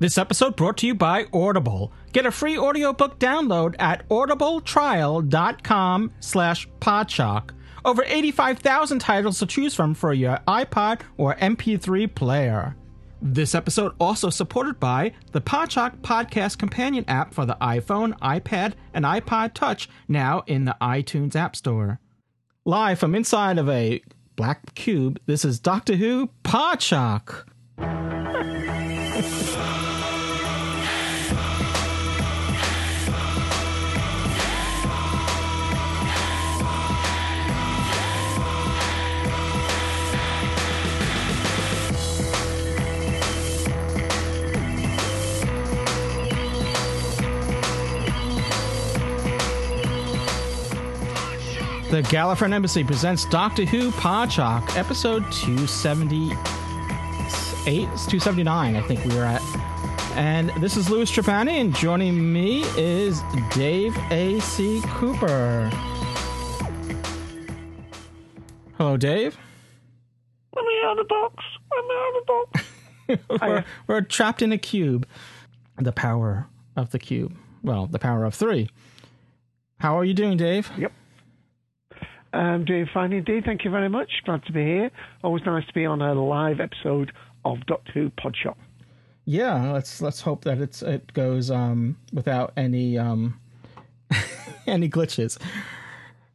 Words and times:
This 0.00 0.18
episode 0.18 0.56
brought 0.56 0.76
to 0.78 0.86
you 0.86 0.94
by 0.94 1.26
Audible. 1.32 1.92
Get 2.12 2.26
a 2.26 2.30
free 2.30 2.58
audiobook 2.58 3.18
download 3.18 3.76
at 3.78 4.06
audibletrial.com 4.08 6.12
slash 6.20 6.68
podshock. 6.80 7.50
Over 7.84 8.02
85,000 8.06 8.98
titles 8.98 9.38
to 9.38 9.46
choose 9.46 9.74
from 9.74 9.94
for 9.94 10.12
your 10.12 10.38
iPod 10.48 11.02
or 11.16 11.34
MP3 11.36 12.12
player. 12.14 12.76
This 13.22 13.54
episode 13.54 13.92
also 14.00 14.30
supported 14.30 14.80
by 14.80 15.12
the 15.32 15.40
Podshock 15.40 15.98
Podcast 16.00 16.58
Companion 16.58 17.04
app 17.08 17.32
for 17.32 17.46
the 17.46 17.56
iPhone, 17.60 18.18
iPad, 18.18 18.74
and 18.92 19.04
iPod 19.04 19.54
Touch, 19.54 19.88
now 20.08 20.42
in 20.46 20.64
the 20.64 20.76
iTunes 20.80 21.36
App 21.36 21.56
Store. 21.56 22.00
Live 22.66 22.98
from 22.98 23.14
inside 23.14 23.58
of 23.58 23.68
a 23.68 24.02
black 24.36 24.74
cube, 24.74 25.20
this 25.26 25.44
is 25.44 25.60
Doctor 25.60 25.96
Who 25.96 26.30
Podshock. 26.42 27.44
The 51.94 52.02
Gallifreyan 52.02 52.52
Embassy 52.52 52.82
presents 52.82 53.24
Doctor 53.24 53.64
Who 53.64 53.92
Podshock, 53.92 54.76
episode 54.76 55.30
278, 55.30 56.34
279, 57.66 58.74
I 58.74 58.80
think 58.80 59.04
we 59.04 59.14
were 59.14 59.22
at. 59.22 59.40
And 60.16 60.50
this 60.60 60.76
is 60.76 60.90
Louis 60.90 61.08
Trapani, 61.08 61.60
and 61.60 61.72
joining 61.72 62.32
me 62.32 62.64
is 62.76 63.22
Dave 63.52 63.96
A.C. 64.10 64.82
Cooper. 64.86 65.70
Hello, 68.76 68.96
Dave. 68.96 69.38
Let 70.56 70.64
me 70.64 70.80
out 70.86 70.98
of 70.98 71.06
the 71.06 71.14
box. 71.14 71.44
Let 71.76 71.84
me 71.84 71.94
out 71.94 72.08
of 72.08 72.26
the 72.26 72.26
box. 72.26 73.40
we're, 73.40 73.64
we're 73.86 74.00
trapped 74.00 74.42
in 74.42 74.50
a 74.50 74.58
cube. 74.58 75.06
The 75.78 75.92
power 75.92 76.48
of 76.74 76.90
the 76.90 76.98
cube. 76.98 77.36
Well, 77.62 77.86
the 77.86 78.00
power 78.00 78.24
of 78.24 78.34
three. 78.34 78.68
How 79.78 79.96
are 79.96 80.04
you 80.04 80.14
doing, 80.14 80.36
Dave? 80.36 80.72
Yep. 80.76 80.90
I'm 82.34 82.64
doing 82.64 82.88
fine 82.92 83.12
indeed. 83.12 83.44
Thank 83.44 83.64
you 83.64 83.70
very 83.70 83.88
much. 83.88 84.10
Glad 84.24 84.44
to 84.46 84.52
be 84.52 84.64
here. 84.64 84.90
Always 85.22 85.44
nice 85.44 85.66
to 85.66 85.72
be 85.72 85.86
on 85.86 86.02
a 86.02 86.14
live 86.14 86.60
episode 86.60 87.12
of 87.44 87.64
Doctor 87.66 87.92
Who 87.92 88.10
Podshock. 88.10 88.56
Yeah, 89.24 89.72
let's 89.72 90.02
let's 90.02 90.20
hope 90.20 90.44
that 90.44 90.58
it's 90.58 90.82
it 90.82 91.12
goes 91.12 91.50
um, 91.50 91.96
without 92.12 92.52
any 92.56 92.98
um, 92.98 93.40
any 94.66 94.88
glitches 94.88 95.38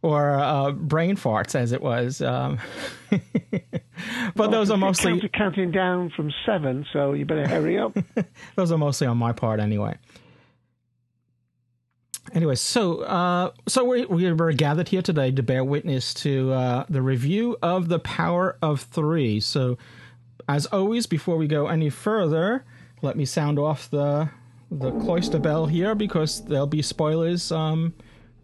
or 0.01 0.31
uh, 0.31 0.71
brain 0.71 1.15
farts 1.15 1.55
as 1.55 1.71
it 1.71 1.81
was. 1.81 2.21
Um, 2.21 2.59
but 3.11 3.21
Well, 4.35 4.49
those 4.49 4.71
are 4.71 4.77
mostly 4.77 5.29
counting 5.33 5.71
down 5.71 6.09
from 6.15 6.31
seven, 6.45 6.85
so 6.93 7.13
you 7.13 7.25
better 7.25 7.47
hurry 7.47 7.77
up. 7.77 7.97
those 8.55 8.71
are 8.71 8.77
mostly 8.77 9.07
on 9.07 9.17
my 9.17 9.33
part 9.33 9.59
anyway. 9.59 9.97
Anyway, 12.33 12.55
so 12.55 13.01
uh, 13.01 13.51
so 13.67 13.83
we 13.83 14.05
we 14.05 14.31
were 14.31 14.51
gathered 14.53 14.89
here 14.89 15.01
today 15.01 15.31
to 15.31 15.41
bear 15.41 15.63
witness 15.63 16.13
to 16.15 16.51
uh, 16.51 16.85
the 16.89 17.01
review 17.01 17.57
of 17.61 17.89
the 17.89 17.99
Power 17.99 18.57
of 18.61 18.81
Three. 18.81 19.39
So, 19.39 19.77
as 20.47 20.65
always, 20.67 21.07
before 21.07 21.37
we 21.37 21.47
go 21.47 21.67
any 21.67 21.89
further, 21.89 22.65
let 23.01 23.17
me 23.17 23.25
sound 23.25 23.57
off 23.57 23.89
the 23.89 24.29
the 24.71 24.91
cloister 24.99 25.39
bell 25.39 25.65
here 25.65 25.95
because 25.95 26.45
there'll 26.45 26.67
be 26.67 26.83
spoilers 26.83 27.51
um, 27.51 27.93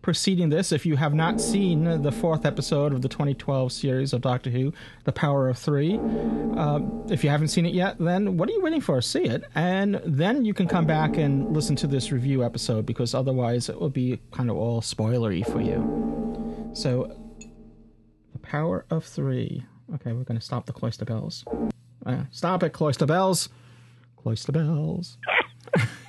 preceding 0.06 0.50
this. 0.50 0.72
If 0.72 0.86
you 0.86 0.98
have 0.98 1.16
not 1.16 1.42
seen 1.42 2.04
the 2.04 2.12
fourth 2.12 2.46
episode 2.46 2.94
of 2.94 3.02
the 3.02 3.10
2012 3.10 3.72
series 3.72 4.14
of 4.14 4.22
Doctor 4.22 4.52
Who, 4.52 4.72
The 5.04 5.12
Power 5.12 5.50
of 5.50 5.58
Three, 5.58 5.96
um, 5.96 7.08
if 7.10 7.24
you 7.24 7.32
haven't 7.32 7.48
seen 7.48 7.66
it 7.66 7.74
yet, 7.74 7.98
then 7.98 8.38
what 8.38 8.48
are 8.48 8.52
you 8.52 8.62
waiting 8.62 8.82
for? 8.82 9.02
See 9.02 9.24
it, 9.24 9.46
and 9.56 10.00
then 10.06 10.46
you 10.46 10.54
can 10.54 10.68
come 10.68 10.86
back 10.86 11.18
and 11.18 11.52
listen 11.56 11.76
to 11.78 11.88
this 11.88 12.12
review 12.12 12.44
episode 12.44 12.86
because 12.86 13.16
otherwise 13.16 13.68
it 13.68 13.82
will 13.82 13.90
be 13.90 14.22
kind 14.30 14.52
of 14.52 14.58
all 14.58 14.80
spoilery 14.80 15.44
for 15.44 15.60
you. 15.60 16.70
So, 16.74 17.12
The 18.34 18.40
Power 18.40 18.86
of 18.92 19.06
Three. 19.06 19.66
Okay, 19.96 20.12
we're 20.12 20.24
going 20.24 20.40
to 20.40 20.46
stop 20.46 20.68
the 20.68 20.74
cloister 20.74 21.06
bells. 21.06 21.44
Uh, 22.06 22.26
stop 22.30 22.62
it, 22.62 22.74
cloister 22.74 23.08
bells. 23.08 23.50
Cloister 24.18 24.52
bells. 24.52 25.18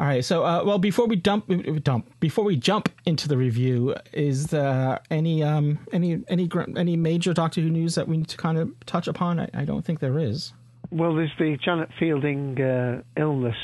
All 0.00 0.06
right. 0.06 0.24
So, 0.24 0.44
uh, 0.44 0.62
well, 0.64 0.78
before 0.78 1.06
we 1.06 1.16
dump, 1.16 1.50
dump, 1.82 2.08
before 2.20 2.44
we 2.44 2.56
jump 2.56 2.88
into 3.04 3.26
the 3.26 3.36
review, 3.36 3.96
is 4.12 4.46
there 4.46 5.00
any 5.10 5.42
um 5.42 5.80
any 5.92 6.22
any 6.28 6.48
any 6.76 6.96
major 6.96 7.34
Doctor 7.34 7.60
Who 7.60 7.68
news 7.70 7.96
that 7.96 8.06
we 8.06 8.18
need 8.18 8.28
to 8.28 8.36
kind 8.36 8.58
of 8.58 8.70
touch 8.86 9.08
upon? 9.08 9.40
I, 9.40 9.48
I 9.54 9.64
don't 9.64 9.84
think 9.84 9.98
there 9.98 10.18
is. 10.18 10.52
well, 10.90 11.14
there's 11.16 11.32
the 11.38 11.58
Janet 11.64 11.88
Fielding 11.98 12.60
uh, 12.62 13.02
illness 13.16 13.56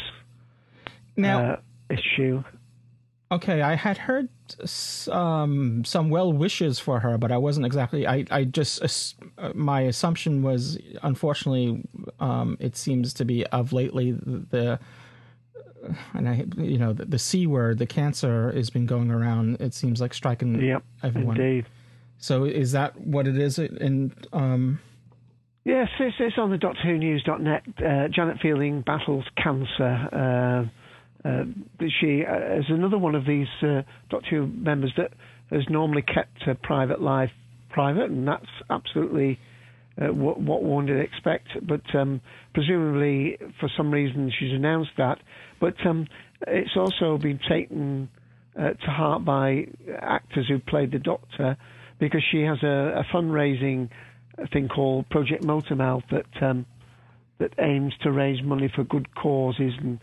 Now, 1.17 1.53
uh, 1.53 1.57
issue. 1.89 2.43
okay, 3.31 3.63
I 3.63 3.77
had 3.77 3.99
heard 3.99 4.29
um 5.13 5.85
some 5.85 6.11
well 6.11 6.33
wishes 6.33 6.81
for 6.81 6.99
her, 7.01 7.17
but 7.17 7.31
I 7.31 7.37
wasn't 7.37 7.65
exactly. 7.67 8.09
I 8.09 8.25
I 8.33 8.43
just 8.43 9.15
uh, 9.39 9.53
my 9.55 9.83
assumption 9.83 10.43
was, 10.43 10.79
unfortunately, 11.05 11.85
um, 12.19 12.57
it 12.59 12.77
seems 12.77 13.15
to 13.15 13.25
be 13.25 13.47
of 13.47 13.73
lately 13.73 14.11
the. 14.11 14.81
And 16.13 16.29
I, 16.29 16.45
you 16.57 16.79
know, 16.79 16.93
the, 16.93 17.05
the 17.05 17.19
c 17.19 17.47
word, 17.47 17.79
the 17.79 17.87
cancer, 17.87 18.53
has 18.53 18.71
been 18.71 18.87
going 18.87 19.11
around. 19.11 19.61
It 19.61 19.75
seems 19.75 20.01
like 20.01 20.15
striking 20.15 20.61
Yep, 20.61 20.83
everyone. 21.03 21.41
indeed. 21.41 21.67
So 22.19 22.45
is 22.45 22.73
that 22.73 22.99
what 23.01 23.27
it 23.27 23.39
is? 23.39 23.59
And 23.59 24.13
um, 24.33 24.81
Yes, 25.65 25.89
it's, 25.99 26.17
it's 26.21 26.37
on 26.39 26.51
the 26.51 26.59
DoctorWhoNews.net. 26.59 27.63
Uh, 27.79 28.09
Janet 28.09 28.39
Fielding 28.43 28.83
battles 28.83 29.25
cancer. 29.43 30.69
Uh, 31.25 31.29
uh, 31.29 31.45
she 32.01 32.23
uh, 32.25 32.59
is 32.59 32.67
another 32.69 32.99
one 32.99 33.15
of 33.15 33.25
these 33.25 33.49
uh, 33.63 33.83
Doctor 34.11 34.29
Who 34.31 34.47
members 34.47 34.93
that 34.99 35.13
has 35.51 35.63
normally 35.71 36.03
kept 36.03 36.43
her 36.43 36.55
private 36.55 37.01
life 37.01 37.31
private, 37.71 38.11
and 38.11 38.29
that's 38.29 38.47
absolutely 38.71 39.39
uh, 40.01 40.13
what, 40.13 40.41
what 40.41 40.63
one 40.63 40.87
would 40.87 41.01
expect. 41.01 41.49
But 41.63 41.83
um, 41.95 42.21
presumably, 42.55 43.37
for 43.61 43.69
some 43.77 43.91
reason, 43.91 44.33
she's 44.39 44.53
announced 44.53 44.93
that. 44.97 45.19
But 45.61 45.75
um, 45.87 46.07
it's 46.47 46.77
also 46.77 47.19
been 47.19 47.41
taken 47.49 48.09
uh, 48.59 48.71
to 48.71 48.87
heart 48.87 49.25
by 49.25 49.67
actors 50.01 50.47
who 50.49 50.59
played 50.59 50.93
the 50.93 50.99
Doctor 50.99 51.57
because 51.99 52.23
she 52.31 52.43
has 52.43 52.59
a, 52.63 53.03
a 53.03 53.05
fundraising 53.13 53.89
thing 54.53 54.69
called 54.69 55.09
Project 55.11 55.45
Motormouth 55.45 56.03
that 56.11 56.43
um, 56.43 56.67
that 57.39 57.53
aims 57.59 57.93
to 58.03 58.13
raise 58.13 58.43
money 58.43 58.71
for 58.75 58.85
good 58.85 59.13
causes 59.15 59.73
and 59.81 60.01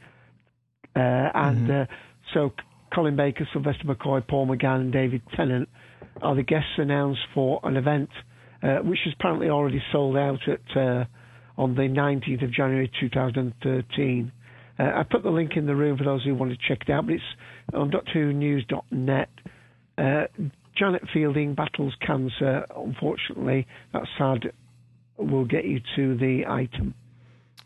uh, 0.96 1.32
and 1.34 1.72
uh, 1.72 1.86
so 2.34 2.52
Colin 2.94 3.16
Baker, 3.16 3.47
Sylvester 3.54 3.86
McCoy, 3.86 4.28
Paul 4.28 4.47
McGann, 4.47 4.82
and 4.82 4.92
David 4.92 5.22
Tennant 5.36 5.70
are 6.22 6.36
the 6.36 6.44
guests 6.44 6.72
announced 6.78 7.22
for 7.34 7.62
an 7.64 7.78
event 7.78 8.09
uh, 8.64 8.78
which 8.80 9.00
is 9.06 9.14
apparently 9.18 9.50
already 9.50 9.82
sold 9.92 10.18
out 10.18 10.40
at 10.47 10.78
uh, 10.78 11.06
on 11.61 11.75
the 11.75 11.84
19th 11.84 12.43
of 12.43 12.52
January 12.52 12.91
2013. 12.99 14.31
Uh, 14.79 14.84
I 14.84 15.03
put 15.03 15.22
the 15.22 15.29
link 15.29 15.52
in 15.55 15.67
the 15.67 15.75
room 15.75 15.96
for 15.96 16.03
those 16.03 16.23
who 16.23 16.34
want 16.34 16.52
to 16.52 16.58
check 16.58 16.79
it 16.81 16.91
out, 16.91 17.05
but 17.05 17.13
it's 17.13 17.23
on 17.72 17.91
DoctorWhoNews.net. 17.91 19.29
Uh, 19.96 20.23
Janet 20.75 21.03
Fielding 21.13 21.53
battles 21.53 21.93
cancer. 22.05 22.66
Unfortunately, 22.75 23.67
that's 23.93 24.08
sad. 24.17 24.52
We'll 25.17 25.46
get 25.46 25.66
you 25.66 25.81
to 25.96 26.17
the 26.17 26.47
item. 26.47 26.96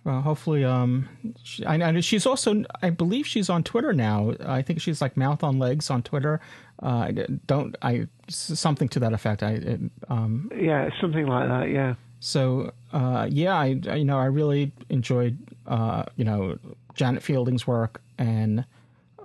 well, 0.03 0.21
hopefully, 0.21 0.65
um, 0.65 1.07
she, 1.41 1.63
I, 1.63 1.75
I 1.75 1.91
know 1.91 2.01
she's 2.01 2.25
also, 2.25 2.65
I 2.81 2.89
believe 2.89 3.25
she's 3.25 3.49
on 3.49 3.63
Twitter 3.63 3.93
now. 3.93 4.33
I 4.45 4.61
think 4.61 4.81
she's 4.81 5.01
like 5.01 5.15
mouth 5.15 5.41
on 5.41 5.57
legs 5.57 5.89
on 5.89 6.03
Twitter. 6.03 6.41
Uh, 6.83 7.13
don't 7.45 7.77
I 7.81 8.07
something 8.27 8.89
to 8.89 8.99
that 8.99 9.13
effect. 9.13 9.41
I 9.41 9.51
it, 9.51 9.79
um, 10.09 10.51
Yeah, 10.53 10.89
something 10.99 11.27
like 11.27 11.47
that. 11.47 11.69
Yeah. 11.69 11.95
So 12.19 12.71
uh, 12.93 13.27
yeah, 13.29 13.55
I 13.55 13.79
I- 13.89 13.95
you 13.95 14.05
know 14.05 14.17
I 14.19 14.25
really 14.25 14.71
enjoyed 14.89 15.37
uh, 15.67 16.03
you 16.15 16.25
know 16.25 16.57
Janet 16.95 17.23
Fielding's 17.23 17.65
work 17.67 18.01
and 18.17 18.65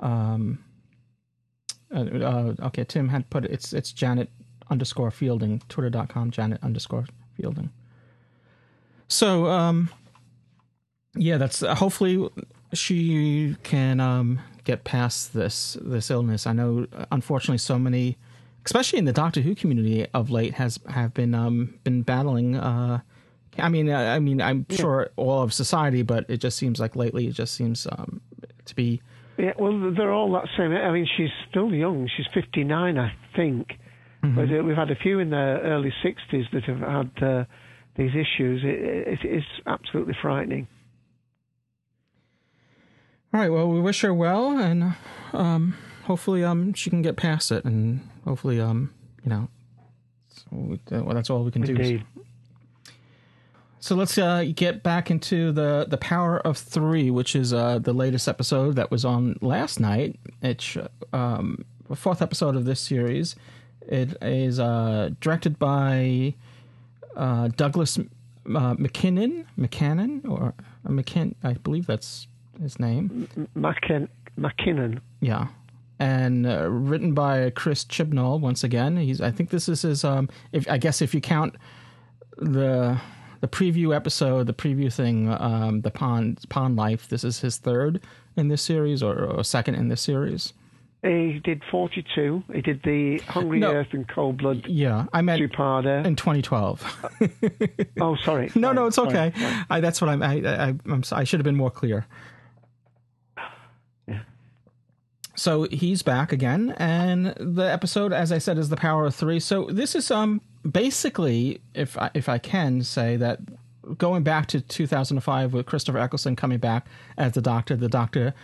um, 0.01 0.59
Uh, 1.93 2.05
uh, 2.05 2.55
okay, 2.67 2.85
Tim 2.85 3.09
had 3.09 3.29
put 3.31 3.45
it, 3.45 3.51
it's 3.51 3.73
it's 3.73 3.93
Janet 3.93 4.29
underscore 4.71 5.11
Fielding, 5.11 5.61
twitter.com, 5.69 6.31
Janet 6.31 6.61
underscore 6.63 7.05
Fielding. 7.37 7.71
So, 9.09 9.47
um, 9.47 9.91
yeah, 11.17 11.37
that's 11.37 11.61
hopefully 11.61 12.29
she 12.73 13.57
can 13.65 13.99
um, 13.99 14.39
get 14.65 14.85
past 14.85 15.33
this 15.35 15.77
this 15.81 16.11
illness. 16.11 16.47
I 16.47 16.53
know, 16.53 16.87
uh, 16.93 17.07
unfortunately, 17.11 17.59
so 17.59 17.77
many, 17.79 18.17
especially 18.65 18.99
in 18.99 19.05
the 19.05 19.12
Doctor 19.12 19.41
Who 19.41 19.55
community 19.55 20.07
of 20.12 20.31
late, 20.31 20.55
has 20.55 20.79
have 20.89 21.15
been 21.15 21.35
um, 21.35 21.79
been 21.85 22.03
battling. 22.03 22.57
Uh, 22.57 23.01
I 23.59 23.69
mean, 23.69 23.91
I, 23.91 24.17
I 24.17 24.19
mean, 24.19 24.41
I'm 24.41 24.67
yeah. 24.69 24.77
sure 24.77 25.11
all 25.17 25.43
of 25.43 25.53
society, 25.53 26.03
but 26.03 26.25
it 26.29 26.39
just 26.39 26.57
seems 26.57 26.81
like 26.81 26.97
lately, 26.97 27.27
it 27.27 27.33
just 27.33 27.55
seems 27.55 27.87
um, 27.91 28.21
to 28.65 28.75
be. 28.75 29.03
Yeah, 29.39 29.53
well, 29.59 29.93
they're 29.97 30.12
all 30.12 30.33
that 30.33 30.49
same. 30.57 30.73
I 30.73 30.91
mean, 30.91 31.09
she's 31.17 31.31
still 31.49 31.73
young. 31.73 32.09
She's 32.17 32.27
59, 32.35 32.99
I 32.99 33.12
think. 33.35 33.69
Mm-hmm. 34.23 34.35
But 34.35 34.59
uh, 34.59 34.63
we've 34.63 34.77
had 34.77 34.91
a 34.91 34.97
few 34.97 35.19
in 35.19 35.31
the 35.31 35.37
early 35.37 35.93
60s 36.05 36.45
that 36.53 36.65
have 36.65 36.81
had 36.81 37.23
uh, 37.23 37.45
these 37.97 38.11
issues. 38.11 38.63
It, 38.63 39.19
it 39.25 39.27
is 39.27 39.45
absolutely 39.67 40.15
frightening. 40.21 40.69
All 43.33 43.41
right. 43.41 43.49
Well, 43.49 43.69
we 43.69 43.81
wish 43.81 44.03
her 44.03 44.13
well, 44.13 44.59
and 44.59 44.95
um, 45.33 45.75
hopefully, 46.05 46.45
um, 46.45 46.75
she 46.75 46.91
can 46.91 47.01
get 47.01 47.17
past 47.17 47.51
it, 47.51 47.65
and 47.65 48.01
hopefully, 48.25 48.61
um, 48.61 48.93
you 49.25 49.31
know, 49.31 49.49
so 50.28 50.43
we, 50.52 50.81
well, 50.90 51.14
that's 51.14 51.31
all 51.31 51.44
we 51.44 51.50
can 51.50 51.64
Indeed. 51.64 52.05
do. 52.14 52.22
So 53.82 53.94
let's 53.94 54.19
uh, 54.19 54.44
get 54.55 54.82
back 54.82 55.11
into 55.11 55.52
the 55.52 55.87
the 55.88 55.96
Power 55.96 56.38
of 56.40 56.58
Three, 56.58 57.11
which 57.11 57.34
is 57.34 57.55
uh, 57.55 57.78
the 57.78 57.94
latest 57.94 58.28
episode 58.28 58.76
that 58.76 58.90
was 58.90 59.05
on 59.06 59.38
last 59.40 59.81
night. 59.81 60.19
It's 60.43 60.76
um, 61.14 61.64
the 61.88 61.96
fourth 61.96 62.20
episode 62.20 62.56
of 62.56 62.67
this 62.67 62.78
series. 62.81 63.37
It 63.88 64.17
is 64.22 64.61
uh, 64.61 65.11
directed 65.20 65.58
by 65.58 66.34
uh, 67.17 67.49
Douglas 67.56 67.99
uh, 67.99 68.02
McKinnon, 68.75 69.46
McCannon, 69.58 70.28
or 70.28 70.52
uh, 70.87 70.88
McKin. 70.90 71.34
I 71.43 71.55
believe 71.55 71.87
that's 71.87 72.26
his 72.61 72.78
name. 72.78 73.28
McKin- 73.56 74.08
McKinnon. 74.38 75.00
Yeah, 75.22 75.46
and 76.00 76.47
uh, 76.47 76.69
written 76.69 77.14
by 77.14 77.50
Chris 77.50 77.85
Chibnall 77.85 78.41
once 78.41 78.64
again. 78.64 78.97
He's. 78.97 79.20
I 79.20 79.31
think 79.31 79.50
this 79.50 79.69
is 79.69 79.82
his. 79.82 80.02
Um, 80.02 80.29
if 80.50 80.69
I 80.69 80.79
guess 80.79 81.00
if 81.00 81.14
you 81.14 81.20
count 81.20 81.55
the 82.38 82.99
the 83.41 83.49
preview 83.49 83.94
episode, 83.94 84.47
the 84.49 84.55
preview 84.55 84.93
thing, 84.93 85.29
um, 85.32 85.82
the 85.82 85.91
pond 85.91 86.41
pond 86.49 86.75
life. 86.76 87.08
This 87.08 87.23
is 87.23 87.41
his 87.41 87.58
third 87.58 88.00
in 88.37 88.49
this 88.49 88.62
series, 88.62 89.02
or, 89.02 89.25
or 89.25 89.44
second 89.44 89.76
in 89.76 89.88
this 89.88 90.00
series. 90.00 90.55
He 91.02 91.41
did 91.43 91.62
42. 91.70 92.43
He 92.53 92.61
did 92.61 92.82
the 92.82 93.19
Hungry 93.26 93.58
No. 93.58 93.73
Earth 93.73 93.87
and 93.93 94.06
Cold 94.06 94.37
Blood 94.37 94.67
Yeah, 94.67 95.06
I 95.14 95.23
meant 95.23 95.38
two-parter. 95.41 96.05
in 96.05 96.14
2012. 96.14 97.08
oh, 98.03 98.17
sorry. 98.17 98.50
no, 98.55 98.61
Sorry, 98.69 98.75
no, 98.75 98.87
it's 98.87 98.99
okay. 98.99 99.32
sorry. 99.35 99.55
I, 99.70 99.81
that's 99.81 100.03
what 100.03 100.11
I'm. 100.11 100.23
I, 100.23 100.35
I, 100.44 100.75
I'm. 100.87 101.03
I 101.12 101.25
should 101.25 101.41
have 101.41 101.44
been 101.44 101.56
more 101.56 101.70
clear. 101.70 102.06
Yeah. 104.06 104.20
So 105.41 105.67
he's 105.71 106.03
back 106.03 106.33
again, 106.33 106.75
and 106.77 107.33
the 107.41 107.63
episode, 107.63 108.13
as 108.13 108.31
I 108.31 108.37
said, 108.37 108.59
is 108.59 108.69
the 108.69 108.77
power 108.77 109.07
of 109.07 109.15
three. 109.15 109.41
So 109.41 109.65
this 109.71 109.95
is 109.95 110.11
um 110.11 110.43
basically, 110.71 111.63
if 111.73 111.97
I, 111.97 112.11
if 112.13 112.29
I 112.29 112.37
can 112.37 112.83
say 112.83 113.17
that, 113.17 113.41
going 113.97 114.23
back 114.23 114.49
to 114.49 114.61
2005 114.61 115.55
with 115.55 115.65
Christopher 115.65 115.97
Eccleston 115.97 116.37
coming 116.37 116.59
back 116.59 116.87
as 117.17 117.33
the 117.33 117.41
Doctor, 117.41 117.75
the 117.75 117.89
Doctor 117.89 118.35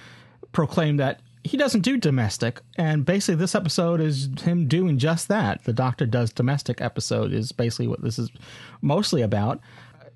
proclaimed 0.53 0.99
that 0.99 1.21
he 1.45 1.59
doesn't 1.59 1.83
do 1.83 1.99
domestic, 1.99 2.63
and 2.79 3.05
basically 3.05 3.35
this 3.35 3.55
episode 3.55 4.01
is 4.01 4.31
him 4.41 4.67
doing 4.67 4.97
just 4.97 5.29
that. 5.29 5.65
The 5.65 5.75
Doctor 5.75 6.07
does 6.07 6.33
domestic 6.33 6.81
episode 6.81 7.31
is 7.31 7.53
basically 7.53 7.89
what 7.89 8.01
this 8.01 8.19
is 8.19 8.31
mostly 8.81 9.21
about 9.21 9.61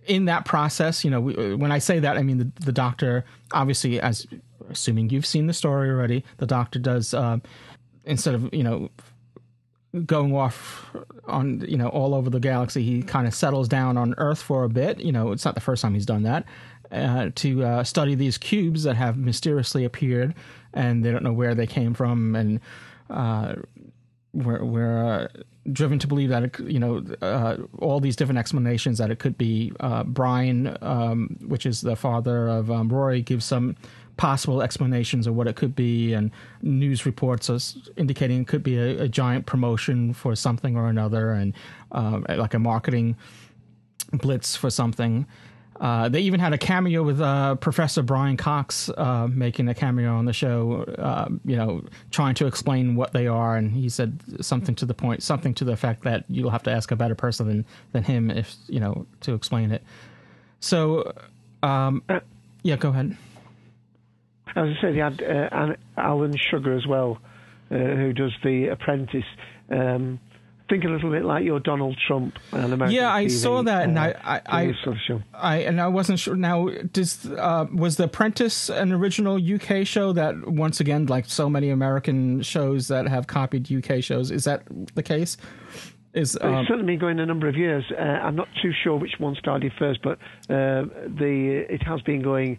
in 0.07 0.25
that 0.25 0.47
process, 0.47 1.05
you 1.05 1.11
know, 1.11 1.21
when 1.21 1.71
I 1.71 1.79
say 1.79 1.99
that, 1.99 2.17
I 2.17 2.23
mean 2.23 2.39
the, 2.39 2.51
the 2.65 2.73
doctor, 2.73 3.27
obviously, 3.53 4.01
as 4.01 4.27
assuming 4.71 5.11
you've 5.11 5.27
seen 5.27 5.47
the 5.47 5.53
story 5.53 5.91
already, 5.91 6.25
the 6.39 6.47
doctor 6.47 6.79
does 6.79 7.13
uh, 7.15 7.39
instead 8.05 8.35
of 8.35 8.53
you 8.53 8.63
know 8.63 8.91
going 10.07 10.35
off 10.35 10.91
on 11.27 11.65
you 11.67 11.77
know 11.77 11.89
all 11.89 12.15
over 12.15 12.31
the 12.31 12.41
galaxy, 12.41 12.83
he 12.83 13.03
kind 13.03 13.27
of 13.27 13.35
settles 13.35 13.69
down 13.69 13.97
on 13.97 14.15
Earth 14.19 14.41
for 14.41 14.65
a 14.65 14.69
bit. 14.69 15.01
You 15.01 15.13
know, 15.13 15.33
it's 15.33 15.45
not 15.45 15.55
the 15.55 15.61
first 15.61 15.83
time 15.83 15.95
he's 15.95 16.07
done 16.07 16.23
that. 16.25 16.45
Uh, 16.93 17.31
to 17.37 17.63
uh, 17.63 17.85
study 17.85 18.17
these 18.17 18.37
cubes 18.37 18.83
that 18.83 18.97
have 18.97 19.17
mysteriously 19.17 19.85
appeared, 19.85 20.35
and 20.75 21.05
they 21.05 21.13
don't 21.13 21.23
know 21.23 21.33
where 21.33 21.55
they 21.55 21.67
came 21.67 21.95
from, 21.95 22.35
and 22.35 22.61
uh, 23.09 23.55
we're, 24.33 24.65
we're 24.65 25.07
uh, 25.07 25.29
driven 25.73 25.99
to 26.01 26.07
believe 26.07 26.31
that 26.31 26.43
it, 26.43 26.61
you 26.61 26.79
know 26.81 27.05
uh, 27.23 27.57
all 27.79 28.01
these 28.01 28.17
different 28.17 28.39
explanations 28.39 28.99
that 28.99 29.11
it 29.11 29.19
could 29.19 29.39
be 29.39 29.73
uh, 29.81 30.03
Brian, 30.05 30.77
um, 30.83 31.37
which 31.47 31.65
is 31.65 31.81
the 31.81 31.97
father 31.97 32.49
of 32.49 32.71
um, 32.71 32.89
Rory, 32.89 33.23
gives 33.23 33.45
some 33.45 33.77
possible 34.21 34.61
explanations 34.61 35.27
of 35.27 35.35
what 35.35 35.47
it 35.47 35.57
could 35.57 35.75
be, 35.75 36.13
and 36.17 36.31
news 36.61 37.07
reports 37.07 37.49
indicating 37.97 38.43
it 38.43 38.49
could 38.53 38.63
be 38.63 38.77
a, 38.77 39.05
a 39.05 39.09
giant 39.09 39.47
promotion 39.47 40.13
for 40.13 40.37
something 40.37 40.77
or 40.77 40.89
another, 40.89 41.33
and 41.41 41.55
um, 41.93 42.27
like 42.29 42.55
a 42.55 42.59
marketing 42.59 43.17
blitz 44.13 44.57
for 44.57 44.71
something. 44.71 45.27
Uh, 45.81 46.11
they 46.11 46.21
even 46.21 46.41
had 46.41 46.53
a 46.53 46.59
cameo 46.59 47.03
with 47.03 47.21
uh, 47.23 47.55
Professor 47.55 48.03
Brian 48.03 48.37
Cox 48.37 48.91
uh, 48.99 49.27
making 49.33 49.67
a 49.69 49.75
cameo 49.75 50.15
on 50.15 50.27
the 50.27 50.33
show, 50.35 50.85
uh, 50.99 51.29
you 51.47 51.57
know, 51.57 51.83
trying 52.11 52.35
to 52.35 52.47
explain 52.47 52.97
what 52.97 53.13
they 53.13 53.27
are. 53.27 53.57
And 53.57 53.73
he 53.73 53.89
said 53.89 54.11
something 54.41 54.75
to 54.75 54.85
the 54.85 54.93
point, 54.93 55.23
something 55.23 55.55
to 55.55 55.65
the 55.65 55.73
effect 55.73 56.03
that 56.03 56.25
you'll 56.29 56.51
have 56.51 56.65
to 56.65 56.71
ask 56.71 56.91
a 56.91 56.97
better 56.97 57.15
person 57.15 57.47
than, 57.49 57.65
than 57.93 58.03
him 58.03 58.31
if, 58.31 58.57
you 58.69 58.81
know, 58.81 59.07
to 59.21 59.33
explain 59.33 59.73
it. 59.73 59.83
So, 60.61 61.15
um, 61.63 62.03
Uh, 62.09 62.21
yeah, 62.63 62.77
go 62.77 62.91
ahead. 62.91 63.17
As 64.57 64.69
I 64.77 64.81
said, 64.81 64.95
you 64.95 65.03
had 65.03 65.23
uh, 65.23 65.75
Alan 65.97 66.35
Sugar 66.51 66.75
as 66.77 66.87
well, 66.87 67.19
uh, 67.71 67.75
who 67.77 68.13
does 68.13 68.33
The 68.43 68.69
Apprentice. 68.69 69.25
Um, 69.71 70.19
think 70.69 70.85
a 70.85 70.89
little 70.89 71.11
bit 71.11 71.25
like 71.25 71.45
your 71.45 71.59
Donald 71.59 71.99
Trump 72.07 72.39
on 72.53 72.73
American 72.73 72.95
Yeah, 72.95 73.13
I 73.13 73.25
TV, 73.25 73.31
saw 73.31 73.63
that, 73.63 73.89
and 73.89 73.99
uh, 73.99 74.15
I- 74.25 74.41
I- 74.47 74.73
sort 74.85 74.95
of 74.97 75.03
show. 75.07 75.21
I 75.35 75.57
and 75.59 75.81
I 75.81 75.89
wasn't 75.89 76.21
sure. 76.21 76.37
Now, 76.37 76.69
does 76.93 77.27
uh, 77.27 77.67
was 77.75 77.97
The 77.97 78.05
Apprentice 78.05 78.71
an 78.71 78.93
original 78.93 79.37
UK 79.37 79.85
show 79.85 80.13
that 80.13 80.47
once 80.49 80.79
again, 80.79 81.07
like 81.07 81.25
so 81.27 81.51
many 81.51 81.71
American 81.71 82.43
shows 82.43 82.87
that 82.87 83.09
have 83.09 83.27
copied 83.27 83.71
UK 83.71 84.01
shows, 84.03 84.31
is 84.31 84.45
that 84.45 84.63
the 84.95 85.03
case? 85.03 85.37
Is 86.13 86.39
um, 86.41 86.55
it's 86.55 86.69
certainly 86.69 86.93
been 86.93 87.01
going 87.01 87.19
a 87.21 87.27
number 87.27 87.49
of 87.49 87.57
years. 87.57 87.85
Uh, 87.91 88.01
I'm 88.03 88.37
not 88.37 88.49
too 88.63 88.73
sure 88.85 88.97
which 88.97 89.15
one 89.19 89.35
started 89.37 89.73
first, 89.79 90.01
but 90.03 90.19
uh, 90.49 90.83
the 91.07 91.65
it 91.69 91.83
has 91.85 92.01
been 92.03 92.23
going, 92.23 92.59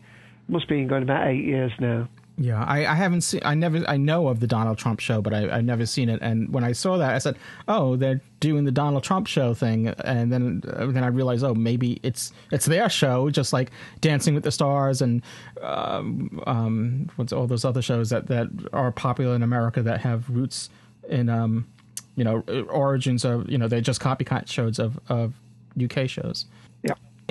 must 0.51 0.67
be 0.67 0.84
going 0.84 1.03
about 1.03 1.27
eight 1.27 1.43
years 1.43 1.72
now. 1.79 2.08
yeah, 2.38 2.63
I, 2.63 2.86
I 2.86 2.96
haven't 2.96 3.22
seen. 3.22 3.41
I 3.43 3.55
never. 3.55 3.84
I 3.88 3.98
know 3.98 4.27
of 4.27 4.39
the 4.39 4.48
Donald 4.48 4.77
Trump 4.77 5.00
show, 5.00 5.22
but 5.22 5.34
I, 5.34 5.58
I've 5.58 5.63
never 5.63 5.86
seen 5.86 6.10
it. 6.10 6.20
And 6.22 6.51
when 6.53 6.63
I 6.63 6.72
saw 6.72 6.98
that, 6.98 7.13
I 7.13 7.20
said, 7.20 7.38
"Oh, 7.67 7.96
they're 7.96 8.22
doing 8.39 8.65
the 8.65 8.72
Donald 8.72 9.03
Trump 9.03 9.27
show 9.27 9.53
thing." 9.53 9.88
And 9.88 10.31
then 10.31 10.63
uh, 10.67 10.88
then 10.88 11.03
I 11.03 11.08
realized, 11.08 11.43
oh, 11.43 11.53
maybe 11.53 12.00
it's 12.03 12.34
it's 12.51 12.65
their 12.65 12.89
show, 12.89 13.29
just 13.29 13.53
like 13.53 13.72
Dancing 14.01 14.34
with 14.34 14.43
the 14.43 14.51
Stars 14.51 15.01
and 15.01 15.22
um, 15.62 16.41
um, 16.48 17.10
what's 17.15 17.31
all 17.31 17.48
those 17.48 17.65
other 17.65 17.81
shows 17.81 18.10
that 18.10 18.27
that 18.27 18.48
are 18.74 18.91
popular 18.91 19.36
in 19.36 19.43
America 19.43 19.81
that 19.84 20.01
have 20.01 20.29
roots 20.29 20.70
in 21.10 21.29
um, 21.29 21.67
you 22.15 22.24
know 22.24 22.41
origins 22.70 23.24
of 23.24 23.50
you 23.50 23.58
know 23.58 23.67
they're 23.67 23.81
just 23.81 24.01
copycat 24.01 24.48
shows 24.48 24.79
of 24.79 25.00
of 25.10 25.34
UK 25.81 26.10
shows. 26.10 26.46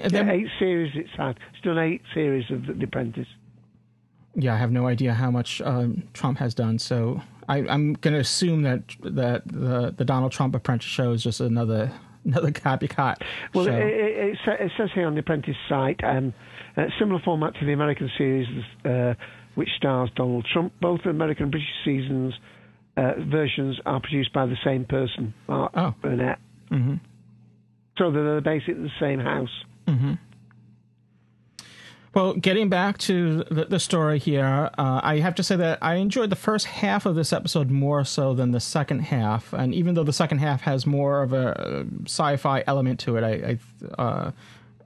Yeah. 0.01 0.05
And 0.07 0.11
then- 0.15 0.27
yeah, 0.29 0.33
eight 0.35 0.49
series 0.59 0.93
it's 0.95 1.11
had. 1.17 1.39
It's 1.53 1.63
done 1.63 1.79
eight 1.79 2.03
series 2.15 2.51
of 2.51 2.67
The 2.67 2.85
Apprentice. 2.85 3.29
yeah, 4.35 4.55
I 4.55 4.57
have 4.59 4.73
no 4.73 4.87
idea 4.87 5.13
how 5.15 5.31
much 5.31 5.61
um, 5.63 6.03
Trump 6.15 6.39
has 6.39 6.55
done. 6.55 6.79
So 6.79 7.21
I, 7.49 7.59
I'm 7.69 7.95
going 7.95 8.15
to 8.15 8.21
assume 8.21 8.63
that 8.63 8.83
that 9.03 9.43
the 9.47 9.95
the 9.97 10.05
Donald 10.05 10.33
Trump 10.33 10.55
Apprentice 10.55 10.87
show 10.89 11.13
is 11.13 11.23
just 11.23 11.41
another 11.41 11.93
another 12.25 12.51
copycat 12.51 13.17
Well, 13.55 13.67
it, 13.67 13.73
it, 13.75 14.39
it, 14.47 14.73
says 14.77 14.91
here 14.95 15.07
on 15.07 15.15
the 15.15 15.21
Apprentice 15.21 15.57
site, 15.69 16.03
um, 16.05 16.33
uh, 16.77 16.85
similar 16.99 17.21
format 17.25 17.55
to 17.59 17.65
the 17.67 17.73
American 17.73 18.11
series, 18.19 18.47
uh, 18.85 19.15
which 19.55 19.71
stars 19.77 20.11
Donald 20.17 20.47
Trump. 20.53 20.73
Both 20.81 21.01
the 21.05 21.11
American 21.11 21.45
and 21.45 21.53
British 21.53 21.69
seasons 21.85 22.35
uh, 22.97 23.13
versions 23.31 23.79
are 23.87 24.01
produced 24.01 24.33
by 24.33 24.47
the 24.47 24.57
same 24.65 24.85
person, 24.85 25.33
Mark 25.49 25.73
Oh. 25.75 25.95
Burnett. 26.03 26.39
hmm 26.69 26.95
So 27.99 28.11
they're 28.13 28.41
basically 28.41 28.83
the 28.83 28.91
same 29.01 29.19
house. 29.19 29.65
Hmm 29.91 30.15
Well, 32.13 32.35
getting 32.35 32.69
back 32.69 32.99
to 32.99 33.45
the, 33.45 33.67
the 33.67 33.79
story 33.79 34.19
here, 34.19 34.71
uh, 34.77 35.01
I 35.03 35.19
have 35.21 35.37
to 35.37 35.45
say 35.45 35.55
that 35.57 35.79
I 35.81 35.95
enjoyed 35.95 36.31
the 36.31 36.37
first 36.37 36.67
half 36.67 37.07
of 37.07 37.15
this 37.15 37.33
episode 37.33 37.71
more 37.71 38.05
so 38.05 38.35
than 38.35 38.51
the 38.51 38.59
second 38.59 39.01
half. 39.01 39.53
And 39.53 39.73
even 39.73 39.95
though 39.95 40.03
the 40.03 40.13
second 40.13 40.39
half 40.39 40.63
has 40.63 40.87
more 40.87 41.23
of 41.23 41.33
a 41.33 41.61
uh, 41.61 41.85
sci-fi 42.07 42.65
element 42.67 42.99
to 43.01 43.17
it, 43.17 43.23
I 43.23 43.59
I, 43.97 44.03
uh, 44.03 44.31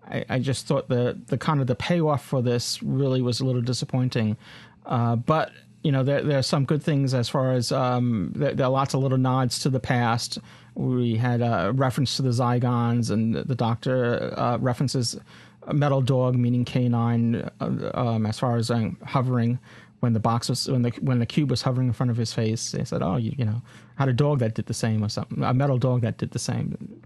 I, 0.06 0.24
I 0.28 0.38
just 0.38 0.66
thought 0.66 0.88
the 0.88 1.18
the 1.28 1.38
kind 1.38 1.62
of 1.62 1.66
the 1.66 1.74
payoff 1.74 2.22
for 2.22 2.42
this 2.42 2.82
really 2.82 3.22
was 3.22 3.40
a 3.40 3.46
little 3.46 3.62
disappointing. 3.62 4.36
Uh, 4.84 5.16
but 5.16 5.50
You 5.82 5.92
know, 5.92 6.02
there 6.02 6.22
there 6.22 6.38
are 6.38 6.42
some 6.42 6.64
good 6.66 6.82
things 6.82 7.14
as 7.14 7.28
far 7.28 7.52
as 7.52 7.70
um, 7.72 8.32
there, 8.34 8.54
there 8.54 8.66
are 8.66 8.70
lots 8.72 8.94
of 8.94 9.00
little 9.00 9.18
nods 9.18 9.58
to 9.60 9.70
the 9.70 9.80
past. 9.80 10.38
We 10.74 11.16
had 11.16 11.40
a 11.40 11.72
reference 11.74 12.16
to 12.16 12.22
the 12.22 12.30
Zygons, 12.30 13.10
and 13.10 13.34
the 13.34 13.54
Doctor 13.54 14.34
uh, 14.36 14.58
references 14.58 15.18
a 15.66 15.74
metal 15.74 16.02
dog, 16.02 16.36
meaning 16.36 16.64
canine, 16.64 17.48
uh, 17.60 17.90
um, 17.94 18.26
as 18.26 18.38
far 18.38 18.56
as 18.56 18.70
um, 18.70 18.98
hovering 19.04 19.58
when 20.00 20.12
the 20.12 20.20
box 20.20 20.48
was 20.48 20.68
when 20.68 20.82
the 20.82 20.90
when 21.00 21.18
the 21.18 21.26
cube 21.26 21.50
was 21.50 21.62
hovering 21.62 21.86
in 21.86 21.92
front 21.92 22.10
of 22.10 22.16
his 22.16 22.32
face. 22.32 22.72
They 22.72 22.84
said, 22.84 23.02
"Oh, 23.02 23.16
you, 23.16 23.34
you 23.38 23.44
know, 23.44 23.62
had 23.96 24.08
a 24.08 24.12
dog 24.12 24.40
that 24.40 24.54
did 24.54 24.66
the 24.66 24.74
same 24.74 25.02
or 25.02 25.08
something, 25.08 25.42
a 25.42 25.54
metal 25.54 25.78
dog 25.78 26.02
that 26.02 26.18
did 26.18 26.32
the 26.32 26.38
same." 26.38 27.02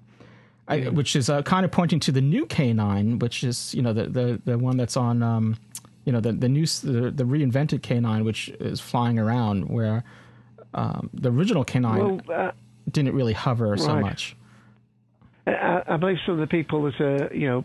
I, 0.67 0.81
which 0.89 1.17
is 1.17 1.31
uh, 1.31 1.43
kind 1.43 1.65
of 1.65 1.71
pointing 1.71 1.99
to 2.01 2.13
the 2.13 2.21
new 2.21 2.45
K9, 2.45 3.21
which 3.21 3.45
is 3.45 3.75
you 3.75 3.83
know 3.83 3.93
the 3.93 4.07
the, 4.07 4.41
the 4.45 4.59
one 4.59 4.77
that's 4.77 4.97
on 4.97 5.23
um, 5.23 5.57
you 6.05 6.13
know 6.13 6.21
the 6.21 6.33
the 6.33 6.49
new 6.49 6.67
the, 6.67 7.11
the 7.11 7.25
reinvented 7.25 7.81
K9, 7.81 8.25
which 8.25 8.49
is 8.61 8.81
flying 8.81 9.19
around, 9.19 9.69
where 9.69 10.05
um, 10.75 11.09
the 11.15 11.31
original 11.31 11.65
K9 11.65 12.27
well, 12.27 12.37
uh, 12.37 12.53
didn't 12.91 13.15
really 13.15 13.33
hover 13.33 13.71
right. 13.71 13.81
so 13.81 13.97
much. 14.01 14.37
I, 15.47 15.83
I, 15.89 15.97
believe 15.97 16.17
some 16.27 16.35
of 16.35 16.41
the 16.41 16.47
people 16.47 16.83
that 16.83 17.01
are 17.01 17.35
you 17.35 17.49
know 17.49 17.65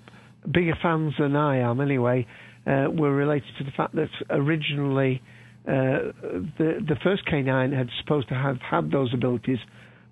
bigger 0.50 0.78
fans 0.82 1.14
than 1.20 1.36
I 1.36 1.58
am 1.58 1.82
anyway 1.82 2.28
uh, 2.66 2.88
were 2.90 3.14
related 3.14 3.50
to 3.58 3.64
the 3.64 3.72
fact 3.72 3.96
that 3.96 4.10
originally 4.30 5.22
uh, 5.68 6.12
the 6.58 6.84
the 6.88 6.96
first 7.04 7.26
K9 7.26 7.76
had 7.76 7.90
supposed 8.02 8.30
to 8.30 8.36
have 8.36 8.58
had 8.62 8.92
those 8.92 9.14
abilities 9.14 9.60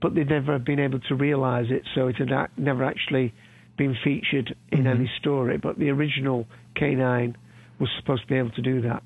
but 0.01 0.15
they'd 0.15 0.30
never 0.30 0.58
been 0.60 0.80
able 0.80 1.00
to 1.00 1.15
realise 1.15 1.68
it, 1.70 1.84
so 1.94 2.08
it 2.08 2.15
had 2.18 2.30
never 2.58 2.84
actually 2.84 3.34
been 3.77 3.96
featured 4.03 4.56
in 4.72 4.80
mm-hmm. 4.80 4.88
any 4.88 5.12
story. 5.20 5.58
But 5.58 5.77
the 5.77 5.89
original 5.89 6.48
K9 6.75 7.36
was 7.80 7.89
supposed 8.00 8.24
to 8.24 8.27
be 8.27 8.36
able 8.36 8.51
to 8.51 8.62
do 8.62 8.82
that. 8.82 9.03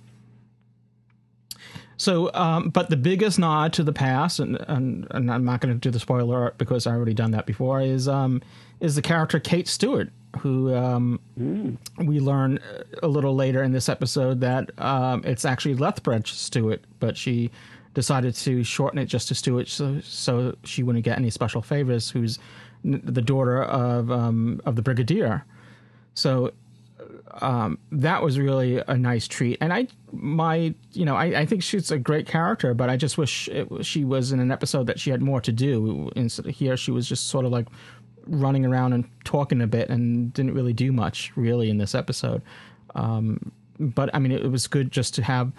So, 1.97 2.31
um, 2.33 2.69
but 2.69 2.89
the 2.89 2.97
biggest 2.97 3.39
nod 3.39 3.73
to 3.73 3.83
the 3.83 3.93
past, 3.93 4.39
and, 4.39 4.57
and, 4.67 5.07
and 5.11 5.31
I'm 5.31 5.45
not 5.45 5.61
going 5.61 5.73
to 5.73 5.79
do 5.79 5.91
the 5.91 5.99
spoiler 5.99 6.53
because 6.57 6.87
I 6.87 6.91
already 6.91 7.13
done 7.13 7.31
that 7.31 7.45
before, 7.45 7.81
is 7.81 8.07
um, 8.07 8.41
is 8.79 8.95
the 8.95 9.01
character 9.01 9.39
Kate 9.39 9.67
Stewart, 9.67 10.09
who 10.39 10.75
um, 10.75 11.19
mm. 11.39 11.77
we 12.05 12.19
learn 12.19 12.59
a 13.01 13.07
little 13.07 13.33
later 13.33 13.63
in 13.63 13.71
this 13.71 13.87
episode 13.87 14.41
that 14.41 14.71
um, 14.79 15.23
it's 15.25 15.45
actually 15.45 15.75
Lethbridge 15.75 16.33
Stewart, 16.33 16.83
but 16.99 17.15
she 17.15 17.49
decided 17.93 18.35
to 18.35 18.63
shorten 18.63 18.99
it 18.99 19.05
just 19.05 19.29
to 19.29 19.35
Stewart 19.35 19.69
so, 19.69 20.01
so 20.01 20.55
she 20.65 20.83
wouldn't 20.83 21.05
get 21.05 21.17
any 21.17 21.29
special 21.29 21.61
favors, 21.61 22.09
who's 22.09 22.39
the 22.83 23.21
daughter 23.21 23.63
of 23.63 24.11
um, 24.11 24.61
of 24.65 24.75
the 24.75 24.81
brigadier. 24.81 25.45
So 26.13 26.51
um, 27.41 27.77
that 27.91 28.21
was 28.23 28.39
really 28.39 28.81
a 28.87 28.97
nice 28.97 29.27
treat. 29.27 29.57
And 29.59 29.73
I, 29.73 29.87
my, 30.11 30.73
you 30.93 31.05
know, 31.05 31.15
I, 31.15 31.41
I 31.41 31.45
think 31.45 31.63
she's 31.63 31.91
a 31.91 31.99
great 31.99 32.27
character, 32.27 32.73
but 32.73 32.89
I 32.89 32.97
just 32.97 33.17
wish 33.17 33.49
it, 33.49 33.67
she 33.85 34.05
was 34.05 34.31
in 34.31 34.39
an 34.39 34.51
episode 34.51 34.87
that 34.87 34.99
she 34.99 35.09
had 35.09 35.21
more 35.21 35.41
to 35.41 35.51
do. 35.51 36.09
Instead 36.15 36.45
of 36.45 36.55
here, 36.55 36.77
she 36.77 36.91
was 36.91 37.07
just 37.07 37.27
sort 37.27 37.45
of 37.45 37.51
like 37.51 37.67
running 38.27 38.65
around 38.65 38.93
and 38.93 39.05
talking 39.23 39.61
a 39.61 39.67
bit 39.67 39.89
and 39.89 40.33
didn't 40.33 40.53
really 40.53 40.73
do 40.73 40.91
much 40.91 41.31
really 41.35 41.69
in 41.69 41.77
this 41.77 41.93
episode. 41.93 42.41
Um, 42.95 43.51
but 43.79 44.09
I 44.13 44.19
mean, 44.19 44.31
it, 44.31 44.43
it 44.43 44.49
was 44.49 44.67
good 44.67 44.91
just 44.91 45.13
to 45.15 45.23
have 45.23 45.51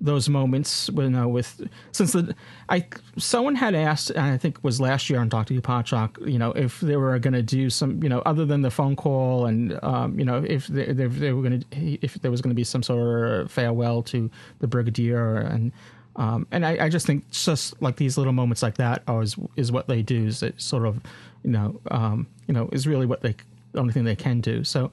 those 0.00 0.28
moments 0.28 0.88
you 0.94 1.10
know 1.10 1.28
with 1.28 1.68
since 1.92 2.12
the 2.12 2.34
I 2.68 2.86
someone 3.18 3.54
had 3.54 3.74
asked 3.74 4.10
and 4.10 4.20
I 4.20 4.38
think 4.38 4.58
it 4.58 4.64
was 4.64 4.80
last 4.80 5.10
year 5.10 5.20
on 5.20 5.28
Doctor 5.28 5.54
Who 5.54 5.60
Podshock 5.60 6.26
you 6.26 6.38
know 6.38 6.52
if 6.52 6.80
they 6.80 6.96
were 6.96 7.18
going 7.18 7.34
to 7.34 7.42
do 7.42 7.68
some 7.70 8.02
you 8.02 8.08
know 8.08 8.20
other 8.20 8.46
than 8.46 8.62
the 8.62 8.70
phone 8.70 8.96
call 8.96 9.46
and 9.46 9.78
um, 9.82 10.18
you 10.18 10.24
know 10.24 10.42
if 10.46 10.66
they, 10.68 10.86
they, 10.86 11.06
they 11.06 11.32
were 11.32 11.42
going 11.42 11.60
to 11.60 12.04
if 12.04 12.14
there 12.14 12.30
was 12.30 12.40
going 12.40 12.50
to 12.50 12.56
be 12.56 12.64
some 12.64 12.82
sort 12.82 13.40
of 13.40 13.52
farewell 13.52 14.02
to 14.04 14.30
the 14.60 14.66
brigadier 14.66 15.38
and 15.38 15.72
um, 16.16 16.46
and 16.50 16.66
I, 16.66 16.86
I, 16.86 16.88
just 16.88 17.06
think 17.06 17.30
just 17.30 17.80
like 17.80 17.96
these 17.96 18.18
little 18.18 18.32
moments 18.32 18.64
like 18.64 18.76
that 18.78 19.02
are 19.06 19.22
is, 19.22 19.36
is 19.56 19.70
what 19.70 19.86
they 19.86 20.02
do 20.02 20.26
is 20.26 20.42
it 20.42 20.60
sort 20.60 20.84
of 20.84 21.00
you 21.44 21.50
know 21.50 21.80
um, 21.90 22.26
you 22.48 22.54
know 22.54 22.68
is 22.72 22.86
really 22.86 23.06
what 23.06 23.22
they 23.22 23.34
the 23.72 23.80
only 23.80 23.92
thing 23.92 24.04
they 24.04 24.16
can 24.16 24.40
do 24.40 24.64
so 24.64 24.90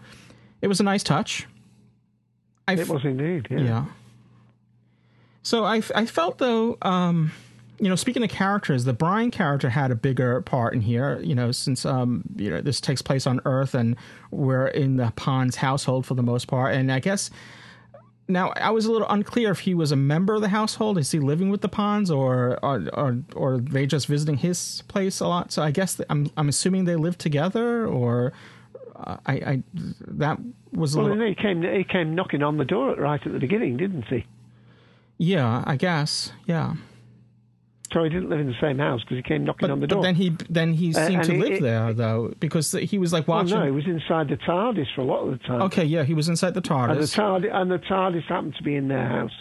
it 0.61 0.67
was 0.67 0.79
a 0.79 0.83
nice 0.83 1.03
touch. 1.03 1.47
I 2.67 2.73
it 2.73 2.89
was 2.89 3.05
indeed 3.05 3.47
yeah. 3.49 3.59
yeah. 3.59 3.85
So 5.47 5.63
I, 5.63 5.81
I 5.95 6.05
felt 6.05 6.39
though, 6.39 6.77
um, 6.81 7.31
you 7.79 7.87
know, 7.87 7.95
speaking 7.95 8.21
of 8.21 8.29
characters, 8.29 8.83
the 8.83 8.91
Brian 8.91 9.31
character 9.31 9.69
had 9.69 9.91
a 9.91 9.95
bigger 9.95 10.41
part 10.41 10.73
in 10.73 10.81
here. 10.81 11.21
You 11.21 11.35
know, 11.35 11.53
since 11.53 11.85
um, 11.85 12.23
you 12.35 12.49
know 12.49 12.59
this 12.59 12.81
takes 12.81 13.01
place 13.01 13.25
on 13.25 13.39
Earth 13.45 13.73
and 13.73 13.95
we're 14.29 14.67
in 14.67 14.97
the 14.97 15.13
Ponds 15.15 15.55
household 15.55 16.05
for 16.05 16.15
the 16.15 16.21
most 16.21 16.49
part, 16.49 16.75
and 16.75 16.91
I 16.91 16.99
guess 16.99 17.29
now 18.27 18.49
I 18.57 18.71
was 18.71 18.87
a 18.87 18.91
little 18.91 19.07
unclear 19.07 19.51
if 19.51 19.61
he 19.61 19.73
was 19.73 19.93
a 19.93 19.95
member 19.95 20.35
of 20.35 20.41
the 20.41 20.49
household. 20.49 20.97
Is 20.97 21.11
he 21.11 21.19
living 21.19 21.49
with 21.49 21.61
the 21.61 21.69
Ponds, 21.69 22.11
or 22.11 22.59
or 22.61 22.83
or, 22.91 23.23
or 23.33 23.57
they 23.59 23.85
just 23.85 24.07
visiting 24.07 24.35
his 24.35 24.83
place 24.89 25.21
a 25.21 25.29
lot? 25.29 25.53
So 25.53 25.63
I 25.63 25.71
guess 25.71 26.01
I'm 26.09 26.29
I'm 26.35 26.49
assuming 26.49 26.83
they 26.83 26.97
live 26.97 27.17
together, 27.17 27.87
or 27.87 28.33
uh, 28.97 29.15
I, 29.25 29.33
I 29.33 29.63
that 30.07 30.39
was 30.73 30.95
a 30.95 30.97
well, 30.97 31.07
little. 31.07 31.25
He 31.25 31.35
came 31.35 31.61
he 31.61 31.85
came 31.85 32.15
knocking 32.15 32.43
on 32.43 32.57
the 32.57 32.65
door 32.65 32.95
right 32.95 33.25
at 33.25 33.31
the 33.31 33.39
beginning, 33.39 33.77
didn't 33.77 34.07
he? 34.09 34.25
Yeah, 35.17 35.63
I 35.65 35.75
guess. 35.75 36.31
Yeah. 36.45 36.75
So 37.93 38.03
he 38.03 38.09
didn't 38.09 38.29
live 38.29 38.41
in 38.41 38.47
the 38.47 38.55
same 38.59 38.79
house 38.79 39.01
because 39.01 39.17
he 39.17 39.23
came 39.23 39.45
knocking 39.45 39.69
but, 39.69 39.71
on 39.71 39.79
the 39.79 39.87
door. 39.87 39.99
But 39.99 40.03
then 40.03 40.15
he 40.15 40.35
then 40.49 40.73
he 40.73 40.91
seemed 40.91 41.21
uh, 41.21 41.23
to 41.23 41.33
live 41.33 41.53
it, 41.53 41.61
there 41.61 41.93
though 41.93 42.33
because 42.39 42.71
he 42.73 42.97
was 42.97 43.13
like 43.13 43.27
watching. 43.27 43.53
Well, 43.53 43.61
no, 43.61 43.65
he 43.65 43.71
was 43.71 43.85
inside 43.87 44.27
the 44.27 44.35
TARDIS 44.35 44.87
for 44.93 45.01
a 45.01 45.05
lot 45.05 45.23
of 45.23 45.31
the 45.31 45.37
time. 45.37 45.61
Okay, 45.63 45.85
yeah, 45.85 46.03
he 46.03 46.13
was 46.13 46.27
inside 46.27 46.53
the 46.53 46.61
TARDIS. 46.61 46.91
And 46.91 46.99
the 46.99 47.47
TARDIS, 47.47 47.55
and 47.55 47.71
the 47.71 47.79
TARDIS 47.79 48.23
happened 48.25 48.55
to 48.55 48.63
be 48.63 48.75
in 48.75 48.89
their 48.89 49.07
house. 49.07 49.31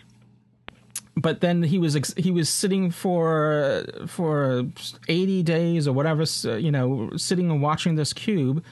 But 1.16 1.40
then 1.40 1.64
he 1.64 1.78
was 1.78 2.14
he 2.16 2.30
was 2.30 2.48
sitting 2.48 2.90
for 2.90 3.84
for 4.06 4.64
eighty 5.08 5.42
days 5.42 5.88
or 5.88 5.92
whatever, 5.92 6.24
you 6.58 6.70
know, 6.70 7.10
sitting 7.16 7.50
and 7.50 7.60
watching 7.60 7.96
this 7.96 8.12
cube 8.12 8.62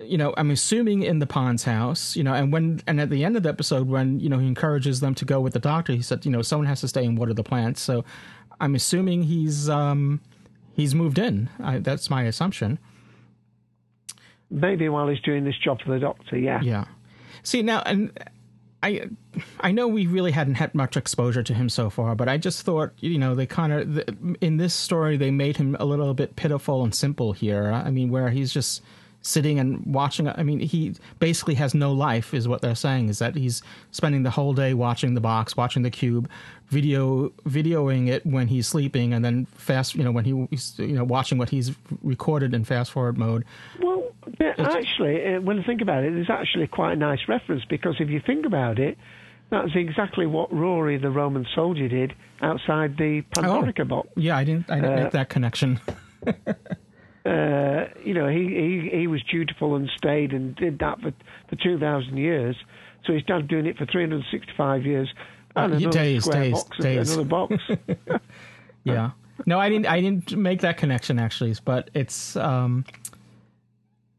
you 0.00 0.18
know, 0.18 0.34
I'm 0.36 0.50
assuming 0.50 1.02
in 1.02 1.20
the 1.20 1.26
Pond's 1.26 1.64
house, 1.64 2.16
you 2.16 2.22
know, 2.22 2.34
and 2.34 2.52
when 2.52 2.80
and 2.86 3.00
at 3.00 3.10
the 3.10 3.24
end 3.24 3.36
of 3.36 3.42
the 3.42 3.48
episode, 3.48 3.88
when 3.88 4.20
you 4.20 4.28
know 4.28 4.38
he 4.38 4.46
encourages 4.46 5.00
them 5.00 5.14
to 5.14 5.24
go 5.24 5.40
with 5.40 5.54
the 5.54 5.58
doctor, 5.58 5.92
he 5.92 6.02
said, 6.02 6.24
you 6.24 6.30
know, 6.30 6.42
someone 6.42 6.66
has 6.66 6.80
to 6.82 6.88
stay 6.88 7.04
and 7.04 7.16
water 7.16 7.32
the 7.32 7.42
plants. 7.42 7.80
So 7.80 8.04
I'm 8.60 8.74
assuming 8.74 9.22
he's 9.22 9.68
um 9.68 10.20
he's 10.74 10.94
moved 10.94 11.18
in. 11.18 11.48
I, 11.62 11.78
that's 11.78 12.10
my 12.10 12.24
assumption. 12.24 12.78
Maybe 14.50 14.88
while 14.88 15.08
he's 15.08 15.20
doing 15.20 15.44
this 15.44 15.56
job 15.58 15.80
for 15.82 15.92
the 15.92 15.98
doctor, 15.98 16.38
yeah. 16.38 16.60
Yeah. 16.62 16.84
See 17.42 17.62
now, 17.62 17.82
and 17.86 18.12
I 18.82 19.08
I 19.60 19.72
know 19.72 19.88
we 19.88 20.06
really 20.06 20.32
hadn't 20.32 20.54
had 20.56 20.74
much 20.74 20.96
exposure 20.96 21.42
to 21.42 21.54
him 21.54 21.70
so 21.70 21.88
far, 21.88 22.14
but 22.14 22.28
I 22.28 22.36
just 22.36 22.62
thought 22.62 22.92
you 23.00 23.18
know 23.18 23.34
they 23.34 23.46
kind 23.46 23.72
of 23.72 24.36
in 24.42 24.58
this 24.58 24.74
story 24.74 25.16
they 25.16 25.30
made 25.30 25.56
him 25.56 25.74
a 25.80 25.86
little 25.86 26.12
bit 26.12 26.36
pitiful 26.36 26.84
and 26.84 26.94
simple 26.94 27.32
here. 27.32 27.72
I 27.72 27.90
mean, 27.90 28.10
where 28.10 28.28
he's 28.28 28.52
just 28.52 28.82
sitting 29.26 29.58
and 29.58 29.84
watching. 29.84 30.28
I 30.28 30.42
mean, 30.42 30.60
he 30.60 30.94
basically 31.18 31.54
has 31.54 31.74
no 31.74 31.92
life, 31.92 32.32
is 32.32 32.46
what 32.46 32.62
they're 32.62 32.76
saying. 32.76 33.08
Is 33.08 33.18
that 33.18 33.34
he's 33.34 33.62
spending 33.90 34.22
the 34.22 34.30
whole 34.30 34.54
day 34.54 34.72
watching 34.72 35.14
the 35.14 35.20
box, 35.20 35.56
watching 35.56 35.82
the 35.82 35.90
cube, 35.90 36.30
video 36.68 37.30
videoing 37.48 38.08
it 38.08 38.24
when 38.24 38.46
he's 38.46 38.68
sleeping, 38.68 39.12
and 39.12 39.24
then 39.24 39.46
fast, 39.46 39.94
you 39.94 40.04
know, 40.04 40.12
when 40.12 40.24
he, 40.24 40.46
he's 40.50 40.78
you 40.78 40.94
know 40.94 41.04
watching 41.04 41.38
what 41.38 41.50
he's 41.50 41.72
recorded 42.02 42.54
in 42.54 42.64
fast 42.64 42.92
forward 42.92 43.18
mode. 43.18 43.44
Well, 43.80 44.04
actually, 44.40 45.34
uh, 45.34 45.40
when 45.40 45.58
I 45.58 45.64
think 45.64 45.82
about 45.82 46.04
it, 46.04 46.16
it's 46.16 46.30
actually 46.30 46.68
quite 46.68 46.92
a 46.92 46.96
nice 46.96 47.28
reference 47.28 47.64
because 47.68 47.96
if 48.00 48.08
you 48.08 48.20
think 48.24 48.46
about 48.46 48.78
it. 48.78 48.96
That's 49.48 49.76
exactly 49.76 50.26
what 50.26 50.52
Rory, 50.52 50.96
the 50.96 51.08
Roman 51.08 51.46
soldier, 51.54 51.86
did 51.86 52.14
outside 52.42 52.96
the 52.96 53.22
Pandorica 53.32 53.82
oh, 53.82 53.84
box. 53.84 54.08
Yeah, 54.16 54.36
I 54.36 54.42
didn't. 54.42 54.68
I 54.68 54.80
didn't 54.80 54.98
uh, 54.98 55.02
make 55.04 55.12
that 55.12 55.28
connection. 55.28 55.78
uh, 57.26 57.88
you 58.04 58.14
know, 58.14 58.28
he, 58.28 58.88
he, 58.92 58.98
he 59.00 59.06
was 59.06 59.22
dutiful 59.24 59.74
and 59.74 59.90
stayed 59.96 60.32
and 60.32 60.54
did 60.54 60.78
that 60.78 61.00
for, 61.00 61.12
for 61.48 61.56
2,000 61.56 62.16
years. 62.16 62.56
So 63.04 63.12
he's 63.12 63.24
done 63.24 63.46
doing 63.46 63.66
it 63.66 63.76
for 63.76 63.86
365 63.86 64.86
years. 64.86 65.12
And 65.56 65.72
uh, 65.72 65.76
another 65.76 65.92
days, 65.92 66.26
days, 66.26 66.52
box 66.52 66.78
days. 66.78 67.10
Another 67.10 67.28
box. 67.28 67.54
yeah. 68.84 69.10
No, 69.44 69.58
I 69.58 69.68
didn't. 69.68 69.86
I 69.86 70.00
didn't 70.00 70.36
make 70.36 70.60
that 70.62 70.78
connection 70.78 71.18
actually, 71.18 71.54
but 71.64 71.90
it's. 71.94 72.36
Um, 72.36 72.84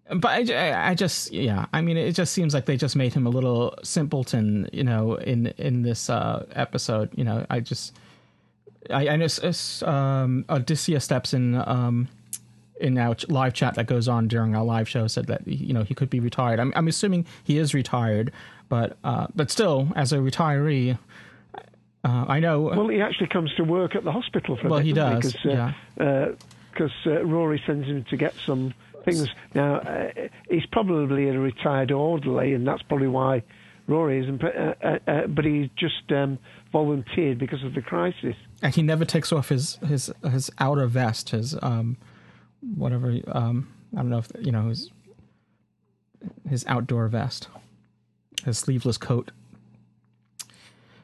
but 0.10 0.50
I, 0.52 0.90
I 0.92 0.94
just, 0.94 1.34
yeah. 1.34 1.66
I 1.74 1.82
mean, 1.82 1.98
it 1.98 2.14
just 2.14 2.34
seems 2.34 2.54
like 2.54 2.66
they 2.66 2.78
just 2.78 2.96
made 2.96 3.14
him 3.14 3.26
a 3.26 3.30
little 3.30 3.76
simpleton, 3.84 4.70
you 4.72 4.84
know, 4.84 5.16
in 5.16 5.48
in 5.58 5.82
this 5.82 6.10
uh, 6.10 6.46
episode. 6.54 7.10
You 7.16 7.24
know, 7.24 7.46
I 7.50 7.62
just, 7.62 7.98
I, 8.92 9.10
I 9.10 9.16
know 9.16 9.28
um, 9.86 10.46
Odysseus 10.50 11.04
steps 11.04 11.34
in 11.34 11.56
um, 11.56 12.08
in 12.79 12.98
our 12.98 13.15
live 13.27 13.53
chat 13.53 13.75
that 13.75 13.88
goes 13.88 14.07
on 14.07 14.27
during 14.27 14.55
our 14.55 14.63
live 14.63 14.88
show 14.88 15.07
said 15.07 15.27
that 15.27 15.48
you 15.48 15.74
know 15.74 15.84
he 15.84 15.93
could 15.93 16.10
be 16.10 16.19
retired. 16.19 16.60
I'm, 16.60 16.74
I'm 16.75 16.88
assuming 16.88 17.25
he 17.43 17.57
is 17.57 17.74
retired, 17.74 18.31
but 18.69 18.98
uh, 19.03 19.27
but 19.36 19.51
still, 19.51 19.89
as 19.96 20.13
a 20.13 20.17
retiree, 20.17 20.98
uh, 22.03 22.25
I 22.27 22.39
know. 22.39 22.62
Well, 22.62 22.88
he 22.88 23.01
actually 23.01 23.27
comes 23.27 23.53
to 23.55 23.63
work 23.63 23.96
at 23.96 24.03
the 24.03 24.12
hospital 24.12 24.57
for. 24.57 24.69
Well, 24.69 24.79
bit, 24.79 24.86
he 24.86 24.93
does. 24.93 25.34
Because 25.34 25.46
uh, 25.46 25.74
yeah. 25.98 26.31
Because 26.72 26.91
uh, 27.05 27.12
uh, 27.12 27.24
Rory 27.24 27.62
sends 27.65 27.88
him 27.88 28.05
to 28.10 28.17
get 28.17 28.34
some 28.46 28.74
things. 29.03 29.29
Now 29.53 29.77
uh, 29.77 30.12
he's 30.50 30.65
probably 30.67 31.29
a 31.29 31.39
retired 31.39 31.91
orderly, 31.91 32.53
and 32.53 32.67
that's 32.67 32.81
probably 32.84 33.07
why 33.07 33.43
Rory 33.88 34.19
isn't, 34.19 34.43
uh, 34.43 34.75
uh, 34.84 35.00
uh, 35.07 35.27
but 35.27 35.46
he 35.46 35.72
just 35.77 36.12
um, 36.12 36.38
volunteered 36.72 37.39
because 37.39 37.63
of 37.63 37.74
the 37.74 37.81
crisis. 37.81 38.36
And 38.62 38.75
he 38.75 38.81
never 38.81 39.05
takes 39.05 39.31
off 39.31 39.50
his 39.50 39.75
his 39.88 40.12
his 40.29 40.51
outer 40.60 40.88
vest, 40.88 41.29
his 41.29 41.55
um, 41.62 41.98
whatever. 42.62 43.18
Um, 43.28 43.68
I 43.94 43.98
don't 43.98 44.10
know 44.10 44.20
if 44.20 44.32
you 44.40 44.52
know 44.52 44.70
his 44.70 44.90
his 46.50 46.66
outdoor 46.68 47.08
vest, 47.08 47.48
his 48.46 48.58
sleeveless 48.58 48.98
coat. 48.98 49.32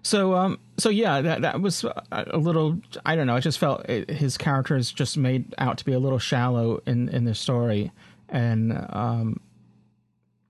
So 0.02 0.36
um, 0.36 0.60
so 0.78 0.90
yeah, 0.90 1.22
that 1.22 1.42
that 1.42 1.62
was 1.62 1.86
a 2.12 2.38
little. 2.38 2.80
I 3.06 3.16
don't 3.16 3.28
know. 3.28 3.36
I 3.36 3.40
just 3.40 3.58
felt 3.58 3.88
it, 3.90 4.10
his 4.10 4.38
character 4.38 4.76
is 4.76 4.92
just 4.92 5.18
made 5.18 5.56
out 5.58 5.78
to 5.78 5.86
be 5.86 5.94
a 5.94 6.00
little 6.00 6.20
shallow 6.20 6.82
in 6.86 7.08
in 7.10 7.24
the 7.24 7.34
story, 7.34 7.92
and 8.28 8.86
um, 8.90 9.40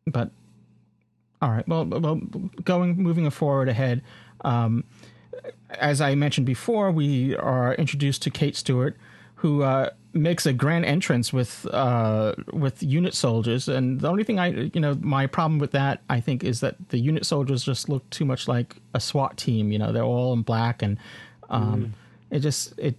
but 0.07 0.31
all 1.41 1.51
right. 1.51 1.67
Well, 1.67 1.85
well, 1.85 2.15
going 2.63 2.95
moving 2.97 3.29
forward 3.29 3.69
ahead. 3.69 4.01
Um, 4.41 4.85
as 5.69 6.01
I 6.01 6.15
mentioned 6.15 6.47
before, 6.47 6.91
we 6.91 7.35
are 7.35 7.75
introduced 7.75 8.21
to 8.23 8.29
Kate 8.29 8.55
Stewart, 8.55 8.95
who 9.35 9.61
uh, 9.61 9.89
makes 10.13 10.45
a 10.45 10.53
grand 10.53 10.85
entrance 10.85 11.33
with 11.33 11.65
uh, 11.71 12.33
with 12.51 12.81
unit 12.81 13.13
soldiers. 13.13 13.67
And 13.67 13.99
the 13.99 14.09
only 14.09 14.23
thing 14.23 14.39
I, 14.39 14.47
you 14.73 14.79
know, 14.79 14.97
my 15.01 15.27
problem 15.27 15.59
with 15.59 15.71
that, 15.71 16.01
I 16.09 16.19
think, 16.19 16.43
is 16.43 16.59
that 16.61 16.75
the 16.89 16.99
unit 16.99 17.25
soldiers 17.25 17.63
just 17.63 17.89
look 17.89 18.07
too 18.09 18.25
much 18.25 18.47
like 18.47 18.75
a 18.93 18.99
SWAT 18.99 19.37
team. 19.37 19.71
You 19.71 19.79
know, 19.79 19.91
they're 19.91 20.03
all 20.03 20.33
in 20.33 20.41
black, 20.41 20.81
and 20.81 20.97
um, 21.49 21.85
mm. 22.31 22.35
it 22.35 22.39
just 22.39 22.77
it 22.77 22.95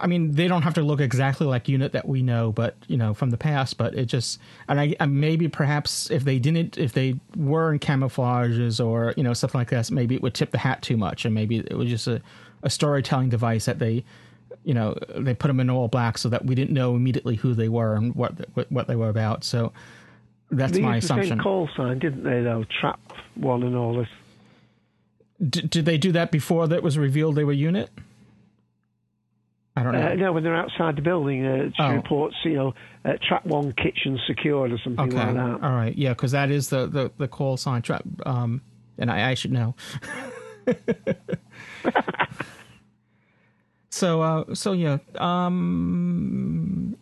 I 0.00 0.06
mean, 0.06 0.32
they 0.32 0.46
don't 0.46 0.62
have 0.62 0.74
to 0.74 0.82
look 0.82 1.00
exactly 1.00 1.46
like 1.46 1.68
unit 1.68 1.92
that 1.92 2.06
we 2.06 2.22
know, 2.22 2.52
but 2.52 2.76
you 2.86 2.96
know 2.96 3.14
from 3.14 3.30
the 3.30 3.36
past. 3.36 3.76
But 3.78 3.94
it 3.94 4.06
just 4.06 4.38
and 4.68 4.80
I, 4.80 5.06
maybe 5.06 5.48
perhaps 5.48 6.10
if 6.10 6.24
they 6.24 6.38
didn't, 6.38 6.78
if 6.78 6.92
they 6.92 7.18
were 7.36 7.72
in 7.72 7.80
camouflages 7.80 8.84
or 8.84 9.12
you 9.16 9.24
know 9.24 9.32
stuff 9.32 9.54
like 9.54 9.70
that, 9.70 9.90
maybe 9.90 10.14
it 10.14 10.22
would 10.22 10.34
tip 10.34 10.52
the 10.52 10.58
hat 10.58 10.82
too 10.82 10.96
much, 10.96 11.24
and 11.24 11.34
maybe 11.34 11.58
it 11.58 11.76
was 11.76 11.88
just 11.88 12.06
a, 12.06 12.22
a 12.62 12.70
storytelling 12.70 13.28
device 13.28 13.64
that 13.64 13.80
they, 13.80 14.04
you 14.68 14.74
know, 14.74 14.94
they 15.16 15.32
put 15.32 15.48
them 15.48 15.60
in 15.60 15.70
all 15.70 15.88
black 15.88 16.18
so 16.18 16.28
that 16.28 16.44
we 16.44 16.54
didn't 16.54 16.74
know 16.74 16.94
immediately 16.94 17.36
who 17.36 17.54
they 17.54 17.70
were 17.70 17.94
and 17.94 18.14
what 18.14 18.34
what, 18.52 18.70
what 18.70 18.86
they 18.86 18.96
were 18.96 19.08
about. 19.08 19.42
So 19.42 19.72
that's 20.50 20.74
they 20.74 20.82
my 20.82 20.96
used 20.96 21.06
assumption. 21.06 21.38
The 21.38 21.42
same 21.42 21.42
call 21.42 21.70
sign, 21.74 21.98
didn't 21.98 22.22
they? 22.22 22.42
Though 22.42 22.66
trap 22.78 23.00
one 23.34 23.62
and 23.62 23.74
all 23.74 23.96
this. 23.96 24.08
D- 25.48 25.62
did 25.62 25.86
they 25.86 25.96
do 25.96 26.12
that 26.12 26.30
before 26.30 26.68
that 26.68 26.82
was 26.82 26.98
revealed 26.98 27.34
they 27.34 27.44
were 27.44 27.52
unit? 27.54 27.88
I 29.74 29.82
don't 29.84 29.92
know. 29.92 30.06
Uh, 30.06 30.14
no, 30.16 30.32
when 30.32 30.42
they're 30.42 30.54
outside 30.54 30.96
the 30.96 31.02
building, 31.02 31.46
uh, 31.46 31.70
oh. 31.78 31.94
reports, 31.94 32.36
you 32.44 32.54
know, 32.54 32.74
uh, 33.06 33.14
trap 33.26 33.46
one 33.46 33.72
kitchen 33.72 34.20
secured 34.26 34.70
or 34.70 34.78
something 34.84 35.08
okay. 35.08 35.16
like 35.16 35.34
that. 35.34 35.62
All 35.62 35.72
right, 35.72 35.96
yeah, 35.96 36.10
because 36.10 36.32
that 36.32 36.50
is 36.50 36.68
the, 36.68 36.86
the, 36.86 37.10
the 37.16 37.28
call 37.28 37.56
sign 37.56 37.80
trap, 37.80 38.02
um, 38.26 38.60
and 38.98 39.10
I, 39.10 39.30
I 39.30 39.34
should 39.34 39.52
know. 39.52 39.76
so, 43.98 44.22
uh, 44.22 44.54
so 44.54 44.72
yeah, 44.72 44.98
um, 45.16 46.96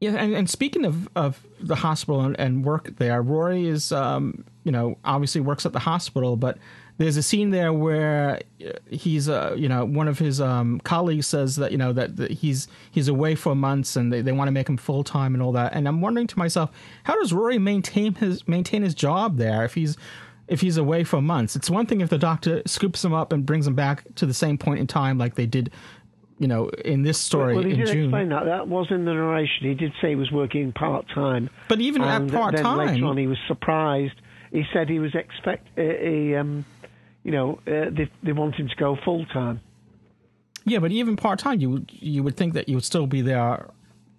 yeah, 0.00 0.12
and, 0.12 0.34
and 0.34 0.48
speaking 0.48 0.84
of, 0.84 1.08
of 1.16 1.44
the 1.60 1.74
hospital 1.74 2.22
and, 2.22 2.38
and 2.38 2.64
work 2.64 2.96
there, 2.96 3.20
Rory 3.20 3.66
is, 3.66 3.92
um, 3.92 4.44
you 4.64 4.72
know, 4.72 4.96
obviously 5.04 5.40
works 5.40 5.66
at 5.66 5.72
the 5.72 5.80
hospital, 5.80 6.36
but 6.36 6.58
there's 7.00 7.16
a 7.16 7.22
scene 7.22 7.48
there 7.48 7.72
where 7.72 8.40
he's 8.90 9.26
uh, 9.26 9.54
you 9.56 9.70
know 9.70 9.86
one 9.86 10.06
of 10.06 10.18
his 10.18 10.38
um, 10.38 10.80
colleagues 10.80 11.26
says 11.26 11.56
that 11.56 11.72
you 11.72 11.78
know 11.78 11.94
that, 11.94 12.16
that 12.16 12.30
he's 12.30 12.68
he's 12.90 13.08
away 13.08 13.34
for 13.34 13.54
months 13.54 13.96
and 13.96 14.12
they, 14.12 14.20
they 14.20 14.32
want 14.32 14.48
to 14.48 14.52
make 14.52 14.68
him 14.68 14.76
full 14.76 15.02
time 15.02 15.32
and 15.32 15.42
all 15.42 15.52
that. 15.52 15.72
And 15.72 15.88
I'm 15.88 16.02
wondering 16.02 16.26
to 16.26 16.38
myself 16.38 16.70
how 17.04 17.14
does 17.14 17.32
Rory 17.32 17.58
maintain 17.58 18.16
his 18.16 18.46
maintain 18.46 18.82
his 18.82 18.94
job 18.94 19.38
there 19.38 19.64
if 19.64 19.72
he's 19.72 19.96
if 20.50 20.60
he's 20.60 20.76
away 20.76 21.04
for 21.04 21.22
months. 21.22 21.56
It's 21.56 21.70
one 21.70 21.86
thing 21.86 22.02
if 22.02 22.10
the 22.10 22.18
doctor 22.18 22.62
scoops 22.66 23.02
him 23.04 23.14
up 23.14 23.32
and 23.32 23.46
brings 23.46 23.66
him 23.66 23.74
back 23.74 24.04
to 24.16 24.26
the 24.26 24.34
same 24.34 24.58
point 24.58 24.80
in 24.80 24.86
time 24.86 25.16
like 25.16 25.36
they 25.36 25.46
did 25.46 25.70
you 26.38 26.48
know 26.48 26.68
in 26.84 27.02
this 27.02 27.18
story 27.18 27.54
well, 27.54 27.64
he 27.64 27.72
in 27.72 27.78
did 27.78 27.88
June. 27.88 28.04
explain 28.04 28.28
that. 28.30 28.44
That 28.44 28.68
was 28.68 28.88
in 28.90 29.04
the 29.04 29.14
narration. 29.14 29.68
He 29.68 29.74
did 29.74 29.92
say 30.02 30.10
he 30.10 30.16
was 30.16 30.30
working 30.30 30.72
part 30.72 31.06
time 31.14 31.48
but 31.68 31.80
even 31.80 32.02
at 32.02 32.30
part 32.30 32.56
time 32.56 32.78
later 32.78 33.06
on 33.06 33.16
he 33.16 33.26
was 33.26 33.38
surprised. 33.48 34.14
He 34.52 34.64
said 34.72 34.88
he 34.88 34.98
was 34.98 35.14
expect 35.14 35.68
uh, 35.78 35.82
he 35.82 36.34
um 36.34 36.64
you 37.22 37.32
know, 37.32 37.58
uh, 37.66 37.90
they 37.90 38.10
they 38.22 38.32
want 38.32 38.54
him 38.54 38.68
to 38.68 38.76
go 38.76 38.96
full 39.04 39.26
time. 39.26 39.60
Yeah, 40.64 40.78
but 40.78 40.92
even 40.92 41.16
part 41.16 41.38
time, 41.38 41.60
you 41.60 41.84
you 41.90 42.22
would 42.22 42.36
think 42.36 42.54
that 42.54 42.68
you 42.68 42.76
would 42.76 42.84
still 42.84 43.06
be 43.06 43.20
there. 43.20 43.70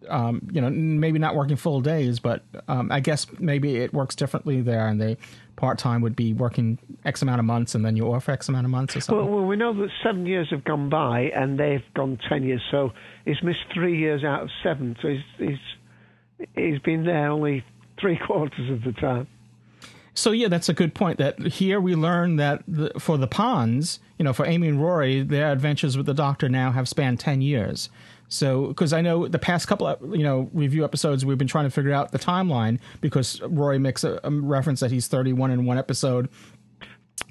Um, 0.10 0.48
you 0.52 0.62
know, 0.62 0.70
maybe 0.70 1.20
not 1.20 1.36
working 1.36 1.56
full 1.56 1.80
days, 1.82 2.20
but 2.20 2.44
um, 2.68 2.92
I 2.92 3.00
guess 3.00 3.28
maybe 3.40 3.78
it 3.78 3.94
works 3.94 4.16
differently 4.16 4.62
there, 4.62 4.88
and 4.88 5.00
they 5.00 5.18
part 5.62 5.78
time 5.78 6.02
would 6.02 6.16
be 6.16 6.34
working 6.34 6.80
X 7.06 7.22
amount 7.22 7.40
of 7.40 7.46
months, 7.46 7.76
and 7.76 7.86
then 7.86 7.96
you're 7.96 8.14
off 8.16 8.28
X 8.28 8.50
amount 8.50 8.66
of 8.66 8.72
months 8.72 8.96
or 8.96 9.02
something. 9.02 9.26
Well, 9.26 9.36
well, 9.42 9.46
we 9.46 9.56
know 9.56 9.74
that 9.74 9.90
seven 10.04 10.26
years 10.26 10.48
have 10.50 10.64
gone 10.66 10.90
by, 10.90 11.32
and 11.36 11.58
they've 11.58 11.84
gone 11.94 12.18
ten 12.28 12.44
years, 12.44 12.62
so 12.72 12.92
he's 13.24 13.42
missed 13.44 13.60
three 13.74 13.98
years 13.98 14.24
out 14.24 14.42
of 14.42 14.50
seven. 14.64 14.98
So 15.02 15.10
he's 15.10 15.22
he's 15.38 16.48
he's 16.56 16.80
been 16.80 17.06
there 17.06 17.30
only 17.30 17.64
three 18.00 18.18
quarters 18.26 18.72
of 18.72 18.84
the 18.84 19.00
time. 19.00 19.28
So 20.16 20.32
yeah, 20.32 20.48
that's 20.50 20.68
a 20.68 20.74
good 20.74 20.96
point. 20.96 21.20
That 21.20 21.40
here 21.40 21.80
we 21.80 21.96
learn 21.96 22.38
that 22.38 22.64
the, 22.68 22.92
for 23.00 23.18
the 23.18 23.28
Ponds, 23.28 24.00
you 24.18 24.26
know, 24.26 24.34
for 24.34 24.46
Amy 24.48 24.68
and 24.68 24.82
Rory, 24.82 25.22
their 25.22 25.52
adventures 25.52 25.96
with 25.96 26.08
the 26.08 26.16
Doctor 26.16 26.50
now 26.50 26.72
have 26.72 26.90
spanned 26.90 27.20
ten 27.20 27.42
years. 27.42 27.90
So, 28.32 28.68
because 28.68 28.94
I 28.94 29.02
know 29.02 29.28
the 29.28 29.40
past 29.40 29.68
couple 29.68 29.86
of 29.88 30.00
you 30.16 30.24
know 30.24 30.50
review 30.54 30.86
episodes, 30.86 31.26
we've 31.26 31.38
been 31.38 31.50
trying 31.50 31.66
to 31.66 31.70
figure 31.70 31.92
out 31.92 32.14
the 32.14 32.20
timeline 32.20 32.80
because 33.02 33.42
Rory 33.42 33.78
makes 33.78 34.06
a, 34.06 34.22
a 34.24 34.32
reference 34.32 34.80
that 34.80 34.90
he's 34.90 35.08
thirty-one 35.08 35.52
in 35.52 35.66
one 35.66 35.78
episode, 35.78 36.30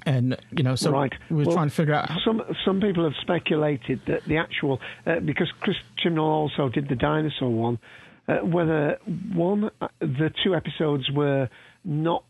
and 0.05 0.37
you 0.51 0.63
know, 0.63 0.75
so 0.75 0.91
right. 0.91 1.11
we're 1.31 1.45
well, 1.45 1.55
trying 1.55 1.69
to 1.69 1.75
figure 1.75 1.95
out. 1.95 2.11
Some 2.23 2.43
some 2.63 2.79
people 2.79 3.03
have 3.03 3.15
speculated 3.19 4.01
that 4.05 4.25
the 4.25 4.37
actual 4.37 4.79
uh, 5.07 5.19
because 5.21 5.51
Chris 5.59 5.77
Chibnall 5.97 6.19
also 6.19 6.69
did 6.69 6.87
the 6.87 6.95
dinosaur 6.95 7.49
one, 7.49 7.79
uh, 8.27 8.35
whether 8.45 8.99
one 9.33 9.71
uh, 9.81 9.87
the 10.01 10.31
two 10.43 10.55
episodes 10.55 11.09
were 11.09 11.49
not 11.83 12.23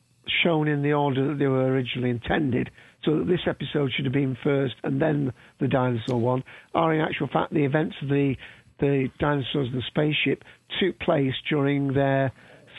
shown 0.44 0.70
in 0.70 0.82
the 0.82 0.94
order 0.94 1.28
that 1.28 1.40
they 1.40 1.48
were 1.48 1.66
originally 1.66 2.10
intended. 2.10 2.72
So 3.04 3.18
that 3.18 3.28
this 3.28 3.42
episode 3.48 3.92
should 3.92 4.06
have 4.06 4.14
been 4.14 4.38
first 4.44 4.76
and 4.84 5.02
then 5.02 5.34
the 5.60 5.68
dinosaur 5.68 6.20
one. 6.20 6.44
Or 6.76 6.94
in 6.94 7.02
actual 7.02 7.28
fact, 7.28 7.52
the 7.52 7.66
events 7.66 7.96
of 8.04 8.10
the 8.10 8.36
the 8.82 9.10
dinosaurs 9.20 9.70
and 9.72 9.78
the 9.78 9.84
spaceship 9.88 10.44
took 10.80 11.00
place 11.00 11.34
during 11.50 11.94
their 11.94 12.34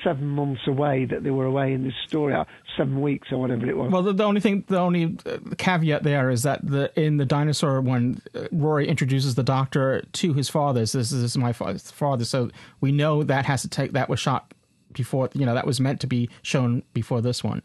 seven 0.05 0.27
months 0.27 0.61
away 0.67 1.05
that 1.05 1.23
they 1.23 1.31
were 1.31 1.45
away 1.47 1.73
in 1.73 1.85
this 1.85 1.95
story, 2.07 2.35
uh, 2.35 2.45
seven 2.77 3.01
weeks 3.01 3.29
or 3.31 3.39
whatever 3.39 3.67
it 3.69 3.77
was. 3.77 3.91
Well, 3.91 4.03
the, 4.03 4.13
the 4.13 4.25
only 4.25 4.41
thing, 4.41 4.65
the 4.67 4.79
only 4.79 5.17
uh, 5.25 5.39
caveat 5.57 6.03
there 6.03 6.29
is 6.29 6.43
that 6.43 6.67
the 6.67 6.93
in 7.01 7.17
the 7.17 7.25
dinosaur 7.25 7.81
one, 7.81 8.21
uh, 8.35 8.49
Rory 8.53 8.89
introduces 8.89 9.37
the 9.37 9.45
Doctor 9.45 10.03
to 10.13 10.33
his 10.35 10.49
father. 10.49 10.81
This, 10.81 10.93
this 10.93 11.13
is 11.13 11.39
my 11.39 11.53
father, 11.53 12.25
so 12.25 12.51
we 12.81 12.93
know 12.93 13.23
that 13.23 13.47
has 13.47 13.63
to 13.63 13.69
take 13.69 13.93
that 13.93 14.09
was 14.09 14.21
shot 14.21 14.53
before 14.93 15.31
you 15.35 15.47
know 15.47 15.55
that 15.55 15.67
was 15.67 15.81
meant 15.81 16.01
to 16.01 16.07
be 16.07 16.29
shown 16.43 16.83
before 16.93 17.23
this 17.23 17.43
one 17.43 17.63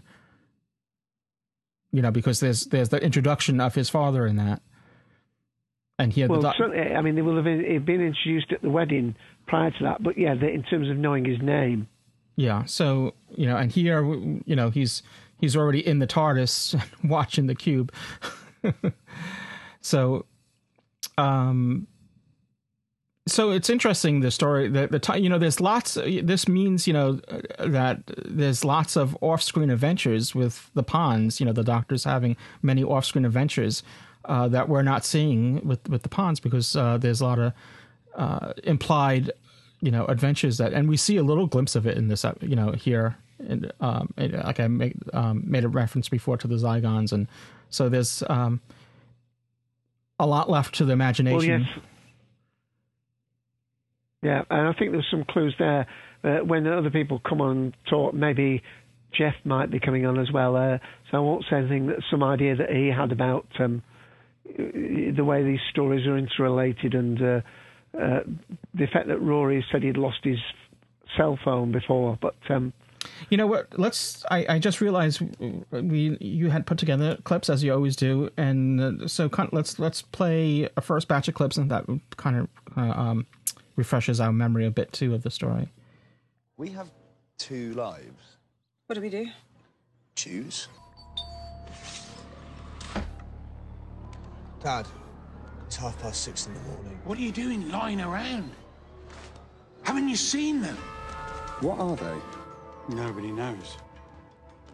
you 1.91 2.01
know 2.01 2.11
because 2.11 2.39
there's 2.39 2.65
there's 2.65 2.89
the 2.89 3.01
introduction 3.03 3.59
of 3.59 3.75
his 3.75 3.89
father 3.89 4.25
in 4.25 4.35
that 4.35 4.61
and 5.99 6.13
here 6.13 6.27
well 6.27 6.41
the 6.41 6.51
doc- 6.51 6.95
i 6.95 7.01
mean 7.01 7.15
they 7.15 7.21
will 7.21 7.35
have 7.35 7.45
been 7.45 8.01
introduced 8.01 8.51
at 8.51 8.61
the 8.61 8.69
wedding 8.69 9.15
prior 9.47 9.71
to 9.71 9.83
that 9.83 10.01
but 10.03 10.17
yeah 10.17 10.33
in 10.33 10.63
terms 10.63 10.89
of 10.89 10.97
knowing 10.97 11.25
his 11.25 11.41
name. 11.41 11.87
Yeah 12.35 12.65
so 12.65 13.13
you 13.35 13.47
know 13.47 13.57
and 13.57 13.71
here 13.71 14.03
you 14.45 14.55
know 14.55 14.69
he's 14.69 15.01
he's 15.39 15.55
already 15.55 15.85
in 15.85 15.99
the 15.99 16.07
tardis 16.07 16.79
watching 17.03 17.47
the 17.47 17.55
cube. 17.55 17.91
So 19.81 20.25
um 21.17 21.87
so 23.27 23.51
it's 23.51 23.69
interesting 23.69 24.19
the 24.21 24.31
story 24.31 24.67
that 24.69 24.91
the 24.91 24.99
time 24.99 25.23
you 25.23 25.29
know 25.29 25.37
there's 25.37 25.59
lots 25.59 25.95
this 25.95 26.47
means 26.47 26.87
you 26.87 26.93
know 26.93 27.19
that 27.59 28.01
there's 28.25 28.63
lots 28.63 28.95
of 28.95 29.17
off-screen 29.21 29.69
adventures 29.69 30.35
with 30.35 30.69
the 30.73 30.83
ponds 30.83 31.39
you 31.39 31.45
know 31.45 31.53
the 31.53 31.63
doctors 31.63 32.03
having 32.03 32.35
many 32.61 32.83
off-screen 32.83 33.25
adventures 33.25 33.83
uh, 34.27 34.47
that 34.47 34.69
we're 34.69 34.83
not 34.83 35.03
seeing 35.05 35.65
with 35.65 35.87
with 35.89 36.03
the 36.03 36.09
ponds 36.09 36.39
because 36.39 36.75
uh, 36.75 36.97
there's 36.97 37.21
a 37.21 37.25
lot 37.25 37.39
of 37.39 37.53
uh, 38.15 38.53
implied 38.63 39.31
you 39.81 39.91
know 39.91 40.05
adventures 40.05 40.57
that 40.57 40.73
and 40.73 40.89
we 40.89 40.97
see 40.97 41.17
a 41.17 41.23
little 41.23 41.47
glimpse 41.47 41.75
of 41.75 41.85
it 41.85 41.97
in 41.97 42.07
this 42.07 42.25
you 42.41 42.55
know 42.55 42.71
here 42.71 43.15
and 43.39 43.71
um, 43.79 44.13
like 44.17 44.59
I 44.59 44.67
made 44.67 44.97
um, 45.13 45.43
made 45.45 45.63
a 45.63 45.69
reference 45.69 46.09
before 46.09 46.37
to 46.37 46.47
the 46.47 46.55
Zygons 46.55 47.11
and 47.11 47.27
so 47.69 47.89
there's 47.89 48.23
um, 48.29 48.61
a 50.19 50.25
lot 50.25 50.49
left 50.49 50.75
to 50.75 50.85
the 50.85 50.93
imagination. 50.93 51.37
Well, 51.37 51.59
yes 51.59 51.83
yeah, 54.23 54.43
and 54.49 54.67
I 54.67 54.73
think 54.73 54.91
there's 54.91 55.07
some 55.11 55.23
clues 55.23 55.55
there. 55.59 55.87
Uh, 56.23 56.39
when 56.39 56.65
other 56.67 56.89
people 56.89 57.21
come 57.27 57.41
on 57.41 57.57
and 57.57 57.77
talk, 57.89 58.13
maybe 58.13 58.63
Jeff 59.13 59.35
might 59.43 59.69
be 59.69 59.79
coming 59.79 60.05
on 60.05 60.19
as 60.19 60.31
well. 60.31 60.55
Uh, 60.55 60.79
so 61.09 61.17
I 61.17 61.19
won't 61.19 61.45
say 61.49 61.57
anything. 61.57 61.87
That 61.87 61.97
some 62.09 62.23
idea 62.23 62.55
that 62.55 62.69
he 62.69 62.87
had 62.87 63.11
about 63.11 63.45
um, 63.59 63.83
the 64.57 65.23
way 65.23 65.43
these 65.43 65.59
stories 65.69 66.05
are 66.07 66.17
interrelated 66.17 66.93
and 66.93 67.21
uh, 67.21 67.41
uh, 67.97 68.19
the 68.73 68.87
fact 68.87 69.07
that 69.07 69.19
Rory 69.19 69.65
said 69.71 69.83
he'd 69.83 69.97
lost 69.97 70.19
his 70.23 70.39
cell 71.15 71.37
phone 71.43 71.71
before, 71.71 72.17
but. 72.21 72.35
Um, 72.49 72.73
You 73.29 73.37
know 73.37 73.47
what? 73.47 73.67
Let's. 73.79 74.25
I, 74.29 74.45
I 74.55 74.59
just 74.59 74.81
realized 74.81 75.21
we 75.71 76.17
you 76.19 76.49
had 76.49 76.65
put 76.65 76.77
together 76.77 77.17
clips 77.23 77.49
as 77.49 77.63
you 77.63 77.71
always 77.73 77.95
do, 77.95 78.29
and 78.37 78.81
uh, 78.81 79.07
so 79.07 79.29
kind 79.29 79.47
of, 79.47 79.53
let's 79.53 79.79
let's 79.79 80.01
play 80.01 80.67
a 80.75 80.81
first 80.81 81.07
batch 81.07 81.27
of 81.27 81.33
clips, 81.35 81.57
and 81.57 81.71
that 81.71 81.85
kind 82.17 82.35
of 82.37 82.47
uh, 82.75 82.81
um, 82.81 83.25
refreshes 83.75 84.19
our 84.19 84.33
memory 84.33 84.65
a 84.65 84.71
bit 84.71 84.91
too 84.91 85.13
of 85.13 85.21
the 85.23 85.31
story. 85.31 85.71
We 86.57 86.69
have 86.71 86.89
two 87.37 87.73
lives. 87.75 88.37
What 88.87 88.95
do 88.95 89.01
we 89.01 89.09
do? 89.09 89.27
Choose. 90.15 90.67
Dad, 94.63 94.87
it's 95.67 95.75
half 95.75 95.99
past 96.01 96.23
six 96.23 96.47
in 96.47 96.53
the 96.53 96.59
morning. 96.61 96.99
What 97.05 97.17
are 97.17 97.21
you 97.21 97.31
doing 97.31 97.69
lying 97.69 98.01
around? 98.01 98.49
Haven't 99.83 100.09
you 100.09 100.15
seen 100.15 100.61
them? 100.61 100.75
What 101.61 101.79
are 101.79 101.95
they? 101.95 102.95
Nobody 102.95 103.31
knows. 103.31 103.77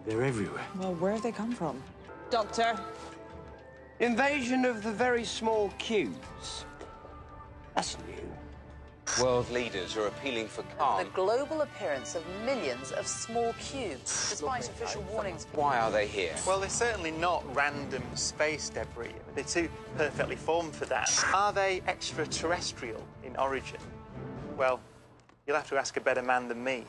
They're 0.06 0.24
everywhere. 0.24 0.66
Well, 0.78 0.94
where 0.96 1.12
have 1.14 1.24
they 1.24 1.32
come 1.32 1.52
from? 1.54 1.82
Doctor, 2.30 2.80
invasion 4.00 4.66
of 4.66 4.84
the 4.84 4.92
very 4.92 5.24
small 5.24 5.70
cubes. 5.78 6.66
That's 7.76 7.98
new. 8.08 8.23
World 9.22 9.50
leaders 9.52 9.96
are 9.96 10.08
appealing 10.08 10.48
for 10.48 10.64
calm. 10.78 11.04
The 11.04 11.10
global 11.12 11.62
appearance 11.62 12.16
of 12.16 12.24
millions 12.46 12.92
of 12.92 13.06
small 13.06 13.54
cubes, 13.54 14.30
despite 14.32 14.68
official 14.68 15.04
warnings. 15.04 15.46
Why 15.54 15.78
are 15.78 15.92
they 15.92 16.08
here? 16.08 16.34
Well, 16.48 16.60
they're 16.60 16.70
certainly 16.70 17.12
not 17.12 17.44
random 17.56 18.02
space 18.16 18.70
debris. 18.70 19.14
They're 19.36 19.44
too 19.44 19.70
perfectly 19.98 20.36
formed 20.36 20.76
for 20.76 20.86
that. 20.86 21.10
Are 21.34 21.54
they 21.54 21.84
extraterrestrial 21.88 23.06
in 23.24 23.36
origin? 23.36 23.80
Well, 24.58 24.80
you'll 25.46 25.58
have 25.58 25.70
to 25.70 25.78
ask 25.78 25.96
a 25.98 26.02
better 26.02 26.24
man 26.24 26.48
than 26.48 26.64
me. 26.64 26.86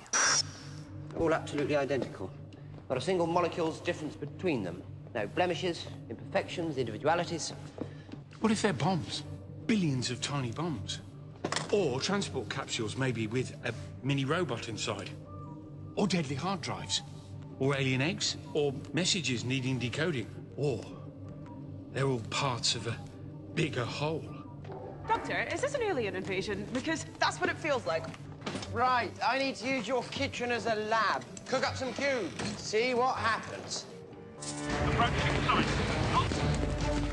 All 1.19 1.35
absolutely 1.35 1.77
identical. 1.77 2.31
Not 2.89 2.97
a 2.97 3.03
single 3.03 3.27
molecule's 3.27 3.81
difference 3.81 4.17
between 4.17 4.63
them. 4.63 4.83
No 5.15 5.27
blemishes, 5.27 5.87
imperfections, 6.09 6.79
individualities. 6.79 7.53
What 8.41 8.51
if 8.51 8.63
they're 8.63 8.73
bombs? 8.73 9.25
Billions 9.67 10.11
of 10.11 10.21
tiny 10.21 10.53
bombs. 10.53 11.01
Or 11.73 12.01
transport 12.01 12.49
capsules, 12.49 12.97
maybe 12.97 13.27
with 13.27 13.55
a 13.65 13.73
mini 14.03 14.25
robot 14.25 14.69
inside. 14.69 15.11
Or 15.97 16.07
deadly 16.07 16.37
hard 16.37 16.61
drives. 16.61 17.03
Or 17.59 17.77
alien 17.77 18.01
eggs. 18.01 18.37
Or 18.53 18.75
messages 18.93 19.45
needing 19.45 19.79
decoding. 19.79 20.27
Or 20.57 20.85
they're 21.93 22.07
all 22.07 22.21
parts 22.31 22.75
of 22.75 22.87
a 22.87 22.97
bigger 23.55 23.85
whole. 23.85 24.25
Doctor, 25.07 25.47
is 25.53 25.61
this 25.61 25.75
an 25.75 25.83
alien 25.83 26.17
invasion? 26.17 26.67
Because 26.73 27.07
that's 27.19 27.41
what 27.41 27.51
it 27.51 27.59
feels 27.59 27.87
like. 27.87 28.05
Right, 28.73 29.13
I 29.27 29.39
need 29.39 29.57
to 29.57 29.69
use 29.69 29.87
your 29.87 30.03
kitchen 30.05 30.51
as 30.51 30.67
a 30.67 30.75
lab. 30.75 31.25
Cook 31.47 31.67
up 31.67 31.77
some 31.77 31.93
cubes. 31.93 32.33
See 32.57 32.95
what 32.95 33.17
happens. 33.17 33.85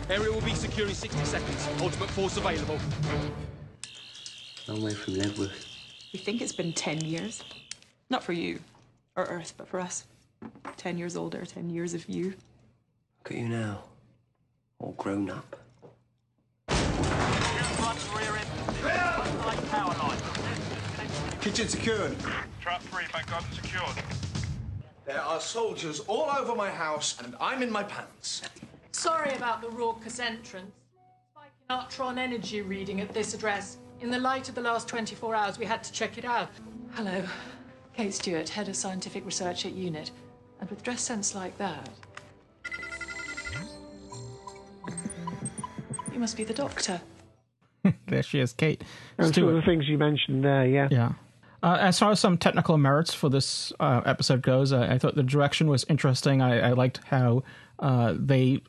Area 0.09 0.31
will 0.31 0.41
be 0.41 0.53
secure 0.53 0.87
in 0.87 0.93
60 0.93 1.23
seconds. 1.25 1.69
Ultimate 1.79 2.09
force 2.09 2.37
available. 2.37 2.79
Long 4.71 4.83
way 4.83 4.93
from 4.93 5.15
Leadworth. 5.15 5.67
We 6.13 6.19
think 6.19 6.41
it's 6.41 6.53
been 6.53 6.71
10 6.71 7.01
years. 7.01 7.43
Not 8.09 8.23
for 8.23 8.31
you 8.31 8.61
or 9.17 9.25
Earth, 9.25 9.53
but 9.57 9.67
for 9.67 9.81
us. 9.81 10.05
10 10.77 10.97
years 10.97 11.17
older, 11.17 11.43
10 11.43 11.69
years 11.69 11.93
of 11.93 12.07
you. 12.07 12.27
Look 13.19 13.31
at 13.31 13.37
you 13.37 13.49
now. 13.49 13.83
All 14.79 14.93
grown 14.93 15.29
up. 15.29 15.57
Kitchen 21.41 21.67
secured. 21.67 22.15
Trap 22.61 22.81
three, 22.83 23.03
thank 23.11 23.29
God, 23.29 23.43
secured. 23.51 24.05
There 25.05 25.19
are 25.19 25.41
soldiers 25.41 25.99
all 26.07 26.29
over 26.31 26.55
my 26.55 26.69
house, 26.69 27.19
and 27.21 27.35
I'm 27.41 27.61
in 27.61 27.69
my 27.69 27.83
pants. 27.83 28.43
Sorry 28.93 29.35
about 29.35 29.61
the 29.61 29.69
raucous 29.69 30.21
entrance. 30.21 30.71
Spike 31.33 31.51
in 31.69 31.75
Artron 31.75 32.17
energy 32.17 32.61
reading 32.61 33.01
at 33.01 33.13
this 33.13 33.33
address. 33.33 33.77
In 34.01 34.09
the 34.09 34.17
light 34.17 34.49
of 34.49 34.55
the 34.55 34.61
last 34.61 34.87
24 34.87 35.35
hours, 35.35 35.59
we 35.59 35.65
had 35.65 35.83
to 35.83 35.91
check 35.91 36.17
it 36.17 36.25
out. 36.25 36.49
Hello. 36.93 37.23
Kate 37.95 38.11
Stewart, 38.11 38.49
Head 38.49 38.67
of 38.67 38.75
Scientific 38.75 39.23
Research 39.23 39.63
at 39.67 39.73
UNIT. 39.73 40.09
And 40.59 40.69
with 40.71 40.81
dress 40.81 41.01
sense 41.01 41.35
like 41.35 41.55
that... 41.59 41.87
You 46.11 46.19
must 46.19 46.35
be 46.35 46.43
the 46.43 46.53
doctor. 46.53 46.99
there 48.07 48.23
she 48.23 48.39
is, 48.39 48.53
Kate. 48.53 48.83
And 49.19 49.27
some 49.27 49.33
Stewart. 49.33 49.55
of 49.55 49.61
the 49.61 49.65
things 49.67 49.87
you 49.87 49.99
mentioned 49.99 50.43
there, 50.43 50.65
yeah. 50.65 50.87
Yeah. 50.89 51.11
Uh, 51.61 51.77
as 51.79 51.99
far 51.99 52.09
as 52.09 52.19
some 52.19 52.39
technical 52.39 52.79
merits 52.79 53.13
for 53.13 53.29
this 53.29 53.71
uh, 53.79 54.01
episode 54.03 54.41
goes, 54.41 54.73
I, 54.73 54.93
I 54.93 54.97
thought 54.97 55.13
the 55.13 55.21
direction 55.21 55.67
was 55.67 55.85
interesting. 55.87 56.41
I, 56.41 56.69
I 56.69 56.71
liked 56.71 57.01
how 57.05 57.43
uh, 57.77 58.15
they 58.17 58.63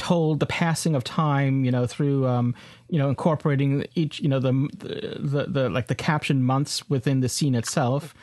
told 0.00 0.40
the 0.40 0.46
passing 0.46 0.94
of 0.94 1.04
time, 1.04 1.62
you 1.66 1.70
know, 1.70 1.86
through 1.86 2.26
um, 2.26 2.54
you 2.88 2.98
know 2.98 3.10
incorporating 3.10 3.86
each, 3.94 4.18
you 4.20 4.28
know, 4.28 4.40
the 4.40 4.52
the, 4.80 5.44
the, 5.46 5.68
like 5.68 5.88
the 5.88 5.94
captioned 5.94 6.44
months 6.44 6.88
within 6.88 7.20
the 7.20 7.28
scene 7.28 7.54
itself. 7.54 8.14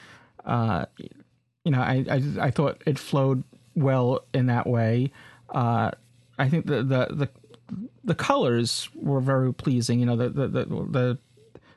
Uh, 0.44 0.86
you 1.63 1.72
know, 1.72 1.80
I, 1.80 2.04
I 2.10 2.48
I 2.48 2.52
thought 2.52 2.82
it 2.88 2.98
flowed 2.98 3.44
well 3.76 4.26
in 4.34 4.48
that 4.48 4.66
way. 4.66 5.12
Uh, 5.50 5.92
I 6.40 6.50
think 6.50 6.66
the 6.66 6.78
the 6.78 7.08
the 7.12 7.30
the 8.04 8.16
colors 8.16 8.90
were 8.96 9.22
very 9.22 9.54
pleasing. 9.54 10.00
You 10.00 10.08
know, 10.08 10.16
the 10.16 10.30
the 10.30 10.48
the, 10.48 10.66
the 10.66 11.18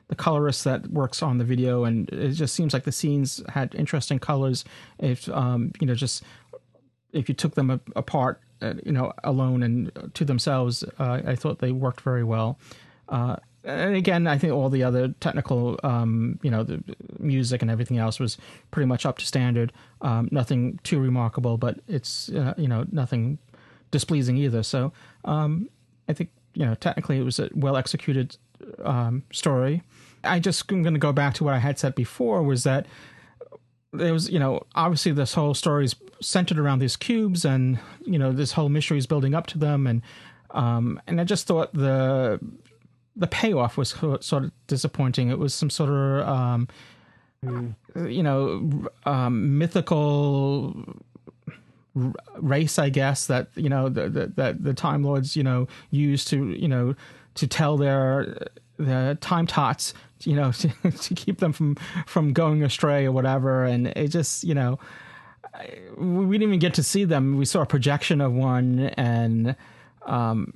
the 0.07 0.15
colorist 0.15 0.63
that 0.63 0.87
works 0.87 1.21
on 1.21 1.37
the 1.37 1.43
video, 1.43 1.83
and 1.83 2.09
it 2.09 2.31
just 2.31 2.55
seems 2.55 2.73
like 2.73 2.85
the 2.85 2.91
scenes 2.91 3.43
had 3.49 3.75
interesting 3.75 4.17
colors. 4.17 4.65
If 4.97 5.29
um, 5.29 5.73
you 5.79 5.85
know, 5.85 5.93
just 5.93 6.23
if 7.13 7.29
you 7.29 7.35
took 7.35 7.53
them 7.53 7.79
apart, 7.95 8.41
you 8.83 8.91
know, 8.91 9.13
alone 9.23 9.63
and 9.63 10.11
to 10.13 10.25
themselves, 10.25 10.83
uh, 10.99 11.21
I 11.25 11.35
thought 11.35 11.59
they 11.59 11.71
worked 11.71 12.01
very 12.01 12.23
well. 12.23 12.59
Uh, 13.09 13.35
and 13.63 13.95
again, 13.95 14.25
I 14.25 14.37
think 14.37 14.53
all 14.53 14.69
the 14.69 14.83
other 14.83 15.09
technical, 15.19 15.79
um, 15.83 16.39
you 16.41 16.49
know, 16.49 16.63
the 16.63 16.83
music 17.19 17.61
and 17.61 17.69
everything 17.69 17.97
else 17.97 18.19
was 18.19 18.37
pretty 18.71 18.87
much 18.87 19.05
up 19.05 19.19
to 19.19 19.25
standard. 19.25 19.71
Um, 20.01 20.29
nothing 20.31 20.79
too 20.83 20.99
remarkable, 20.99 21.57
but 21.57 21.79
it's 21.87 22.29
uh, 22.29 22.53
you 22.57 22.67
know 22.67 22.85
nothing 22.91 23.37
displeasing 23.91 24.37
either. 24.37 24.63
So 24.63 24.93
um, 25.25 25.69
I 26.07 26.13
think 26.13 26.31
you 26.55 26.65
know 26.65 26.73
technically 26.75 27.19
it 27.19 27.23
was 27.23 27.39
a 27.39 27.49
well 27.53 27.77
executed 27.77 28.37
um, 28.83 29.23
story. 29.31 29.83
I 30.23 30.39
just 30.39 30.71
am 30.71 30.81
going 30.81 30.93
to 30.93 30.99
go 30.99 31.11
back 31.11 31.35
to 31.35 31.43
what 31.43 31.53
I 31.53 31.59
had 31.59 31.77
said 31.77 31.93
before 31.93 32.41
was 32.41 32.63
that 32.63 32.87
there 33.93 34.13
was 34.13 34.29
you 34.29 34.39
know 34.39 34.65
obviously 34.73 35.11
this 35.11 35.33
whole 35.33 35.53
story 35.53 35.85
is 35.85 35.95
centered 36.21 36.59
around 36.59 36.79
these 36.79 36.95
cubes 36.95 37.43
and 37.45 37.79
you 38.05 38.17
know 38.17 38.31
this 38.31 38.53
whole 38.53 38.69
mystery 38.69 38.97
is 38.97 39.07
building 39.07 39.33
up 39.33 39.47
to 39.47 39.57
them. 39.57 39.87
And 39.87 40.01
um, 40.51 41.01
and 41.07 41.19
I 41.19 41.23
just 41.23 41.47
thought 41.47 41.73
the 41.73 42.39
the 43.15 43.27
payoff 43.27 43.77
was 43.77 43.89
sort 43.89 44.43
of 44.43 44.51
disappointing. 44.67 45.29
It 45.29 45.39
was 45.39 45.53
some 45.53 45.69
sort 45.69 45.89
of 45.89 46.27
um, 46.27 46.67
you 47.43 48.23
know 48.23 48.87
um, 49.05 49.57
mythical 49.57 50.95
race, 51.93 52.79
I 52.79 52.89
guess 52.89 53.27
that 53.27 53.49
you 53.55 53.69
know 53.69 53.89
the, 53.89 54.09
the, 54.09 54.27
that 54.35 54.63
the 54.63 54.73
Time 54.73 55.03
Lords 55.03 55.35
you 55.35 55.43
know 55.43 55.67
use 55.89 56.23
to 56.25 56.51
you 56.53 56.67
know 56.67 56.95
to 57.35 57.47
tell 57.47 57.77
their 57.77 58.47
the 58.77 59.17
time 59.21 59.45
tots 59.47 59.93
you 60.23 60.35
know 60.35 60.51
to, 60.53 60.69
to 60.91 61.13
keep 61.15 61.39
them 61.39 61.53
from 61.53 61.75
from 62.05 62.33
going 62.33 62.63
astray 62.63 63.05
or 63.05 63.11
whatever, 63.11 63.65
and 63.65 63.87
it 63.87 64.09
just 64.09 64.43
you 64.43 64.53
know 64.53 64.79
we 65.97 66.37
didn't 66.37 66.49
even 66.49 66.59
get 66.59 66.73
to 66.75 66.83
see 66.83 67.03
them. 67.03 67.37
We 67.37 67.45
saw 67.45 67.61
a 67.61 67.65
projection 67.65 68.21
of 68.21 68.33
one, 68.33 68.79
and 68.79 69.55
um, 70.05 70.53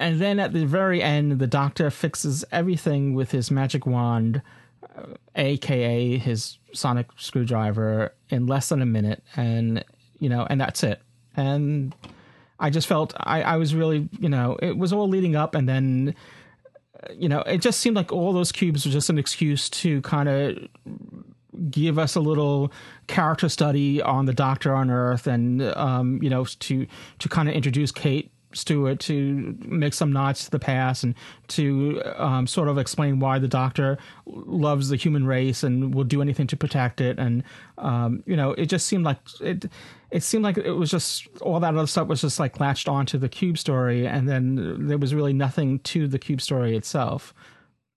and 0.00 0.20
then 0.20 0.38
at 0.38 0.52
the 0.52 0.66
very 0.66 1.02
end, 1.02 1.38
the 1.38 1.46
Doctor 1.46 1.90
fixes 1.90 2.44
everything 2.52 3.14
with 3.14 3.30
his 3.30 3.50
magic 3.50 3.86
wand, 3.86 4.42
uh, 4.96 5.14
aka 5.34 6.18
his 6.18 6.58
sonic 6.72 7.06
screwdriver, 7.16 8.14
in 8.28 8.46
less 8.46 8.68
than 8.68 8.82
a 8.82 8.86
minute, 8.86 9.22
and 9.36 9.84
you 10.18 10.28
know, 10.28 10.46
and 10.48 10.60
that's 10.60 10.82
it. 10.82 11.00
And 11.36 11.94
I 12.60 12.70
just 12.70 12.88
felt 12.88 13.14
I, 13.16 13.42
I 13.42 13.56
was 13.56 13.74
really, 13.74 14.08
you 14.18 14.28
know, 14.28 14.58
it 14.60 14.76
was 14.76 14.92
all 14.92 15.08
leading 15.08 15.36
up, 15.36 15.54
and 15.54 15.68
then, 15.68 16.14
uh, 17.02 17.12
you 17.12 17.28
know, 17.28 17.40
it 17.42 17.58
just 17.58 17.80
seemed 17.80 17.96
like 17.96 18.12
all 18.12 18.32
those 18.32 18.50
cubes 18.50 18.84
were 18.84 18.92
just 18.92 19.10
an 19.10 19.18
excuse 19.18 19.70
to 19.70 20.00
kind 20.02 20.28
of 20.28 20.68
give 21.70 21.98
us 21.98 22.14
a 22.14 22.20
little 22.20 22.72
character 23.06 23.48
study 23.48 24.00
on 24.02 24.26
the 24.26 24.32
Doctor 24.32 24.74
on 24.74 24.90
Earth, 24.90 25.26
and 25.26 25.62
um, 25.62 26.22
you 26.22 26.30
know, 26.30 26.44
to 26.44 26.86
to 27.18 27.28
kind 27.28 27.48
of 27.48 27.54
introduce 27.54 27.92
Kate 27.92 28.30
Stewart 28.52 28.98
to 29.00 29.56
make 29.66 29.92
some 29.92 30.10
nods 30.10 30.44
to 30.44 30.50
the 30.50 30.58
past 30.58 31.04
and 31.04 31.14
to 31.48 32.00
um, 32.16 32.46
sort 32.46 32.68
of 32.68 32.78
explain 32.78 33.20
why 33.20 33.38
the 33.38 33.48
Doctor 33.48 33.98
loves 34.26 34.88
the 34.88 34.96
human 34.96 35.26
race 35.26 35.62
and 35.62 35.94
will 35.94 36.04
do 36.04 36.22
anything 36.22 36.46
to 36.46 36.56
protect 36.56 37.00
it, 37.00 37.18
and 37.18 37.42
um, 37.76 38.22
you 38.26 38.36
know, 38.36 38.52
it 38.52 38.66
just 38.66 38.86
seemed 38.86 39.04
like 39.04 39.18
it. 39.40 39.66
It 40.10 40.22
seemed 40.22 40.42
like 40.42 40.56
it 40.56 40.72
was 40.72 40.90
just 40.90 41.28
all 41.42 41.60
that 41.60 41.74
other 41.74 41.86
stuff 41.86 42.08
was 42.08 42.22
just 42.22 42.40
like 42.40 42.58
latched 42.60 42.88
onto 42.88 43.18
the 43.18 43.28
Cube 43.28 43.58
story, 43.58 44.06
and 44.06 44.26
then 44.26 44.86
there 44.88 44.96
was 44.96 45.14
really 45.14 45.34
nothing 45.34 45.80
to 45.80 46.08
the 46.08 46.18
Cube 46.18 46.40
story 46.40 46.76
itself. 46.76 47.34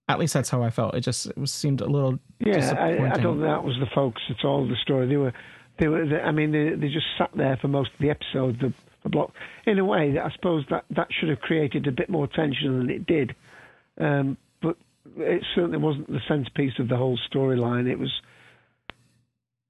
At 0.08 0.18
least 0.18 0.34
that's 0.34 0.50
how 0.50 0.62
I 0.62 0.70
felt. 0.70 0.94
It 0.94 1.00
just 1.00 1.26
it 1.26 1.38
was, 1.38 1.52
seemed 1.52 1.80
a 1.80 1.86
little 1.86 2.18
Yeah, 2.40 2.54
disappointing. 2.54 3.04
I, 3.04 3.12
I 3.12 3.18
don't 3.18 3.38
think 3.38 3.46
that 3.46 3.64
was 3.64 3.76
the 3.78 3.86
focus 3.94 4.22
at 4.30 4.44
all 4.44 4.66
the 4.66 4.76
story. 4.82 5.06
They 5.06 5.16
were, 5.16 5.32
they 5.78 5.88
were. 5.88 6.06
They, 6.06 6.20
I 6.20 6.32
mean, 6.32 6.50
they, 6.52 6.74
they 6.74 6.88
just 6.92 7.06
sat 7.16 7.30
there 7.34 7.56
for 7.60 7.68
most 7.68 7.90
of 7.94 8.00
the 8.00 8.10
episode. 8.10 8.58
The, 8.60 8.72
the 9.04 9.08
block, 9.08 9.32
in 9.66 9.78
a 9.78 9.84
way, 9.84 10.18
I 10.18 10.30
suppose 10.32 10.64
that 10.70 10.84
that 10.90 11.08
should 11.18 11.28
have 11.28 11.40
created 11.40 11.86
a 11.86 11.92
bit 11.92 12.10
more 12.10 12.26
tension 12.26 12.78
than 12.78 12.90
it 12.90 13.06
did. 13.06 13.34
Um, 13.98 14.36
but 14.60 14.76
it 15.16 15.44
certainly 15.54 15.78
wasn't 15.78 16.08
the 16.08 16.20
centerpiece 16.28 16.78
of 16.78 16.88
the 16.88 16.96
whole 16.96 17.18
storyline. 17.32 17.88
It 17.90 17.98
was. 17.98 18.12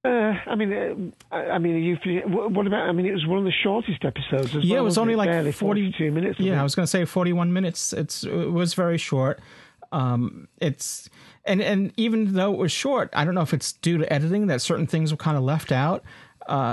Uh, 0.04 0.34
I 0.46 0.56
mean, 0.56 1.12
uh, 1.30 1.34
I 1.36 1.58
mean, 1.58 1.76
you. 1.82 1.96
What 2.26 2.66
about? 2.66 2.88
I 2.88 2.92
mean, 2.92 3.06
it 3.06 3.12
was 3.12 3.26
one 3.26 3.38
of 3.38 3.44
the 3.44 3.52
shortest 3.62 4.04
episodes. 4.04 4.56
As 4.56 4.64
yeah, 4.64 4.74
well, 4.74 4.82
it 4.82 4.86
was 4.86 4.98
only 4.98 5.14
like 5.14 5.28
Barely 5.28 5.52
42 5.52 6.10
minutes. 6.10 6.40
Yeah. 6.40 6.58
I 6.58 6.62
was 6.62 6.74
going 6.74 6.84
to 6.84 6.90
say 6.90 7.04
41 7.04 7.52
minutes. 7.52 7.92
It's 7.92 8.24
it 8.24 8.50
was 8.50 8.74
very 8.74 8.98
short. 8.98 9.38
Um, 9.92 10.48
it's 10.58 11.08
and 11.44 11.62
and 11.62 11.92
even 11.96 12.34
though 12.34 12.52
it 12.52 12.58
was 12.58 12.72
short, 12.72 13.10
I 13.12 13.24
don't 13.24 13.34
know 13.34 13.42
if 13.42 13.54
it's 13.54 13.72
due 13.72 13.98
to 13.98 14.12
editing 14.12 14.48
that 14.48 14.60
certain 14.60 14.86
things 14.86 15.12
were 15.12 15.18
kind 15.18 15.36
of 15.36 15.44
left 15.44 15.70
out. 15.70 16.02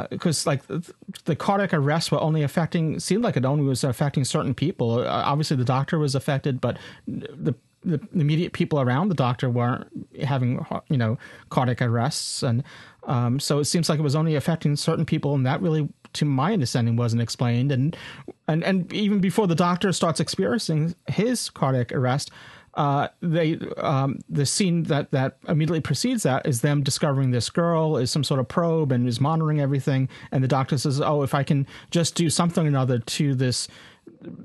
Because 0.10 0.48
like 0.48 0.66
the, 0.66 0.84
the 1.26 1.36
cardiac 1.36 1.76
arrests 1.76 2.12
were 2.12 2.20
only 2.20 2.42
affecting 2.42 3.00
seemed 3.00 3.24
like 3.24 3.38
it 3.38 3.46
only 3.46 3.64
was 3.66 3.84
affecting 3.84 4.26
certain 4.26 4.56
people. 4.56 5.00
Uh, 5.00 5.24
obviously, 5.26 5.58
the 5.58 5.66
doctor 5.66 6.00
was 6.00 6.16
affected, 6.16 6.60
but 6.60 6.78
the 7.08 7.54
the 7.84 8.00
immediate 8.14 8.54
people 8.54 8.80
around 8.80 9.10
the 9.10 9.16
doctor 9.16 9.50
weren't 9.50 9.88
having 10.24 10.66
you 10.90 10.98
know 10.98 11.18
cardiac 11.50 11.82
arrests 11.82 12.44
and 12.44 12.64
um, 13.04 13.40
so 13.40 13.60
it 13.60 13.66
seems 13.66 13.90
like 13.90 14.00
it 14.00 14.04
was 14.04 14.16
only 14.16 14.36
affecting 14.36 14.76
certain 14.76 15.06
people 15.06 15.34
and 15.34 15.46
that 15.46 15.62
really 15.62 15.88
to 16.14 16.26
my 16.26 16.52
understanding 16.54 16.96
wasn't 16.96 17.22
explained 17.22 17.72
and 17.72 17.96
and 18.48 18.64
and 18.64 18.92
even 18.92 19.20
before 19.20 19.48
the 19.48 19.56
doctor 19.56 19.94
starts 19.94 20.20
experiencing 20.20 20.94
his 21.08 21.50
cardiac 21.50 21.92
arrest 21.94 22.32
uh, 22.76 23.08
they 23.22 23.58
um, 23.78 24.20
the 24.30 24.46
scene 24.46 24.84
that 24.84 25.12
that 25.12 25.38
immediately 25.48 25.82
precedes 25.82 26.24
that 26.24 26.46
is 26.46 26.62
them 26.62 26.84
discovering 26.84 27.32
this 27.32 27.50
girl 27.50 27.98
is 27.98 28.12
some 28.12 28.24
sort 28.24 28.40
of 28.40 28.48
probe 28.48 28.92
and 28.92 29.08
is 29.08 29.20
monitoring 29.20 29.60
everything 29.60 30.08
and 30.32 30.44
the 30.44 30.48
doctor 30.48 30.78
says 30.78 31.02
oh 31.02 31.24
if 31.24 31.34
i 31.34 31.44
can 31.44 31.66
just 31.92 32.16
do 32.16 32.30
something 32.30 32.66
or 32.66 32.68
another 32.68 33.00
to 33.00 33.34
this 33.34 33.68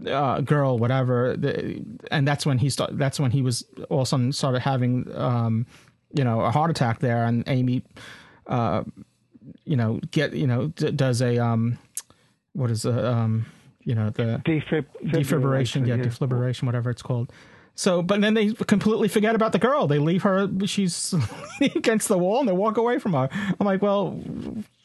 uh, 0.08 0.40
girl, 0.40 0.78
whatever, 0.78 1.36
the, 1.36 1.82
and 2.10 2.26
that's 2.26 2.46
when 2.46 2.58
he. 2.58 2.70
That's 2.92 3.18
when 3.18 3.30
he 3.30 3.42
was 3.42 3.64
all 3.90 4.00
of 4.00 4.02
a 4.04 4.06
sudden 4.06 4.32
started 4.32 4.60
having, 4.60 5.10
um, 5.16 5.66
you 6.12 6.24
know, 6.24 6.40
a 6.40 6.50
heart 6.50 6.70
attack 6.70 7.00
there, 7.00 7.24
and 7.24 7.44
Amy, 7.46 7.82
uh, 8.46 8.84
you 9.64 9.76
know, 9.76 10.00
get 10.10 10.32
you 10.32 10.46
know 10.46 10.68
d- 10.68 10.92
does 10.92 11.22
a 11.22 11.38
um, 11.38 11.78
what 12.52 12.70
is 12.70 12.84
a 12.84 13.12
um, 13.12 13.46
you 13.82 13.94
know 13.94 14.10
the 14.10 14.40
Defib- 14.44 14.86
defibrillation, 15.04 15.86
yeah, 15.86 15.96
yeah. 15.96 16.04
defibrillation, 16.04 16.64
whatever 16.64 16.90
it's 16.90 17.02
called. 17.02 17.32
So, 17.76 18.02
but 18.02 18.20
then 18.20 18.34
they 18.34 18.52
completely 18.52 19.08
forget 19.08 19.34
about 19.34 19.52
the 19.52 19.58
girl. 19.58 19.86
They 19.86 19.98
leave 19.98 20.22
her; 20.22 20.48
she's 20.66 21.14
against 21.60 22.08
the 22.08 22.18
wall, 22.18 22.38
and 22.40 22.48
they 22.48 22.52
walk 22.52 22.76
away 22.76 22.98
from 22.98 23.14
her. 23.14 23.28
I'm 23.32 23.66
like, 23.66 23.82
well, 23.82 24.10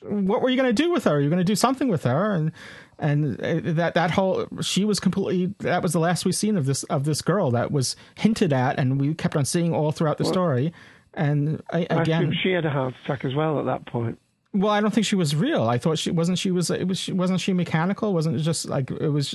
what 0.02 0.42
were 0.42 0.50
you 0.50 0.58
going 0.58 0.74
to 0.74 0.84
do 0.84 0.92
with 0.92 1.04
her? 1.04 1.20
You're 1.20 1.30
going 1.30 1.38
to 1.40 1.44
do 1.44 1.56
something 1.56 1.88
with 1.88 2.04
her, 2.04 2.34
and 2.34 2.52
and 2.98 3.40
uh, 3.42 3.74
that 3.74 3.94
that 3.94 4.12
whole 4.12 4.48
she 4.62 4.86
was 4.86 5.00
completely 5.00 5.54
that 5.60 5.84
was 5.84 5.94
the 5.94 6.00
last 6.00 6.26
we've 6.26 6.36
seen 6.36 6.58
of 6.58 6.66
this 6.66 6.84
of 6.86 7.04
this 7.04 7.22
girl 7.22 7.52
that 7.52 7.72
was 7.72 7.96
hinted 8.16 8.52
at, 8.54 8.80
and 8.80 9.00
we 9.00 9.14
kept 9.14 9.36
on 9.36 9.46
seeing 9.46 9.74
all 9.74 9.92
throughout 9.92 10.18
the 10.18 10.24
Well, 10.24 10.34
story. 10.34 10.74
And 11.14 11.62
I, 11.72 11.88
I 11.90 12.02
again, 12.02 12.24
assume 12.24 12.34
she 12.42 12.52
had 12.52 12.66
a 12.66 12.70
heart 12.70 12.94
attack 13.04 13.26
as 13.26 13.36
well 13.36 13.60
at 13.60 13.66
that 13.66 13.86
point. 13.86 14.20
Well, 14.52 14.72
I 14.72 14.82
don't 14.82 14.92
think 14.92 15.06
she 15.06 15.16
was 15.16 15.36
real. 15.36 15.68
I 15.68 15.78
thought 15.78 16.00
she 16.00 16.10
wasn't. 16.10 16.40
She 16.40 16.50
was. 16.50 16.72
It 16.72 16.88
was. 16.88 16.98
She, 16.98 17.12
wasn't 17.12 17.40
she 17.40 17.54
mechanical? 17.54 18.14
Wasn't 18.14 18.36
it 18.36 18.40
just 18.40 18.68
like 18.68 18.90
it 18.90 19.10
was? 19.10 19.30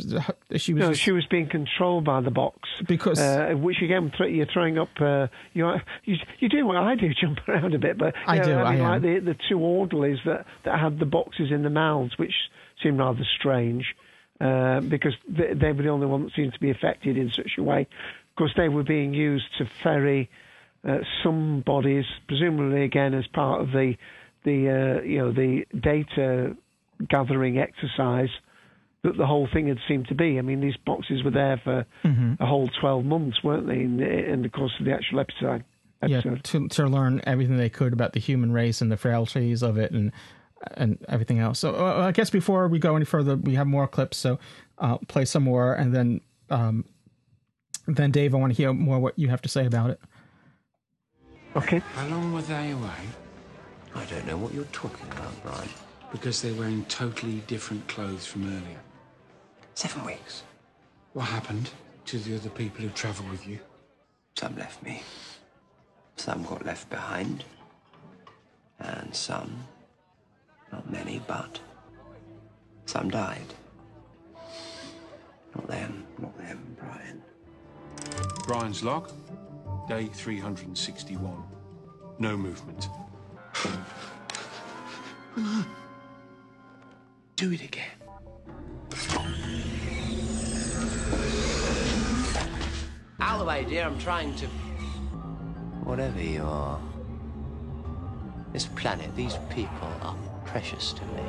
She 0.57 0.75
was. 0.75 0.81
No, 0.81 0.89
just- 0.91 1.01
she 1.01 1.13
was 1.13 1.25
being 1.27 1.49
controlled 1.49 2.05
by 2.05 2.21
the 2.21 2.33
box 2.33 2.69
because 2.89 3.21
uh, 3.21 3.55
which 3.57 3.81
again 3.81 4.13
you're 4.29 4.47
throwing 4.47 4.77
up. 4.79 4.89
Uh, 5.01 5.29
you're 5.53 5.81
you 6.05 6.17
you 6.41 6.49
do 6.49 6.67
what 6.67 6.77
I 6.77 6.97
do, 6.97 7.11
jump 7.21 7.39
around 7.49 7.75
a 7.75 7.79
bit, 7.79 7.97
but 7.97 8.15
I 8.27 8.39
know, 8.39 8.45
do, 8.45 8.55
I 8.55 8.75
mean, 8.75 8.85
I 8.85 8.89
like 8.91 9.03
the 9.03 9.19
the 9.21 9.37
two 9.49 9.59
orderlies 9.59 10.19
that 10.27 10.47
that 10.65 10.81
had 10.81 10.99
the 10.99 11.07
boxes 11.07 11.53
in 11.53 11.63
the 11.63 11.71
mouths, 11.71 12.19
which 12.19 12.35
seemed 12.83 12.99
rather 12.99 13.25
strange 13.39 13.95
uh, 14.41 14.81
because 14.81 15.15
they, 15.29 15.55
they 15.55 15.71
were 15.73 15.83
the 15.85 15.91
only 15.91 16.07
one 16.07 16.25
that 16.25 16.33
seemed 16.35 16.55
to 16.55 16.61
be 16.61 16.71
affected 16.71 17.17
in 17.17 17.31
such 17.31 17.53
a 17.57 17.63
way. 17.63 17.83
Of 17.83 18.37
course, 18.37 18.53
they 18.57 18.69
were 18.69 18.83
being 18.83 19.15
used 19.15 19.47
to 19.59 19.67
ferry 19.85 20.29
uh, 20.85 20.99
some 21.23 21.61
bodies, 21.61 22.05
presumably 22.27 22.83
again 22.83 23.15
as 23.15 23.29
part 23.29 23.61
of 23.61 23.69
the 23.71 23.95
the 24.45 24.99
uh, 25.01 25.03
you 25.03 25.19
know 25.19 25.33
the 25.33 25.65
data 25.79 26.57
gathering 27.09 27.59
exercise 27.59 28.29
that 29.03 29.17
the 29.19 29.27
whole 29.27 29.47
thing 29.53 29.69
had 29.69 29.79
seemed 29.89 30.09
to 30.09 30.15
be. 30.15 30.39
I 30.39 30.43
mean, 30.43 30.61
these 30.61 30.77
boxes 30.87 31.23
were 31.23 31.31
there 31.31 31.61
for 31.63 31.85
Mhm. 32.05 32.41
a 32.41 32.47
whole 32.47 32.69
12 32.81 33.05
months, 33.05 33.43
weren't 33.45 33.67
they, 33.67 33.81
in, 33.81 34.01
in 34.01 34.41
the 34.43 34.49
course 34.49 34.73
of 34.79 34.87
the 34.87 34.93
actual 34.95 35.21
episode? 35.21 35.65
yeah, 36.07 36.21
to 36.21 36.69
to 36.69 36.87
learn 36.87 37.21
everything 37.27 37.57
they 37.57 37.69
could 37.71 37.93
about 37.93 38.13
the 38.13 38.21
human 38.21 38.53
race 38.53 38.81
and 38.83 38.91
the 38.93 38.97
frailties 38.97 39.63
of 39.63 39.77
it 39.79 39.91
and 39.93 40.13
and 40.77 40.99
everything 41.09 41.39
else. 41.39 41.59
So 41.59 41.75
uh, 41.75 42.07
I 42.07 42.13
guess 42.13 42.31
before 42.31 42.69
we 42.69 42.79
go 42.79 42.97
any 42.97 43.05
further, 43.05 43.37
we 43.37 43.55
have 43.55 43.67
more 43.67 43.87
clips. 43.87 44.17
So 44.17 44.39
uh, 44.79 44.97
play 45.09 45.25
some 45.27 45.43
more, 45.45 45.75
and 45.75 45.95
then 45.95 46.21
um, 46.51 46.85
then 47.87 48.11
Dave, 48.11 48.35
I 48.35 48.39
want 48.39 48.53
to 48.55 48.57
hear 48.57 48.73
more 48.73 48.99
what 48.99 49.19
you 49.19 49.29
have 49.29 49.43
to 49.43 49.49
say 49.49 49.67
about 49.67 49.91
it. 49.91 50.01
Okay. 51.57 51.79
How 51.79 52.07
long 52.09 52.33
were 52.33 52.43
they 52.43 52.71
away? 52.71 52.91
I 53.95 54.05
don't 54.07 54.27
know 54.27 54.37
what 54.37 54.53
you're 54.53 54.65
talking 54.67 55.07
about, 55.13 55.43
Brian. 55.43 55.69
Because 56.11 56.43
they're 56.43 56.55
wearing 56.55 56.85
totally 56.87 57.43
different 57.47 57.87
clothes 57.89 58.27
from 58.27 58.47
earlier. 58.47 58.81
Seven 59.75 60.05
weeks. 60.05 60.43
What 61.13 61.27
happened 61.27 61.71
to 62.07 62.19
the 62.19 62.37
other 62.37 62.51
people 62.51 62.83
who 62.83 62.91
travelled 62.91 63.31
with 63.31 63.47
you? 63.47 63.59
Some 64.37 64.57
left 64.57 64.83
me. 64.83 65.03
Some 66.17 66.43
got 66.45 66.65
left 66.65 66.91
behind. 66.91 67.45
And 68.81 69.15
some, 69.15 69.65
not 70.73 70.91
many, 70.91 71.23
but 71.27 71.61
some 72.87 73.09
died. 73.09 73.55
Not 75.55 75.69
them, 75.69 76.05
not 76.19 76.37
them, 76.39 76.77
Brian. 76.79 77.23
Brian's 78.47 78.83
log, 78.83 79.11
day 79.89 80.07
361. 80.07 81.43
No 82.19 82.37
movement. 82.37 82.89
Do 87.37 87.53
it 87.53 87.63
again. 87.63 87.85
Out 93.21 93.35
of 93.35 93.39
the 93.41 93.45
way, 93.45 93.65
dear. 93.65 93.85
I'm 93.85 93.99
trying 93.99 94.35
to. 94.37 94.47
Whatever 95.85 96.23
you 96.23 96.43
are. 96.45 96.81
This 98.53 98.67
planet, 98.67 99.15
these 99.17 99.37
people 99.51 99.89
are 100.03 100.17
precious 100.45 100.93
to 100.93 101.03
me. 101.07 101.23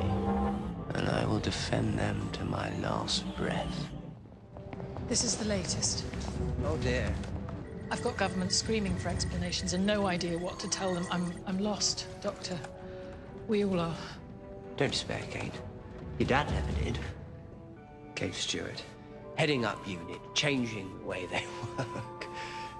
And 0.93 1.09
I 1.09 1.25
will 1.25 1.39
defend 1.39 1.97
them 1.97 2.29
to 2.33 2.45
my 2.45 2.69
last 2.79 3.25
breath. 3.35 3.89
This 5.07 5.23
is 5.23 5.35
the 5.35 5.45
latest. 5.45 6.05
Oh 6.63 6.77
dear. 6.77 7.13
I've 7.91 8.01
got 8.03 8.17
government 8.17 8.51
screaming 8.51 8.95
for 8.95 9.09
explanations 9.09 9.73
and 9.73 9.85
no 9.85 10.07
idea 10.07 10.37
what 10.37 10.59
to 10.59 10.69
tell 10.69 10.93
them. 10.93 11.05
I'm, 11.11 11.31
I'm 11.45 11.59
lost, 11.59 12.07
Doctor. 12.21 12.57
We 13.47 13.63
all 13.63 13.79
are. 13.79 13.95
Don't 14.77 14.91
despair, 14.91 15.21
Kate. 15.29 15.53
Your 16.17 16.27
dad 16.27 16.49
never 16.51 16.83
did. 16.83 16.97
Kate 18.15 18.33
Stewart. 18.33 18.83
Heading 19.35 19.65
up 19.65 19.87
unit, 19.87 20.19
changing 20.33 20.97
the 20.99 21.05
way 21.05 21.27
they 21.27 21.43
work. 21.77 22.25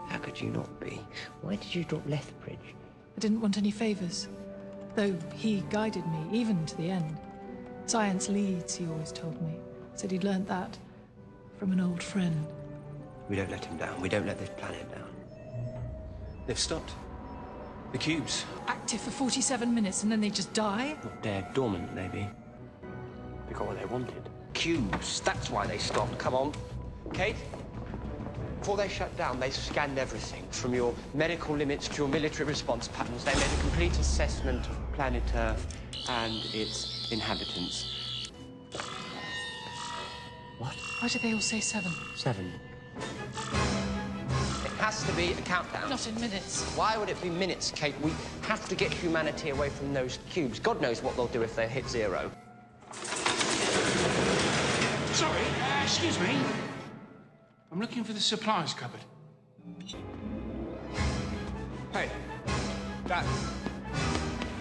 How 0.08 0.18
could 0.18 0.40
you 0.40 0.50
not 0.50 0.80
be? 0.80 1.02
Why 1.42 1.56
did 1.56 1.76
you 1.76 1.84
drop 1.84 2.08
Lethbridge? 2.08 2.58
I 3.16 3.20
didn't 3.20 3.42
want 3.42 3.58
any 3.58 3.72
favors. 3.72 4.28
Though 4.96 5.16
he 5.34 5.64
guided 5.70 6.06
me, 6.08 6.40
even 6.40 6.66
to 6.66 6.78
the 6.78 6.90
end. 6.90 7.18
Science 7.86 8.30
leads, 8.30 8.76
he 8.76 8.88
always 8.88 9.12
told 9.12 9.40
me. 9.42 9.56
Said 9.94 10.12
he'd 10.12 10.24
learnt 10.24 10.48
that 10.48 10.78
from 11.60 11.72
an 11.72 11.80
old 11.80 12.02
friend. 12.02 12.48
We 13.30 13.36
don't 13.36 13.50
let 13.50 13.66
him 13.66 13.78
down. 13.78 14.00
We 14.02 14.10
don't 14.10 14.26
let 14.26 14.40
this 14.40 14.50
planet 14.58 14.90
down. 14.92 15.10
They've 16.46 16.60
stopped. 16.60 16.92
The 17.92 17.98
cubes. 17.98 18.46
Active 18.68 19.02
for 19.02 19.12
47 19.12 19.74
minutes 19.74 20.04
and 20.04 20.12
then 20.12 20.22
they 20.22 20.30
just 20.30 20.54
die? 20.54 20.96
Not 21.04 21.24
dead, 21.24 21.54
dormant, 21.54 21.94
maybe. 21.96 22.28
They 23.48 23.54
got 23.54 23.68
what 23.68 23.80
they 23.80 23.86
wanted. 23.86 24.30
Cubes. 24.54 25.22
That's 25.22 25.50
why 25.50 25.66
they 25.66 25.78
stopped. 25.78 26.18
Come 26.18 26.36
on. 26.36 26.54
Kate? 27.14 27.36
Before 28.60 28.78
they 28.78 28.88
shut 28.88 29.16
down, 29.18 29.40
they 29.40 29.52
scanned 29.52 30.00
everything 30.00 30.44
from 30.50 30.74
your 30.74 30.94
medical 31.14 31.56
limits 31.56 31.88
to 31.90 31.98
your 31.98 32.08
military 32.08 32.48
response 32.48 32.88
patterns. 32.88 33.24
They 33.24 33.34
made 33.34 33.44
a 33.44 33.62
complete 33.62 33.98
assessment 34.00 34.66
of 34.68 34.94
planet 34.94 35.24
Earth 35.36 35.78
and 36.10 36.42
its 36.54 37.12
inhabitants. 37.12 38.32
What? 40.58 40.74
Why 41.00 41.08
did 41.08 41.22
they 41.22 41.34
all 41.34 41.42
say 41.42 41.60
seven? 41.60 41.92
Seven. 42.16 42.52
It 42.98 44.72
has 44.80 45.04
to 45.06 45.12
be 45.14 45.32
a 45.32 45.42
countdown. 45.42 45.90
Not 45.90 46.08
in 46.08 46.16
minutes. 46.20 46.64
Why 46.76 46.98
would 46.98 47.10
it 47.10 47.22
be 47.22 47.30
minutes, 47.30 47.72
Kate? 47.72 47.96
We 48.02 48.12
have 48.44 48.68
to 48.70 48.76
get 48.76 48.94
humanity 48.94 49.50
away 49.50 49.70
from 49.70 49.94
those 49.94 50.20
cubes. 50.30 50.60
God 50.60 50.82
knows 50.82 51.02
what 51.02 51.16
they'll 51.16 51.28
do 51.28 51.42
if 51.42 51.56
they 51.56 51.68
hit 51.68 51.88
zero. 51.88 52.32
Sorry, 55.14 55.42
uh, 55.42 55.84
excuse 55.84 56.20
me. 56.20 56.38
I'm 57.72 57.80
looking 57.80 58.04
for 58.04 58.14
the 58.14 58.20
supplies 58.20 58.74
cupboard. 58.74 59.02
Hey, 61.92 62.10
Dad. 63.08 63.26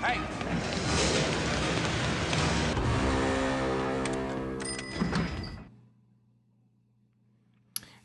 Hey! 0.00 1.43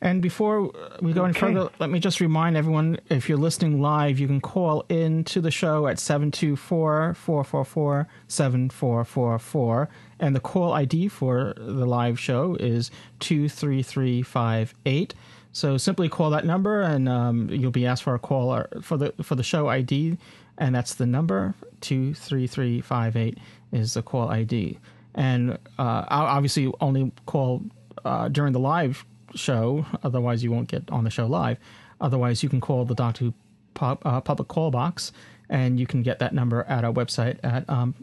And 0.01 0.21
before 0.21 0.71
we 1.01 1.11
go 1.11 1.25
any 1.25 1.31
Okay. 1.31 1.39
further, 1.53 1.69
let 1.79 1.89
me 1.89 1.99
just 1.99 2.21
remind 2.21 2.55
everyone 2.55 2.99
if 3.09 3.27
you're 3.27 3.37
listening 3.37 3.81
live, 3.81 4.17
you 4.17 4.27
can 4.27 4.39
call 4.39 4.85
in 4.87 5.25
to 5.25 5.41
the 5.41 5.51
show 5.51 5.87
at 5.87 5.99
724 5.99 7.15
444 7.15 8.07
7444. 8.29 9.89
And 10.21 10.35
the 10.35 10.39
call 10.39 10.71
ID 10.71 11.09
for 11.09 11.53
the 11.57 11.85
live 11.85 12.17
show 12.17 12.55
is 12.61 12.91
23358. 13.19 15.13
So 15.51 15.77
simply 15.77 16.07
call 16.09 16.29
that 16.29 16.45
number 16.45 16.81
and 16.81 17.09
um, 17.09 17.49
you'll 17.49 17.71
be 17.71 17.85
asked 17.85 18.03
for 18.03 18.15
a 18.15 18.19
call 18.19 18.53
or- 18.53 18.69
for 18.81 18.97
the, 18.97 19.13
for 19.21 19.35
the 19.35 19.43
show 19.43 19.67
ID. 19.67 20.17
And 20.57 20.75
that's 20.75 20.95
the 20.95 21.05
number 21.05 21.55
23358 21.81 23.37
is 23.71 23.93
the 23.95 24.01
call 24.01 24.29
ID. 24.29 24.77
And 25.15 25.53
uh, 25.77 26.05
I'll 26.07 26.25
obviously 26.27 26.71
only 26.81 27.11
call 27.25 27.63
uh, 28.05 28.29
during 28.29 28.53
the 28.53 28.59
live 28.59 29.05
show. 29.35 29.85
Otherwise, 30.03 30.43
you 30.43 30.51
won't 30.51 30.67
get 30.67 30.89
on 30.91 31.03
the 31.03 31.09
show 31.09 31.27
live. 31.27 31.57
Otherwise, 32.01 32.43
you 32.43 32.49
can 32.49 32.61
call 32.61 32.85
the 32.85 32.95
Doctor 32.95 33.25
Who 33.25 33.33
uh, 33.81 34.21
public 34.21 34.47
call 34.47 34.71
box, 34.71 35.11
and 35.49 35.79
you 35.79 35.87
can 35.87 36.03
get 36.03 36.19
that 36.19 36.33
number 36.33 36.63
at 36.63 36.83
our 36.83 36.93
website 36.93 37.39
at 37.43 37.69
um. 37.69 37.95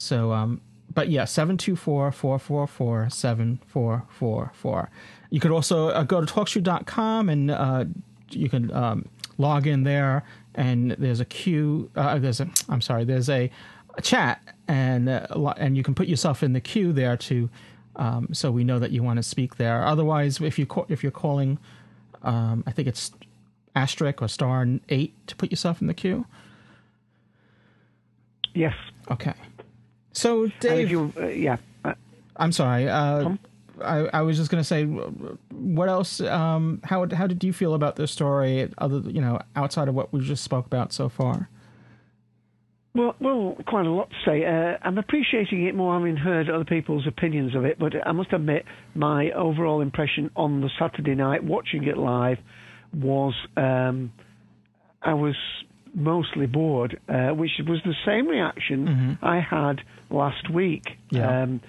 So, 0.00 0.32
um, 0.32 0.60
but 0.94 1.08
yeah, 1.08 1.24
724 1.24 2.12
444 2.12 3.10
7444. 3.10 4.90
You 5.30 5.40
could 5.40 5.50
also 5.50 5.88
uh, 5.88 6.04
go 6.04 6.24
to 6.24 6.32
talkshoe.com 6.32 7.28
and 7.28 7.50
uh, 7.50 7.84
you 8.30 8.48
can 8.48 8.72
um, 8.72 9.08
log 9.38 9.66
in 9.66 9.84
there, 9.84 10.24
and 10.54 10.92
there's 10.92 11.20
a 11.20 11.24
queue. 11.24 11.90
Uh, 11.96 12.18
there's 12.18 12.40
a, 12.40 12.48
I'm 12.68 12.80
sorry, 12.80 13.04
there's 13.04 13.28
a, 13.28 13.50
a 13.96 14.02
chat, 14.02 14.42
and 14.66 15.08
uh, 15.08 15.54
and 15.56 15.76
you 15.76 15.82
can 15.82 15.94
put 15.94 16.08
yourself 16.08 16.42
in 16.42 16.52
the 16.52 16.60
queue 16.60 16.92
there 16.92 17.16
to, 17.16 17.48
um, 17.98 18.28
so 18.32 18.50
we 18.50 18.64
know 18.64 18.78
that 18.78 18.92
you 18.92 19.02
want 19.02 19.18
to 19.18 19.22
speak 19.22 19.56
there. 19.56 19.84
Otherwise, 19.84 20.40
if 20.40 20.58
you 20.58 20.66
call, 20.66 20.86
if 20.88 21.02
you're 21.02 21.12
calling, 21.12 21.58
um, 22.22 22.64
I 22.66 22.70
think 22.70 22.88
it's 22.88 23.12
asterisk 23.74 24.22
or 24.22 24.28
star 24.28 24.66
eight 24.88 25.14
to 25.26 25.36
put 25.36 25.50
yourself 25.50 25.80
in 25.80 25.88
the 25.88 25.94
queue. 25.94 26.24
Yes. 28.54 28.74
Okay. 29.10 29.34
So, 30.12 30.44
if 30.44 30.60
Dave, 30.60 30.90
you, 30.90 31.12
uh, 31.16 31.26
yeah. 31.26 31.58
Uh, 31.84 31.94
I'm 32.36 32.52
sorry. 32.52 32.88
Uh, 32.88 33.36
I, 33.82 34.08
I 34.12 34.22
was 34.22 34.36
just 34.36 34.50
going 34.50 34.60
to 34.60 34.66
say, 34.66 34.84
what 34.84 35.88
else? 35.88 36.20
Um, 36.20 36.80
how 36.84 37.06
how 37.14 37.26
did 37.26 37.44
you 37.44 37.52
feel 37.52 37.74
about 37.74 37.96
this 37.96 38.10
story? 38.10 38.68
Other, 38.78 38.98
you 39.10 39.20
know, 39.20 39.40
outside 39.54 39.88
of 39.88 39.94
what 39.94 40.12
we 40.12 40.20
just 40.20 40.42
spoke 40.42 40.66
about 40.66 40.92
so 40.92 41.08
far. 41.08 41.48
Well, 42.98 43.14
well, 43.20 43.56
quite 43.64 43.86
a 43.86 43.90
lot 43.90 44.10
to 44.10 44.16
say. 44.26 44.44
Uh, 44.44 44.76
I'm 44.82 44.98
appreciating 44.98 45.66
it 45.66 45.74
more 45.76 45.96
having 45.96 46.16
heard 46.16 46.50
other 46.50 46.64
people's 46.64 47.06
opinions 47.06 47.54
of 47.54 47.64
it, 47.64 47.78
but 47.78 47.92
I 48.04 48.10
must 48.10 48.32
admit 48.32 48.64
my 48.96 49.30
overall 49.30 49.80
impression 49.80 50.32
on 50.34 50.60
the 50.60 50.70
Saturday 50.80 51.14
night 51.14 51.44
watching 51.44 51.84
it 51.84 51.96
live 51.96 52.38
was 52.92 53.34
um, 53.56 54.12
I 55.00 55.14
was 55.14 55.36
mostly 55.94 56.46
bored, 56.46 56.98
uh, 57.08 57.28
which 57.28 57.52
was 57.68 57.78
the 57.84 57.94
same 58.04 58.26
reaction 58.26 59.16
I 59.22 59.40
had 59.40 59.80
last 60.10 60.50
week. 60.52 60.82
Yeah. 61.10 61.42
Um, 61.42 61.60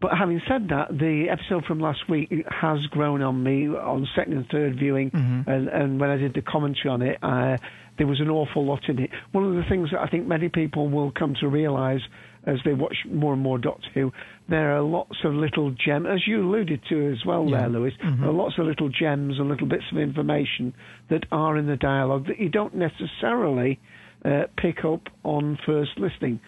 but 0.00 0.12
having 0.18 0.40
said 0.48 0.68
that, 0.70 0.88
the 0.90 1.26
episode 1.30 1.64
from 1.66 1.78
last 1.78 2.08
week 2.08 2.32
has 2.48 2.78
grown 2.86 3.20
on 3.22 3.42
me 3.42 3.68
on 3.68 4.08
second 4.16 4.32
and 4.32 4.48
third 4.48 4.78
viewing, 4.78 5.10
and, 5.46 5.68
and 5.68 6.00
when 6.00 6.08
I 6.10 6.16
did 6.16 6.32
the 6.34 6.40
commentary 6.40 6.88
on 6.90 7.02
it, 7.02 7.18
uh, 7.22 7.58
there 7.98 8.06
was 8.06 8.20
an 8.20 8.30
awful 8.30 8.64
lot 8.64 8.88
in 8.88 8.98
it. 8.98 9.10
One 9.32 9.44
of 9.44 9.54
the 9.54 9.68
things 9.68 9.90
that 9.92 10.00
I 10.00 10.06
think 10.08 10.26
many 10.26 10.48
people 10.48 10.88
will 10.88 11.10
come 11.10 11.34
to 11.40 11.48
realise 11.48 12.02
as 12.46 12.56
they 12.64 12.72
watch 12.72 12.96
more 13.10 13.34
and 13.34 13.42
more 13.42 13.58
Doctor 13.58 13.88
Who, 13.92 14.12
there 14.48 14.74
are 14.74 14.80
lots 14.80 15.16
of 15.24 15.34
little 15.34 15.70
gems, 15.72 16.06
as 16.10 16.26
you 16.26 16.40
alluded 16.42 16.80
to 16.88 17.12
as 17.12 17.24
well 17.26 17.46
Yeah. 17.46 17.58
there, 17.60 17.68
Louis, 17.68 17.92
Mhm. 18.02 18.20
there 18.20 18.28
are 18.30 18.32
lots 18.32 18.56
of 18.58 18.66
little 18.66 18.88
gems 18.88 19.38
and 19.38 19.48
little 19.48 19.66
bits 19.66 19.84
of 19.92 19.98
information 19.98 20.72
that 21.08 21.26
are 21.30 21.56
in 21.58 21.66
the 21.66 21.76
dialogue 21.76 22.26
that 22.26 22.38
you 22.40 22.48
don't 22.48 22.74
necessarily 22.74 23.78
uh, 24.24 24.44
pick 24.56 24.84
up 24.84 25.08
on 25.24 25.56
first 25.64 25.98
listening 25.98 26.40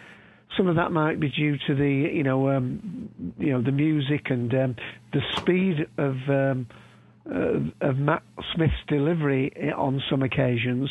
some 0.55 0.67
of 0.67 0.75
that 0.75 0.91
might 0.91 1.19
be 1.19 1.29
due 1.29 1.57
to 1.57 1.73
the 1.73 1.89
you 1.89 2.21
know 2.23 2.49
um, 2.49 3.09
you 3.39 3.51
know 3.51 3.61
the 3.61 3.71
music 3.71 4.29
and 4.29 4.53
um, 4.53 4.75
the 5.11 5.21
speed 5.37 5.87
of 5.97 6.15
um, 6.29 6.67
uh, 7.31 7.59
of 7.81 7.97
Matt 7.97 8.21
Smith's 8.53 8.73
delivery 8.87 9.71
on 9.75 10.03
some 10.09 10.21
occasions. 10.21 10.89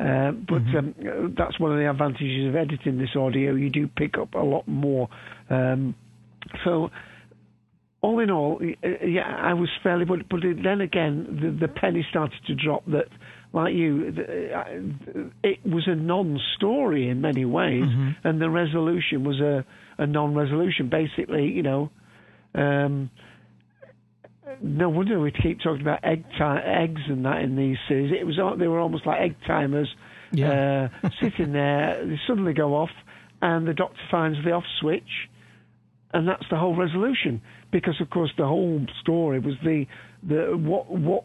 Uh, 0.00 0.32
but 0.32 0.62
um, 0.78 0.94
uh, 1.00 1.28
that's 1.36 1.60
one 1.60 1.72
of 1.72 1.78
the 1.78 1.90
advantages 1.90 2.48
of 2.48 2.56
editing 2.56 2.96
this 2.96 3.14
audio. 3.14 3.54
You 3.54 3.68
do 3.68 3.86
pick 3.86 4.16
up 4.16 4.32
a 4.34 4.38
lot 4.38 4.66
more. 4.66 5.08
Um, 5.50 5.94
so 6.64 6.88
all 8.00 8.18
in 8.20 8.30
all, 8.30 8.60
uh, 8.62 8.88
yeah, 9.04 9.36
I 9.42 9.52
was 9.52 9.68
fairly. 9.82 10.06
But, 10.06 10.26
but 10.30 10.40
then 10.42 10.80
again, 10.80 11.38
the, 11.42 11.66
the 11.66 11.72
penny 11.72 12.06
started 12.08 12.40
to 12.46 12.54
drop. 12.54 12.82
That, 12.86 13.08
like 13.52 13.74
you, 13.74 14.14
uh, 14.16 14.64
it 15.42 15.58
was 15.66 15.86
a 15.86 15.96
non-story 15.96 17.10
in 17.10 17.20
many 17.20 17.44
ways, 17.44 17.82
and 18.24 18.40
the 18.40 18.48
resolution 18.48 19.24
was 19.24 19.38
a, 19.40 19.66
a 19.98 20.06
non-resolution. 20.06 20.88
Basically, 20.88 21.46
you 21.48 21.62
know, 21.62 21.90
um, 22.54 23.10
no 24.62 24.88
wonder 24.88 25.18
we 25.20 25.30
keep 25.32 25.60
talking 25.60 25.80
about 25.82 26.04
egg 26.04 26.24
ti- 26.36 26.44
eggs 26.64 27.02
and 27.08 27.24
that 27.24 27.42
in 27.42 27.56
these 27.56 27.76
series. 27.88 28.12
It 28.12 28.24
was 28.24 28.36
they 28.58 28.68
were 28.68 28.78
almost 28.78 29.06
like 29.06 29.20
egg 29.20 29.36
timers, 29.46 29.88
Yeah. 30.32 30.88
uh, 31.02 31.08
sitting 31.20 31.52
there. 31.52 32.04
They 32.06 32.18
suddenly 32.26 32.52
go 32.52 32.74
off, 32.74 32.90
and 33.42 33.66
the 33.66 33.74
doctor 33.74 34.00
finds 34.10 34.38
the 34.44 34.52
off 34.52 34.64
switch 34.80 35.28
and 36.12 36.26
that's 36.26 36.44
the 36.50 36.56
whole 36.56 36.76
resolution. 36.76 37.40
Because 37.70 38.00
of 38.00 38.10
course 38.10 38.30
the 38.36 38.46
whole 38.46 38.84
story 39.00 39.38
was 39.38 39.54
the 39.62 39.86
the 40.28 40.56
what 40.56 40.90
what 40.90 41.24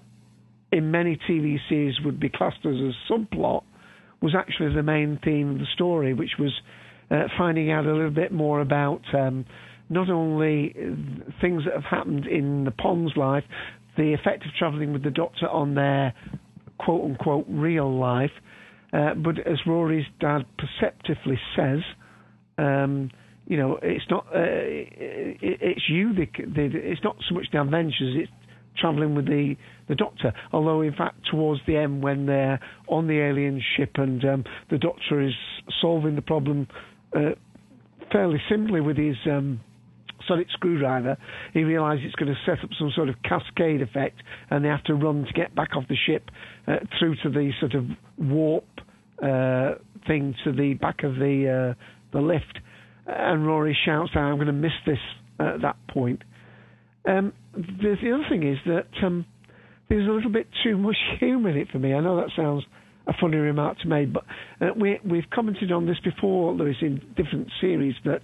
in 0.71 0.91
many 0.91 1.17
TV 1.29 1.57
series 1.69 1.95
would 2.03 2.19
be 2.19 2.29
classed 2.29 2.65
as 2.65 2.75
a 2.75 2.91
subplot 3.11 3.63
was 4.21 4.35
actually 4.35 4.73
the 4.73 4.83
main 4.83 5.19
theme 5.23 5.51
of 5.51 5.59
the 5.59 5.65
story, 5.73 6.13
which 6.13 6.31
was 6.39 6.51
uh, 7.11 7.23
finding 7.37 7.71
out 7.71 7.85
a 7.85 7.91
little 7.93 8.09
bit 8.11 8.31
more 8.31 8.61
about 8.61 9.01
um, 9.13 9.45
not 9.89 10.09
only 10.09 10.73
uh, 10.77 11.31
things 11.41 11.63
that 11.65 11.73
have 11.73 11.83
happened 11.83 12.25
in 12.27 12.63
the 12.65 12.71
Pond's 12.71 13.15
life, 13.15 13.43
the 13.97 14.13
effect 14.13 14.45
of 14.45 14.51
travelling 14.57 14.93
with 14.93 15.03
the 15.03 15.11
Doctor 15.11 15.47
on 15.47 15.75
their 15.75 16.13
quote 16.79 17.03
unquote 17.05 17.45
real 17.47 17.97
life, 17.97 18.31
uh, 18.93 19.13
but 19.13 19.39
as 19.39 19.59
Rory's 19.65 20.05
dad 20.19 20.45
perceptively 20.57 21.39
says, 21.55 21.79
um, 22.57 23.11
you 23.47 23.57
know, 23.57 23.77
it's 23.81 24.05
not 24.09 24.25
uh, 24.27 24.39
it, 24.39 25.37
it's 25.41 25.89
you. 25.89 26.13
The, 26.13 26.25
the, 26.37 26.69
it's 26.73 27.03
not 27.03 27.15
so 27.27 27.35
much 27.35 27.45
the 27.51 27.61
adventures. 27.61 28.15
It's 28.15 28.31
travelling 28.79 29.15
with 29.15 29.25
the 29.25 29.55
the 29.87 29.95
Doctor. 29.95 30.33
Although, 30.51 30.81
in 30.81 30.93
fact, 30.93 31.17
towards 31.29 31.61
the 31.67 31.77
end, 31.77 32.01
when 32.01 32.25
they're 32.25 32.59
on 32.87 33.07
the 33.07 33.19
alien 33.19 33.61
ship 33.77 33.91
and 33.95 34.23
um, 34.25 34.43
the 34.71 34.77
Doctor 34.77 35.21
is 35.21 35.33
solving 35.81 36.15
the 36.15 36.21
problem 36.21 36.67
uh, 37.15 37.31
fairly 38.11 38.41
simply 38.49 38.81
with 38.81 38.97
his. 38.97 39.15
Um, 39.25 39.61
sonic 40.27 40.47
screwdriver, 40.51 41.17
he 41.53 41.63
realises 41.63 42.05
it's 42.05 42.15
going 42.15 42.33
to 42.33 42.39
set 42.45 42.63
up 42.63 42.69
some 42.77 42.91
sort 42.95 43.09
of 43.09 43.15
cascade 43.23 43.81
effect, 43.81 44.21
and 44.49 44.63
they 44.63 44.69
have 44.69 44.83
to 44.85 44.95
run 44.95 45.25
to 45.25 45.33
get 45.33 45.55
back 45.55 45.75
off 45.75 45.83
the 45.87 45.97
ship 46.05 46.29
uh, 46.67 46.77
through 46.99 47.15
to 47.23 47.29
the 47.29 47.51
sort 47.59 47.73
of 47.73 47.85
warp 48.17 48.65
uh, 49.21 49.75
thing 50.07 50.35
to 50.43 50.51
the 50.51 50.73
back 50.79 51.03
of 51.03 51.15
the 51.15 51.73
uh, 51.75 51.83
the 52.13 52.21
lift. 52.21 52.59
And 53.07 53.45
Rory 53.45 53.77
shouts 53.85 54.11
out, 54.15 54.23
"I'm 54.23 54.35
going 54.35 54.47
to 54.47 54.53
miss 54.53 54.71
this 54.85 54.99
at 55.39 55.61
that 55.61 55.77
point." 55.89 56.23
Um, 57.07 57.33
the, 57.53 57.95
the 58.01 58.11
other 58.13 58.25
thing 58.29 58.43
is 58.51 58.57
that 58.65 59.05
um, 59.05 59.25
there's 59.89 60.07
a 60.07 60.11
little 60.11 60.31
bit 60.31 60.47
too 60.63 60.77
much 60.77 60.95
humour 61.19 61.49
in 61.49 61.57
it 61.57 61.67
for 61.71 61.79
me. 61.79 61.93
I 61.93 62.01
know 62.01 62.17
that 62.17 62.29
sounds 62.35 62.63
a 63.07 63.13
funny 63.21 63.37
remark 63.37 63.77
to 63.79 63.87
make, 63.87 64.11
but 64.11 64.23
uh, 64.59 64.69
we, 64.75 64.99
we've 65.07 65.29
commented 65.31 65.71
on 65.71 65.85
this 65.85 65.97
before, 66.03 66.53
Louis, 66.53 66.75
in 66.81 67.01
different 67.15 67.49
series, 67.61 67.93
that 68.03 68.21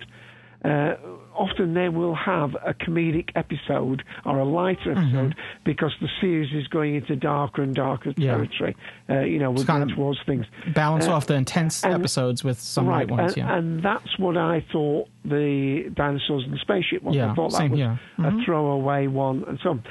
uh, 0.64 0.94
often 1.36 1.74
they 1.74 1.90
will 1.90 2.14
have 2.14 2.54
a 2.66 2.74
comedic 2.74 3.30
episode 3.36 4.04
or 4.26 4.38
a 4.40 4.46
lighter 4.46 4.92
episode 4.92 5.34
because 5.64 5.92
the 6.02 6.08
series 6.20 6.54
is 6.54 6.68
going 6.68 6.94
into 6.96 7.16
darker 7.16 7.64
and 7.64 7.74
darker 7.74 8.14
Yeah. 8.18 8.34
territory. 8.36 8.76
Uh, 9.10 9.22
you 9.22 9.40
know, 9.40 9.50
we're 9.50 9.64
going 9.64 9.88
towards 9.90 10.20
things. 10.26 10.46
Balance 10.76 11.08
Uh, 11.08 11.14
off 11.14 11.26
the 11.28 11.34
intense 11.36 11.84
and- 11.84 11.94
episodes 11.96 12.44
with 12.44 12.60
some 12.60 12.86
right, 12.86 13.08
light 13.10 13.18
ones. 13.18 13.34
and, 13.34 13.38
yeah. 13.48 13.58
and 13.58 13.82
that's 13.82 14.20
what 14.20 14.38
I 14.38 14.64
thought 14.72 15.08
the 15.26 15.90
dinosaurs 15.96 16.44
and 16.44 16.54
the 16.54 16.60
spaceship 16.60 17.02
was. 17.02 17.16
Yeah, 17.16 17.32
I 17.32 17.34
thought 17.36 17.52
that 17.52 17.58
same 17.58 17.72
was 17.72 17.80
here. 17.80 18.00
Mhm. 18.20 18.42
a 18.42 18.46
throwaway 18.46 19.08
one 19.08 19.44
and 19.48 19.58
so 19.64 19.72
on. 19.72 19.84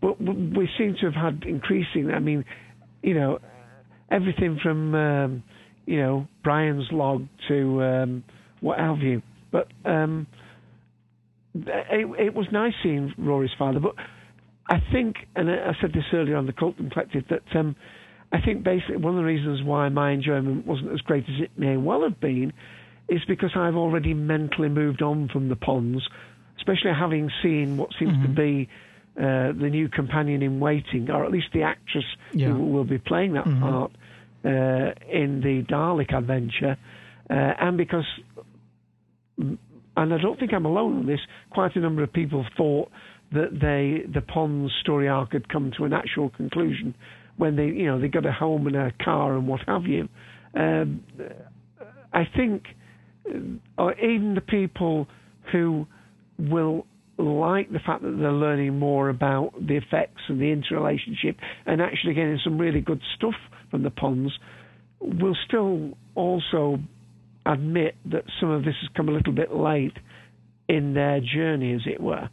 But 0.00 0.20
we 0.20 0.68
seem 0.76 0.94
to 1.00 1.10
have 1.10 1.14
had 1.14 1.44
increasing. 1.46 2.12
I 2.12 2.18
mean, 2.18 2.44
you 3.02 3.14
know, 3.14 3.38
everything 4.10 4.58
from 4.62 4.94
um, 4.94 5.42
you 5.86 5.96
know 5.98 6.26
Brian's 6.42 6.90
log 6.92 7.26
to 7.48 7.82
um, 7.82 8.24
what 8.60 8.78
have 8.78 8.98
you. 8.98 9.22
But 9.50 9.68
um, 9.84 10.26
it, 11.54 12.26
it 12.26 12.34
was 12.34 12.46
nice 12.52 12.74
seeing 12.82 13.12
Rory's 13.18 13.50
father. 13.58 13.80
But 13.80 13.94
I 14.68 14.78
think, 14.92 15.16
and 15.34 15.50
I 15.50 15.72
said 15.80 15.92
this 15.92 16.04
earlier 16.12 16.36
on 16.36 16.46
the 16.46 16.52
Colton 16.52 16.90
Collective, 16.90 17.24
that 17.30 17.42
um, 17.58 17.74
I 18.32 18.40
think 18.40 18.62
basically 18.62 18.96
one 18.96 19.14
of 19.14 19.18
the 19.18 19.24
reasons 19.24 19.62
why 19.64 19.88
my 19.88 20.12
enjoyment 20.12 20.66
wasn't 20.66 20.92
as 20.92 21.00
great 21.00 21.24
as 21.24 21.40
it 21.42 21.50
may 21.56 21.76
well 21.76 22.02
have 22.02 22.20
been 22.20 22.52
is 23.08 23.20
because 23.26 23.50
I've 23.56 23.76
already 23.76 24.12
mentally 24.12 24.68
moved 24.68 25.00
on 25.00 25.28
from 25.32 25.48
the 25.48 25.56
Ponds, 25.56 26.06
especially 26.58 26.90
having 26.98 27.30
seen 27.42 27.76
what 27.76 27.90
seems 27.98 28.12
Mm-hmm. 28.12 28.22
to 28.22 28.28
be 28.28 28.68
uh, 29.18 29.52
the 29.60 29.68
new 29.70 29.88
companion 29.88 30.42
in 30.42 30.60
waiting, 30.60 31.10
or 31.10 31.24
at 31.24 31.32
least 31.32 31.46
the 31.52 31.62
actress 31.62 32.04
Yeah. 32.34 32.48
who 32.52 32.66
will 32.66 32.84
be 32.84 32.98
playing 32.98 33.32
that 33.32 33.46
Mhm. 33.46 33.60
part 33.60 33.90
uh, 34.44 34.92
in 35.10 35.40
the 35.40 35.64
Dalek 35.68 36.14
adventure, 36.16 36.76
uh, 37.28 37.34
and 37.34 37.76
because, 37.76 38.06
and 39.38 39.58
I 40.14 40.18
don't 40.18 40.38
think 40.38 40.52
I'm 40.52 40.66
alone 40.66 40.98
on 40.98 41.06
this, 41.06 41.20
quite 41.50 41.74
a 41.76 41.80
number 41.80 42.02
of 42.02 42.12
people 42.12 42.44
thought 42.56 42.90
that 43.32 43.50
they 43.52 44.10
the 44.12 44.22
Ponds 44.22 44.72
story 44.80 45.08
arc 45.08 45.32
had 45.32 45.48
come 45.48 45.72
to 45.76 45.84
an 45.84 45.92
actual 45.92 46.30
conclusion 46.30 46.94
when 47.36 47.56
they, 47.56 47.66
you 47.66 47.86
know, 47.86 48.00
they 48.00 48.08
got 48.08 48.26
a 48.26 48.32
home 48.32 48.66
and 48.66 48.76
a 48.76 48.92
car 49.02 49.36
and 49.36 49.46
what 49.46 49.60
have 49.66 49.84
you. 49.84 50.08
Um, 50.54 51.04
I 52.12 52.24
think, 52.36 52.64
uh, 53.28 53.38
or 53.76 53.94
even 53.94 54.34
the 54.34 54.40
people 54.40 55.06
who 55.52 55.86
will 56.38 56.86
like 57.18 57.70
the 57.72 57.80
fact 57.80 58.02
that 58.02 58.16
they're 58.18 58.32
learning 58.32 58.78
more 58.78 59.08
about 59.08 59.52
the 59.60 59.76
effects 59.76 60.22
and 60.28 60.40
the 60.40 60.52
interrelationship 60.52 61.36
and 61.66 61.82
actually 61.82 62.14
getting 62.14 62.38
some 62.44 62.58
really 62.58 62.80
good 62.80 63.00
stuff 63.16 63.34
from 63.70 63.82
the 63.82 63.90
ponds 63.90 64.32
will 65.00 65.36
still 65.46 65.96
also 66.14 66.78
admit 67.48 67.96
that 68.06 68.24
some 68.40 68.50
of 68.50 68.64
this 68.64 68.74
has 68.80 68.90
come 68.96 69.08
a 69.08 69.12
little 69.12 69.32
bit 69.32 69.52
late 69.52 69.96
in 70.68 70.94
their 70.94 71.20
journey, 71.20 71.72
as 71.72 71.80
it 71.86 72.00
were. 72.00 72.28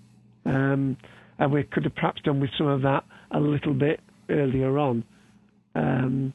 Um, 0.46 0.98
and 1.40 1.52
we 1.52 1.64
could 1.64 1.84
have 1.86 1.96
perhaps 1.96 2.22
done 2.22 2.40
with 2.40 2.50
some 2.58 2.68
of 2.68 2.82
that 2.84 3.04
a 3.32 3.40
little 3.40 3.74
bit 3.74 4.00
earlier 4.30 4.78
on. 4.78 5.04
Um, 5.74 6.34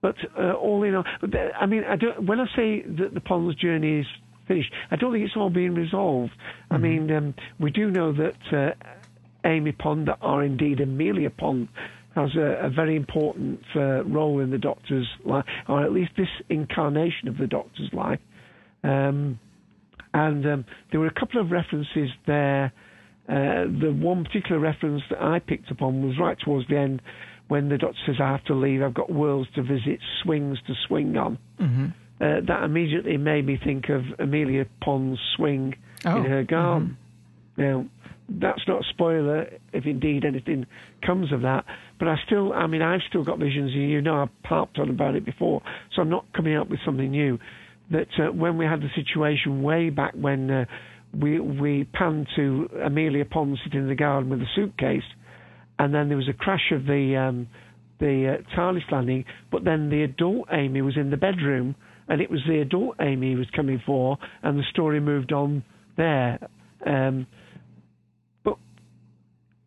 but 0.00 0.16
uh, 0.38 0.52
all 0.52 0.82
in 0.82 0.94
all, 0.94 1.04
I 1.60 1.66
mean, 1.66 1.84
I 1.84 1.96
don't, 1.96 2.26
when 2.26 2.40
I 2.40 2.46
say 2.56 2.82
that 2.82 3.14
the 3.14 3.20
Ponds 3.20 3.54
journey 3.56 4.00
is 4.00 4.06
finished, 4.48 4.72
I 4.90 4.96
don't 4.96 5.12
think 5.12 5.24
it's 5.24 5.36
all 5.36 5.50
being 5.50 5.74
resolved. 5.74 6.32
I 6.70 6.78
mean, 6.78 7.10
um, 7.12 7.34
we 7.60 7.70
do 7.70 7.90
know 7.90 8.12
that 8.12 8.36
uh, 8.52 9.48
Amy 9.48 9.72
Pond, 9.72 10.10
or 10.20 10.42
indeed 10.42 10.80
Amelia 10.80 11.30
Pond, 11.30 11.68
has 12.14 12.30
a, 12.36 12.66
a 12.66 12.70
very 12.70 12.96
important 12.96 13.60
uh, 13.74 14.04
role 14.04 14.40
in 14.40 14.50
the 14.50 14.58
Doctor's 14.58 15.08
life, 15.24 15.44
or 15.68 15.82
at 15.82 15.92
least 15.92 16.12
this 16.16 16.28
incarnation 16.48 17.28
of 17.28 17.38
the 17.38 17.46
Doctor's 17.46 17.90
life. 17.92 18.20
Um, 18.84 19.38
and 20.14 20.46
um, 20.46 20.64
there 20.90 21.00
were 21.00 21.06
a 21.06 21.14
couple 21.14 21.40
of 21.40 21.50
references 21.50 22.10
there. 22.26 22.72
Uh, 23.28 23.64
the 23.80 23.96
one 23.98 24.24
particular 24.24 24.58
reference 24.58 25.02
that 25.08 25.22
I 25.22 25.38
picked 25.38 25.70
up 25.70 25.80
on 25.80 26.06
was 26.06 26.18
right 26.18 26.36
towards 26.38 26.68
the 26.68 26.76
end 26.76 27.00
when 27.48 27.68
the 27.68 27.78
doctor 27.78 27.98
says, 28.06 28.16
I 28.20 28.32
have 28.32 28.44
to 28.44 28.54
leave, 28.54 28.82
I've 28.82 28.94
got 28.94 29.12
worlds 29.12 29.48
to 29.56 29.62
visit, 29.62 30.00
swings 30.22 30.58
to 30.66 30.74
swing 30.86 31.16
on. 31.16 31.38
Mm-hmm. 31.60 31.86
Uh, 32.20 32.40
that 32.46 32.62
immediately 32.64 33.16
made 33.16 33.44
me 33.44 33.58
think 33.62 33.88
of 33.88 34.02
Amelia 34.18 34.64
Pond's 34.82 35.20
swing 35.36 35.74
Oh, 36.04 36.16
in 36.16 36.24
her 36.24 36.42
garden. 36.44 36.96
Now, 37.56 37.86
that's 38.28 38.62
not 38.66 38.80
a 38.80 38.88
spoiler 38.88 39.48
if 39.72 39.86
indeed 39.86 40.24
anything 40.24 40.66
comes 41.04 41.32
of 41.32 41.42
that, 41.42 41.64
but 42.02 42.08
I 42.08 42.16
still, 42.26 42.52
I 42.52 42.66
mean, 42.66 42.82
I've 42.82 43.02
still 43.08 43.22
got 43.22 43.38
visions, 43.38 43.70
and 43.74 43.88
you 43.88 44.02
know 44.02 44.22
I've 44.22 44.44
harped 44.44 44.76
on 44.80 44.90
about 44.90 45.14
it 45.14 45.24
before, 45.24 45.62
so 45.94 46.02
I'm 46.02 46.08
not 46.08 46.24
coming 46.34 46.56
up 46.56 46.68
with 46.68 46.80
something 46.84 47.08
new. 47.08 47.38
That 47.92 48.08
uh, 48.18 48.32
when 48.32 48.58
we 48.58 48.64
had 48.64 48.80
the 48.80 48.88
situation 48.96 49.62
way 49.62 49.88
back 49.88 50.12
when 50.14 50.50
uh, 50.50 50.64
we 51.16 51.38
we 51.38 51.84
panned 51.84 52.26
to 52.34 52.68
Amelia 52.84 53.24
Pond 53.24 53.56
sitting 53.62 53.82
in 53.82 53.86
the 53.86 53.94
garden 53.94 54.30
with 54.30 54.40
a 54.40 54.46
suitcase, 54.56 55.04
and 55.78 55.94
then 55.94 56.08
there 56.08 56.16
was 56.16 56.28
a 56.28 56.32
crash 56.32 56.72
of 56.72 56.86
the 56.86 57.14
um, 57.16 57.46
the 58.00 58.36
uh, 58.40 58.56
TARDIS 58.56 58.90
landing, 58.90 59.24
but 59.52 59.62
then 59.62 59.88
the 59.88 60.02
adult 60.02 60.48
Amy 60.50 60.82
was 60.82 60.96
in 60.96 61.10
the 61.10 61.16
bedroom, 61.16 61.76
and 62.08 62.20
it 62.20 62.32
was 62.32 62.40
the 62.48 62.58
adult 62.62 62.96
Amy 63.00 63.28
he 63.28 63.36
was 63.36 63.46
coming 63.54 63.80
for, 63.86 64.18
and 64.42 64.58
the 64.58 64.64
story 64.72 64.98
moved 64.98 65.32
on 65.32 65.62
there. 65.96 66.40
Um, 66.84 67.28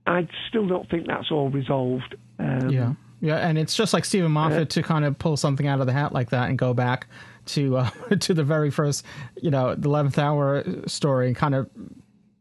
I 0.08 0.28
still 0.50 0.68
don't 0.68 0.90
think 0.90 1.08
that's 1.08 1.32
all 1.32 1.50
resolved. 1.50 2.16
Um, 2.40 2.70
yeah, 2.70 2.94
yeah, 3.22 3.38
and 3.38 3.58
it's 3.58 3.76
just 3.76 3.94
like 3.94 4.06
Steven 4.06 4.32
Moffat 4.32 4.70
to 4.72 4.84
kind 4.84 5.06
of 5.06 5.18
pull 5.18 5.38
something 5.38 5.68
out 5.68 5.80
of 5.80 5.88
the 5.88 5.94
hat 5.94 6.12
like 6.14 6.30
that 6.30 6.50
and 6.50 6.58
go 6.58 6.74
back 6.74 7.08
to 7.48 7.78
uh, 7.78 7.90
to 8.20 8.34
the 8.34 8.44
very 8.44 8.70
first, 8.72 9.06
you 9.42 9.50
know, 9.52 9.74
the 9.76 9.88
eleventh 9.90 10.20
hour 10.20 10.64
story 10.88 11.28
and 11.28 11.36
kind 11.36 11.56
of 11.56 11.70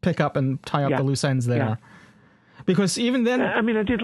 pick 0.03 0.21
up 0.21 0.37
and 0.37 0.62
tie 0.65 0.85
up 0.85 0.91
Yeah. 0.91 0.97
the 0.99 1.03
loose 1.05 1.25
ends 1.25 1.47
there. 1.47 1.57
Yeah. 1.59 1.77
Because 2.67 2.99
even 2.99 3.25
then, 3.25 3.41
I 3.43 3.61
mean, 3.62 3.77
I 3.77 3.83
did. 3.83 4.03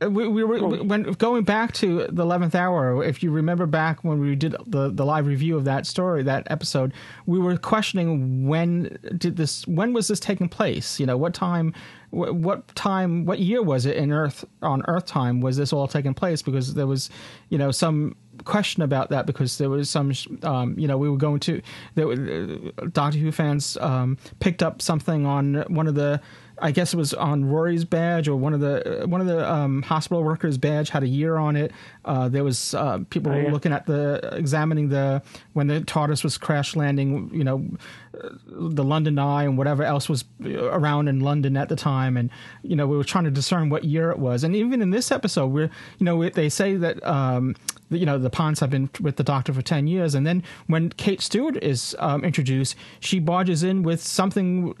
We, 0.00 0.26
we 0.28 0.44
were 0.44 0.82
when 0.82 1.02
going 1.12 1.44
back 1.44 1.72
to 1.74 2.06
the 2.10 2.22
eleventh 2.22 2.54
hour. 2.54 3.04
If 3.04 3.22
you 3.22 3.30
remember 3.30 3.66
back 3.66 4.02
when 4.02 4.18
we 4.18 4.34
did 4.34 4.54
the 4.66 4.90
the 4.90 5.04
live 5.04 5.26
review 5.26 5.56
of 5.56 5.64
that 5.64 5.86
story, 5.86 6.22
that 6.22 6.46
episode, 6.50 6.92
we 7.26 7.38
were 7.38 7.56
questioning 7.56 8.46
when 8.46 8.98
did 9.16 9.36
this, 9.36 9.66
when 9.66 9.92
was 9.92 10.08
this 10.08 10.20
taking 10.20 10.48
place? 10.48 10.98
You 10.98 11.06
know, 11.06 11.16
what 11.16 11.34
time, 11.34 11.74
wh- 12.10 12.34
what 12.34 12.74
time, 12.74 13.24
what 13.26 13.40
year 13.40 13.62
was 13.62 13.86
it 13.86 13.96
in 13.96 14.10
Earth 14.12 14.44
on 14.62 14.82
Earth 14.88 15.06
time 15.06 15.40
was 15.40 15.56
this 15.56 15.72
all 15.72 15.86
taking 15.86 16.14
place? 16.14 16.40
Because 16.42 16.74
there 16.74 16.86
was, 16.86 17.10
you 17.50 17.58
know, 17.58 17.70
some 17.70 18.16
question 18.44 18.82
about 18.82 19.10
that 19.10 19.26
because 19.26 19.58
there 19.58 19.68
was 19.68 19.90
some, 19.90 20.12
um, 20.44 20.78
you 20.78 20.88
know, 20.88 20.96
we 20.96 21.10
were 21.10 21.18
going 21.18 21.40
to, 21.40 21.60
there, 21.94 22.10
uh, 22.10 22.86
Doctor 22.92 23.18
Who 23.18 23.30
fans 23.32 23.76
um, 23.78 24.16
picked 24.38 24.62
up 24.62 24.80
something 24.80 25.26
on 25.26 25.64
one 25.68 25.86
of 25.86 25.94
the. 25.94 26.20
I 26.60 26.70
guess 26.72 26.92
it 26.92 26.96
was 26.96 27.14
on 27.14 27.44
Rory's 27.44 27.84
badge 27.84 28.28
or 28.28 28.36
one 28.36 28.54
of 28.54 28.60
the 28.60 29.04
one 29.06 29.20
of 29.20 29.26
the 29.26 29.50
um, 29.50 29.82
hospital 29.82 30.22
workers' 30.22 30.58
badge 30.58 30.90
had 30.90 31.02
a 31.02 31.08
year 31.08 31.36
on 31.36 31.56
it. 31.56 31.72
Uh, 32.04 32.28
there 32.28 32.44
was 32.44 32.74
uh, 32.74 32.98
people 33.10 33.32
Oh, 33.32 33.42
were 33.42 33.50
looking 33.50 33.72
at 33.72 33.86
the 33.86 34.20
examining 34.32 34.88
the 34.88 35.22
when 35.54 35.66
the 35.66 35.80
TARDIS 35.80 36.22
was 36.22 36.38
crash 36.38 36.76
landing. 36.76 37.30
You 37.32 37.44
know, 37.44 37.66
the 38.12 38.84
London 38.84 39.18
Eye 39.18 39.44
and 39.44 39.56
whatever 39.56 39.82
else 39.84 40.08
was 40.08 40.24
around 40.44 41.08
in 41.08 41.20
London 41.20 41.56
at 41.56 41.68
the 41.68 41.76
time, 41.76 42.16
and 42.16 42.30
you 42.62 42.76
know 42.76 42.86
we 42.86 42.96
were 42.96 43.04
trying 43.04 43.24
to 43.24 43.30
discern 43.30 43.70
what 43.70 43.84
year 43.84 44.10
it 44.10 44.18
was. 44.18 44.44
And 44.44 44.54
even 44.56 44.82
in 44.82 44.90
this 44.90 45.10
episode, 45.10 45.48
we're 45.48 45.70
you 45.98 46.04
know 46.04 46.28
they 46.28 46.48
say 46.48 46.76
that. 46.76 47.04
Um, 47.06 47.54
you 47.90 48.06
know 48.06 48.18
the 48.18 48.30
Ponds 48.30 48.60
have 48.60 48.70
been 48.70 48.88
with 49.00 49.16
the 49.16 49.24
Doctor 49.24 49.52
for 49.52 49.62
ten 49.62 49.86
years, 49.86 50.14
and 50.14 50.26
then 50.26 50.42
when 50.68 50.90
Kate 50.90 51.20
Stewart 51.20 51.56
is 51.56 51.96
um, 51.98 52.24
introduced, 52.24 52.76
she 53.00 53.18
barges 53.18 53.62
in 53.62 53.82
with 53.82 54.00
something 54.00 54.76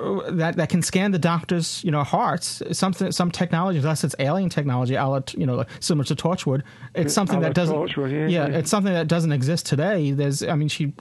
uh, 0.00 0.30
that 0.30 0.56
that 0.56 0.70
can 0.70 0.80
scan 0.80 1.10
the 1.10 1.18
Doctor's 1.18 1.84
you 1.84 1.90
know 1.90 2.02
hearts, 2.02 2.62
something 2.72 3.12
some 3.12 3.30
technology, 3.30 3.78
unless 3.78 4.02
it's 4.02 4.14
alien 4.18 4.48
technology, 4.48 4.94
a 4.94 5.06
la, 5.06 5.20
you 5.36 5.46
know 5.46 5.64
similar 5.80 6.04
to 6.04 6.14
Torchwood. 6.14 6.62
It's 6.94 7.12
something 7.12 7.40
that 7.40 7.54
doesn't. 7.54 7.76
Torchwood, 7.76 8.30
yeah, 8.30 8.46
yeah. 8.46 8.58
it's 8.58 8.70
something 8.70 8.92
that 8.92 9.08
doesn't 9.08 9.32
exist 9.32 9.66
today. 9.66 10.12
There's, 10.12 10.42
I 10.42 10.54
mean, 10.54 10.68
she 10.68 10.94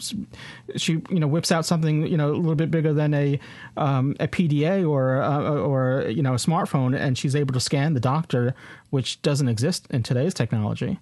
she 0.76 1.02
you 1.10 1.20
know 1.20 1.28
whips 1.28 1.52
out 1.52 1.66
something 1.74 2.06
you 2.08 2.18
know 2.18 2.30
a 2.32 2.38
little 2.38 2.56
bit 2.56 2.70
bigger 2.70 2.94
than 2.94 3.14
a 3.14 3.40
um, 3.78 4.16
a 4.20 4.28
PDA 4.28 4.88
or 4.88 5.22
uh, 5.22 5.56
or 5.72 6.06
you 6.10 6.22
know 6.22 6.34
a 6.34 6.38
smartphone, 6.38 6.98
and 6.98 7.18
she's 7.18 7.36
able 7.36 7.54
to 7.54 7.60
scan 7.60 7.94
the 7.94 8.00
Doctor, 8.00 8.54
which 8.92 9.22
doesn't 9.22 9.50
exist 9.50 9.88
in 9.90 10.04
today's 10.04 10.34
technology. 10.34 11.00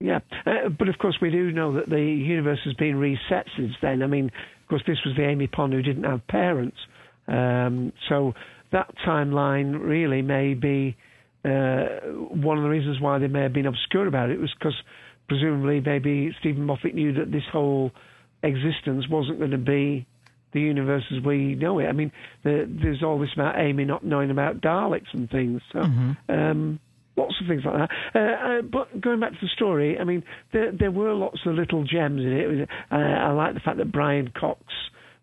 Yeah, 0.00 0.20
uh, 0.46 0.68
but 0.68 0.88
of 0.88 0.98
course 0.98 1.18
we 1.20 1.30
do 1.30 1.50
know 1.50 1.72
that 1.72 1.88
the 1.88 2.00
universe 2.00 2.60
has 2.64 2.74
been 2.74 2.96
reset 2.96 3.46
since 3.56 3.72
then. 3.82 4.02
I 4.02 4.06
mean, 4.06 4.26
of 4.26 4.68
course 4.68 4.82
this 4.86 4.98
was 5.04 5.16
the 5.16 5.24
Amy 5.24 5.46
Pond 5.46 5.72
who 5.72 5.82
didn't 5.82 6.04
have 6.04 6.26
parents, 6.28 6.76
um, 7.26 7.92
so 8.08 8.34
that 8.70 8.94
timeline 9.06 9.80
really 9.80 10.22
may 10.22 10.54
be 10.54 10.96
uh, 11.44 11.86
one 12.30 12.58
of 12.58 12.64
the 12.64 12.70
reasons 12.70 13.00
why 13.00 13.18
they 13.18 13.28
may 13.28 13.42
have 13.42 13.52
been 13.52 13.66
obscure 13.66 14.06
about 14.06 14.30
it 14.30 14.38
was 14.38 14.52
because 14.58 14.76
presumably 15.28 15.80
maybe 15.80 16.34
Steven 16.40 16.64
Moffat 16.64 16.94
knew 16.94 17.12
that 17.14 17.32
this 17.32 17.44
whole 17.50 17.92
existence 18.42 19.08
wasn't 19.08 19.38
going 19.38 19.50
to 19.50 19.58
be 19.58 20.06
the 20.52 20.60
universe 20.60 21.04
as 21.14 21.22
we 21.22 21.54
know 21.54 21.78
it. 21.78 21.86
I 21.86 21.92
mean, 21.92 22.12
the, 22.42 22.66
there's 22.82 23.02
all 23.02 23.18
this 23.18 23.30
about 23.34 23.58
Amy 23.58 23.84
not 23.84 24.04
knowing 24.04 24.30
about 24.30 24.60
Daleks 24.60 25.12
and 25.12 25.30
things. 25.30 25.60
So, 25.72 25.80
um, 26.28 26.80
lots 27.16 27.34
of 27.40 27.48
things 27.48 27.62
like 27.64 27.74
that. 27.74 27.90
Uh, 28.14 28.18
uh, 28.18 28.62
but 28.62 29.00
going 29.00 29.20
back 29.20 29.32
to 29.32 29.38
the 29.42 29.48
story, 29.48 29.98
I 29.98 30.04
mean, 30.04 30.22
there, 30.52 30.72
there 30.72 30.90
were 30.90 31.12
lots 31.12 31.40
of 31.44 31.54
little 31.54 31.84
gems 31.84 32.22
in 32.22 32.32
it. 32.32 32.68
Uh, 32.90 32.94
I 32.94 33.32
like 33.32 33.54
the 33.54 33.60
fact 33.60 33.78
that 33.78 33.92
Brian 33.92 34.28
Cox 34.28 34.62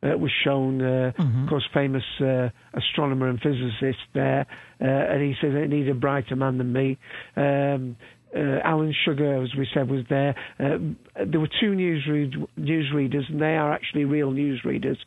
uh, 0.04 0.18
was 0.18 0.32
shown, 0.44 0.82
uh, 0.82 1.12
of 1.18 1.50
course, 1.50 1.68
famous 1.74 2.04
uh, 2.22 2.50
astronomer 2.74 3.28
and 3.28 3.40
physicist 3.40 4.00
there, 4.14 4.46
uh, 4.82 4.86
and 4.86 5.22
he 5.22 5.34
says 5.42 5.54
I 5.56 5.66
need 5.68 5.90
a 5.90 5.96
brighter 5.96 6.36
man 6.36 6.58
than 6.58 6.72
me. 6.72 6.98
Um, 7.36 7.96
Alan 8.40 8.94
Sugar, 9.06 9.42
as 9.42 9.50
we 9.58 9.68
said, 9.74 9.90
was 9.90 10.04
there. 10.10 10.36
Uh, 10.60 10.78
there 11.26 11.40
were 11.40 11.50
two 11.62 11.72
newsread, 11.72 12.34
newsreaders, 12.60 13.30
and 13.30 13.42
they 13.42 13.56
are 13.56 13.72
actually 13.72 14.06
real 14.06 14.32
newsreaders. 14.32 14.98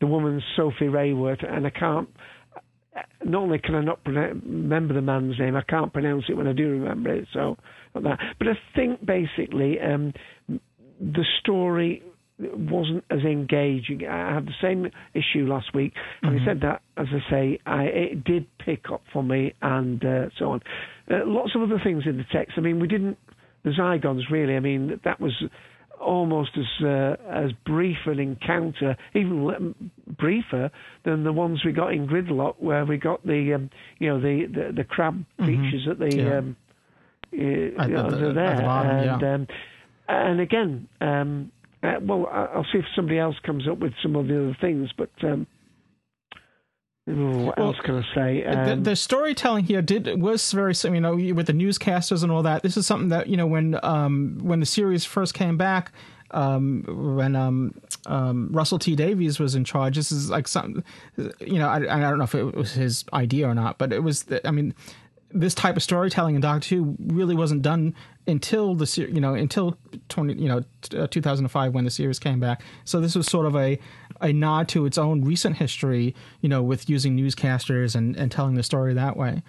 The 0.00 0.06
woman's 0.06 0.42
Sophie 0.56 0.86
Raworth, 0.86 1.44
and 1.48 1.66
I 1.66 1.70
can't. 1.70 2.08
Not 3.24 3.42
only 3.42 3.58
can 3.58 3.74
I 3.74 3.82
not 3.82 3.98
remember 4.06 4.94
the 4.94 5.02
man's 5.02 5.38
name, 5.38 5.54
I 5.56 5.62
can't 5.62 5.92
pronounce 5.92 6.24
it 6.28 6.34
when 6.36 6.46
I 6.46 6.52
do 6.52 6.70
remember 6.70 7.12
it. 7.12 7.28
So, 7.32 7.56
that. 7.94 8.18
But 8.38 8.48
I 8.48 8.58
think 8.74 9.04
basically 9.04 9.78
um, 9.80 10.14
the 10.48 11.24
story 11.40 12.02
wasn't 12.38 13.04
as 13.10 13.20
engaging. 13.20 14.06
I 14.08 14.34
had 14.34 14.46
the 14.46 14.54
same 14.62 14.86
issue 15.14 15.46
last 15.46 15.74
week. 15.74 15.92
Having 16.22 16.38
Mm-hmm. 16.38 16.48
said 16.48 16.60
that, 16.62 16.82
as 16.96 17.06
I 17.10 17.30
say, 17.30 17.58
I, 17.66 17.82
it 17.84 18.24
did 18.24 18.46
pick 18.58 18.90
up 18.92 19.02
for 19.12 19.22
me 19.22 19.54
and 19.62 20.04
uh, 20.04 20.26
so 20.38 20.52
on. 20.52 20.60
Uh, 21.10 21.24
lots 21.24 21.54
of 21.54 21.62
other 21.62 21.80
things 21.84 22.02
in 22.06 22.16
the 22.16 22.24
text. 22.32 22.54
I 22.56 22.60
mean, 22.60 22.80
we 22.80 22.88
didn't 22.88 23.16
the 23.64 23.70
Zygons 23.70 24.22
really. 24.30 24.56
I 24.56 24.60
mean, 24.60 25.00
that 25.04 25.20
was 25.20 25.32
almost 26.00 26.50
as 26.58 26.84
uh, 26.84 27.16
as 27.30 27.50
brief 27.64 27.96
an 28.06 28.18
encounter, 28.20 28.96
even 29.14 29.48
l- 29.50 29.74
briefer 30.18 30.70
than 31.04 31.24
the 31.24 31.32
ones 31.32 31.62
we 31.64 31.72
got 31.72 31.92
in 31.92 32.06
Gridlock, 32.06 32.56
where 32.58 32.84
we 32.84 32.96
got 32.98 33.24
the 33.26 33.54
um, 33.54 33.70
you 33.98 34.08
know 34.08 34.20
the, 34.20 34.46
the 34.46 34.72
the 34.76 34.84
crab 34.84 35.24
Mhm. 35.40 35.46
features 35.46 35.88
at 35.90 35.98
the 35.98 36.12
Yeah. 36.12 36.38
um, 36.38 36.56
uh, 37.32 37.82
At 37.82 37.90
the- 37.90 38.04
under 38.04 38.28
at 38.30 38.34
there, 38.34 38.56
the 38.56 38.62
bottom, 38.62 38.90
and 38.90 39.20
yeah. 39.22 39.34
um, 39.34 39.46
and 40.08 40.40
again, 40.40 40.88
um, 41.00 41.50
uh, 41.82 41.94
well, 42.02 42.26
I'll 42.32 42.66
see 42.72 42.78
if 42.78 42.84
somebody 42.94 43.18
else 43.18 43.36
comes 43.44 43.66
up 43.68 43.78
with 43.78 43.92
some 44.02 44.16
of 44.16 44.26
the 44.28 44.38
other 44.44 44.56
things, 44.60 44.90
but. 44.96 45.10
Um, 45.22 45.46
what 47.06 47.56
Well, 47.56 47.68
else 47.68 47.76
can 47.84 47.96
I 47.96 48.14
say? 48.14 48.42
the, 48.42 48.72
Um, 48.72 48.82
the 48.82 48.96
storytelling 48.96 49.64
here 49.64 49.80
did 49.80 50.20
was 50.20 50.52
very 50.52 50.74
you 50.84 51.00
know 51.00 51.14
with 51.14 51.46
the 51.46 51.52
newscasters 51.52 52.22
and 52.22 52.32
all 52.32 52.42
that. 52.42 52.62
This 52.62 52.76
is 52.76 52.86
something 52.86 53.10
that 53.10 53.28
you 53.28 53.36
know 53.36 53.46
when 53.46 53.78
um, 53.84 54.38
when 54.42 54.60
the 54.60 54.66
series 54.66 55.04
first 55.04 55.34
came 55.34 55.56
back. 55.56 55.92
Um, 56.32 56.82
when 57.16 57.36
um, 57.36 57.72
um, 58.06 58.48
Russell 58.50 58.80
T 58.80 58.96
Davies 58.96 59.38
was 59.38 59.54
in 59.54 59.62
charge, 59.62 59.94
this 59.94 60.10
is 60.10 60.28
like 60.28 60.48
something, 60.48 60.82
you 61.38 61.60
know, 61.60 61.68
I, 61.68 61.76
I 61.76 62.00
don't 62.00 62.18
know 62.18 62.24
if 62.24 62.34
it 62.34 62.52
was 62.52 62.72
his 62.72 63.04
idea 63.12 63.48
or 63.48 63.54
not, 63.54 63.78
but 63.78 63.92
it 63.92 64.02
was. 64.02 64.24
I 64.44 64.50
mean, 64.50 64.74
this 65.30 65.54
type 65.54 65.76
of 65.76 65.84
storytelling 65.84 66.34
in 66.34 66.40
Doctor 66.40 66.74
Who 66.74 66.96
really 66.98 67.36
wasn't 67.36 67.62
done 67.62 67.94
until 68.26 68.74
the 68.74 69.08
you 69.08 69.20
know 69.20 69.34
until 69.34 69.78
twenty 70.08 70.34
you 70.34 70.48
know 70.48 70.64
two 71.06 71.22
thousand 71.22 71.44
and 71.44 71.52
five 71.52 71.72
when 71.74 71.84
the 71.84 71.92
series 71.92 72.18
came 72.18 72.40
back. 72.40 72.62
So 72.84 73.00
this 73.00 73.14
was 73.14 73.28
sort 73.28 73.46
of 73.46 73.54
a 73.54 73.78
a 74.20 74.32
nod 74.32 74.68
to 74.68 74.86
its 74.86 74.98
own 74.98 75.22
recent 75.22 75.56
history, 75.56 76.14
you 76.40 76.48
know, 76.48 76.62
with 76.62 76.88
using 76.88 77.16
newscasters 77.16 77.94
and 77.94 78.16
and 78.16 78.30
telling 78.30 78.54
the 78.54 78.62
story 78.62 78.94
that 78.94 79.16
way. 79.16 79.42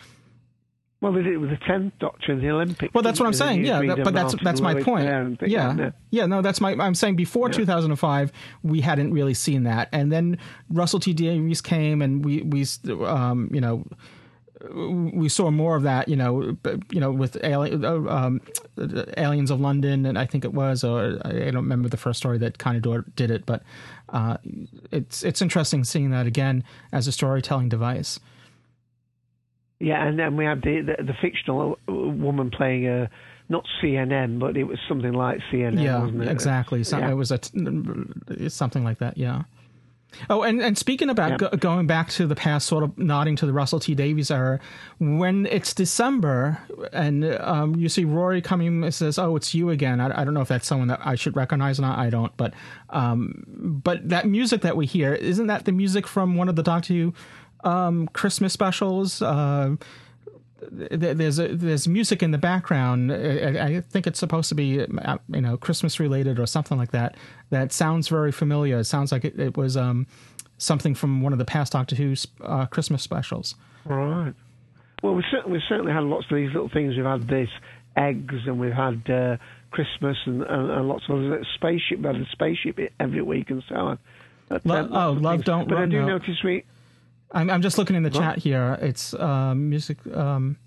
Well, 0.99 1.11
they 1.11 1.21
did 1.21 1.33
it 1.33 1.37
with 1.37 1.51
the 1.51 1.57
tenth 1.57 1.93
Doctor 1.99 2.31
in 2.31 2.41
the 2.41 2.49
Olympics. 2.49 2.91
Well, 2.91 3.03
that's 3.03 3.19
what 3.19 3.27
I'm 3.27 3.33
saying. 3.33 3.63
Yeah, 3.63 3.81
that, 3.81 4.03
but 4.03 4.15
that's 4.15 4.33
Martin 4.33 4.39
that's 4.43 4.61
my 4.61 4.73
Lloyd 4.73 4.83
point. 4.83 5.05
there 5.05 5.21
and 5.21 5.39
things, 5.39 5.53
wasn't 5.53 5.79
Yeah, 5.79 5.91
yeah. 6.09 6.25
No, 6.25 6.41
that's 6.41 6.59
my. 6.59 6.71
I'm 6.73 6.95
saying 6.95 7.15
before 7.15 7.49
2005, 7.49 8.31
we 8.63 8.81
hadn't 8.81 9.13
really 9.13 9.35
seen 9.35 9.63
that, 9.63 9.89
and 9.91 10.11
then 10.11 10.39
Russell 10.69 10.99
T 10.99 11.13
Davies 11.13 11.61
came, 11.61 12.01
and 12.01 12.25
we 12.25 12.41
we 12.41 12.65
um 13.05 13.49
you 13.53 13.61
know 13.61 13.85
we 14.73 15.29
saw 15.29 15.51
more 15.51 15.75
of 15.75 15.83
that, 15.83 16.07
you 16.07 16.15
know, 16.15 16.57
you 16.91 16.99
know, 16.99 17.11
with 17.11 17.37
alien, 17.43 17.85
uh, 17.85 17.95
um, 18.09 18.41
aliens 19.15 19.51
of 19.51 19.59
London, 19.59 20.05
and 20.05 20.17
I 20.17 20.25
think 20.25 20.43
it 20.43 20.53
was, 20.53 20.83
or 20.83 21.19
I 21.23 21.31
don't 21.31 21.55
remember 21.55 21.89
the 21.89 21.97
first 21.97 22.17
story 22.17 22.37
that 22.39 22.57
kind 22.57 22.83
of 22.83 23.15
did 23.15 23.29
it, 23.29 23.45
but 23.45 23.61
uh, 24.09 24.37
it's 24.91 25.23
it's 25.23 25.41
interesting 25.41 25.83
seeing 25.83 26.11
that 26.11 26.27
again 26.27 26.63
as 26.91 27.07
a 27.07 27.11
storytelling 27.11 27.69
device. 27.69 28.19
Yeah, 29.79 30.05
and 30.05 30.17
then 30.17 30.37
we 30.37 30.45
had 30.45 30.61
the 30.61 30.81
the, 30.81 31.03
the 31.03 31.13
fictional 31.21 31.77
uh, 31.87 31.93
woman 31.93 32.49
playing 32.49 32.87
a 32.87 33.09
not 33.49 33.65
CNN, 33.81 34.39
but 34.39 34.57
it 34.57 34.65
was 34.65 34.79
something 34.87 35.13
like 35.13 35.39
CNN, 35.51 35.81
yeah, 35.81 35.99
wasn't 35.99 36.23
it? 36.23 36.27
exactly. 36.29 36.83
So 36.83 36.97
Yeah. 36.97 37.11
It 37.11 37.13
was 37.13 37.31
a 37.31 37.37
t- 37.37 38.49
something 38.49 38.83
like 38.83 38.99
that. 38.99 39.17
Yeah. 39.17 39.43
Oh, 40.29 40.43
and, 40.43 40.61
and 40.61 40.77
speaking 40.77 41.09
about 41.09 41.37
go, 41.37 41.49
going 41.49 41.85
back 41.85 42.09
to 42.11 42.25
the 42.25 42.35
past, 42.35 42.67
sort 42.67 42.83
of 42.83 42.97
nodding 42.97 43.35
to 43.37 43.45
the 43.45 43.53
Russell 43.53 43.79
T 43.79 43.93
Davies 43.93 44.31
era, 44.31 44.59
when 44.99 45.45
it's 45.47 45.73
December 45.73 46.59
and 46.93 47.25
um, 47.39 47.75
you 47.75 47.89
see 47.89 48.05
Rory 48.05 48.41
coming 48.41 48.83
and 48.83 48.93
says, 48.93 49.19
"Oh, 49.19 49.35
it's 49.35 49.53
you 49.53 49.69
again." 49.69 49.99
I, 49.99 50.21
I 50.21 50.23
don't 50.23 50.33
know 50.33 50.41
if 50.41 50.47
that's 50.47 50.67
someone 50.67 50.87
that 50.87 51.01
I 51.03 51.15
should 51.15 51.35
recognize 51.35 51.79
or 51.79 51.83
not. 51.83 51.99
I 51.99 52.09
don't, 52.09 52.35
but 52.37 52.53
um, 52.89 53.43
but 53.47 54.07
that 54.09 54.27
music 54.27 54.61
that 54.61 54.75
we 54.75 54.85
hear 54.85 55.13
isn't 55.13 55.47
that 55.47 55.65
the 55.65 55.71
music 55.71 56.07
from 56.07 56.35
one 56.35 56.49
of 56.49 56.55
the 56.55 56.63
Doctor 56.63 56.93
Who 56.93 57.13
um, 57.63 58.07
Christmas 58.13 58.53
specials? 58.53 59.21
Uh, 59.21 59.75
there's 60.59 61.39
a, 61.39 61.55
there's 61.55 61.87
music 61.87 62.23
in 62.23 62.31
the 62.31 62.37
background. 62.37 63.11
I, 63.11 63.77
I 63.77 63.81
think 63.81 64.07
it's 64.07 64.19
supposed 64.19 64.49
to 64.49 64.55
be 64.55 64.81
uh, 64.81 65.17
you 65.29 65.41
know 65.41 65.57
Christmas 65.57 65.99
related 65.99 66.39
or 66.39 66.45
something 66.45 66.77
like 66.77 66.91
that. 66.91 67.15
That 67.49 67.71
sounds 67.71 68.07
very 68.07 68.31
familiar. 68.31 68.79
It 68.79 68.85
sounds 68.85 69.11
like 69.11 69.25
it, 69.25 69.39
it 69.39 69.57
was 69.57 69.77
um, 69.77 70.07
something 70.57 70.95
from 70.95 71.21
one 71.21 71.33
of 71.33 71.39
the 71.39 71.45
past 71.45 71.73
Doctor 71.73 71.95
Who 71.95 72.15
uh, 72.41 72.65
Christmas 72.65 73.03
specials. 73.03 73.55
Right. 73.85 74.33
Well, 75.03 75.13
we 75.13 75.23
certainly, 75.29 75.53
we've 75.53 75.67
certainly 75.69 75.91
had 75.91 76.03
lots 76.03 76.25
of 76.29 76.35
these 76.35 76.47
little 76.47 76.69
things. 76.69 76.95
We've 76.95 77.05
had 77.05 77.27
this 77.27 77.49
eggs, 77.95 78.35
and 78.45 78.59
we've 78.59 78.73
had 78.73 79.09
uh, 79.09 79.37
Christmas, 79.71 80.17
and, 80.25 80.41
and, 80.41 80.71
and 80.71 80.87
lots 80.87 81.03
of 81.07 81.17
other 81.17 81.45
spaceship. 81.55 81.99
We 81.99 82.07
had 82.07 82.15
a 82.15 82.25
spaceship 82.31 82.79
every 82.99 83.21
week, 83.21 83.49
and 83.51 83.63
so 83.69 83.75
on. 83.75 83.99
But, 84.49 84.65
Lo- 84.65 84.75
um, 84.75 84.93
oh, 84.93 85.11
love 85.11 85.35
things. 85.35 85.45
don't 85.45 85.69
But 85.69 85.77
I 85.77 85.85
do 85.85 86.01
no. 86.01 86.07
notice 86.07 86.43
we. 86.43 86.63
I'm, 87.31 87.49
I'm 87.49 87.61
just 87.61 87.77
looking 87.77 87.95
in 87.95 88.03
the 88.03 88.09
What? 88.09 88.19
chat 88.19 88.37
here. 88.39 88.77
It's 88.81 89.13
uh, 89.13 89.53
music. 89.55 89.97
Um, 90.15 90.57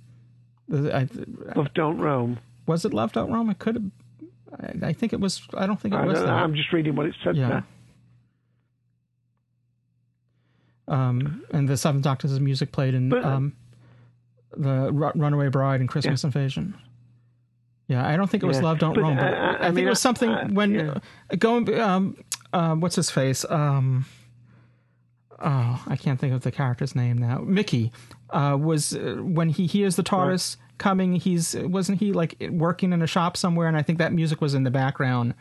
I, 0.73 1.09
Love 1.57 1.73
don't 1.75 1.99
roam. 1.99 2.39
Was 2.67 2.85
it 2.85 2.93
Love 2.95 3.13
Don't 3.13 3.33
Roam? 3.33 3.51
It 3.51 3.59
could 3.59 3.75
have. 3.77 3.85
I, 4.83 4.89
I 4.89 4.93
think 4.93 5.13
it 5.13 5.21
was. 5.21 5.43
I 5.55 5.67
don't 5.67 5.81
think 5.81 5.95
it 5.95 5.97
I 5.99 6.05
was 6.05 6.21
that. 6.21 6.29
I'm 6.29 6.55
just 6.55 6.73
reading 6.73 6.95
what 6.95 7.07
it 7.07 7.15
said 7.25 7.37
Yeah. 7.37 7.49
there. 7.49 7.65
um, 10.97 11.45
and 11.53 11.69
the 11.69 11.77
Seventh 11.77 12.05
Doctor's 12.05 12.39
music 12.41 12.73
played 12.73 12.95
in 12.95 13.09
But- 13.09 13.25
um, 13.25 13.55
the 14.57 14.91
Ru- 14.93 15.13
Runaway 15.15 15.49
Bride 15.49 15.81
and 15.81 15.89
Christmas 15.89 16.25
Invasion. 16.25 16.75
Yeah, 17.87 18.07
I 18.07 18.17
don't 18.17 18.29
think 18.31 18.43
it 18.43 18.47
was 18.47 18.59
Yeah. 18.59 18.65
Love 18.65 18.79
Don't 18.79 18.95
But, 18.95 19.03
Roam, 19.03 19.17
but 19.17 19.35
uh, 19.35 19.37
I 19.37 19.55
I, 19.55 19.59
think 19.63 19.75
mean, 19.77 19.87
it 19.87 19.91
was 19.91 20.01
something 20.01 20.31
uh, 20.31 20.49
when 20.49 20.75
yeah. 20.75 20.95
uh, 21.33 21.37
going. 21.37 21.81
Um, 21.81 22.17
uh, 22.53 22.75
what's 22.75 22.97
his 22.97 23.11
face? 23.11 23.45
Um, 23.49 24.05
oh, 25.41 25.83
I 25.87 25.97
can't 25.97 26.19
think 26.21 26.33
of 26.35 26.43
the 26.43 26.51
character's 26.53 26.95
name 26.95 27.19
now. 27.19 27.39
Mickey 27.39 27.93
uh, 28.31 28.57
was 28.61 28.95
uh, 28.95 29.17
when 29.21 29.49
he 29.49 29.67
hears 29.67 29.97
the 29.97 30.03
TARDIS 30.03 30.57
coming. 30.79 31.17
He's 31.17 31.55
wasn't 31.57 31.99
he 32.01 32.13
like 32.13 32.37
working 32.51 32.93
in 32.93 33.03
a 33.03 33.07
shop 33.07 33.37
somewhere? 33.37 33.69
And 33.69 33.77
I 33.77 33.83
think 33.83 33.99
that 33.99 34.13
music 34.13 34.41
was 34.41 34.55
in 34.55 34.65
the 34.65 34.71
background. 34.71 35.35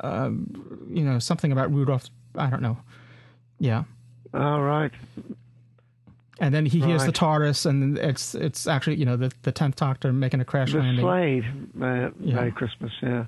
Um, 0.00 0.88
you 0.90 1.04
know, 1.04 1.18
something 1.18 1.52
about 1.52 1.72
Rudolph. 1.72 2.06
I 2.36 2.48
don't 2.48 2.62
know. 2.62 2.78
Yeah. 3.58 3.84
All 4.34 4.62
right. 4.62 4.90
And 6.40 6.54
then 6.54 6.66
he 6.66 6.80
hears 6.80 7.02
the 7.02 7.08
Right. 7.08 7.14
TARDIS, 7.14 7.66
and 7.66 7.98
it's 7.98 8.34
it's 8.34 8.66
actually 8.66 8.96
you 8.96 9.04
know 9.04 9.16
the 9.16 9.30
the 9.42 9.52
tenth 9.52 9.76
Doctor 9.76 10.12
making 10.12 10.40
a 10.40 10.44
crash 10.44 10.72
The 10.72 10.78
landing. 10.78 11.04
Slade, 11.04 11.44
uh, 11.80 12.10
Yeah. 12.18 12.34
Merry 12.34 12.52
Christmas, 12.52 12.90
yeah. 13.02 13.26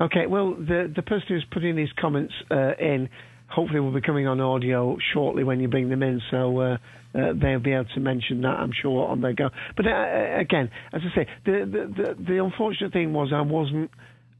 Okay, 0.00 0.26
well, 0.26 0.54
the 0.54 0.90
the 0.94 1.02
person 1.02 1.26
who's 1.28 1.44
putting 1.50 1.74
these 1.76 1.92
comments 1.98 2.32
uh, 2.50 2.74
in 2.78 3.08
hopefully 3.48 3.80
will 3.80 3.92
be 3.92 4.00
coming 4.00 4.26
on 4.26 4.40
audio 4.40 4.96
shortly 5.12 5.44
when 5.44 5.60
you 5.60 5.68
bring 5.68 5.88
them 5.88 6.02
in, 6.02 6.20
so 6.30 6.58
uh, 6.60 6.76
uh, 7.14 7.32
they'll 7.40 7.60
be 7.60 7.72
able 7.72 7.86
to 7.94 8.00
mention 8.00 8.42
that, 8.42 8.58
I'm 8.58 8.72
sure, 8.80 9.08
on 9.08 9.20
their 9.20 9.32
go. 9.34 9.48
But 9.76 9.86
uh, 9.86 10.38
again, 10.40 10.70
as 10.92 11.02
I 11.12 11.14
say, 11.16 11.28
the, 11.44 11.52
the, 11.52 12.02
the, 12.02 12.24
the 12.24 12.44
unfortunate 12.44 12.92
thing 12.92 13.12
was 13.12 13.30
I 13.34 13.42
wasn't. 13.42 13.90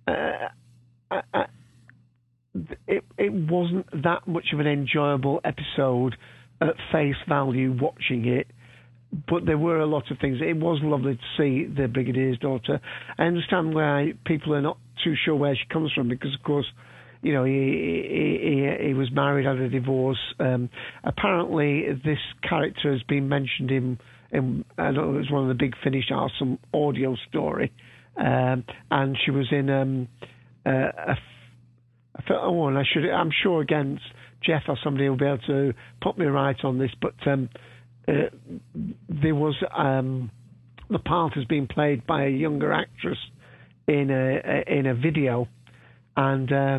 Uh, 0.07 0.49
I, 1.11 1.21
I, 1.33 1.45
it, 2.89 3.05
it 3.19 3.33
wasn't 3.33 3.87
that 4.03 4.27
much 4.27 4.47
of 4.53 4.61
an 4.61 4.67
enjoyable 4.67 5.41
episode 5.45 6.17
at 6.61 6.75
face 6.91 7.17
value 7.29 7.77
watching 7.79 8.27
it 8.27 8.47
but 9.29 9.47
there 9.47 9.59
were 9.59 9.81
a 9.81 9.87
lot 9.87 10.11
of 10.11 10.19
things. 10.19 10.39
It 10.41 10.57
was 10.57 10.81
lovely 10.83 11.15
to 11.15 11.21
see 11.39 11.67
the 11.67 11.87
Brigadier's 11.89 12.39
daughter. 12.39 12.81
I 13.19 13.25
understand 13.25 13.75
why 13.75 14.13
people 14.25 14.55
are 14.55 14.61
not 14.61 14.79
too 15.05 15.15
sure 15.25 15.35
where 15.37 15.55
she 15.55 15.67
comes 15.73 15.93
from 15.93 16.09
because, 16.09 16.35
of 16.35 16.43
course, 16.45 16.67
you 17.23 17.33
know, 17.33 17.45
he 17.45 17.53
he, 17.53 18.89
he, 18.89 18.95
was 18.95 19.11
married, 19.13 19.47
had 19.47 19.57
a 19.57 19.69
divorce. 19.69 20.19
Um, 20.39 20.69
apparently, 21.05 21.87
this 22.05 22.19
character 22.49 22.93
has 22.93 23.03
been 23.05 23.29
mentioned 23.29 23.71
in, 23.71 23.99
in 24.33 24.65
I 24.79 24.93
don't 24.93 24.95
know, 24.95 25.15
it 25.15 25.19
was 25.19 25.31
one 25.31 25.43
of 25.43 25.49
the 25.49 25.55
big 25.55 25.75
Finish 25.83 26.11
are 26.13 26.31
some 26.39 26.59
audio 26.73 27.17
story, 27.29 27.73
um, 28.17 28.65
and 28.91 29.17
she 29.25 29.31
was 29.31 29.47
in 29.51 29.71
um, 29.71 30.09
uh, 30.65 30.71
a 31.07 31.17
felt, 32.27 32.41
oh, 32.43 32.69
and 32.69 32.79
I 32.79 32.83
should, 32.91 33.09
I'm 33.09 33.31
sure 33.43 33.61
again, 33.61 34.01
Jeff 34.45 34.63
or 34.69 34.77
somebody 34.83 35.09
will 35.09 35.17
be 35.17 35.27
able 35.27 35.39
to 35.47 35.73
put 36.03 36.19
me 36.19 36.27
right 36.27 36.57
on 36.65 36.79
this, 36.79 36.91
but 37.01 37.15
um, 37.27 37.49
uh, 38.09 38.13
there 39.09 39.35
was 39.35 39.57
um, 39.77 40.31
the 40.91 40.99
part 40.99 41.35
has 41.35 41.45
been 41.45 41.67
played 41.67 42.07
by 42.07 42.25
a 42.27 42.29
younger 42.31 42.73
actress 42.73 43.19
in 43.89 44.11
a, 44.11 44.37
a 44.45 44.79
in 44.79 44.87
a 44.87 44.95
video, 44.95 45.49
and 46.17 46.53
uh, 46.53 46.79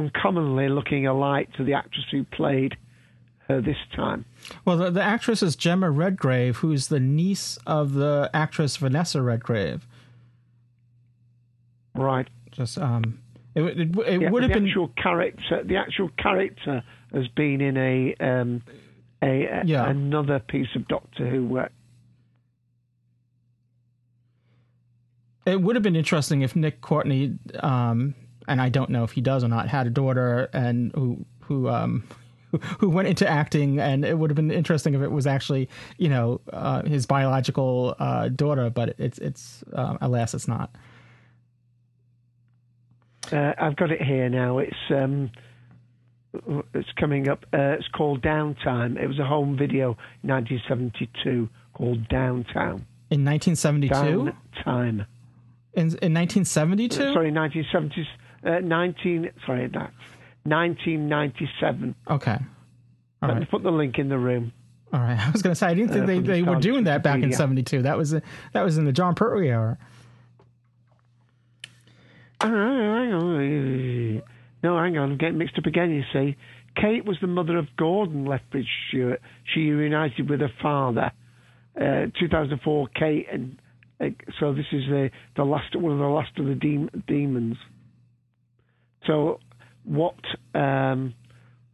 uncommonly 0.00 0.68
looking 0.68 1.06
alike 1.06 1.52
to 1.54 1.64
the 1.64 1.74
actress 1.74 2.06
who 2.10 2.24
played 2.24 2.76
her 3.48 3.60
this 3.60 3.76
time. 3.94 4.24
Well, 4.64 4.76
the, 4.76 4.90
the 4.90 5.02
actress 5.02 5.42
is 5.42 5.56
Gemma 5.56 5.90
Redgrave, 5.90 6.58
who's 6.58 6.88
the 6.88 7.00
niece 7.00 7.58
of 7.66 7.94
the 7.94 8.30
actress 8.32 8.76
Vanessa 8.76 9.20
Redgrave. 9.22 9.86
Right. 11.94 12.28
Just 12.52 12.78
um, 12.78 13.18
it 13.54 13.62
it, 13.62 13.98
it 13.98 14.20
Yeah, 14.22 14.30
would 14.30 14.42
have 14.42 14.50
the 14.52 14.54
been 14.60 14.66
actual 14.68 14.88
character. 14.96 15.62
The 15.64 15.76
actual 15.76 16.08
character 16.18 16.82
has 17.12 17.26
been 17.28 17.60
in 17.60 17.76
a 17.76 18.14
um, 18.20 18.62
a, 19.22 19.44
a 19.44 19.62
Yeah. 19.64 19.88
another 19.90 20.38
piece 20.38 20.68
of 20.76 20.86
Doctor 20.88 21.28
Who 21.28 21.46
work. 21.46 21.72
it 25.46 25.60
would 25.60 25.74
have 25.74 25.82
been 25.82 25.96
interesting 25.96 26.42
if 26.42 26.54
Nick 26.54 26.80
Courtney 26.80 27.38
um 27.60 28.14
and 28.50 28.60
I 28.60 28.68
don't 28.68 28.90
know 28.90 29.04
if 29.04 29.12
he 29.12 29.20
does 29.20 29.44
or 29.44 29.48
not, 29.48 29.68
had 29.68 29.86
a 29.86 29.90
daughter 29.90 30.50
and 30.52 30.92
who 30.94 31.24
who 31.42 31.68
um 31.68 32.02
who 32.78 32.90
went 32.90 33.06
into 33.06 33.26
acting, 33.26 33.78
and 33.78 34.04
it 34.04 34.18
would 34.18 34.28
have 34.28 34.36
been 34.36 34.50
interesting 34.50 34.94
if 34.94 35.02
it 35.02 35.10
was 35.10 35.26
actually, 35.26 35.68
you 35.98 36.08
know, 36.08 36.40
uh, 36.52 36.82
his 36.82 37.06
biological 37.06 37.94
uh, 37.98 38.28
daughter. 38.28 38.68
But 38.70 38.96
it's 38.98 39.18
it's 39.18 39.62
uh, 39.72 39.96
alas, 40.00 40.34
it's 40.34 40.48
not. 40.48 40.74
Uh, 43.32 43.52
I've 43.56 43.76
got 43.76 43.92
it 43.92 44.02
here 44.02 44.28
now. 44.28 44.58
It's 44.58 44.76
um, 44.90 45.30
it's 46.74 46.90
coming 46.98 47.28
up. 47.28 47.46
Uh, 47.54 47.76
it's 47.78 47.88
called 47.88 48.20
Downtime. 48.20 49.00
It 49.00 49.06
was 49.06 49.20
a 49.20 49.24
home 49.24 49.56
video 49.56 49.96
in 50.24 50.30
1972 50.30 51.48
called 51.72 52.08
Downtown. 52.08 52.84
In 53.10 53.24
1972. 53.24 53.94
Downtime. 53.94 55.06
In 55.74 55.86
in 56.02 56.14
1972. 56.14 57.12
Sorry, 57.12 57.30
1970s. 57.30 58.06
Uh, 58.44 58.60
19. 58.60 59.30
Sorry, 59.46 59.66
that's 59.68 59.92
1997. 60.44 61.94
Okay. 62.10 62.30
All 62.32 62.38
Let 63.22 63.28
right. 63.34 63.40
me 63.40 63.46
put 63.50 63.62
the 63.62 63.70
link 63.70 63.98
in 63.98 64.08
the 64.08 64.18
room. 64.18 64.52
All 64.92 65.00
right. 65.00 65.18
I 65.26 65.30
was 65.30 65.42
going 65.42 65.52
to 65.52 65.58
say 65.58 65.66
I 65.68 65.74
didn't 65.74 65.92
think 65.92 66.04
Uh, 66.04 66.06
they, 66.06 66.18
they 66.20 66.42
were 66.42 66.56
doing 66.56 66.84
that 66.84 67.02
back 67.02 67.22
in 67.22 67.32
'72. 67.32 67.82
That 67.82 67.96
was 67.98 68.10
that 68.10 68.22
was 68.64 68.78
in 68.78 68.84
the 68.84 68.92
Jon 68.92 69.14
Pertwee. 69.14 69.50
Uh, 69.52 69.74
hang 72.40 73.12
on. 73.12 74.22
No, 74.62 74.78
hang 74.78 74.96
on. 74.98 75.12
I'm 75.12 75.18
getting 75.18 75.38
mixed 75.38 75.58
up 75.58 75.66
again, 75.66 75.90
you 75.90 76.02
see. 76.12 76.36
Kate 76.76 77.04
was 77.04 77.16
the 77.20 77.26
mother 77.26 77.58
of 77.58 77.66
Gordon 77.76 78.24
Lethbridge 78.24 78.68
Stewart. 78.88 79.20
She 79.54 79.70
reunited 79.70 80.28
with 80.30 80.40
her 80.40 80.52
father. 80.62 81.12
Uh, 81.76 82.06
2004, 82.18 82.88
Kate, 82.94 83.26
and 83.32 83.58
uh, 84.00 84.06
so 84.38 84.52
this 84.52 84.66
is 84.72 84.82
the, 84.88 85.10
the 85.36 85.44
last 85.44 85.74
one 85.76 85.92
of 85.92 85.98
the 85.98 86.04
last 86.04 86.30
of 86.38 86.46
the 86.46 86.54
dem- 86.54 86.90
demons. 87.06 87.56
So 89.06 89.40
what 89.84 90.14
um, 90.54 91.14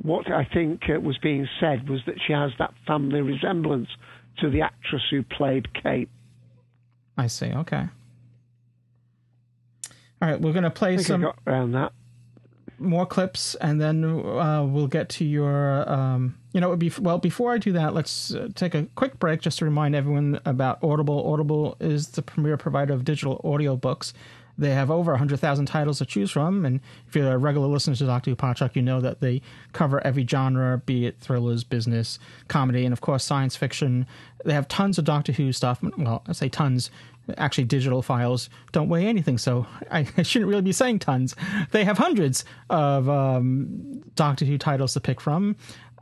what 0.02 0.30
I 0.30 0.44
think 0.44 0.82
uh, 0.88 1.00
was 1.00 1.18
being 1.18 1.48
said 1.60 1.88
was 1.88 2.00
that 2.06 2.16
she 2.26 2.32
has 2.32 2.52
that 2.58 2.72
family 2.86 3.20
resemblance 3.20 3.88
to 4.38 4.50
the 4.50 4.60
actress 4.62 5.02
who 5.10 5.22
played 5.22 5.66
Kate. 5.82 6.08
I 7.16 7.26
see. 7.28 7.46
Okay. 7.46 7.88
All 10.22 10.28
right, 10.30 10.40
we're 10.40 10.52
going 10.52 10.64
to 10.64 10.70
play 10.70 10.94
I 10.94 10.96
think 10.96 11.00
I 11.06 11.08
some 11.08 11.20
got 11.22 11.38
around 11.46 11.72
that. 11.72 11.92
more 12.78 13.04
clips, 13.06 13.54
and 13.56 13.80
then 13.80 14.04
uh, 14.04 14.64
we'll 14.64 14.86
get 14.86 15.08
to 15.10 15.24
your. 15.24 15.90
Um, 15.90 16.36
you 16.52 16.60
know, 16.60 16.68
it 16.68 16.70
would 16.70 16.78
be 16.78 16.92
well. 17.00 17.18
Before 17.18 17.52
I 17.52 17.58
do 17.58 17.72
that, 17.72 17.92
let's 17.94 18.34
uh, 18.34 18.48
take 18.54 18.74
a 18.74 18.86
quick 18.94 19.18
break 19.18 19.40
just 19.42 19.58
to 19.58 19.64
remind 19.66 19.94
everyone 19.94 20.40
about 20.46 20.82
Audible. 20.82 21.30
Audible 21.30 21.76
is 21.80 22.08
the 22.08 22.22
premier 22.22 22.56
provider 22.56 22.94
of 22.94 23.04
digital 23.04 23.40
audiobooks. 23.44 24.12
They 24.58 24.70
have 24.70 24.90
over 24.90 25.12
100,000 25.12 25.66
titles 25.66 25.98
to 25.98 26.06
choose 26.06 26.30
from, 26.30 26.64
and 26.64 26.80
if 27.06 27.14
you're 27.14 27.32
a 27.32 27.38
regular 27.38 27.66
listener 27.66 27.94
to 27.96 28.06
Dr. 28.06 28.30
Who 28.30 28.36
Podshock, 28.36 28.74
you 28.74 28.82
know 28.82 29.00
that 29.00 29.20
they 29.20 29.42
cover 29.72 30.04
every 30.06 30.26
genre, 30.26 30.82
be 30.84 31.06
it 31.06 31.20
thrillers, 31.20 31.62
business, 31.62 32.18
comedy, 32.48 32.84
and 32.84 32.92
of 32.92 33.00
course 33.00 33.24
science 33.24 33.56
fiction. 33.56 34.06
They 34.44 34.54
have 34.54 34.68
tons 34.68 34.98
of 34.98 35.04
Doctor 35.04 35.32
Who 35.32 35.52
stuff. 35.52 35.80
Well, 35.98 36.22
I 36.26 36.32
say 36.32 36.48
tons. 36.48 36.90
Actually, 37.36 37.64
digital 37.64 38.02
files 38.02 38.48
don't 38.72 38.88
weigh 38.88 39.06
anything, 39.06 39.38
so 39.38 39.66
I, 39.90 40.06
I 40.16 40.22
shouldn't 40.22 40.48
really 40.48 40.62
be 40.62 40.72
saying 40.72 41.00
tons. 41.00 41.34
They 41.72 41.84
have 41.84 41.98
hundreds 41.98 42.44
of 42.70 43.08
um, 43.08 44.02
Doctor 44.14 44.44
Who 44.44 44.58
titles 44.58 44.92
to 44.94 45.00
pick 45.00 45.20
from, 45.20 45.56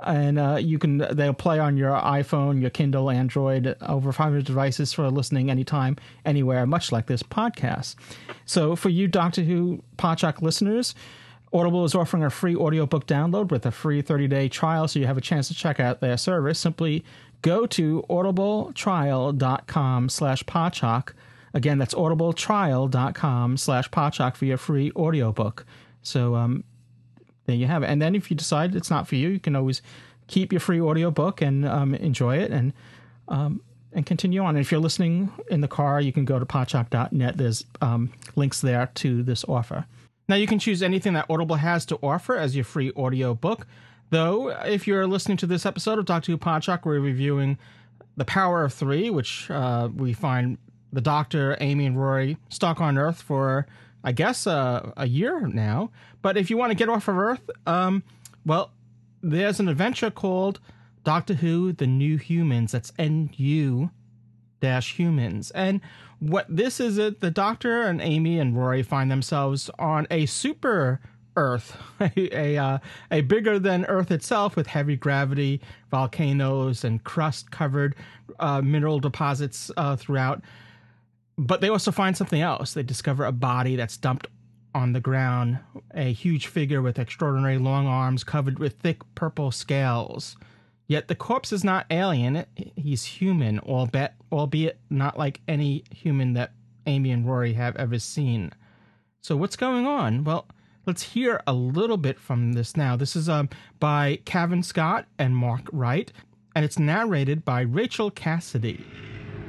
and 0.04 0.38
uh, 0.38 0.56
you 0.60 0.78
can 0.78 0.98
they'll 0.98 1.32
play 1.32 1.58
on 1.58 1.76
your 1.76 1.92
iPhone, 1.92 2.60
your 2.60 2.70
Kindle, 2.70 3.10
Android, 3.10 3.76
over 3.82 4.12
500 4.12 4.44
devices 4.44 4.92
for 4.92 5.10
listening 5.10 5.50
anytime, 5.50 5.96
anywhere, 6.24 6.66
much 6.66 6.92
like 6.92 7.06
this 7.06 7.22
podcast. 7.22 7.96
So, 8.44 8.76
for 8.76 8.88
you 8.88 9.08
Doctor 9.08 9.42
Who 9.42 9.82
Podshock 9.96 10.42
listeners, 10.42 10.94
Audible 11.54 11.84
is 11.84 11.94
offering 11.94 12.24
a 12.24 12.30
free 12.30 12.56
audiobook 12.56 13.06
download 13.06 13.50
with 13.50 13.64
a 13.64 13.70
free 13.70 14.02
30-day 14.02 14.48
trial, 14.48 14.88
so 14.88 14.98
you 14.98 15.06
have 15.06 15.16
a 15.16 15.22
chance 15.22 15.46
to 15.48 15.54
check 15.54 15.78
out 15.78 16.00
their 16.00 16.16
service. 16.16 16.58
Simply 16.58 17.04
go 17.44 17.66
to 17.66 18.02
audibletrial.com 18.08 20.08
slash 20.08 20.42
podshock. 20.44 21.12
Again, 21.52 21.78
that's 21.78 21.94
audibletrial.com 21.94 23.56
slash 23.58 23.90
podshock 23.90 24.34
for 24.34 24.46
your 24.46 24.56
free 24.56 24.90
audiobook. 24.96 25.66
So 26.02 26.36
um, 26.36 26.64
there 27.44 27.54
you 27.54 27.66
have 27.66 27.82
it. 27.82 27.90
And 27.90 28.00
then 28.00 28.14
if 28.14 28.30
you 28.30 28.36
decide 28.36 28.74
it's 28.74 28.90
not 28.90 29.06
for 29.06 29.16
you, 29.16 29.28
you 29.28 29.38
can 29.38 29.54
always 29.54 29.82
keep 30.26 30.54
your 30.54 30.60
free 30.60 30.80
audiobook 30.80 31.42
and 31.42 31.66
um, 31.66 31.94
enjoy 31.94 32.38
it 32.38 32.50
and 32.50 32.72
um, 33.28 33.60
and 33.92 34.06
continue 34.06 34.42
on. 34.42 34.56
And 34.56 34.64
if 34.64 34.72
you're 34.72 34.80
listening 34.80 35.30
in 35.50 35.60
the 35.60 35.68
car, 35.68 36.00
you 36.00 36.12
can 36.12 36.24
go 36.24 36.38
to 36.38 36.46
podshock.net. 36.46 37.36
There's 37.36 37.64
um, 37.80 38.10
links 38.34 38.60
there 38.60 38.90
to 38.94 39.22
this 39.22 39.44
offer. 39.44 39.86
Now 40.28 40.36
you 40.36 40.46
can 40.46 40.58
choose 40.58 40.82
anything 40.82 41.12
that 41.12 41.26
Audible 41.28 41.56
has 41.56 41.84
to 41.86 41.98
offer 42.02 42.36
as 42.36 42.56
your 42.56 42.64
free 42.64 42.90
audiobook. 42.96 43.58
book. 43.58 43.66
Though, 44.10 44.50
if 44.50 44.86
you're 44.86 45.06
listening 45.06 45.38
to 45.38 45.46
this 45.46 45.66
episode 45.66 45.98
of 45.98 46.04
Doctor 46.04 46.32
Who 46.32 46.38
Podshock, 46.38 46.84
we're 46.84 47.00
reviewing 47.00 47.58
The 48.16 48.24
Power 48.24 48.64
of 48.64 48.72
Three, 48.72 49.10
which 49.10 49.50
uh, 49.50 49.88
we 49.94 50.12
find 50.12 50.58
the 50.92 51.00
Doctor, 51.00 51.56
Amy, 51.60 51.86
and 51.86 51.98
Rory 51.98 52.36
stuck 52.48 52.80
on 52.80 52.96
Earth 52.96 53.20
for, 53.20 53.66
I 54.04 54.12
guess, 54.12 54.46
uh, 54.46 54.92
a 54.96 55.08
year 55.08 55.48
now. 55.48 55.90
But 56.22 56.36
if 56.36 56.50
you 56.50 56.56
want 56.56 56.70
to 56.70 56.76
get 56.76 56.88
off 56.88 57.08
of 57.08 57.18
Earth, 57.18 57.50
um, 57.66 58.04
well, 58.46 58.70
there's 59.22 59.58
an 59.58 59.68
adventure 59.68 60.10
called 60.10 60.60
Doctor 61.02 61.34
Who: 61.34 61.72
The 61.72 61.86
New 61.86 62.16
Humans. 62.16 62.72
That's 62.72 62.92
N 62.98 63.30
U 63.36 63.90
dash 64.60 64.96
humans. 64.96 65.50
And 65.50 65.80
what 66.20 66.46
this 66.48 66.78
is 66.80 66.96
it 66.96 67.20
the 67.20 67.30
Doctor 67.30 67.82
and 67.82 68.00
Amy 68.00 68.38
and 68.38 68.56
Rory 68.56 68.82
find 68.82 69.10
themselves 69.10 69.68
on 69.78 70.06
a 70.10 70.26
super 70.26 71.00
Earth, 71.36 71.76
a 72.16 72.56
uh, 72.56 72.78
a 73.10 73.20
bigger 73.22 73.58
than 73.58 73.84
Earth 73.86 74.10
itself 74.10 74.56
with 74.56 74.66
heavy 74.66 74.96
gravity, 74.96 75.60
volcanoes, 75.90 76.84
and 76.84 77.02
crust 77.04 77.50
covered 77.50 77.96
uh, 78.38 78.60
mineral 78.62 78.98
deposits 78.98 79.70
uh, 79.76 79.96
throughout. 79.96 80.42
But 81.36 81.60
they 81.60 81.68
also 81.68 81.90
find 81.90 82.16
something 82.16 82.40
else. 82.40 82.74
They 82.74 82.82
discover 82.82 83.24
a 83.24 83.32
body 83.32 83.76
that's 83.76 83.96
dumped 83.96 84.28
on 84.74 84.92
the 84.92 85.00
ground, 85.00 85.58
a 85.94 86.12
huge 86.12 86.48
figure 86.48 86.82
with 86.82 86.98
extraordinary 86.98 87.58
long 87.58 87.86
arms 87.86 88.24
covered 88.24 88.58
with 88.58 88.74
thick 88.80 89.00
purple 89.14 89.50
scales. 89.50 90.36
Yet 90.86 91.08
the 91.08 91.14
corpse 91.14 91.52
is 91.52 91.64
not 91.64 91.86
alien, 91.90 92.44
he's 92.76 93.04
human, 93.04 93.58
albeit, 93.60 94.12
albeit 94.30 94.78
not 94.90 95.18
like 95.18 95.40
any 95.48 95.84
human 95.90 96.34
that 96.34 96.52
Amy 96.86 97.10
and 97.10 97.26
Rory 97.26 97.54
have 97.54 97.76
ever 97.76 97.98
seen. 97.98 98.52
So 99.22 99.36
what's 99.36 99.56
going 99.56 99.86
on? 99.86 100.24
Well, 100.24 100.46
let's 100.86 101.02
hear 101.02 101.42
a 101.46 101.52
little 101.52 101.96
bit 101.96 102.18
from 102.18 102.52
this 102.52 102.76
now. 102.76 102.96
This 102.96 103.16
is 103.16 103.28
um, 103.28 103.48
by 103.80 104.20
Cavan 104.24 104.62
Scott 104.62 105.06
and 105.18 105.36
Mark 105.36 105.62
Wright, 105.72 106.12
and 106.54 106.64
it's 106.64 106.78
narrated 106.78 107.44
by 107.44 107.62
Raquel 107.62 108.10
Cassidy. 108.10 108.84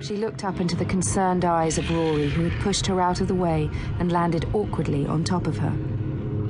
She 0.01 0.17
looked 0.17 0.43
up 0.43 0.59
into 0.59 0.75
the 0.75 0.85
concerned 0.85 1.45
eyes 1.45 1.77
of 1.77 1.89
Rory, 1.89 2.29
who 2.29 2.49
had 2.49 2.61
pushed 2.61 2.85
her 2.87 2.99
out 2.99 3.21
of 3.21 3.27
the 3.27 3.35
way 3.35 3.69
and 3.99 4.11
landed 4.11 4.45
awkwardly 4.53 5.05
on 5.05 5.23
top 5.23 5.47
of 5.47 5.57
her. 5.57 5.73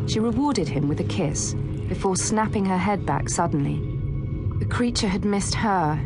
She 0.07 0.19
rewarded 0.19 0.67
him 0.67 0.87
with 0.87 0.99
a 0.99 1.05
kiss 1.05 1.53
before 1.87 2.15
snapping 2.15 2.65
her 2.65 2.77
head 2.77 3.05
back 3.05 3.29
suddenly. 3.29 3.79
The 4.59 4.65
creature 4.65 5.07
had 5.07 5.25
missed 5.25 5.55
her, 5.55 5.99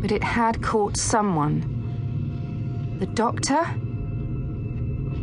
but 0.00 0.12
it 0.12 0.22
had 0.22 0.62
caught 0.62 0.96
someone. 0.96 2.96
The 2.98 3.06
doctor? 3.06 3.64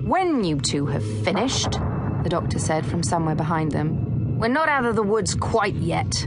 When 0.02 0.44
you 0.44 0.60
two 0.60 0.86
have 0.88 1.06
finished, 1.24 1.80
the 2.26 2.30
doctor 2.30 2.57
said 2.57 2.84
from 2.84 3.03
somewhere 3.03 3.36
behind 3.36 3.71
them, 3.71 4.39
we're 4.39 4.47
not 4.47 4.67
out 4.67 4.84
of 4.84 4.95
the 4.95 5.03
woods 5.03 5.36
quite 5.36 5.76
yet. 5.76 6.26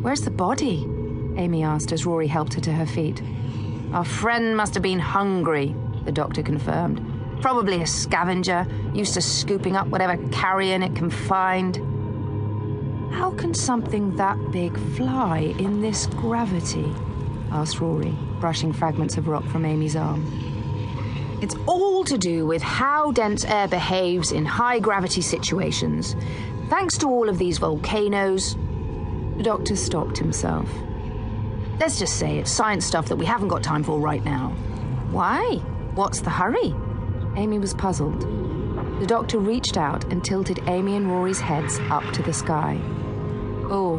Where's 0.00 0.22
the 0.22 0.30
body? 0.30 0.82
Amy 1.36 1.62
asked 1.62 1.92
as 1.92 2.06
Rory 2.06 2.26
helped 2.26 2.54
her 2.54 2.62
to 2.62 2.72
her 2.72 2.86
feet. 2.86 3.22
Our 3.92 4.02
friend 4.02 4.56
must 4.56 4.72
have 4.72 4.82
been 4.82 4.98
hungry, 4.98 5.76
the 6.06 6.10
doctor 6.10 6.42
confirmed. 6.42 7.02
Probably 7.42 7.82
a 7.82 7.86
scavenger, 7.86 8.66
used 8.94 9.12
to 9.12 9.20
scooping 9.20 9.76
up 9.76 9.88
whatever 9.88 10.16
carrion 10.28 10.82
it 10.82 10.96
can 10.96 11.10
find. 11.10 11.76
How 13.12 13.32
can 13.32 13.52
something 13.52 14.16
that 14.16 14.38
big 14.52 14.74
fly 14.96 15.54
in 15.58 15.82
this 15.82 16.06
gravity? 16.06 16.90
asked 17.50 17.78
Rory, 17.78 18.16
brushing 18.40 18.72
fragments 18.72 19.18
of 19.18 19.28
rock 19.28 19.44
from 19.48 19.66
Amy's 19.66 19.96
arm. 19.96 20.24
It's 21.42 21.54
all 21.66 22.02
to 22.04 22.16
do 22.16 22.46
with 22.46 22.62
how 22.62 23.12
dense 23.12 23.44
air 23.44 23.68
behaves 23.68 24.32
in 24.32 24.46
high 24.46 24.78
gravity 24.78 25.20
situations. 25.20 26.16
Thanks 26.70 26.96
to 26.98 27.08
all 27.08 27.28
of 27.28 27.36
these 27.36 27.58
volcanoes. 27.58 28.56
The 29.36 29.42
doctor 29.42 29.76
stopped 29.76 30.16
himself. 30.16 30.68
Let's 31.78 31.98
just 31.98 32.16
say 32.16 32.38
it's 32.38 32.50
science 32.50 32.86
stuff 32.86 33.08
that 33.08 33.16
we 33.16 33.26
haven't 33.26 33.48
got 33.48 33.62
time 33.62 33.84
for 33.84 34.00
right 34.00 34.24
now. 34.24 34.48
Why? 35.10 35.56
What's 35.94 36.20
the 36.20 36.30
hurry? 36.30 36.74
Amy 37.36 37.58
was 37.58 37.74
puzzled. 37.74 38.22
The 39.00 39.06
doctor 39.06 39.38
reached 39.38 39.76
out 39.76 40.04
and 40.10 40.24
tilted 40.24 40.60
Amy 40.68 40.96
and 40.96 41.10
Rory's 41.10 41.40
heads 41.40 41.78
up 41.90 42.04
to 42.14 42.22
the 42.22 42.32
sky. 42.32 42.80
Oh, 43.68 43.98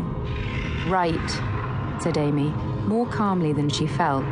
right, 0.87 1.29
said 2.01 2.17
Amy, 2.17 2.49
more 2.87 3.05
calmly 3.05 3.53
than 3.53 3.69
she 3.69 3.85
felt. 3.85 4.25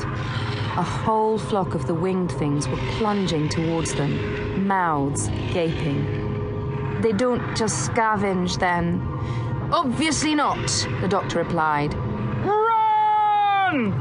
A 0.78 0.84
whole 0.84 1.38
flock 1.38 1.73
of 1.73 1.88
the 1.88 1.93
winged 1.93 2.34
things 2.34 2.67
were 2.67 2.76
plunging 2.97 3.47
towards 3.47 3.93
them, 3.95 4.67
mouths 4.67 5.30
gaping. 5.53 7.01
They 7.01 7.13
don't 7.13 7.55
just 7.55 7.89
scavenge 7.89 8.59
then. 8.59 9.01
Obviously 9.71 10.36
not, 10.36 10.67
the 10.99 11.07
doctor 11.07 11.38
replied. 11.39 11.93
Run! 12.43 13.91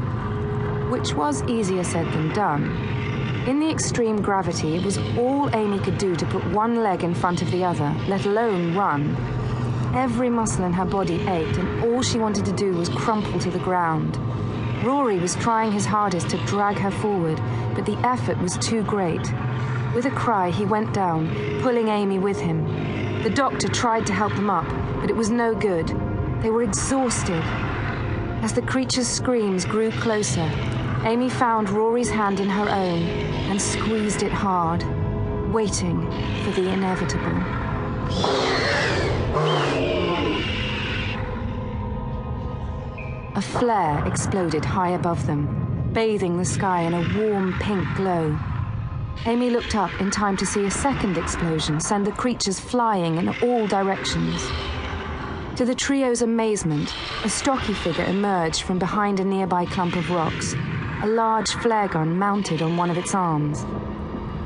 Which 0.91 1.13
was 1.13 1.43
easier 1.43 1.85
said 1.85 2.11
than 2.11 2.33
done. 2.33 2.69
In 3.47 3.61
the 3.61 3.69
extreme 3.69 4.21
gravity, 4.21 4.75
it 4.75 4.83
was 4.83 4.97
all 5.17 5.55
Amy 5.55 5.79
could 5.79 5.97
do 5.97 6.13
to 6.17 6.25
put 6.25 6.43
one 6.47 6.83
leg 6.83 7.05
in 7.05 7.13
front 7.13 7.41
of 7.41 7.51
the 7.51 7.63
other, 7.63 7.95
let 8.09 8.25
alone 8.25 8.75
run. 8.75 9.15
Every 9.95 10.29
muscle 10.29 10.65
in 10.65 10.73
her 10.73 10.83
body 10.83 11.21
ached, 11.21 11.57
and 11.57 11.85
all 11.85 12.01
she 12.01 12.17
wanted 12.17 12.43
to 12.45 12.51
do 12.51 12.73
was 12.73 12.89
crumple 12.89 13.39
to 13.39 13.49
the 13.49 13.59
ground. 13.59 14.19
Rory 14.85 15.17
was 15.17 15.35
trying 15.37 15.71
his 15.71 15.87
hardest 15.87 16.29
to 16.29 16.37
drag 16.45 16.77
her 16.77 16.91
forward, 16.91 17.41
but 17.73 17.87
the 17.87 17.97
effort 18.05 18.37
was 18.37 18.55
too 18.59 18.83
great. 18.83 19.33
With 19.95 20.05
a 20.05 20.11
cry, 20.11 20.51
he 20.51 20.63
went 20.63 20.93
down, 20.93 21.33
pulling 21.63 21.87
Amy 21.87 22.19
with 22.19 22.39
him. 22.39 23.23
The 23.23 23.31
doctor 23.31 23.67
tried 23.67 24.05
to 24.05 24.13
help 24.13 24.35
them 24.35 24.51
up, 24.51 24.67
but 25.01 25.09
it 25.09 25.15
was 25.15 25.31
no 25.31 25.55
good. 25.55 25.87
They 26.43 26.51
were 26.51 26.61
exhausted. 26.61 27.41
As 28.43 28.53
the 28.53 28.61
creature's 28.61 29.07
screams 29.07 29.65
grew 29.65 29.89
closer, 29.89 30.47
Amy 31.03 31.29
found 31.29 31.71
Rory's 31.71 32.11
hand 32.11 32.39
in 32.39 32.49
her 32.49 32.69
own 32.69 33.01
and 33.49 33.59
squeezed 33.59 34.21
it 34.21 34.31
hard, 34.31 34.83
waiting 35.51 35.99
for 36.43 36.51
the 36.51 36.69
inevitable. 36.69 37.41
A 43.35 43.41
flare 43.41 44.01
exploded 44.07 44.63
high 44.63 44.91
above 44.91 45.27
them, 45.27 45.89
bathing 45.91 46.37
the 46.37 46.45
sky 46.45 46.83
in 46.83 46.93
a 46.93 47.19
warm 47.19 47.53
pink 47.59 47.85
glow. 47.97 48.39
Amy 49.25 49.49
looked 49.49 49.75
up 49.75 49.91
in 49.99 50.09
time 50.09 50.37
to 50.37 50.45
see 50.45 50.63
a 50.63 50.71
second 50.71 51.17
explosion 51.17 51.81
send 51.81 52.07
the 52.07 52.13
creatures 52.13 52.61
flying 52.61 53.17
in 53.17 53.27
all 53.43 53.67
directions. 53.67 54.41
To 55.57 55.65
the 55.65 55.75
trio's 55.75 56.21
amazement, 56.21 56.95
a 57.25 57.29
stocky 57.29 57.73
figure 57.73 58.05
emerged 58.05 58.61
from 58.61 58.79
behind 58.79 59.19
a 59.19 59.25
nearby 59.25 59.65
clump 59.65 59.97
of 59.97 60.11
rocks, 60.11 60.55
a 61.03 61.07
large 61.07 61.51
flare 61.55 61.89
gun 61.89 62.17
mounted 62.17 62.61
on 62.61 62.77
one 62.77 62.89
of 62.89 62.97
its 62.97 63.13
arms. 63.13 63.65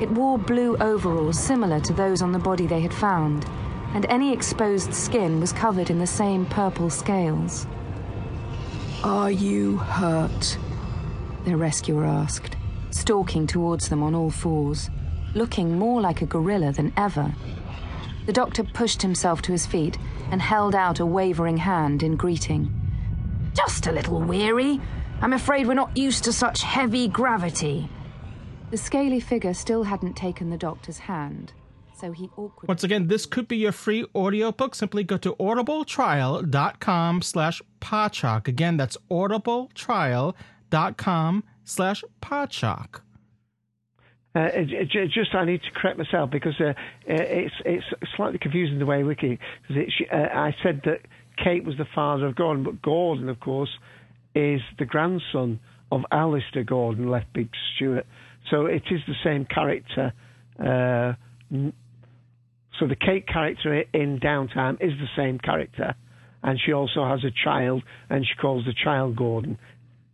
It 0.02 0.10
wore 0.10 0.40
blue 0.40 0.76
overalls 0.78 1.38
similar 1.38 1.80
to 1.82 1.94
those 1.94 2.24
on 2.24 2.32
the 2.32 2.40
body 2.40 2.66
they 2.66 2.82
had 2.82 2.94
found, 2.94 3.46
and 3.94 4.08
any 4.08 4.34
exposed 4.34 4.96
skin 4.96 5.40
was 5.40 5.54
covered 5.54 5.92
in 5.92 6.00
the 6.00 6.08
same 6.08 6.48
purple 6.48 6.90
scales. 6.90 7.68
Are 9.04 9.32
you 9.32 9.78
hurt? 9.78 10.58
Their 11.46 11.56
rescuer 11.56 12.04
asked, 12.04 12.58
stalking 12.92 13.48
towards 13.48 13.88
them 13.88 14.04
on 14.04 14.14
all 14.14 14.30
fours, 14.30 14.90
looking 15.34 15.80
more 15.80 16.02
like 16.02 16.22
a 16.22 16.26
gorilla 16.26 16.74
than 16.74 16.92
ever. 16.98 17.34
The 18.26 18.34
doctor 18.34 18.62
pushed 18.66 19.02
himself 19.02 19.42
to 19.44 19.54
his 19.54 19.66
feet 19.66 19.98
and 20.32 20.42
held 20.42 20.76
out 20.76 21.00
a 21.00 21.06
wavering 21.06 21.56
hand 21.56 22.04
in 22.04 22.18
greeting. 22.18 22.74
Just 23.54 23.88
a 23.88 23.94
little 23.94 24.20
weary. 24.20 24.82
I'm 25.22 25.32
afraid 25.32 25.66
we're 25.66 25.76
not 25.76 25.96
used 25.96 26.26
to 26.26 26.34
such 26.34 26.62
heavy 26.64 27.08
gravity. 27.08 27.90
The 28.70 28.78
scaly 28.78 29.22
figure 29.22 29.54
still 29.54 29.84
hadn't 29.84 30.16
taken 30.16 30.50
the 30.50 30.58
doctor's 30.58 31.00
hand, 31.00 31.54
so 32.00 32.12
he 32.12 32.30
awkwardly. 32.38 32.68
Once 32.68 32.84
again, 32.84 33.08
this 33.08 33.26
could 33.26 33.48
be 33.48 33.58
your 33.58 33.72
free 33.72 34.06
audiobook. 34.16 34.76
Simply 34.76 35.04
go 35.04 35.18
to 35.18 35.34
audibletrial.com 35.36 37.22
slash 37.22 37.62
podshock. 37.82 38.48
Again, 38.48 38.78
that's 38.78 38.98
audibletrial.com 39.12 41.44
slash 41.64 42.04
podshock. 42.22 43.02
Uh, 44.36 44.42
it, 44.54 44.72
it, 44.72 44.90
just 45.12 45.34
I 45.34 45.44
need 45.44 45.64
to 45.64 45.72
correct 45.72 45.98
myself 45.98 46.30
because 46.30 46.54
uh, 46.62 46.66
uh, 46.66 46.74
it's 47.08 47.56
it's 47.66 47.86
slightly 48.16 48.38
confusing 48.38 48.78
the 48.78 48.86
way 48.86 49.02
wiki 49.04 49.40
because 49.68 49.92
uh, 50.12 50.16
I 50.16 50.56
said 50.62 50.82
that 50.86 51.00
Kate 51.44 51.64
was 51.64 51.78
the 51.78 51.88
father 51.96 52.28
of 52.28 52.36
Gordon, 52.36 52.64
but 52.64 52.80
Gordon, 52.82 53.28
of 53.28 53.40
course, 53.40 53.72
is 54.36 54.62
the 54.78 54.86
grandson 54.86 55.60
of 55.92 56.02
Alistair 56.12 56.64
Gordon, 56.64 57.10
Lethbridge 57.10 57.50
Stewart. 57.76 58.06
So 58.52 58.68
it 58.68 58.84
is 58.92 59.02
the 59.08 59.16
same 59.24 59.46
character. 59.46 60.14
Uh, 60.64 61.14
so 62.80 62.88
the 62.88 62.96
Kate 62.96 63.28
character 63.28 63.84
in 63.94 64.20
Downtime 64.20 64.82
is 64.82 64.94
the 64.94 65.10
same 65.16 65.38
character, 65.38 65.96
and 66.42 66.60
she 66.60 66.72
also 66.72 67.06
has 67.06 67.24
a 67.24 67.32
child, 67.32 67.84
and 68.10 68.26
she 68.26 68.34
calls 68.36 68.66
the 68.66 68.74
child 68.74 69.16
Gordon, 69.16 69.58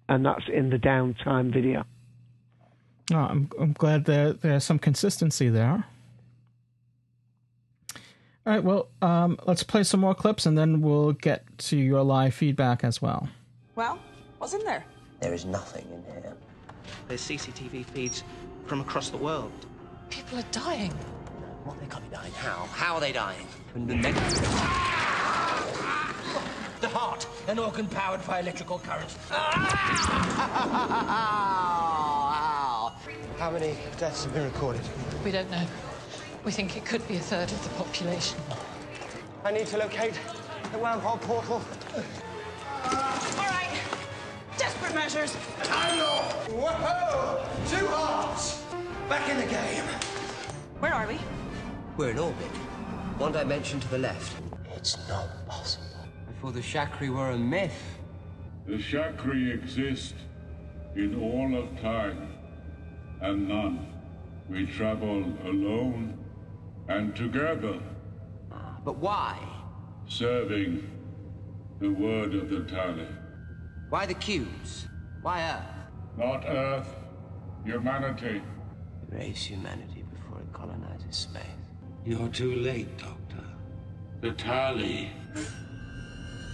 and 0.10 0.26
that's 0.26 0.46
in 0.52 0.70
the 0.70 0.78
Downtime 0.78 1.54
video. 1.54 1.86
Oh, 3.14 3.18
I'm, 3.18 3.50
I'm 3.60 3.74
glad 3.74 4.06
that 4.06 4.42
there's 4.42 4.64
some 4.64 4.80
consistency 4.80 5.50
there. 5.50 5.86
All 8.46 8.54
right, 8.54 8.64
well, 8.64 8.90
um, 9.02 9.40
let's 9.46 9.64
play 9.64 9.84
some 9.84 10.00
more 10.00 10.14
clips 10.14 10.46
and 10.46 10.56
then 10.56 10.82
we'll 10.82 11.14
get 11.14 11.46
to 11.58 11.78
your 11.78 12.04
live 12.04 12.34
feedback 12.36 12.84
as 12.84 13.02
well. 13.02 13.28
Well, 13.76 14.00
what's 14.38 14.54
in 14.54 14.64
there? 14.64 14.86
There 15.20 15.34
is 15.34 15.46
nothing 15.46 15.86
in 15.92 16.04
here. 16.04 16.34
There's 17.08 17.22
CCTV 17.22 17.86
feeds 17.86 18.24
from 18.68 18.82
across 18.82 19.10
the 19.10 19.18
world. 19.18 19.52
People 20.10 20.40
are 20.40 20.46
dying. 20.52 20.94
What? 21.66 21.80
They 21.80 21.88
can't 21.88 22.10
be 22.10 22.16
dying. 22.16 22.32
How? 22.34 22.68
How 22.72 22.94
are 22.96 23.02
they 23.02 23.12
dying? 23.12 23.48
And 23.74 23.88
the 23.88 23.96
next... 23.96 24.40
The 26.80 26.88
heart, 26.90 27.28
an 27.48 27.58
organ 27.58 27.88
powered 27.88 28.24
by 28.28 28.40
electrical 28.40 28.78
currents. 28.78 29.18
Ah! 29.32 29.76
How 33.40 33.50
many 33.50 33.76
deaths 33.98 34.26
have 34.26 34.34
been 34.34 34.44
recorded? 34.46 34.82
We 35.24 35.32
don't 35.32 35.50
know. 35.50 35.66
We 36.44 36.52
think 36.52 36.78
it 36.78 36.86
could 36.86 37.08
be 37.08 37.16
a 37.16 37.20
third 37.20 37.52
of 37.52 37.64
the 37.64 37.70
population. 37.70 38.40
I 39.44 39.52
need 39.52 39.66
to 39.68 39.78
locate 39.78 40.20
the 40.72 40.78
wormhole 40.78 41.20
portal. 41.22 41.64
All 41.96 42.92
right. 42.92 43.80
Desperate 44.58 44.94
measures. 44.94 45.36
Hello! 45.64 46.22
Whoa! 46.62 47.44
Two 47.68 47.88
hearts! 47.88 48.62
Back 49.10 49.28
in 49.30 49.38
the 49.38 49.48
game. 49.48 49.84
Where 50.80 50.94
are 50.94 51.08
we? 51.08 51.20
We're 51.98 52.10
in 52.10 52.20
orbit. 52.20 52.52
One 53.18 53.32
dimension 53.32 53.80
to 53.80 53.88
the 53.88 54.00
left. 54.00 54.34
It's 54.76 54.98
not 55.08 55.48
possible. 55.48 55.86
Before 56.28 56.52
the 56.52 56.60
Shakri 56.60 57.08
were 57.08 57.32
a 57.32 57.38
myth. 57.38 57.98
The 58.68 58.76
Shakri 58.76 59.54
exist 59.54 60.16
in 60.98 61.18
all 61.22 61.58
of 61.58 61.80
time 61.80 62.34
and 63.22 63.48
none. 63.48 63.88
We 64.50 64.66
travel 64.66 65.24
alone 65.46 66.18
and 66.90 67.16
together. 67.16 67.80
But 68.84 68.98
why? 68.98 69.40
Serving 70.06 70.92
the 71.80 71.90
word 71.90 72.36
of 72.36 72.50
the 72.50 72.66
Tally. 72.66 73.08
Why 73.88 74.06
the 74.06 74.16
cubes? 74.16 74.86
Why 75.22 75.42
Earth? 75.44 76.18
Not 76.18 76.44
Earth. 76.46 76.94
Humanity. 77.64 78.42
Erase 79.12 79.46
humanity 79.46 80.04
before 80.14 80.42
it 80.42 80.52
colonizes 80.52 81.16
space. 81.16 81.55
You're 82.06 82.28
too 82.28 82.54
late, 82.58 83.00
Doctor. 83.00 83.44
The 84.22 84.32
Tally 84.34 85.10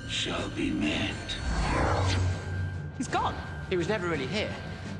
shall 0.07 0.47
be 0.51 0.71
met. 0.71 1.35
He's 2.97 3.09
gone. 3.09 3.35
He 3.69 3.75
was 3.75 3.89
never 3.89 4.07
really 4.07 4.27
here. 4.27 4.49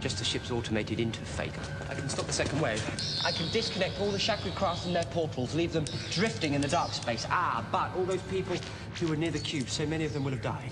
Just 0.02 0.18
the 0.18 0.26
ship's 0.26 0.52
automated 0.52 0.98
interface. 0.98 1.54
I 1.90 1.94
can 1.94 2.10
stop 2.10 2.26
the 2.26 2.34
second 2.34 2.60
wave. 2.60 2.84
I 3.24 3.32
can 3.32 3.50
disconnect 3.54 4.02
all 4.02 4.12
the 4.12 4.18
Shakri 4.18 4.54
craft 4.54 4.84
from 4.84 4.92
their 4.92 5.06
portals, 5.06 5.56
leave 5.56 5.72
them 5.72 5.86
drifting 6.10 6.54
in 6.54 6.60
the 6.60 6.68
dark 6.68 6.92
space. 6.92 7.26
Ah, 7.30 7.66
but 7.72 7.96
all 7.98 8.04
those 8.04 8.22
people 8.24 8.58
who 9.00 9.08
were 9.08 9.16
near 9.16 9.32
the 9.32 9.40
cube, 9.40 9.70
so 9.70 9.86
many 9.86 10.04
of 10.04 10.12
them 10.12 10.26
will 10.26 10.32
have 10.32 10.42
died. 10.42 10.72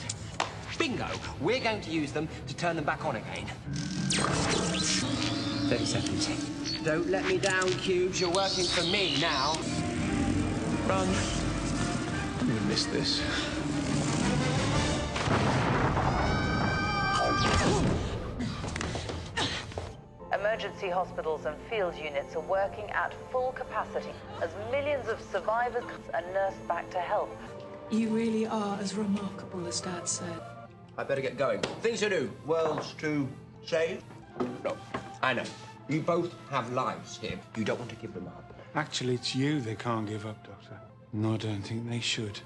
Bingo! 0.78 1.08
We're 1.40 1.62
going 1.62 1.80
to 1.82 1.90
use 1.90 2.12
them 2.12 2.28
to 2.48 2.56
turn 2.56 2.76
them 2.76 2.84
back 2.86 3.06
on 3.06 3.16
again. 3.16 3.46
30 5.70 5.86
seconds. 5.86 6.59
Don't 6.84 7.10
let 7.10 7.26
me 7.26 7.38
down, 7.38 7.68
cubes. 7.72 8.22
You're 8.22 8.32
working 8.32 8.64
for 8.64 8.84
me 8.84 9.20
now. 9.20 9.54
Run. 10.88 11.10
I'm 12.40 12.48
gonna 12.48 12.62
miss 12.62 12.86
this. 12.86 13.22
Emergency 20.34 20.90
hospitals 20.90 21.46
and 21.46 21.56
field 21.70 21.96
units 21.98 22.36
are 22.36 22.42
working 22.42 22.90
at 22.92 23.14
full 23.30 23.52
capacity 23.52 24.14
as 24.42 24.50
millions 24.72 25.10
of 25.10 25.20
survivors 25.34 25.84
are 26.14 26.24
nursed 26.34 26.66
back 26.66 26.90
to 26.92 27.00
health. 27.00 27.30
You 27.92 28.08
really 28.08 28.48
are 28.48 28.80
as 28.80 28.96
remarkable 28.96 29.68
as 29.68 29.82
Dad 29.82 30.08
said. 30.08 30.40
I 30.98 31.04
better 31.04 31.22
get 31.22 31.38
going. 31.38 31.60
Things 31.82 32.00
to 32.00 32.10
do. 32.10 32.32
Worlds 32.46 32.94
to 33.00 33.28
save. 33.66 34.02
No, 34.64 34.78
I 35.22 35.34
know. 35.34 35.44
You 35.90 36.02
both 36.02 36.34
have 36.52 36.72
lives 36.72 37.18
here. 37.22 37.40
You 37.58 37.64
don't 37.66 37.80
want 37.80 37.90
to 37.90 37.96
give 37.98 38.14
them 38.14 38.28
up. 38.28 38.54
Actually, 38.76 39.16
it's 39.16 39.36
you 39.36 39.60
they 39.60 39.76
can't 39.76 40.08
give 40.08 40.26
up, 40.26 40.46
Doctor. 40.46 40.80
No, 41.14 41.34
I 41.34 41.38
don't 41.38 41.62
think 41.64 41.90
they 41.90 42.00
should. 42.00 42.40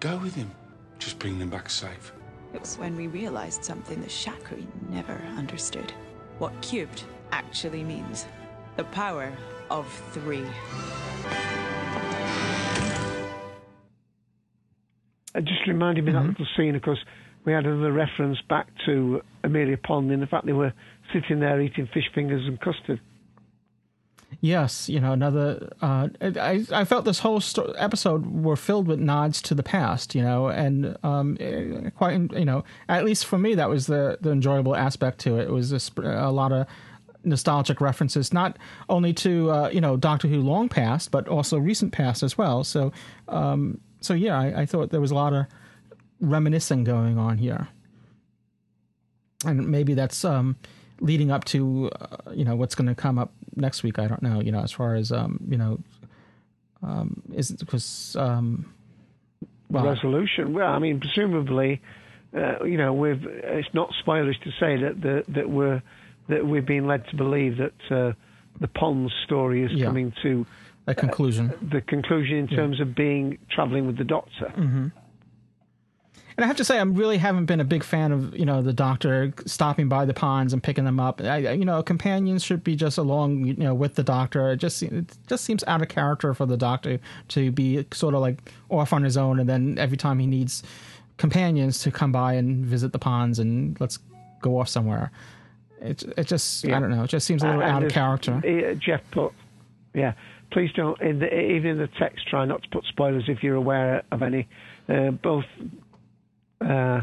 Go 0.00 0.18
with 0.18 0.34
him. 0.34 0.50
Just 0.98 1.18
bring 1.20 1.38
them 1.38 1.48
back 1.48 1.70
safe. 1.70 2.12
It 2.52 2.60
was 2.60 2.76
when 2.76 2.96
we 2.96 3.06
realized 3.06 3.64
something 3.64 4.00
the 4.00 4.08
Shakri 4.08 4.66
never 4.90 5.14
understood. 5.36 5.92
What 6.38 6.52
cubed 6.60 7.04
actually 7.30 7.84
means. 7.84 8.26
The 8.76 8.84
power 8.84 9.32
of 9.70 9.86
three. 10.12 10.44
It 15.34 15.44
just 15.44 15.66
reminded 15.68 16.04
me 16.04 16.12
Mm-hmm. 16.12 16.18
of 16.30 16.34
that 16.34 16.40
little 16.40 16.46
scene, 16.56 16.74
of 16.74 16.82
course, 16.82 16.98
we 17.44 17.52
had 17.52 17.64
another 17.66 17.92
reference 17.92 18.38
back 18.48 18.66
to 18.86 19.20
Amelia 19.44 19.76
Pond 19.76 20.10
in 20.10 20.20
the 20.20 20.26
fact 20.26 20.46
they 20.46 20.52
were 20.52 20.72
sitting 21.12 21.40
there 21.40 21.60
eating 21.60 21.88
fish 21.92 22.10
fingers 22.14 22.46
and 22.46 22.60
custard. 22.60 23.00
Yes, 24.40 24.88
you 24.88 25.00
know 25.00 25.12
another. 25.12 25.72
Uh, 25.80 26.08
I 26.20 26.64
I 26.70 26.84
felt 26.84 27.04
this 27.04 27.20
whole 27.20 27.40
sto- 27.40 27.72
episode 27.78 28.26
were 28.26 28.56
filled 28.56 28.86
with 28.86 29.00
nods 29.00 29.42
to 29.42 29.54
the 29.54 29.62
past, 29.62 30.14
you 30.14 30.22
know, 30.22 30.48
and 30.48 30.96
um, 31.02 31.36
eh, 31.40 31.90
quite 31.90 32.12
you 32.32 32.44
know 32.44 32.62
at 32.88 33.04
least 33.04 33.24
for 33.24 33.38
me 33.38 33.54
that 33.54 33.68
was 33.68 33.86
the 33.86 34.18
the 34.20 34.30
enjoyable 34.30 34.76
aspect 34.76 35.18
to 35.20 35.38
it. 35.38 35.44
It 35.44 35.50
was 35.50 35.72
a, 35.72 36.02
a 36.02 36.30
lot 36.30 36.52
of 36.52 36.66
nostalgic 37.24 37.80
references, 37.80 38.32
not 38.32 38.58
only 38.88 39.12
to 39.14 39.50
uh, 39.50 39.70
you 39.70 39.80
know 39.80 39.96
Doctor 39.96 40.28
Who 40.28 40.40
long 40.40 40.68
past, 40.68 41.10
but 41.10 41.26
also 41.26 41.58
recent 41.58 41.92
past 41.92 42.22
as 42.22 42.36
well. 42.36 42.64
So 42.64 42.92
um, 43.28 43.80
so 44.00 44.14
yeah, 44.14 44.38
I, 44.38 44.62
I 44.62 44.66
thought 44.66 44.90
there 44.90 45.00
was 45.00 45.10
a 45.10 45.16
lot 45.16 45.32
of 45.32 45.46
reminiscing 46.20 46.84
going 46.84 47.18
on 47.18 47.38
here, 47.38 47.68
and 49.44 49.68
maybe 49.68 49.94
that's 49.94 50.24
um, 50.24 50.56
leading 51.00 51.30
up 51.30 51.44
to 51.46 51.90
uh, 52.00 52.16
you 52.32 52.44
know 52.44 52.56
what's 52.56 52.74
going 52.74 52.88
to 52.88 52.94
come 52.94 53.18
up 53.18 53.32
next 53.56 53.82
week. 53.82 53.98
I 53.98 54.06
don't 54.08 54.22
know. 54.22 54.40
You 54.40 54.52
know, 54.52 54.60
as 54.60 54.72
far 54.72 54.94
as 54.94 55.12
um, 55.12 55.40
you 55.48 55.56
know, 55.56 55.78
um, 56.82 57.22
is 57.34 57.50
it 57.50 57.58
because 57.58 58.16
um, 58.16 58.72
well, 59.70 59.84
resolution. 59.84 60.52
Well, 60.54 60.68
I 60.72 60.78
mean, 60.78 61.00
presumably, 61.00 61.80
uh, 62.36 62.64
you 62.64 62.76
know, 62.78 62.92
we've 62.92 63.24
it's 63.24 63.72
not 63.74 63.92
spoilers 64.00 64.36
to 64.44 64.50
say 64.60 64.76
that 64.82 65.00
that, 65.02 65.24
that 65.28 65.50
we're 65.50 65.82
that 66.28 66.46
we've 66.46 66.66
been 66.66 66.86
led 66.86 67.06
to 67.08 67.16
believe 67.16 67.56
that 67.58 67.74
uh, 67.90 68.12
the 68.60 68.68
Pond 68.68 69.10
story 69.24 69.64
is 69.64 69.72
Yeah. 69.72 69.86
coming 69.86 70.12
to 70.22 70.46
a 70.86 70.94
conclusion. 70.94 71.52
the 71.70 71.80
conclusion 71.80 72.36
in 72.38 72.48
terms 72.48 72.80
of 72.80 72.94
being 72.94 73.38
traveling 73.50 73.86
with 73.86 73.96
the 73.98 74.04
Doctor. 74.04 74.50
hmm 74.50 74.88
And 76.38 76.44
I 76.44 76.46
have 76.46 76.56
to 76.58 76.64
say, 76.64 76.78
I 76.78 76.82
really 76.82 77.18
haven't 77.18 77.46
been 77.46 77.58
a 77.58 77.64
big 77.64 77.82
fan 77.82 78.12
of 78.12 78.38
you 78.38 78.46
know 78.46 78.62
the 78.62 78.72
Doctor 78.72 79.34
stopping 79.44 79.88
by 79.88 80.04
the 80.04 80.14
ponds 80.14 80.52
and 80.52 80.62
picking 80.62 80.84
them 80.84 81.00
up. 81.00 81.20
I, 81.20 81.38
you 81.50 81.64
know, 81.64 81.82
companions 81.82 82.44
should 82.44 82.62
be 82.62 82.76
just 82.76 82.96
along 82.96 83.44
you 83.44 83.54
know 83.54 83.74
with 83.74 83.96
the 83.96 84.04
Doctor. 84.04 84.52
It 84.52 84.58
just 84.58 84.80
it 84.84 85.16
just 85.26 85.44
seems 85.44 85.64
out 85.66 85.82
of 85.82 85.88
character 85.88 86.32
for 86.34 86.46
the 86.46 86.56
Doctor 86.56 87.00
to 87.30 87.50
be 87.50 87.84
sort 87.92 88.14
of 88.14 88.20
like 88.20 88.38
off 88.68 88.92
on 88.92 89.02
his 89.02 89.16
own, 89.16 89.40
and 89.40 89.48
then 89.48 89.78
every 89.78 89.96
time 89.96 90.20
he 90.20 90.28
needs 90.28 90.62
companions 91.16 91.80
to 91.80 91.90
come 91.90 92.12
by 92.12 92.34
and 92.34 92.64
visit 92.64 92.92
the 92.92 93.00
ponds 93.00 93.40
and 93.40 93.76
let's 93.80 93.98
go 94.40 94.60
off 94.60 94.68
somewhere. 94.68 95.10
It 95.80 96.04
it 96.16 96.28
just 96.28 96.64
I 96.64 96.78
don't 96.78 96.90
know. 96.90 97.02
It 97.02 97.10
just 97.10 97.26
seems 97.26 97.42
a 97.42 97.46
little 97.46 97.62
And 97.62 97.70
out 97.72 97.82
of 97.82 97.90
character. 97.90 98.40
uh, 98.44 98.74
Jeff 98.74 99.00
put, 99.10 99.32
yeah. 99.92 100.12
Please 100.52 100.70
don't. 100.76 101.00
In 101.00 101.18
the, 101.18 101.26
even 101.36 101.72
in 101.72 101.78
the 101.78 101.88
text, 101.98 102.28
try 102.28 102.44
not 102.44 102.62
to 102.62 102.68
put 102.68 102.84
spoilers 102.84 103.24
if 103.26 103.42
you're 103.42 103.56
aware 103.56 104.04
of 104.12 104.22
any. 104.22 104.46
Uh, 104.88 105.10
both 105.10 105.44
uh, 106.60 107.02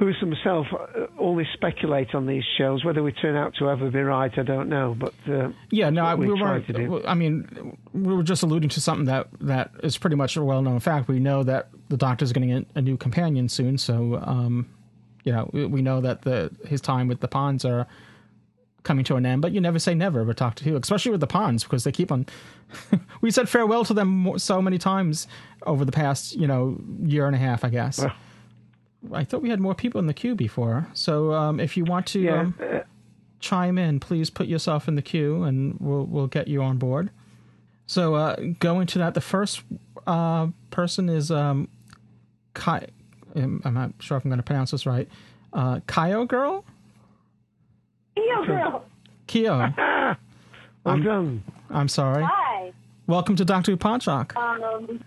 Louis 0.00 0.14
and 0.20 0.30
myself 0.30 0.66
uh, 0.72 1.44
speculate 1.54 2.14
on 2.14 2.26
these 2.26 2.42
shows. 2.58 2.84
Whether 2.84 3.02
we 3.02 3.12
turn 3.12 3.36
out 3.36 3.54
to 3.60 3.70
ever 3.70 3.90
be 3.90 4.00
right, 4.00 4.32
I 4.36 4.42
don't 4.42 4.68
know. 4.68 4.96
But 4.98 5.14
uh, 5.28 5.50
Yeah, 5.70 5.90
no, 5.90 6.04
I, 6.04 6.14
we 6.16 6.26
we 6.26 6.40
weren't. 6.40 6.66
I 7.06 7.14
mean, 7.14 7.76
we 7.92 8.12
were 8.14 8.24
just 8.24 8.42
alluding 8.42 8.70
to 8.70 8.80
something 8.80 9.06
that 9.06 9.28
that 9.40 9.70
is 9.82 9.96
pretty 9.96 10.16
much 10.16 10.36
a 10.36 10.42
well-known 10.42 10.80
fact. 10.80 11.06
We 11.06 11.20
know 11.20 11.44
that 11.44 11.68
the 11.88 11.96
Doctor's 11.96 12.32
going 12.32 12.48
to 12.48 12.60
get 12.60 12.68
a 12.74 12.82
new 12.82 12.96
companion 12.96 13.48
soon, 13.48 13.78
so 13.78 14.20
um, 14.24 14.68
you 15.22 15.32
know, 15.32 15.48
we, 15.52 15.66
we 15.66 15.82
know 15.82 16.00
that 16.00 16.22
the 16.22 16.50
his 16.66 16.80
time 16.80 17.06
with 17.06 17.20
the 17.20 17.28
Ponds 17.28 17.64
are 17.64 17.86
coming 18.82 19.04
to 19.04 19.14
an 19.14 19.24
end. 19.24 19.40
But 19.42 19.52
you 19.52 19.60
never 19.60 19.78
say 19.78 19.94
never 19.94 20.24
with 20.24 20.36
Doctor 20.38 20.64
Who, 20.64 20.76
especially 20.76 21.12
with 21.12 21.20
the 21.20 21.28
Ponds, 21.28 21.62
because 21.62 21.84
they 21.84 21.92
keep 21.92 22.10
on. 22.10 22.26
we 23.20 23.30
said 23.30 23.48
farewell 23.48 23.84
to 23.84 23.94
them 23.94 24.36
so 24.38 24.60
many 24.60 24.78
times 24.78 25.28
over 25.64 25.84
the 25.84 25.92
past, 25.92 26.34
you 26.34 26.48
know, 26.48 26.80
year 27.04 27.26
and 27.26 27.36
a 27.36 27.38
half, 27.38 27.62
I 27.64 27.68
guess. 27.68 28.04
I 29.12 29.24
thought 29.24 29.42
we 29.42 29.50
had 29.50 29.60
more 29.60 29.74
people 29.74 29.98
in 29.98 30.06
the 30.06 30.14
queue 30.14 30.34
before, 30.34 30.86
so 30.94 31.32
um, 31.32 31.58
if 31.58 31.76
you 31.76 31.84
want 31.84 32.06
to. 32.08 32.20
Yeah, 32.20 32.40
um, 32.40 32.54
uh, 32.60 32.80
chime 33.40 33.76
in, 33.76 33.98
please 34.00 34.30
put 34.30 34.46
yourself 34.46 34.86
in 34.88 34.94
the 34.94 35.02
queue, 35.02 35.42
and 35.42 35.76
we'll 35.80 36.04
we'll 36.04 36.28
get 36.28 36.48
you 36.48 36.62
on 36.62 36.78
board. 36.78 37.10
So 37.86 38.14
uh, 38.14 38.36
going 38.58 38.86
to 38.88 38.98
that, 38.98 39.14
the 39.14 39.20
first 39.20 39.62
uh, 40.06 40.48
person 40.70 41.08
is 41.08 41.30
um, 41.30 41.68
Kai. 42.54 42.86
um, 43.34 43.60
I'm 43.64 43.74
not 43.74 43.92
sure 43.98 44.16
if 44.16 44.24
I'm 44.24 44.30
going 44.30 44.38
to 44.38 44.44
pronounce 44.44 44.70
this 44.70 44.86
right. 44.86 45.08
Uh, 45.52 45.80
Kyo 45.86 46.24
girl. 46.24 46.64
Yo, 48.16 48.44
girl. 48.46 48.84
Kyo. 49.26 49.72
well 49.76 50.16
I'm, 50.86 51.02
done. 51.02 51.42
I'm 51.70 51.88
sorry. 51.88 52.24
Hi. 52.24 52.72
Welcome 53.06 53.36
to 53.36 53.44
Doctor 53.44 53.72
Who 53.72 53.76
Podshock. 53.76 54.36
Um, 54.36 55.02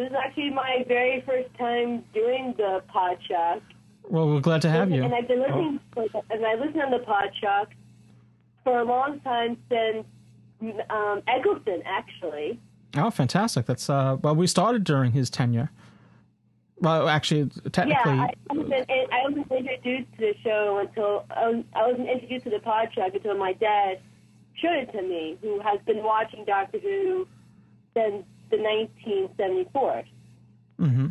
this 0.00 0.08
is 0.08 0.16
actually 0.16 0.48
my 0.48 0.82
very 0.88 1.22
first 1.26 1.50
time 1.58 2.02
doing 2.14 2.54
the 2.56 2.82
pod 2.88 3.18
shock. 3.28 3.60
Well, 4.08 4.28
we're 4.28 4.40
glad 4.40 4.62
to 4.62 4.70
have 4.70 4.90
you. 4.90 5.04
And 5.04 5.14
I've 5.14 5.28
been 5.28 5.40
listening, 5.40 5.78
and 6.30 6.46
I 6.46 6.54
listened 6.54 6.80
on 6.80 6.90
the 6.90 7.00
pod 7.00 7.28
shock 7.38 7.68
for 8.64 8.78
a 8.78 8.84
long 8.84 9.20
time 9.20 9.58
since 9.68 10.06
um, 10.88 11.22
Eccleston, 11.28 11.82
actually. 11.84 12.58
Oh, 12.96 13.10
fantastic! 13.10 13.66
That's 13.66 13.90
uh, 13.90 14.16
well, 14.22 14.34
we 14.34 14.46
started 14.46 14.84
during 14.84 15.12
his 15.12 15.28
tenure. 15.28 15.70
Well, 16.78 17.06
actually, 17.06 17.50
technically, 17.70 18.14
Yeah, 18.16 18.28
I 18.48 18.54
wasn't, 18.54 18.90
I 18.90 19.22
wasn't 19.24 19.52
introduced 19.52 20.12
to 20.12 20.18
the 20.18 20.34
show 20.42 20.78
until 20.78 21.26
I 21.30 21.86
wasn't 21.86 22.08
introduced 22.08 22.44
to 22.44 22.50
the 22.50 22.60
pod 22.60 22.88
shock 22.94 23.12
until 23.12 23.36
my 23.36 23.52
dad 23.52 24.00
showed 24.54 24.76
it 24.76 24.92
to 24.92 25.02
me, 25.02 25.36
who 25.42 25.60
has 25.60 25.78
been 25.84 26.02
watching 26.02 26.46
Doctor 26.46 26.78
Who 26.78 27.28
since 27.94 28.24
the 28.50 28.58
1974. 28.58 30.04
Mm-hmm. 30.80 31.06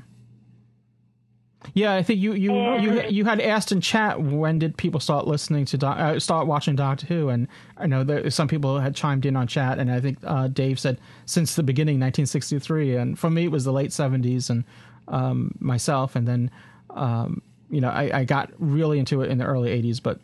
Yeah, 1.73 1.93
I 1.93 2.03
think 2.03 2.19
you 2.19 2.33
you 2.33 2.53
you 2.79 3.03
you 3.09 3.25
had 3.25 3.41
asked 3.41 3.71
in 3.71 3.81
chat 3.81 4.21
when 4.21 4.59
did 4.59 4.77
people 4.77 4.99
start 4.99 5.27
listening 5.27 5.65
to 5.65 5.77
doc, 5.77 5.99
uh, 5.99 6.19
start 6.19 6.47
watching 6.47 6.75
Doctor 6.75 7.05
Who, 7.07 7.29
and 7.29 7.47
I 7.77 7.85
know 7.85 8.29
some 8.29 8.47
people 8.47 8.79
had 8.79 8.95
chimed 8.95 9.25
in 9.25 9.35
on 9.35 9.45
chat, 9.47 9.77
and 9.77 9.91
I 9.91 9.99
think 9.99 10.19
uh, 10.23 10.47
Dave 10.47 10.79
said 10.79 10.99
since 11.25 11.55
the 11.55 11.63
beginning, 11.63 11.95
1963, 11.95 12.95
and 12.95 13.19
for 13.19 13.29
me 13.29 13.45
it 13.45 13.51
was 13.51 13.65
the 13.65 13.73
late 13.73 13.91
70s, 13.91 14.49
and 14.49 14.63
um, 15.09 15.53
myself, 15.59 16.15
and 16.15 16.27
then 16.27 16.49
um, 16.91 17.41
you 17.69 17.81
know 17.81 17.89
I, 17.89 18.19
I 18.19 18.23
got 18.23 18.51
really 18.57 18.97
into 18.97 19.21
it 19.21 19.29
in 19.29 19.37
the 19.37 19.45
early 19.45 19.69
80s, 19.81 20.01
but 20.01 20.19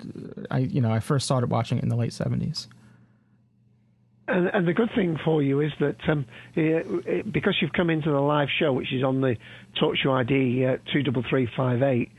I 0.49 0.59
you 0.59 0.79
know 0.79 0.91
I 0.91 0.99
first 0.99 1.25
started 1.25 1.49
watching 1.49 1.77
it 1.77 1.83
in 1.83 1.89
the 1.89 1.97
late 1.97 2.11
70s. 2.11 2.67
And, 4.27 4.47
and 4.47 4.67
the 4.67 4.73
good 4.73 4.89
thing 4.95 5.17
for 5.23 5.43
you 5.43 5.61
is 5.61 5.71
that 5.79 5.97
um, 6.07 6.25
it, 6.55 6.85
it, 7.05 7.31
because 7.31 7.55
you've 7.61 7.73
come 7.73 7.89
into 7.89 8.09
the 8.09 8.19
live 8.19 8.47
show, 8.59 8.73
which 8.73 8.91
is 8.91 9.03
on 9.03 9.21
the 9.21 9.35
TalkShoe 9.79 10.21
ID 10.21 10.65
uh, 10.65 10.77
23358, 10.91 12.09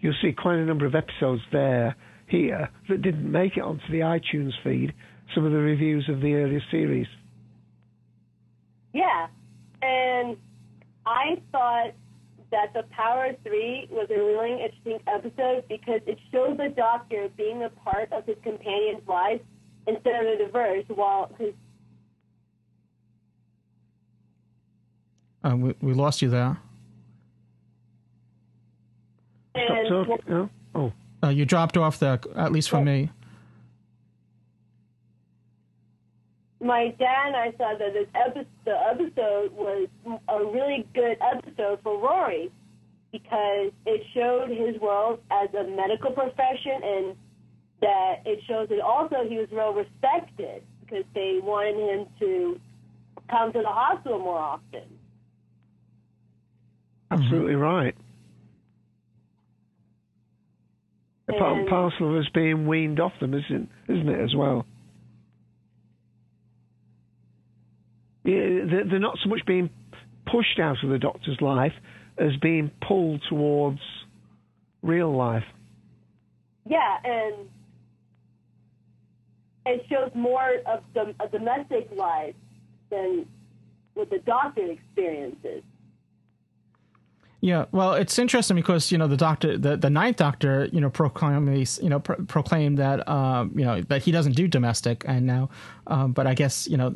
you'll 0.00 0.14
see 0.20 0.32
quite 0.32 0.56
a 0.56 0.64
number 0.64 0.84
of 0.84 0.94
episodes 0.94 1.40
there, 1.52 1.96
here, 2.26 2.68
that 2.90 3.00
didn't 3.00 3.30
make 3.30 3.56
it 3.56 3.62
onto 3.62 3.86
the 3.90 4.00
iTunes 4.00 4.52
feed, 4.62 4.92
some 5.34 5.46
of 5.46 5.52
the 5.52 5.58
reviews 5.58 6.06
of 6.10 6.20
the 6.20 6.34
earlier 6.34 6.60
series. 6.70 7.06
Yeah, 8.92 9.26
and 9.80 10.36
I 11.06 11.40
thought 11.50 11.94
that 12.50 12.72
the 12.74 12.84
Power 12.90 13.30
Three 13.42 13.88
was 13.90 14.08
a 14.10 14.18
really 14.18 14.62
interesting 14.62 14.98
episode 15.08 15.64
because 15.68 16.00
it 16.06 16.18
showed 16.30 16.58
the 16.58 16.68
Doctor 16.76 17.28
being 17.36 17.64
a 17.64 17.70
part 17.70 18.12
of 18.12 18.26
his 18.26 18.36
companion's 18.44 19.06
life 19.08 19.40
instead 19.86 20.26
of 20.26 20.38
the 20.38 20.44
reverse. 20.44 20.84
While 20.88 21.30
his 21.38 21.54
Uh, 25.44 25.56
we, 25.56 25.74
we 25.82 25.92
lost 25.92 26.22
you 26.22 26.30
there. 26.30 26.56
and 29.54 29.86
Stop 29.86 30.06
talking. 30.06 30.34
Oh, 30.34 30.50
oh. 30.74 30.92
Uh, 31.22 31.28
you 31.28 31.44
dropped 31.44 31.76
off 31.76 31.98
there, 31.98 32.18
at 32.34 32.50
least 32.50 32.70
for 32.70 32.82
me. 32.82 33.10
my 36.64 36.94
dad 36.98 37.26
and 37.26 37.36
I 37.36 37.50
thought 37.52 37.78
that 37.78 37.92
this 37.92 38.08
episode, 38.14 38.46
the 38.64 38.74
episode 38.90 39.52
was 39.52 39.88
a 40.28 40.38
really 40.44 40.86
good 40.94 41.18
episode 41.20 41.78
for 41.82 42.00
Rory 42.00 42.50
because 43.12 43.70
it 43.84 44.02
showed 44.14 44.48
his 44.48 44.80
world 44.80 45.20
as 45.30 45.52
a 45.54 45.64
medical 45.64 46.10
profession 46.10 46.80
and 46.82 47.16
that 47.80 48.22
it 48.24 48.40
shows 48.48 48.68
that 48.68 48.80
also 48.80 49.16
he 49.28 49.36
was 49.36 49.48
well 49.52 49.72
respected 49.72 50.62
because 50.80 51.04
they 51.14 51.38
wanted 51.42 51.76
him 51.76 52.06
to 52.20 52.60
come 53.30 53.52
to 53.52 53.60
the 53.60 53.68
hospital 53.68 54.18
more 54.18 54.38
often. 54.38 54.82
Absolutely 57.10 57.54
mm-hmm. 57.54 57.62
right. 57.62 57.94
A 61.28 61.32
part 61.32 61.52
and 61.52 61.60
And- 61.60 61.68
parcel 61.68 62.10
of 62.10 62.20
us 62.20 62.28
being 62.34 62.66
weaned 62.66 63.00
off 63.00 63.12
them, 63.20 63.34
isn't 63.34 63.68
isn't 63.88 64.08
it 64.08 64.20
as 64.20 64.34
well? 64.34 64.66
Yeah, 68.24 68.64
they're 68.70 68.84
they're 68.88 68.98
not 68.98 69.18
so 69.22 69.28
much 69.28 69.40
being 69.46 69.70
pushed 70.30 70.58
out 70.58 70.82
of 70.82 70.90
the 70.90 70.98
doctor's 70.98 71.40
life 71.40 71.72
as 72.18 72.30
being 72.40 72.70
pulled 72.86 73.22
towards 73.28 73.80
real 74.82 75.14
life. 75.14 75.44
Yeah, 76.66 76.96
and 77.04 77.48
it 79.66 79.84
shows 79.88 80.10
more 80.14 80.56
of 80.66 80.82
the 80.94 81.14
a 81.20 81.28
domestic 81.28 81.88
life 81.96 82.34
than 82.90 83.26
what 83.94 84.10
the 84.10 84.18
doctor 84.18 84.70
experiences. 84.70 85.62
Yeah, 87.40 87.66
well, 87.72 87.92
it's 87.92 88.18
interesting 88.18 88.56
because 88.56 88.90
you 88.90 88.96
know 88.96 89.06
the 89.06 89.18
doctor, 89.18 89.58
the, 89.58 89.76
the 89.76 89.90
ninth 89.90 90.16
doctor, 90.16 90.68
you 90.72 90.80
know, 90.80 90.88
proclaimed 90.88 91.78
you 91.82 91.90
know 91.90 92.00
pro- 92.00 92.16
proclaimed 92.24 92.78
that 92.78 93.06
um, 93.06 93.52
you 93.54 93.64
know 93.64 93.82
that 93.82 94.02
he 94.02 94.12
doesn't 94.12 94.32
do 94.32 94.48
domestic, 94.48 95.04
and 95.06 95.26
now, 95.26 95.50
um, 95.86 96.12
but 96.12 96.26
I 96.26 96.32
guess 96.32 96.66
you 96.66 96.78
know 96.78 96.94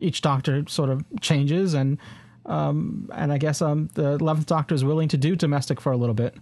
each 0.00 0.20
doctor 0.20 0.64
sort 0.68 0.90
of 0.90 1.04
changes, 1.20 1.74
and 1.74 1.98
um, 2.46 3.10
and 3.12 3.32
I 3.32 3.38
guess 3.38 3.60
um, 3.60 3.88
the 3.94 4.12
eleventh 4.12 4.46
doctor 4.46 4.72
is 4.72 4.84
willing 4.84 5.08
to 5.08 5.16
do 5.16 5.34
domestic 5.34 5.80
for 5.80 5.90
a 5.90 5.96
little 5.96 6.14
bit. 6.14 6.36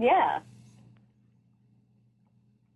Yeah. 0.00 0.40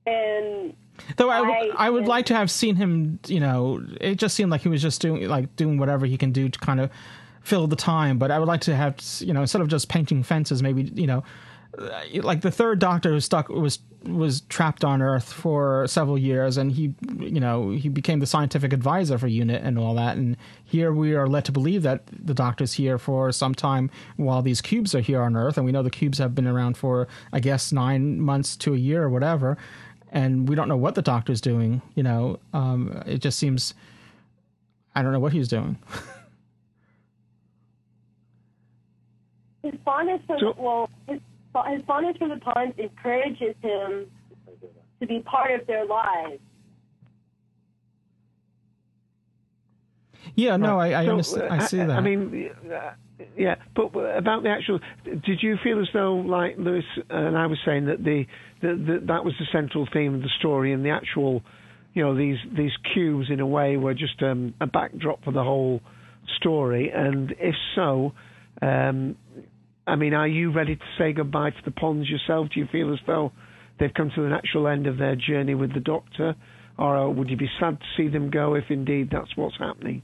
And 0.09 0.75
Though 1.17 1.31
I, 1.31 1.39
w- 1.39 1.75
I 1.77 1.91
would 1.91 2.07
like 2.07 2.27
to 2.27 2.35
have 2.35 2.51
seen 2.51 2.77
him, 2.77 3.19
you 3.27 3.41
know, 3.41 3.83
it 4.01 4.17
just 4.17 4.35
seemed 4.35 4.51
like 4.51 4.63
he 4.63 4.69
was 4.69 4.83
just 4.83 5.01
doing 5.01 5.27
like 5.29 5.55
doing 5.57 5.79
whatever 5.79 6.07
he 6.07 6.19
can 6.19 6.33
do 6.33 6.49
to 6.49 6.59
kind 6.59 6.81
of 6.81 6.91
fill 7.43 7.67
the 7.67 7.77
time. 7.77 8.19
But 8.19 8.31
I 8.31 8.39
would 8.39 8.49
like 8.49 8.61
to 8.63 8.77
have, 8.77 8.97
you 9.21 9.33
know, 9.33 9.41
instead 9.41 9.63
of 9.63 9.69
just 9.69 9.89
painting 9.89 10.23
fences, 10.23 10.63
maybe 10.63 10.91
you 10.95 11.07
know, 11.07 11.25
uh, 11.79 12.03
like 12.23 12.41
the 12.41 12.51
third 12.51 12.79
Doctor 12.79 13.13
was 13.13 13.25
stuck 13.25 13.49
was 13.49 13.79
was 14.05 14.43
trapped 14.43 14.85
on 14.85 15.03
Earth 15.03 15.33
for 15.33 15.87
several 15.89 16.19
years, 16.19 16.57
and 16.57 16.73
he, 16.73 16.95
you 17.19 17.41
know, 17.41 17.71
he 17.71 17.89
became 17.89 18.21
the 18.21 18.27
scientific 18.27 18.73
advisor 18.73 19.19
for 19.19 19.27
UNIT 19.27 19.63
and 19.65 19.79
all 19.79 19.95
that. 19.95 20.17
And 20.17 20.37
here 20.65 20.93
we 20.93 21.15
are 21.15 21.27
led 21.27 21.45
to 21.47 21.53
believe 21.53 21.83
that 21.83 22.03
the 22.07 22.35
Doctor's 22.35 22.75
here 22.75 22.99
for 22.99 23.33
some 23.33 23.55
time 23.55 23.91
while 24.17 24.41
these 24.41 24.61
cubes 24.61 24.95
are 24.95 25.01
here 25.01 25.21
on 25.21 25.37
Earth, 25.37 25.57
and 25.57 25.67
we 25.67 25.73
know 25.73 25.83
the 25.83 25.91
cubes 25.91 26.19
have 26.19 26.35
been 26.35 26.47
around 26.47 26.77
for, 26.77 27.09
I 27.33 27.41
guess, 27.41 27.73
nine 27.73 28.21
months 28.21 28.57
to 28.59 28.75
a 28.75 28.79
year 28.79 29.03
or 29.03 29.11
whatever. 29.11 29.59
And 30.11 30.49
we 30.49 30.55
don't 30.55 30.69
know 30.69 30.77
what 30.77 30.95
the 30.95 31.03
Doctor's 31.03 31.41
doing. 31.41 31.83
You 31.95 32.03
know, 32.03 32.39
um, 32.53 33.03
it 33.07 33.19
just 33.19 33.39
seems. 33.39 33.75
I 34.95 35.03
don't 35.03 35.13
know 35.13 35.21
what 35.21 35.33
he's 35.33 35.49
doing. 35.49 35.79
his 39.63 39.75
fondness 39.85 40.21
for 40.27 40.39
the, 40.39 40.53
well, 40.57 40.91
his, 41.07 41.21
his 41.71 41.83
fondness 41.87 42.17
for 42.17 42.29
the 42.29 42.37
Ponds 42.37 42.75
encourages 42.79 43.55
him 43.63 44.07
to 45.01 45.07
be 45.07 45.21
part 45.21 45.61
of 45.61 45.67
their 45.67 45.85
lives. 45.87 46.41
Yeah, 50.35 50.57
no, 50.57 50.79
I 50.79 51.01
I, 51.01 51.05
So, 51.05 51.11
understand, 51.11 51.53
I 51.53 51.57
uh, 51.57 51.67
see 51.67 51.77
that. 51.79 51.91
I 51.91 52.01
mean, 52.01 52.51
uh, 52.73 52.93
yeah, 53.37 53.57
but 53.75 53.95
about 53.97 54.43
the 54.43 54.51
actual, 54.51 54.79
did 55.05 55.43
you 55.43 55.57
feel 55.63 55.81
as 55.81 55.89
though, 55.93 56.15
like 56.15 56.57
Louis 56.59 56.85
and 57.11 57.37
I 57.37 57.47
was 57.47 57.59
saying, 57.65 57.87
that 57.87 58.05
the, 58.05 58.27
the, 58.61 58.69
the 58.69 59.07
that 59.07 59.25
was 59.25 59.35
the 59.39 59.47
central 59.53 59.87
theme 59.93 60.15
of 60.15 60.23
the 60.23 60.31
story, 60.39 60.73
and 60.73 60.85
the 60.85 60.91
actual, 60.91 61.43
you 61.95 62.03
know, 62.03 62.17
these 62.17 62.39
these 62.57 62.73
cubes 62.95 63.27
in 63.31 63.41
a 63.41 63.47
way 63.47 63.77
were 63.77 63.95
just 63.95 64.23
um, 64.23 64.55
a 64.61 64.67
backdrop 64.67 65.25
for 65.25 65.33
the 65.33 65.43
whole 65.43 65.81
story, 66.37 66.91
and 66.95 67.33
if 67.39 67.55
so, 67.75 68.13
um, 68.63 69.17
I 69.87 69.97
mean, 69.97 70.15
are 70.15 70.29
you 70.29 70.53
ready 70.53 70.77
to 70.77 70.85
say 70.99 71.13
goodbye 71.13 71.51
to 71.51 71.63
the 71.65 71.71
ponds 71.71 72.09
yourself? 72.09 72.49
Do 72.53 72.61
you 72.61 72.67
feel 72.71 72.93
as 72.93 72.99
though 73.07 73.33
they've 73.81 73.95
come 73.95 74.11
to 74.15 74.23
the 74.23 74.29
natural 74.29 74.69
end 74.69 74.87
of 74.87 74.99
their 74.99 75.17
journey 75.17 75.55
with 75.55 75.73
the 75.73 75.81
Doctor, 75.81 76.35
or 76.79 76.97
uh, 76.97 77.09
would 77.09 77.31
you 77.31 77.37
be 77.37 77.49
sad 77.59 77.79
to 77.79 77.87
see 77.97 78.09
them 78.09 78.31
go 78.31 78.55
if 78.55 78.65
indeed 78.71 79.09
that's 79.11 79.37
what's 79.37 79.57
happening? 79.59 80.03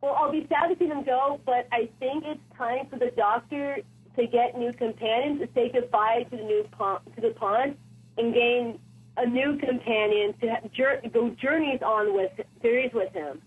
Well, 0.00 0.16
I'll 0.18 0.32
be 0.32 0.46
sad 0.48 0.68
to 0.68 0.78
see 0.78 0.88
them 0.88 1.04
go, 1.04 1.40
but 1.44 1.68
I 1.72 1.90
think 1.98 2.24
it's 2.26 2.40
time 2.56 2.86
for 2.88 2.98
the 2.98 3.10
Doctor 3.16 3.78
to 4.20 4.26
get 4.26 4.58
new 4.58 4.72
companions, 4.72 5.40
to 5.40 5.48
say 5.54 5.70
goodbye 5.72 6.26
to 6.30 6.36
the 6.36 6.42
new 6.42 6.64
pond, 6.72 7.00
to 7.14 7.20
the 7.20 7.30
pond, 7.30 7.76
and 8.18 8.34
gain 8.34 8.78
a 9.16 9.26
new 9.26 9.58
companion 9.58 10.34
to 10.40 10.48
have, 10.48 10.72
jour- 10.72 11.00
go 11.12 11.30
journeys 11.40 11.80
on 11.82 12.14
with 12.14 12.32
series 12.62 12.92
with 12.92 13.12
him, 13.12 13.40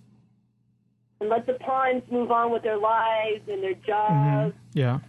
and 1.19 1.29
let 1.29 1.45
the 1.45 1.53
ponds 1.53 2.05
move 2.11 2.31
on 2.31 2.51
with 2.51 2.63
their 2.63 2.77
lives 2.77 3.41
and 3.47 3.63
their 3.63 3.73
jobs. 3.75 4.13
Mm-hmm. 4.13 4.57
Yeah. 4.73 4.99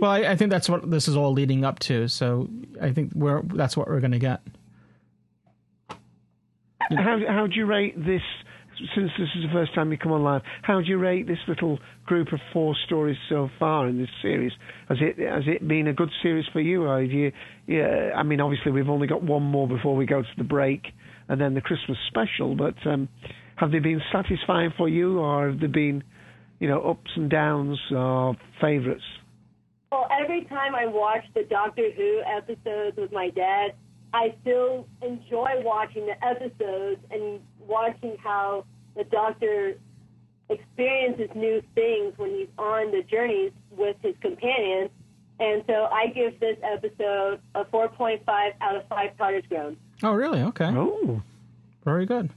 Well, 0.00 0.10
I, 0.10 0.18
I 0.32 0.36
think 0.36 0.50
that's 0.50 0.68
what 0.68 0.90
this 0.90 1.06
is 1.06 1.16
all 1.16 1.32
leading 1.32 1.64
up 1.64 1.78
to. 1.80 2.08
So 2.08 2.48
I 2.80 2.92
think 2.92 3.12
we're 3.14 3.42
that's 3.42 3.76
what 3.76 3.88
we're 3.88 4.00
going 4.00 4.12
to 4.12 4.18
get. 4.18 4.40
How 6.90 7.20
how 7.26 7.46
do 7.46 7.54
you 7.54 7.66
rate 7.66 7.94
this? 8.04 8.22
Since 8.94 9.10
this 9.18 9.28
is 9.36 9.42
the 9.42 9.52
first 9.52 9.74
time 9.74 9.92
you 9.92 9.98
come 9.98 10.12
on 10.12 10.22
live, 10.22 10.42
how 10.62 10.80
do 10.80 10.86
you 10.86 10.98
rate 10.98 11.26
this 11.26 11.38
little 11.46 11.78
group 12.06 12.32
of 12.32 12.40
four 12.52 12.74
stories 12.86 13.16
so 13.28 13.48
far 13.58 13.88
in 13.88 13.98
this 13.98 14.08
series? 14.20 14.52
Has 14.88 14.98
it 15.00 15.18
has 15.18 15.44
it 15.46 15.66
been 15.66 15.86
a 15.86 15.92
good 15.92 16.10
series 16.22 16.44
for 16.52 16.60
you? 16.60 16.84
Or 16.84 17.02
you, 17.02 17.32
yeah, 17.66 18.10
I 18.16 18.22
mean, 18.22 18.40
obviously 18.40 18.72
we've 18.72 18.88
only 18.88 19.06
got 19.06 19.22
one 19.22 19.42
more 19.42 19.68
before 19.68 19.94
we 19.94 20.06
go 20.06 20.22
to 20.22 20.28
the 20.36 20.44
break, 20.44 20.82
and 21.28 21.40
then 21.40 21.54
the 21.54 21.60
Christmas 21.60 21.98
special. 22.08 22.56
But 22.56 22.74
um, 22.86 23.08
have 23.56 23.70
they 23.70 23.78
been 23.78 24.00
satisfying 24.12 24.72
for 24.76 24.88
you, 24.88 25.18
or 25.18 25.50
have 25.50 25.60
there 25.60 25.68
been, 25.68 26.02
you 26.58 26.68
know, 26.68 26.82
ups 26.82 27.10
and 27.16 27.30
downs 27.30 27.78
or 27.92 28.36
favourites? 28.60 29.04
Well, 29.92 30.08
every 30.20 30.44
time 30.46 30.74
I 30.74 30.86
watch 30.86 31.22
the 31.34 31.44
Doctor 31.44 31.90
Who 31.96 32.22
episodes 32.26 32.96
with 32.96 33.12
my 33.12 33.30
dad, 33.30 33.74
I 34.12 34.34
still 34.42 34.86
enjoy 35.02 35.50
watching 35.62 36.06
the 36.06 36.24
episodes 36.24 37.00
and 37.10 37.40
watching 37.66 38.16
how 38.22 38.64
the 38.96 39.04
Doctor 39.04 39.76
experiences 40.48 41.30
new 41.34 41.62
things 41.74 42.12
when 42.16 42.30
he's 42.30 42.48
on 42.58 42.90
the 42.90 43.02
journeys 43.02 43.52
with 43.70 43.96
his 44.02 44.14
companions. 44.20 44.90
And 45.40 45.64
so 45.66 45.88
I 45.90 46.06
give 46.08 46.38
this 46.38 46.56
episode 46.62 47.40
a 47.54 47.64
4.5 47.64 48.20
out 48.60 48.76
of 48.76 48.86
5 48.88 49.16
Potter's 49.18 49.44
Grown. 49.48 49.76
Oh, 50.02 50.12
really? 50.12 50.40
Okay. 50.42 50.66
Oh, 50.66 51.22
very 51.84 52.06
good. 52.06 52.30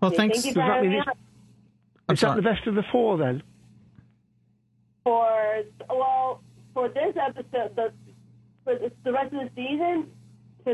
Well, 0.00 0.10
thanks. 0.10 0.42
Thank 0.42 0.46
you 0.46 0.52
for 0.54 0.62
having 0.62 0.90
me. 0.90 1.02
Is 2.10 2.20
that 2.20 2.36
the 2.36 2.42
best 2.42 2.66
of 2.66 2.74
the 2.74 2.84
four 2.90 3.18
then? 3.18 3.42
For, 5.04 5.62
well, 5.90 6.40
for 6.72 6.88
this 6.88 7.14
episode, 7.20 7.76
the, 7.76 7.92
for 8.64 8.76
the, 8.76 8.92
the 9.04 9.12
rest 9.12 9.34
of 9.34 9.40
the 9.40 9.50
season, 9.54 10.06
for 10.06 10.17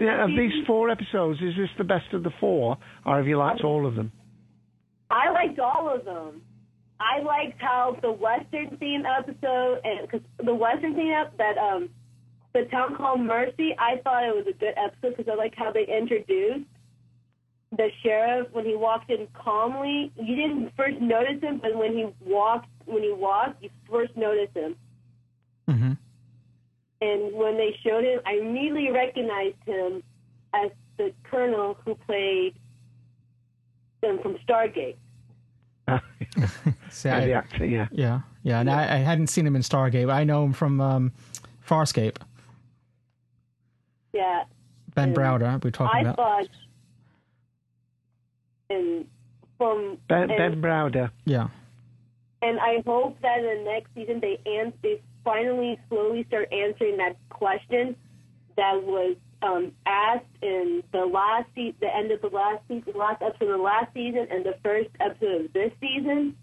Yeah, 0.03 0.24
of 0.24 0.30
season, 0.30 0.51
these 0.51 0.66
four 0.66 0.90
episodes, 0.90 1.40
is 1.40 1.55
this 1.57 1.70
the 1.78 1.84
best 1.84 2.12
of 2.12 2.22
the 2.22 2.30
four, 2.40 2.78
or 3.05 3.16
have 3.16 3.26
you 3.26 3.38
liked 3.38 3.62
all 3.62 3.86
of 3.86 3.95
them? 3.95 4.12
I 5.11 5.30
liked 5.30 5.59
all 5.59 5.95
of 5.95 6.05
them. 6.05 6.42
I 7.01 7.20
liked 7.22 7.61
how 7.61 7.97
the 8.01 8.12
Western 8.12 8.76
theme 8.78 9.05
episode, 9.07 9.80
and 9.84 10.03
because 10.03 10.26
the 10.45 10.55
Western 10.55 10.95
theme 10.95 11.12
ep- 11.12 11.36
that 11.38 11.59
um, 11.59 11.90
the 12.53 12.62
town 12.70 12.97
called 12.97 13.20
Mercy, 13.20 13.74
I 13.78 14.01
thought 14.03 14.24
it 14.24 14.34
was 14.34 14.47
a 14.49 14.57
good 14.57 14.74
episode 14.76 15.16
because 15.16 15.30
I 15.30 15.36
like 15.36 15.55
how 15.57 15.72
they 15.72 15.86
introduced 15.86 16.68
the 17.76 17.88
sheriff 18.03 18.49
when 18.53 18.64
he 18.64 18.76
walked 18.76 19.11
in 19.11 19.26
calmly. 19.34 20.12
You 20.16 20.36
didn't 20.36 20.70
first 20.76 21.01
notice 21.01 21.42
him, 21.42 21.59
but 21.61 21.76
when 21.76 21.92
he 21.92 22.07
walked, 22.24 22.68
when 22.86 23.03
he 23.03 23.12
walked, 23.12 23.62
you 23.62 23.70
first 23.90 24.16
noticed 24.16 24.57
him. 24.57 24.76
Mm-hmm. 25.68 25.92
And 27.05 27.34
when 27.34 27.57
they 27.57 27.76
showed 27.82 28.05
him, 28.05 28.20
I 28.24 28.34
immediately 28.36 28.90
recognized 28.90 29.57
him 29.66 30.02
as 30.55 30.70
the 30.96 31.12
colonel 31.24 31.76
who 31.84 31.94
played 31.96 32.55
them 34.00 34.18
from 34.22 34.36
Stargate. 34.48 34.96
See, 36.90 37.09
Yeah, 37.09 37.16
I- 37.18 37.26
the 37.26 37.32
actor, 37.34 37.66
yeah. 37.66 37.88
Yeah, 37.92 38.20
yeah. 38.42 38.61
And 38.61 38.70
I, 38.70 38.84
I 38.94 38.98
hadn't 38.98 39.26
seen 39.26 39.46
him 39.46 39.55
in 39.57 39.62
Stargate. 39.62 40.11
I 40.11 40.24
know 40.24 40.44
him 40.44 40.52
from 40.52 40.80
um, 40.80 41.12
Farscape. 41.68 42.16
Yeah. 44.12 44.44
Ben 44.94 45.12
Browder. 45.12 45.62
We're 45.62 45.70
talking 45.72 45.98
I 45.98 46.00
about. 46.11 46.16
thought, 46.16 46.48
and 48.70 49.05
from 49.59 49.98
Ben, 50.09 50.30
and, 50.30 50.38
ben 50.38 50.62
Browder. 50.62 51.11
Yeah. 51.24 51.48
and 52.42 52.59
I 52.61 52.82
hope 52.86 53.20
that 53.22 53.38
in 53.40 53.44
the 53.64 53.70
next 53.70 53.90
season 53.94 54.20
they 54.20 54.38
ans- 54.46 54.74
they 54.82 55.00
finally 55.25 55.79
slowly 55.89 56.25
start 56.29 56.53
answering 56.53 56.97
that 56.99 57.16
question 57.31 57.97
that 58.57 58.83
was 58.83 59.16
um, 59.43 59.72
asked 59.87 60.25
in 60.43 60.83
the 60.93 61.05
last 61.05 61.49
se- 61.55 61.75
the 61.81 61.95
end 61.95 62.11
of 62.12 62.20
the 62.22 62.29
last 62.29 62.62
season, 62.68 62.93
last 62.95 63.20
episode 63.20 63.51
of 63.51 63.59
the 63.59 63.62
last 63.62 63.93
season, 63.93 64.27
and 64.31 64.45
the 64.45 64.57
first 64.62 64.89
episode 65.01 65.47
of 65.47 65.53
this 65.53 65.72
season. 65.81 66.37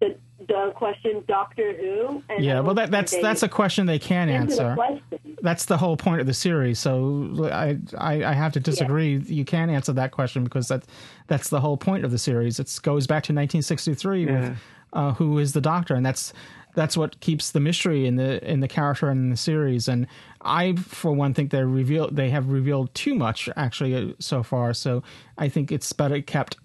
The 0.00 0.16
the 0.48 0.72
question 0.74 1.22
Doctor 1.28 1.72
Who. 1.74 2.22
And 2.28 2.44
Yeah, 2.44 2.58
well, 2.60 2.74
that, 2.74 2.90
that's 2.90 3.12
they 3.12 3.22
that's 3.22 3.44
a 3.44 3.48
question 3.48 3.86
they 3.86 4.00
can 4.00 4.28
answer 4.28 4.56
the 4.56 4.82
answer. 4.82 5.02
That's 5.42 5.66
the 5.66 5.76
whole 5.78 5.96
point 5.96 6.20
of 6.20 6.26
the 6.26 6.34
series. 6.34 6.80
So 6.80 7.48
I 7.52 7.78
I, 7.96 8.24
I 8.24 8.32
have 8.32 8.52
to 8.54 8.60
disagree. 8.60 9.18
You 9.18 9.44
can't 9.44 9.70
answer 9.70 9.92
that 9.92 10.10
question 10.10 10.42
because 10.42 10.66
that 10.68 10.82
that's 11.28 11.50
the 11.50 11.60
whole 11.60 11.76
point 11.76 12.04
of 12.04 12.10
the 12.10 12.18
series. 12.18 12.58
It 12.58 12.76
goes 12.82 13.06
back 13.06 13.22
to 13.24 13.32
1963 13.32 14.24
Yeah. 14.24 14.32
with 14.40 14.58
uh, 14.92 15.12
who 15.14 15.38
is 15.38 15.52
the 15.52 15.60
Doctor, 15.60 15.94
and 15.94 16.04
that's 16.04 16.32
that's 16.74 16.96
what 16.96 17.20
keeps 17.20 17.50
the 17.50 17.60
mystery 17.60 18.06
in 18.06 18.16
the 18.16 18.42
in 18.50 18.60
the 18.60 18.68
character 18.68 19.08
and 19.08 19.20
in 19.20 19.30
the 19.30 19.36
series. 19.36 19.88
And 19.88 20.06
I, 20.40 20.74
for 20.76 21.12
one, 21.12 21.34
think 21.34 21.50
they 21.50 21.62
reveal 21.62 22.08
they 22.10 22.30
have 22.30 22.50
revealed 22.50 22.94
too 22.94 23.14
much 23.14 23.48
actually 23.56 23.94
uh, 23.94 24.14
so 24.18 24.42
far. 24.42 24.74
So 24.74 25.02
I 25.38 25.48
think 25.48 25.70
it's 25.70 25.92
better 25.92 26.20
kept, 26.22 26.56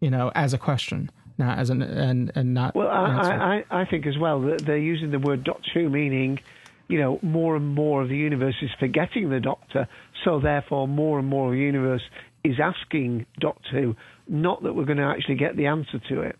you 0.00 0.10
know, 0.10 0.30
as 0.34 0.52
a 0.52 0.58
question, 0.58 1.10
not 1.38 1.58
as 1.58 1.70
an 1.70 1.82
and 1.82 2.32
and 2.34 2.54
not. 2.54 2.74
Well. 2.74 2.88
I, 2.88 3.64
I, 3.70 3.82
I 3.82 3.84
think 3.86 4.06
as 4.06 4.18
well 4.18 4.40
that 4.42 4.64
they're 4.64 4.76
using 4.76 5.10
the 5.10 5.18
word 5.18 5.44
Doctor 5.44 5.70
Who, 5.74 5.88
meaning, 5.88 6.40
you 6.88 6.98
know, 6.98 7.18
more 7.22 7.56
and 7.56 7.74
more 7.74 8.02
of 8.02 8.08
the 8.08 8.16
universe 8.16 8.56
is 8.62 8.70
forgetting 8.78 9.30
the 9.30 9.40
Doctor, 9.40 9.88
so 10.24 10.40
therefore 10.40 10.86
more 10.86 11.18
and 11.18 11.28
more 11.28 11.48
of 11.48 11.52
the 11.52 11.60
universe 11.60 12.02
is 12.44 12.56
asking 12.60 13.24
Doctor 13.40 13.70
Who, 13.72 13.96
not 14.28 14.62
that 14.62 14.74
we're 14.74 14.84
going 14.84 14.98
to 14.98 15.04
actually 15.04 15.36
get 15.36 15.56
the 15.56 15.66
answer 15.66 15.98
to 16.10 16.20
it. 16.20 16.36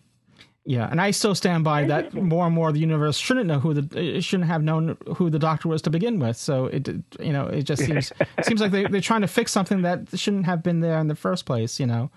Yeah, 0.66 0.88
and 0.90 0.98
I 0.98 1.10
still 1.10 1.34
stand 1.34 1.62
by 1.62 1.84
that. 1.84 2.14
More 2.14 2.46
and 2.46 2.54
more, 2.54 2.72
the 2.72 2.78
universe 2.78 3.18
shouldn't 3.18 3.46
know 3.46 3.58
who 3.58 3.74
the 3.74 4.16
it 4.16 4.22
shouldn't 4.24 4.48
have 4.48 4.62
known 4.62 4.96
who 5.16 5.28
the 5.28 5.38
Doctor 5.38 5.68
was 5.68 5.82
to 5.82 5.90
begin 5.90 6.18
with. 6.18 6.38
So 6.38 6.66
it, 6.66 6.88
you 7.20 7.32
know, 7.34 7.46
it 7.46 7.64
just 7.64 7.84
seems 7.84 8.12
seems 8.42 8.62
like 8.62 8.72
they 8.72 8.86
they're 8.86 9.02
trying 9.02 9.20
to 9.20 9.28
fix 9.28 9.52
something 9.52 9.82
that 9.82 10.18
shouldn't 10.18 10.46
have 10.46 10.62
been 10.62 10.80
there 10.80 10.98
in 10.98 11.08
the 11.08 11.14
first 11.14 11.44
place. 11.44 11.78
You 11.78 11.86
know. 11.86 12.10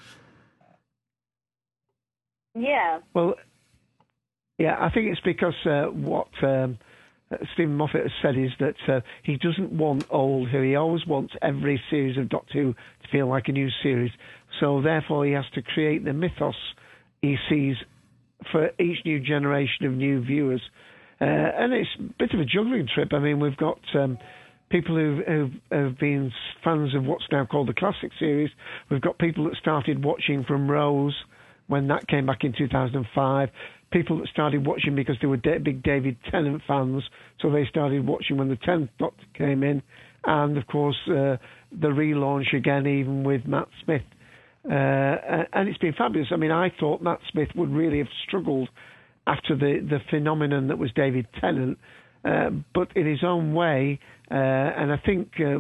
Yeah. 2.56 3.00
Well, 3.14 3.36
yeah, 4.58 4.78
I 4.80 4.90
think 4.92 5.12
it's 5.12 5.22
because 5.22 5.54
uh, 5.66 5.92
what 5.92 6.30
um, 6.42 6.78
Steven 7.54 7.76
Moffat 7.76 8.02
has 8.04 8.12
said 8.22 8.38
is 8.38 8.52
that 8.62 8.76
uh, 8.88 9.02
he 9.24 9.36
doesn't 9.36 9.74
want 9.74 10.06
old 10.10 10.48
Who. 10.48 10.62
He 10.62 10.76
always 10.76 11.06
wants 11.06 11.34
every 11.42 11.82
series 11.90 12.18
of 12.18 12.30
Doctor 12.30 12.54
Who 12.64 12.74
to 12.74 13.08
feel 13.12 13.28
like 13.28 13.50
a 13.50 13.52
new 13.52 13.70
series. 13.84 14.12
So 14.62 14.82
therefore, 14.82 15.26
he 15.26 15.34
has 15.34 15.46
to 15.54 15.62
create 15.62 16.06
the 16.06 16.14
mythos 16.14 16.56
he 17.22 17.38
sees 17.50 17.76
for 18.52 18.70
each 18.80 18.98
new 19.06 19.20
generation 19.20 19.86
of 19.86 19.94
new 19.94 20.24
viewers. 20.24 20.62
Uh, 21.20 21.26
and 21.26 21.74
it's 21.74 21.90
a 22.00 22.04
bit 22.20 22.34
of 22.34 22.40
a 22.40 22.46
juggling 22.46 22.88
trip. 22.94 23.12
I 23.12 23.20
mean, 23.20 23.40
we've 23.40 23.58
got 23.58 23.80
um, 23.96 24.18
people 24.70 24.96
who 24.96 25.22
who've, 25.26 25.52
have 25.72 25.98
been 25.98 26.32
fans 26.64 26.94
of 26.96 27.04
what's 27.06 27.26
now 27.32 27.46
called 27.46 27.70
the 27.70 27.74
classic 27.74 28.12
series. 28.20 28.52
We've 28.90 29.02
got 29.02 29.18
people 29.18 29.46
that 29.46 29.56
started 29.60 30.04
watching 30.04 30.44
from 30.44 30.70
Rose 30.70 31.16
when 31.68 31.88
that 31.88 32.08
came 32.08 32.26
back 32.26 32.44
in 32.44 32.54
2005. 32.58 33.50
People 33.92 34.20
that 34.20 34.28
started 34.28 34.66
watching 34.66 34.96
because 34.96 35.16
they 35.22 35.28
were 35.28 35.38
big 35.38 35.82
David 35.82 36.18
Tennant 36.30 36.62
fans, 36.68 37.04
so 37.42 37.50
they 37.50 37.66
started 37.70 38.06
watching 38.06 38.38
when 38.38 38.50
the 38.50 38.58
10th 38.58 38.90
Doctor 39.00 39.24
came 39.34 39.64
in. 39.64 39.82
And 40.26 40.58
of 40.58 40.68
course, 40.68 40.98
uh, 41.08 41.38
the 41.72 41.88
relaunch 41.88 42.54
again, 42.54 42.86
even 42.86 43.24
with 43.24 43.46
Matt 43.46 43.70
Smith 43.86 44.02
uh, 44.70 45.44
and 45.54 45.70
it's 45.70 45.78
been 45.78 45.94
fabulous. 45.94 46.28
I 46.32 46.36
mean, 46.36 46.52
I 46.52 46.72
thought 46.80 47.02
Matt 47.02 47.20
Smith 47.32 47.50
would 47.56 47.70
really 47.70 48.00
have 48.00 48.08
struggled 48.28 48.70
after 49.26 49.56
the, 49.56 49.80
the 49.88 50.00
phenomenon 50.10 50.68
that 50.68 50.78
was 50.78 50.90
David 50.96 51.28
Tennant, 51.40 51.78
uh, 52.26 52.50
but 52.74 52.90
in 52.96 53.06
his 53.06 53.20
own 53.24 53.54
way, 53.54 54.00
uh, 54.30 54.34
and 54.34 54.92
I 54.92 54.98
think 55.06 55.32
uh, 55.40 55.60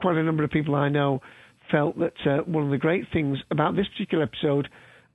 quite 0.00 0.16
a 0.16 0.22
number 0.22 0.44
of 0.44 0.50
people 0.50 0.74
I 0.74 0.88
know 0.88 1.20
felt 1.70 1.98
that 1.98 2.14
uh, 2.26 2.42
one 2.44 2.64
of 2.64 2.70
the 2.70 2.78
great 2.78 3.04
things 3.12 3.38
about 3.50 3.74
this 3.76 3.86
particular 3.88 4.24
episode, 4.24 4.68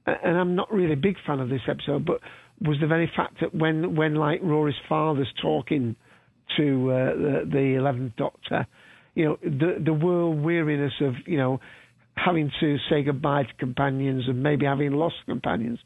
and 0.05 0.37
I'm 0.37 0.55
not 0.55 0.71
really 0.71 0.93
a 0.93 0.97
big 0.97 1.15
fan 1.25 1.39
of 1.39 1.49
this 1.49 1.61
episode, 1.69 2.05
but 2.05 2.21
was 2.61 2.77
the 2.81 2.87
very 2.87 3.11
fact 3.15 3.35
that 3.41 3.53
when, 3.53 3.95
when 3.95 4.15
like 4.15 4.39
Rory's 4.41 4.75
father's 4.89 5.31
talking 5.41 5.95
to 6.57 6.91
uh, 6.91 6.95
the, 7.15 7.49
the 7.51 7.75
Eleventh 7.77 8.15
Doctor, 8.15 8.65
you 9.13 9.25
know, 9.25 9.37
the 9.41 9.83
the 9.83 9.93
world 9.93 10.43
weariness 10.43 10.93
of 11.01 11.15
you 11.25 11.37
know 11.37 11.59
having 12.17 12.51
to 12.59 12.77
say 12.89 13.03
goodbye 13.03 13.43
to 13.43 13.53
companions 13.59 14.23
and 14.27 14.41
maybe 14.43 14.65
having 14.65 14.91
lost 14.93 15.15
companions. 15.25 15.79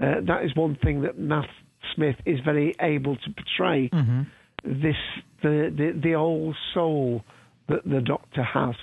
Uh, 0.00 0.20
that 0.26 0.44
is 0.44 0.54
one 0.54 0.76
thing 0.82 1.02
that 1.02 1.18
Matt 1.18 1.48
Smith 1.94 2.16
is 2.26 2.40
very 2.44 2.74
able 2.80 3.16
to 3.16 3.30
portray. 3.34 3.88
Mm-hmm. 3.88 4.22
This 4.64 4.96
the, 5.42 5.72
the 5.76 6.00
the 6.02 6.14
old 6.14 6.56
soul 6.74 7.22
that 7.68 7.84
the 7.84 8.00
Doctor 8.00 8.42
has. 8.42 8.74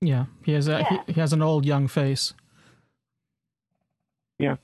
Yeah, 0.00 0.24
he 0.44 0.52
has 0.52 0.66
a 0.68 0.78
Yeah. 0.78 0.88
He, 1.06 1.12
he 1.12 1.20
has 1.20 1.32
an 1.32 1.42
old 1.42 1.64
young 1.64 1.88
face. 1.88 2.34
Yeah. 4.38 4.56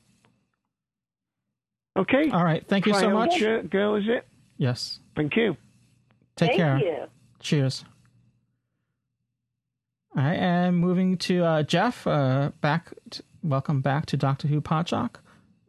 Okay. 1.96 2.30
All 2.32 2.44
right. 2.44 2.66
Thank 2.66 2.86
you 2.86 2.94
so 2.94 3.10
much. 3.10 3.30
Cryocha 3.32 3.70
girl, 3.70 3.96
is 3.96 4.04
it? 4.08 4.26
Yes. 4.56 5.00
Thank 5.14 5.36
you. 5.36 5.56
Take 6.36 6.50
Thank 6.50 6.58
care. 6.58 6.78
you. 6.78 6.96
Cheers. 7.40 7.84
All 10.18 10.24
right, 10.24 10.36
and 10.36 10.76
moving 10.76 11.16
to 11.18 11.44
uh, 11.44 11.62
Jeff. 11.62 12.04
Uh, 12.04 12.50
back, 12.60 12.92
t- 13.08 13.20
welcome 13.44 13.80
back 13.80 14.06
to 14.06 14.16
Doctor 14.16 14.48
Who 14.48 14.60
Podshock, 14.60 15.10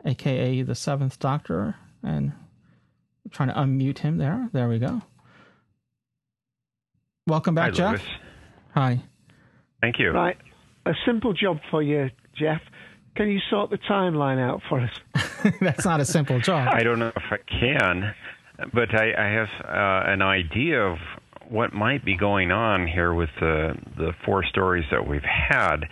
aka 0.05 0.63
the 0.63 0.73
Seventh 0.73 1.19
Doctor, 1.19 1.75
and 2.01 2.31
I'm 2.31 3.29
trying 3.29 3.49
to 3.49 3.53
unmute 3.53 3.99
him 3.99 4.17
there. 4.17 4.49
There 4.51 4.67
we 4.67 4.79
go. 4.79 5.03
Welcome 7.27 7.53
back, 7.53 7.65
Hi, 7.65 7.77
Jeff. 7.77 7.91
Louis. 7.99 8.09
Hi. 8.73 9.03
Thank 9.81 9.99
you. 9.99 10.09
Right. 10.09 10.37
A 10.87 10.93
simple 11.05 11.33
job 11.33 11.59
for 11.69 11.83
you, 11.83 12.09
Jeff. 12.35 12.61
Can 13.15 13.29
you 13.29 13.39
sort 13.51 13.69
the 13.69 13.77
timeline 13.77 14.39
out 14.39 14.63
for 14.67 14.79
us? 14.79 15.53
That's 15.61 15.85
not 15.85 15.99
a 15.99 16.05
simple 16.05 16.39
job. 16.39 16.69
I 16.73 16.81
don't 16.81 16.97
know 16.97 17.11
if 17.15 17.23
I 17.29 17.37
can, 17.47 18.15
but 18.73 18.95
I, 18.95 19.13
I 19.15 19.27
have 19.27 19.49
uh, 19.63 20.11
an 20.11 20.23
idea 20.23 20.81
of 20.81 20.97
what 21.49 21.73
might 21.73 22.05
be 22.05 22.15
going 22.15 22.51
on 22.51 22.87
here 22.87 23.13
with 23.13 23.29
the 23.39 23.73
the 23.97 24.11
four 24.25 24.43
stories 24.43 24.85
that 24.91 25.07
we've 25.07 25.21
had. 25.23 25.85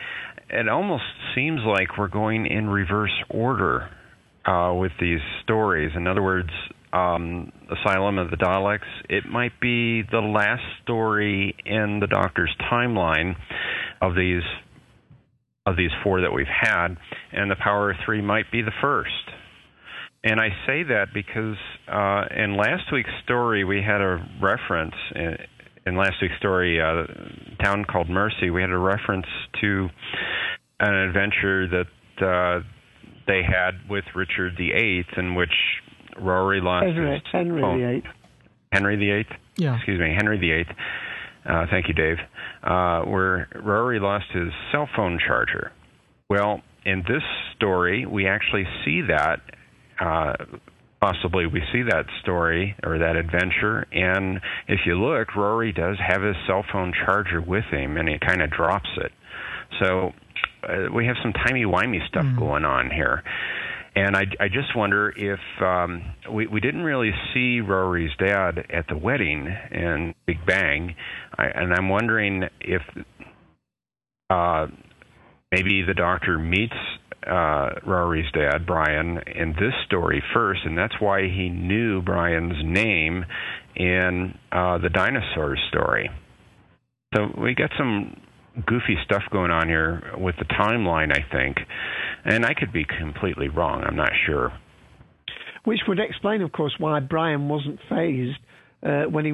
It 0.49 0.69
almost 0.69 1.03
seems 1.35 1.59
like 1.65 1.97
we're 1.97 2.07
going 2.07 2.45
in 2.45 2.69
reverse 2.69 3.11
order 3.29 3.89
uh, 4.45 4.73
with 4.73 4.93
these 5.01 5.19
stories. 5.43 5.91
In 5.95 6.07
other 6.07 6.23
words, 6.23 6.49
um, 6.93 7.51
Asylum 7.69 8.17
of 8.17 8.29
the 8.29 8.37
Daleks. 8.37 8.87
It 9.09 9.25
might 9.25 9.59
be 9.59 10.03
the 10.03 10.19
last 10.19 10.63
story 10.83 11.55
in 11.65 11.99
the 11.99 12.07
Doctor's 12.07 12.55
timeline 12.71 13.35
of 14.01 14.15
these 14.15 14.43
of 15.65 15.75
these 15.75 15.91
four 16.01 16.21
that 16.21 16.31
we've 16.31 16.45
had, 16.47 16.95
and 17.33 17.51
the 17.51 17.57
Power 17.61 17.91
of 17.91 17.97
Three 18.05 18.21
might 18.21 18.49
be 18.51 18.61
the 18.61 18.71
first. 18.79 19.11
And 20.23 20.39
I 20.41 20.49
say 20.65 20.83
that 20.83 21.07
because 21.13 21.57
uh, 21.87 22.25
in 22.35 22.57
last 22.57 22.91
week's 22.91 23.11
story, 23.23 23.63
we 23.63 23.81
had 23.81 24.01
a 24.01 24.25
reference. 24.41 24.95
In, 25.15 25.37
in 25.85 25.95
last 25.95 26.15
week's 26.21 26.37
story, 26.37 26.81
uh, 26.81 27.05
Town 27.63 27.85
Called 27.85 28.09
Mercy, 28.09 28.49
we 28.49 28.61
had 28.61 28.71
a 28.71 28.77
reference 28.77 29.27
to 29.61 29.87
an 30.79 30.93
adventure 30.93 31.67
that 31.67 32.25
uh, 32.25 32.63
they 33.25 33.41
had 33.43 33.89
with 33.89 34.03
Richard 34.15 34.57
VIII, 34.57 35.05
in 35.17 35.35
which 35.35 35.53
Rory 36.19 36.61
lost 36.61 36.87
Henry, 36.87 37.13
his 37.13 37.21
Henry 37.31 37.61
phone. 37.61 37.79
VIII. 37.79 38.03
Henry 38.71 38.95
VIII? 38.97 39.25
Yeah. 39.57 39.75
Excuse 39.77 39.99
me, 39.99 40.13
Henry 40.15 40.37
VIII. 40.37 40.65
Uh, 41.47 41.65
thank 41.71 41.87
you, 41.87 41.93
Dave. 41.93 42.17
Uh, 42.63 43.03
where 43.03 43.47
Rory 43.63 43.99
lost 43.99 44.25
his 44.33 44.49
cell 44.71 44.89
phone 44.95 45.19
charger. 45.25 45.71
Well, 46.29 46.61
in 46.85 47.03
this 47.07 47.23
story, 47.55 48.05
we 48.05 48.27
actually 48.27 48.65
see 48.83 49.01
that. 49.07 49.39
Uh, 49.99 50.33
possibly 50.99 51.45
we 51.47 51.61
see 51.71 51.83
that 51.83 52.05
story 52.21 52.75
or 52.83 52.99
that 52.99 53.15
adventure, 53.15 53.85
and 53.91 54.39
if 54.67 54.79
you 54.85 54.95
look, 54.95 55.35
Rory 55.35 55.71
does 55.71 55.97
have 56.05 56.21
his 56.21 56.35
cell 56.47 56.63
phone 56.71 56.93
charger 57.05 57.41
with 57.41 57.65
him, 57.65 57.97
and 57.97 58.09
he 58.09 58.17
kind 58.19 58.41
of 58.41 58.49
drops 58.51 58.89
it. 58.97 59.11
So 59.81 60.11
uh, 60.63 60.91
we 60.93 61.05
have 61.05 61.15
some 61.21 61.33
timey 61.33 61.65
wimey 61.65 62.05
stuff 62.07 62.25
going 62.37 62.65
on 62.65 62.89
here. 62.89 63.23
And 63.95 64.15
I, 64.15 64.25
I 64.39 64.47
just 64.47 64.75
wonder 64.75 65.11
if 65.17 65.39
um, 65.59 66.03
we, 66.31 66.45
we 66.45 66.59
didn't 66.59 66.83
really 66.83 67.11
see 67.33 67.61
Rory's 67.61 68.11
dad 68.19 68.59
at 68.69 68.85
the 68.87 68.95
wedding 68.95 69.47
in 69.71 70.13
Big 70.27 70.45
Bang, 70.45 70.95
I, 71.35 71.45
and 71.47 71.73
I'm 71.73 71.89
wondering 71.89 72.43
if 72.61 72.83
uh, 74.29 74.67
maybe 75.51 75.81
the 75.81 75.95
doctor 75.95 76.37
meets 76.37 76.75
uh, 77.29 77.69
Rory's 77.85 78.31
dad, 78.33 78.65
Brian, 78.65 79.19
in 79.35 79.51
this 79.51 79.73
story 79.85 80.23
first, 80.33 80.61
and 80.65 80.77
that's 80.77 80.95
why 80.99 81.23
he 81.23 81.49
knew 81.49 82.01
Brian's 82.01 82.63
name 82.63 83.25
in 83.75 84.37
uh, 84.51 84.77
the 84.79 84.89
dinosaurs 84.89 85.59
story. 85.69 86.09
So 87.15 87.27
we 87.39 87.53
got 87.53 87.71
some 87.77 88.19
goofy 88.65 88.97
stuff 89.05 89.23
going 89.31 89.51
on 89.51 89.67
here 89.67 90.13
with 90.17 90.35
the 90.39 90.45
timeline, 90.45 91.11
I 91.11 91.23
think, 91.31 91.57
and 92.25 92.45
I 92.45 92.53
could 92.53 92.73
be 92.73 92.85
completely 92.85 93.49
wrong. 93.49 93.83
I'm 93.83 93.95
not 93.95 94.11
sure. 94.25 94.51
Which 95.63 95.79
would 95.87 95.99
explain, 95.99 96.41
of 96.41 96.51
course, 96.51 96.73
why 96.77 96.99
Brian 97.01 97.49
wasn't 97.49 97.79
phased 97.89 98.37
uh, 98.83 99.03
when 99.03 99.25
he, 99.25 99.31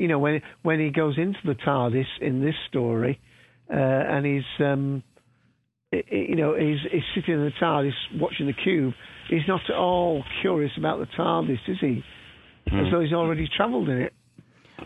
you 0.00 0.08
know, 0.08 0.18
when 0.18 0.40
when 0.62 0.80
he 0.80 0.90
goes 0.90 1.18
into 1.18 1.38
the 1.44 1.54
TARDIS 1.54 2.06
in 2.20 2.44
this 2.44 2.54
story, 2.68 3.20
uh, 3.70 3.76
and 3.76 4.26
he's, 4.26 4.42
um, 4.60 5.02
you 6.10 6.34
know, 6.36 6.54
he's, 6.54 6.78
he's 6.90 7.02
sitting 7.14 7.34
in 7.34 7.44
the 7.44 7.52
TARDIS 7.60 7.92
watching 8.18 8.46
the 8.46 8.52
cube. 8.52 8.94
He's 9.28 9.46
not 9.48 9.60
at 9.68 9.76
all 9.76 10.24
curious 10.40 10.72
about 10.76 10.98
the 10.98 11.06
TARDIS, 11.06 11.58
is 11.68 11.78
he? 11.80 12.04
As 12.66 12.90
though 12.90 13.00
he's 13.00 13.12
already 13.12 13.48
travelled 13.56 13.88
in 13.88 13.98
it. 14.02 14.12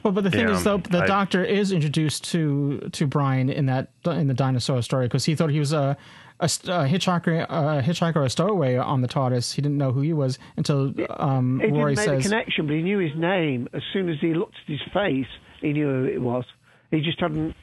Well, 0.03 0.13
but 0.13 0.23
the 0.25 0.31
thing 0.31 0.49
Yeah, 0.49 0.57
is, 0.57 0.65
though, 0.65 0.79
the 0.79 0.99
I- 1.03 1.07
Doctor 1.07 1.43
is 1.45 1.73
introduced 1.73 2.25
to 2.33 2.89
to 2.93 3.07
Brian 3.07 3.49
in 3.49 3.67
that 3.67 3.89
in 4.07 4.27
the 4.29 4.35
dinosaur 4.35 4.83
story 4.83 5.07
because 5.07 5.25
he 5.25 5.35
thought 5.35 5.51
he 5.51 5.59
was 5.59 5.73
a, 5.73 5.97
a, 6.41 6.45
a 6.45 6.49
hitchhiker, 6.87 7.47
a 7.49 7.83
hitchhiker, 7.83 8.17
or 8.17 8.25
a 8.25 8.31
stowaway 8.31 8.77
on 8.77 9.01
the 9.01 9.09
TARDIS. 9.09 9.55
He 9.55 9.63
didn't 9.63 9.79
know 9.79 9.91
who 9.93 10.03
he 10.03 10.13
was 10.13 10.39
until 10.57 10.93
um, 11.19 11.61
He 11.61 11.69
Rory 11.69 11.95
didn't 11.95 11.97
make 11.97 11.99
says, 11.99 12.25
the 12.25 12.29
connection, 12.31 12.67
but 12.67 12.75
he 12.77 12.83
knew 12.83 12.99
his 12.99 13.17
name. 13.17 13.69
As 13.73 13.83
soon 13.93 14.09
as 14.09 14.17
he 14.21 14.35
looked 14.35 14.55
at 14.63 14.71
his 14.71 14.83
face, 14.93 15.27
he 15.61 15.73
knew 15.73 15.87
who 15.89 16.05
it 16.05 16.21
was. 16.21 16.45
He 16.91 17.01
just 17.01 17.19
hadn't 17.21 17.57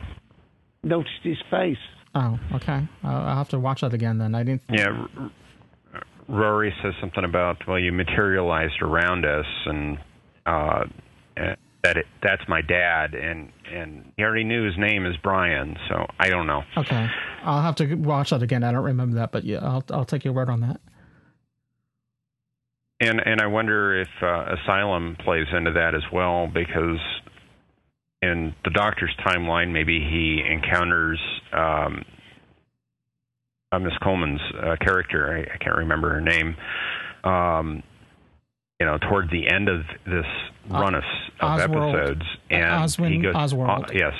noticed 0.83 1.21
his 1.23 1.37
face. 1.49 1.77
"Oh, 2.15 2.39
okay, 2.55 2.87
I'll, 3.03 3.27
I'll 3.27 3.35
have 3.35 3.49
to 3.49 3.59
watch 3.59 3.81
that 3.81 3.93
again." 3.93 4.17
Then 4.17 4.33
I 4.33 4.43
didn't. 4.43 4.63
Yeah, 4.69 5.07
Rory 6.27 6.73
says 6.81 6.93
something 6.99 7.23
about 7.23 7.67
well, 7.67 7.79
you 7.79 7.91
materialized 7.91 8.81
around 8.81 9.25
us, 9.25 9.45
and 9.65 9.97
uh, 10.45 10.85
uh, 11.37 11.55
that 11.83 11.97
it, 11.97 12.05
that's 12.23 12.41
my 12.47 12.61
dad, 12.61 13.13
and 13.13 13.51
and 13.71 14.11
he 14.17 14.23
already 14.23 14.43
knew 14.43 14.65
his 14.65 14.77
name 14.77 15.05
is 15.05 15.15
Brian, 15.21 15.77
so 15.87 16.05
I 16.19 16.29
don't 16.29 16.47
know. 16.47 16.63
Okay, 16.77 17.07
I'll 17.43 17.61
have 17.61 17.75
to 17.75 17.95
watch 17.95 18.31
that 18.31 18.41
again. 18.41 18.63
I 18.63 18.71
don't 18.71 18.83
remember 18.83 19.17
that, 19.17 19.31
but 19.31 19.43
yeah, 19.43 19.59
I'll 19.61 19.83
I'll 19.91 20.05
take 20.05 20.25
your 20.25 20.33
word 20.33 20.49
on 20.49 20.61
that. 20.61 20.81
And 23.01 23.21
and 23.23 23.41
I 23.41 23.47
wonder 23.47 23.99
if 23.99 24.07
uh, 24.21 24.55
Asylum 24.55 25.17
plays 25.23 25.47
into 25.55 25.73
that 25.73 25.93
as 25.93 26.03
well 26.11 26.47
because 26.47 26.99
in 28.25 28.55
the 28.63 28.71
Doctor's 28.71 29.15
timeline, 29.25 29.71
maybe 29.71 29.99
he 29.99 30.41
encounters 30.49 31.19
um, 31.53 32.03
uh, 33.71 33.79
Miss 33.79 33.93
Coleman's 34.01 34.41
uh, 34.57 34.75
character. 34.83 35.31
I, 35.31 35.53
I 35.53 35.57
can't 35.57 35.77
remember 35.77 36.09
her 36.09 36.21
name. 36.21 36.55
Um, 37.23 37.83
you 38.79 38.85
know, 38.85 38.97
toward 39.09 39.29
the 39.29 39.47
end 39.49 39.69
of 39.69 39.81
this 40.05 40.25
run 40.69 40.95
of, 40.95 41.03
of 41.39 41.59
episodes, 41.59 42.23
and 42.49 42.65
Oswin 42.65 43.13
he 43.15 43.21
goes, 43.21 43.33
Oswald. 43.35 43.85
uh, 43.85 43.93
yes, 43.93 44.13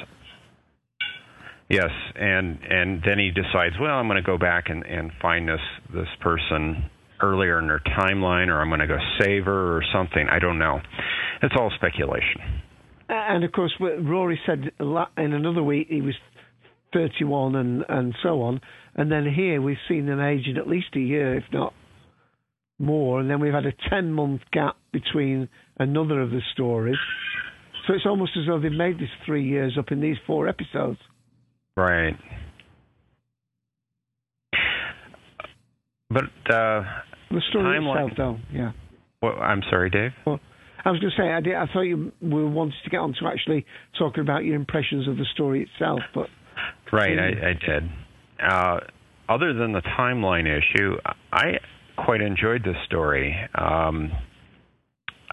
yes, 1.70 1.92
and 2.16 2.60
and 2.64 3.04
then 3.06 3.20
he 3.20 3.32
decides, 3.32 3.76
well, 3.80 3.96
I'm 3.96 4.08
going 4.08 4.22
to 4.22 4.26
go 4.26 4.38
back 4.38 4.70
and 4.70 4.86
and 4.86 5.12
find 5.22 5.48
this 5.48 5.60
this 5.94 6.08
person 6.22 6.90
earlier 7.22 7.60
in 7.60 7.68
their 7.68 7.82
timeline, 7.98 8.48
or 8.48 8.62
I'm 8.62 8.70
going 8.70 8.80
to 8.80 8.88
go 8.88 8.98
save 9.20 9.46
her 9.46 9.78
or 9.78 9.84
something. 9.94 10.28
I 10.30 10.40
don't 10.40 10.58
know. 10.58 10.80
It's 11.42 11.56
all 11.58 11.72
speculation. 11.76 12.55
And 13.10 13.44
of 13.44 13.52
course, 13.52 13.74
Rory 13.80 14.40
said 14.46 14.72
in 14.80 15.34
another 15.34 15.64
week 15.64 15.88
he 15.90 16.02
was 16.02 16.16
31 16.94 17.56
and, 17.56 17.84
and 17.88 18.16
so 18.24 18.42
on. 18.42 18.62
And 18.96 19.12
then 19.12 19.26
here 19.32 19.62
we've 19.62 19.78
seen 19.88 20.06
them 20.06 20.20
in 20.20 20.58
at 20.58 20.68
least 20.68 20.88
a 20.96 21.00
year, 21.00 21.38
if 21.38 21.44
not 21.52 21.74
more. 22.80 23.20
And 23.20 23.30
then 23.30 23.40
we've 23.40 23.54
had 23.54 23.66
a 23.66 23.74
10 23.90 24.12
month 24.12 24.42
gap 24.52 24.78
between 24.92 25.50
another 25.78 26.22
of 26.22 26.32
the 26.32 26.42
stories. 26.54 26.98
So 27.88 27.94
it's 27.94 28.06
almost 28.06 28.32
as 28.38 28.48
though 28.48 28.60
they've 28.60 28.72
made 28.72 28.98
this 28.98 29.10
three 29.26 29.48
years 29.48 29.78
up 29.78 29.92
in 29.92 30.02
these 30.02 30.18
four 30.26 30.48
episodes. 30.48 31.00
Right. 31.78 32.16
But 36.10 36.24
uh, 36.50 36.82
The 37.30 37.42
story 37.50 37.80
timeline. 37.80 38.12
itself, 38.12 38.12
though, 38.18 38.38
yeah. 38.58 38.72
Well, 39.22 39.34
I'm 39.40 39.62
sorry, 39.70 39.90
Dave. 39.90 40.12
I 40.86 40.92
was 40.92 41.00
going 41.00 41.12
to 41.12 41.22
say, 41.22 41.32
I, 41.32 41.42
did, 41.42 41.56
I 41.56 41.66
thought 41.74 41.82
you 41.82 42.12
were 42.22 42.48
wanted 42.48 42.76
to 42.84 42.90
get 42.90 43.00
on 43.00 43.14
to 43.20 43.28
actually 43.28 43.66
talking 43.98 44.22
about 44.22 44.46
your 44.46 44.56
impressions 44.56 45.08
of 45.08 45.18
the 45.18 45.26
story 45.34 45.68
itself, 45.70 46.02
but 46.14 46.28
Right, 46.92 47.18
I, 47.18 47.50
I 47.50 47.54
did. 47.54 47.90
Uh, 48.42 48.80
other 49.28 49.54
than 49.54 49.74
the 49.74 49.82
timeline 49.98 50.46
issue, 50.46 50.96
I 51.32 51.58
quite 51.98 52.22
enjoyed 52.22 52.64
this 52.64 52.76
story. 52.86 53.36
Um, 53.56 54.12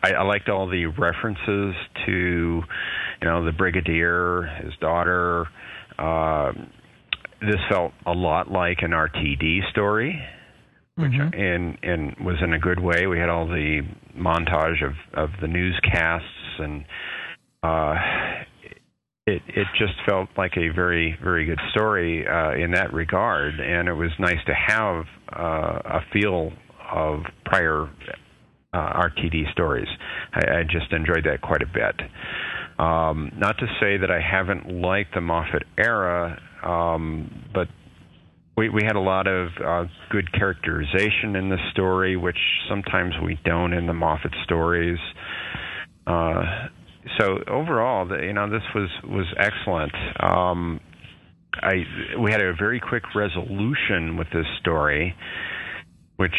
I, 0.02 0.12
I 0.12 0.22
liked 0.22 0.48
all 0.48 0.68
the 0.68 0.86
references 0.86 1.74
to, 2.06 2.12
you 2.12 3.28
know, 3.28 3.44
the 3.44 3.52
brigadier, 3.52 4.42
his 4.62 4.72
daughter. 4.80 5.46
Uh, 5.98 6.52
this 7.40 7.60
felt 7.70 7.92
a 8.06 8.12
lot 8.12 8.50
like 8.50 8.78
an 8.80 8.92
RTD 8.92 9.70
story, 9.70 10.20
which 10.96 11.12
in 11.34 11.78
in 11.82 12.16
was 12.24 12.36
in 12.42 12.52
a 12.52 12.58
good 12.58 12.80
way. 12.80 13.06
We 13.06 13.18
had 13.18 13.28
all 13.28 13.46
the 13.46 13.80
montage 14.16 14.84
of 14.84 14.92
of 15.14 15.30
the 15.40 15.48
newscasts 15.48 16.58
and. 16.58 16.84
Uh, 17.62 17.94
it 19.24 19.40
it 19.46 19.66
just 19.78 19.94
felt 20.08 20.28
like 20.36 20.56
a 20.56 20.74
very 20.74 21.16
very 21.22 21.44
good 21.46 21.60
story 21.70 22.26
uh, 22.26 22.54
in 22.54 22.72
that 22.72 22.92
regard, 22.92 23.60
and 23.60 23.88
it 23.88 23.92
was 23.92 24.10
nice 24.18 24.44
to 24.46 24.52
have 24.52 25.04
uh, 25.32 25.78
a 25.84 26.00
feel 26.12 26.50
of 26.92 27.20
prior 27.44 27.88
uh, 28.72 29.02
RTD 29.08 29.52
stories. 29.52 29.88
I, 30.32 30.58
I 30.58 30.62
just 30.64 30.92
enjoyed 30.92 31.24
that 31.24 31.40
quite 31.40 31.62
a 31.62 31.66
bit. 31.66 32.08
Um, 32.78 33.30
not 33.36 33.58
to 33.58 33.66
say 33.80 33.96
that 33.98 34.10
I 34.10 34.20
haven't 34.20 34.80
liked 34.80 35.14
the 35.14 35.20
Moffat 35.20 35.64
era, 35.78 36.40
um, 36.64 37.48
but 37.54 37.68
we 38.62 38.68
we 38.68 38.82
had 38.84 38.96
a 38.96 39.00
lot 39.00 39.26
of 39.26 39.48
uh, 39.64 39.84
good 40.10 40.32
characterization 40.32 41.36
in 41.36 41.48
the 41.48 41.58
story, 41.72 42.16
which 42.16 42.38
sometimes 42.68 43.14
we 43.24 43.38
don't 43.44 43.72
in 43.72 43.86
the 43.86 43.92
Moffat 43.92 44.32
stories. 44.44 44.98
Uh, 46.06 46.68
so 47.18 47.38
overall, 47.48 48.06
the, 48.06 48.18
you 48.24 48.32
know, 48.32 48.48
this 48.48 48.62
was 48.74 48.88
was 49.04 49.26
excellent. 49.36 49.92
Um, 50.20 50.80
I 51.54 51.84
we 52.20 52.30
had 52.30 52.40
a 52.40 52.54
very 52.54 52.80
quick 52.80 53.14
resolution 53.14 54.16
with 54.16 54.28
this 54.32 54.46
story, 54.60 55.14
which 56.16 56.36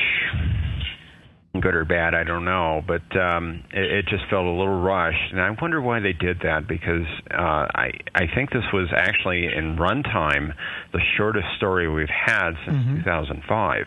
good 1.62 1.76
or 1.76 1.86
bad, 1.86 2.16
I 2.16 2.24
don't 2.24 2.46
know, 2.46 2.82
but 2.88 3.04
um, 3.16 3.64
it, 3.72 3.84
it 3.84 4.06
just 4.08 4.24
felt 4.30 4.46
a 4.46 4.50
little 4.50 4.82
rushed, 4.82 5.32
and 5.32 5.40
I 5.40 5.52
wonder 5.62 5.82
why 5.82 6.00
they 6.00 6.14
did 6.14 6.40
that 6.42 6.68
because 6.68 7.06
uh, 7.32 7.68
I 7.76 7.92
I 8.16 8.26
think 8.34 8.50
this 8.52 8.64
was 8.74 8.90
actually 8.96 9.46
in 9.46 9.78
runtime 9.78 10.54
the 10.94 11.00
shortest 11.16 11.46
story 11.58 11.88
we've 11.88 12.08
had 12.10 12.52
since 12.66 12.78
2005. 13.06 13.86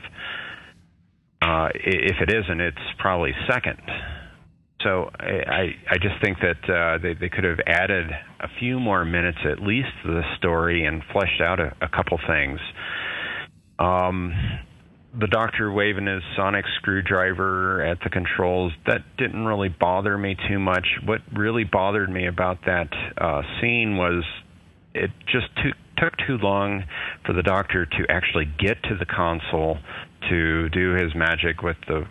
Uh, 1.42 1.68
if 1.74 2.16
it 2.20 2.30
isn't, 2.34 2.60
it's 2.60 2.78
probably 2.98 3.32
second. 3.50 3.78
So 4.82 5.10
I, 5.18 5.24
I, 5.48 5.62
I 5.90 5.98
just 6.00 6.14
think 6.22 6.38
that 6.40 6.70
uh, 6.72 6.98
they, 7.02 7.14
they 7.14 7.28
could 7.28 7.44
have 7.44 7.58
added 7.66 8.06
a 8.40 8.48
few 8.60 8.78
more 8.78 9.04
minutes 9.04 9.38
at 9.44 9.60
least 9.60 9.88
to 10.04 10.12
the 10.12 10.22
story 10.38 10.84
and 10.86 11.02
fleshed 11.12 11.40
out 11.40 11.58
a, 11.60 11.74
a 11.80 11.88
couple 11.88 12.18
things. 12.26 12.60
Um, 13.78 14.32
the 15.18 15.26
doctor 15.26 15.72
waving 15.72 16.06
his 16.06 16.22
sonic 16.36 16.64
screwdriver 16.76 17.82
at 17.84 17.98
the 18.04 18.10
controls, 18.10 18.72
that 18.86 19.02
didn't 19.16 19.46
really 19.46 19.68
bother 19.68 20.16
me 20.18 20.36
too 20.48 20.58
much. 20.58 20.86
What 21.04 21.20
really 21.32 21.64
bothered 21.64 22.10
me 22.10 22.26
about 22.26 22.58
that 22.66 22.88
uh, 23.18 23.42
scene 23.60 23.96
was 23.96 24.24
it 24.94 25.10
just 25.26 25.46
too, 25.56 25.72
took 25.98 26.14
too 26.26 26.38
long 26.38 26.84
for 27.24 27.32
the 27.32 27.42
doctor 27.42 27.86
to 27.86 28.06
actually 28.08 28.46
get 28.58 28.82
to 28.84 28.96
the 28.98 29.06
console 29.06 29.78
to 30.28 30.68
do 30.70 30.92
his 30.92 31.14
magic 31.14 31.62
with 31.62 31.76
the 31.86 32.06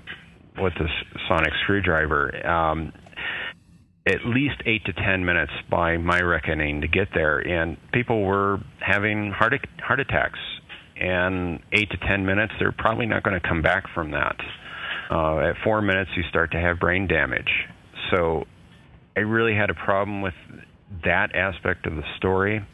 with 0.58 0.74
the 0.76 0.88
sonic 1.28 1.52
screwdriver. 1.64 2.46
Um, 2.48 2.94
at 4.08 4.24
least 4.26 4.62
eight 4.66 4.86
to 4.86 4.94
ten 4.94 5.26
minutes, 5.26 5.52
by 5.70 5.98
my 5.98 6.20
reckoning, 6.20 6.82
to 6.82 6.88
get 6.88 7.08
there, 7.14 7.40
and 7.40 7.76
people 7.92 8.24
were 8.24 8.60
having 8.80 9.32
heart 9.32 9.54
heart 9.80 10.00
attacks. 10.00 10.40
And 10.96 11.60
eight 11.74 11.90
to 11.92 11.98
ten 12.08 12.26
minutes, 12.26 12.54
they're 12.60 12.72
probably 12.72 13.06
not 13.06 13.24
going 13.24 13.40
to 13.40 13.46
come 13.46 13.62
back 13.62 13.84
from 13.94 14.12
that. 14.12 14.36
Uh, 15.12 15.40
at 15.40 15.56
four 15.64 15.82
minutes, 15.82 16.10
you 16.16 16.24
start 16.30 16.52
to 16.52 16.60
have 16.60 16.80
brain 16.80 17.08
damage. 17.08 17.50
So, 18.12 18.46
I 19.18 19.22
really 19.22 19.56
had 19.56 19.70
a 19.70 19.74
problem 19.74 20.22
with 20.22 20.34
that 21.04 21.36
aspect 21.36 21.86
of 21.86 21.96
the 21.96 22.04
story. 22.18 22.66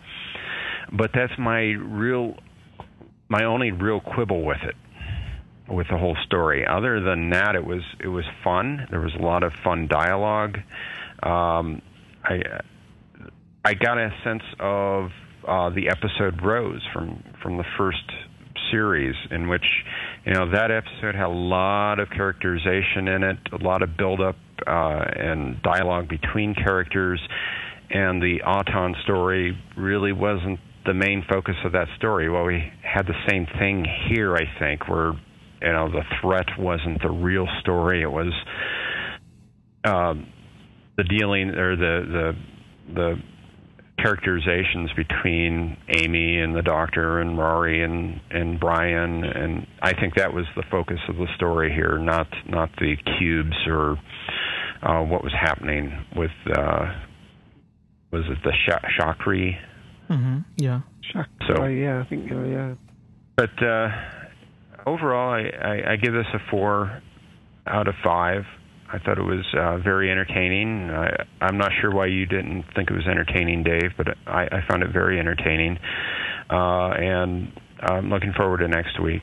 But 0.92 1.12
that's 1.14 1.34
my 1.40 1.62
real, 1.72 2.36
my 3.30 3.46
only 3.46 3.72
real 3.72 4.00
quibble 4.02 4.44
with 4.44 4.62
it 4.64 4.76
with 5.72 5.88
the 5.90 5.98
whole 5.98 6.18
story. 6.26 6.66
Other 6.68 7.00
than 7.00 7.30
that, 7.32 7.56
it 7.56 7.66
was 7.66 7.82
it 8.00 8.08
was 8.08 8.26
fun. 8.44 8.88
There 8.90 9.00
was 9.00 9.14
a 9.18 9.22
lot 9.22 9.44
of 9.44 9.54
fun 9.64 9.88
dialogue. 9.88 10.58
Um, 11.24 11.82
I 12.24 12.42
I 13.64 13.74
got 13.74 13.98
a 13.98 14.10
sense 14.24 14.44
of 14.60 15.10
uh, 15.48 15.70
the 15.70 15.90
episode 15.90 16.42
Rose 16.44 16.82
from 16.94 17.24
from 17.42 17.58
the 17.58 17.66
first 17.78 18.04
series, 18.72 19.16
in 19.30 19.48
which 19.48 19.66
you 20.26 20.34
know 20.34 20.52
that 20.52 20.72
episode 20.72 21.16
had 21.16 21.26
a 21.26 21.30
lot 21.30 22.00
of 22.00 22.10
characterization 22.10 23.08
in 23.08 23.24
it, 23.24 23.38
a 23.52 23.64
lot 23.64 23.82
of 23.82 23.98
build 23.98 24.22
up 24.22 24.36
uh, 24.68 25.04
and 25.16 25.62
dialogue 25.62 26.08
between 26.08 26.56
characters, 26.56 27.20
and 27.90 28.22
the 28.22 28.42
Auton 28.44 28.96
story 29.04 29.58
really 29.78 30.14
wasn't 30.14 30.60
the 30.86 30.94
main 30.94 31.24
focus 31.30 31.56
of 31.64 31.74
that 31.74 31.88
story. 31.98 32.30
Well, 32.30 32.46
we 32.46 32.72
had 32.82 33.06
the 33.06 33.16
same 33.30 33.46
thing 33.60 33.86
here, 34.10 34.36
I 34.36 34.46
think, 34.60 34.88
where 34.88 35.14
you 35.62 35.72
know 35.72 35.90
the 35.90 36.04
threat 36.22 36.48
wasn't 36.58 37.02
the 37.02 37.12
real 37.12 37.48
story; 37.62 38.02
it 38.02 38.12
was 38.12 38.34
um, 39.84 40.28
the 40.98 41.04
dealing 41.04 41.50
or 41.50 41.76
the 41.76 42.06
the 42.08 42.94
the 42.94 43.31
characterizations 43.98 44.90
between 44.96 45.78
Amy 45.90 46.40
and 46.40 46.56
the 46.56 46.62
doctor 46.62 47.20
and 47.20 47.38
Rory 47.38 47.84
and 47.84 48.20
and 48.32 48.60
Brian 48.60 49.24
and 49.24 49.68
I 49.82 49.94
think 49.94 50.16
that 50.16 50.34
was 50.34 50.46
the 50.56 50.64
focus 50.72 51.00
of 51.08 51.18
the 51.18 51.28
story 51.36 51.72
here 51.72 51.98
not 52.00 52.28
not 52.48 52.70
the 52.80 52.96
cubes 53.20 53.56
or 53.68 53.98
uh 54.82 55.04
what 55.04 55.24
was 55.24 55.34
happening 55.40 55.92
with 56.16 56.32
uh 56.56 56.94
was 58.12 58.24
it 58.28 58.38
the 58.44 58.54
Sha- 58.66 58.88
Shakri 59.00 59.58
hmm 60.08 60.40
Yeah. 60.58 60.82
so 61.48 61.64
oh, 61.64 61.68
yeah, 61.68 62.02
I 62.02 62.10
think 62.10 62.32
uh, 62.32 62.44
yeah. 62.44 62.74
but 63.36 63.64
uh 63.64 63.90
overall 64.88 65.32
I, 65.34 65.42
I 65.64 65.92
I 65.92 65.96
give 65.98 66.14
this 66.14 66.26
a 66.34 66.40
4 66.50 67.02
out 67.68 67.88
of 67.88 67.94
5 68.04 68.44
I 68.94 69.00
thought 69.00 69.18
it 69.18 69.24
was 69.24 69.46
uh, 69.58 69.78
very 69.78 70.12
entertaining. 70.12 70.90
I, 70.90 71.24
I'm 71.40 71.58
not 71.58 71.72
sure 71.80 71.94
why 71.94 72.08
you 72.08 72.26
didn't 72.26 72.66
think 72.76 72.90
it 72.90 72.94
was 72.94 73.08
entertaining, 73.10 73.64
Dave, 73.64 73.92
but 73.98 74.08
I, 74.28 74.44
I 74.44 74.60
found 74.70 74.84
it 74.84 74.92
very 74.92 75.20
entertaining, 75.20 75.78
uh, 76.50 76.90
and 76.98 77.52
I'm 77.82 78.10
looking 78.10 78.34
forward 78.36 78.58
to 78.60 78.68
next 78.68 79.02
week. 79.02 79.22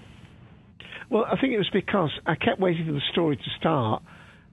Well, 1.11 1.24
I 1.27 1.40
think 1.40 1.53
it 1.53 1.59
was 1.59 1.70
because 1.73 2.11
I 2.27 2.35
kept 2.35 2.61
waiting 2.61 2.86
for 2.86 2.93
the 2.93 3.03
story 3.12 3.36
to 3.36 3.51
start, 3.59 4.03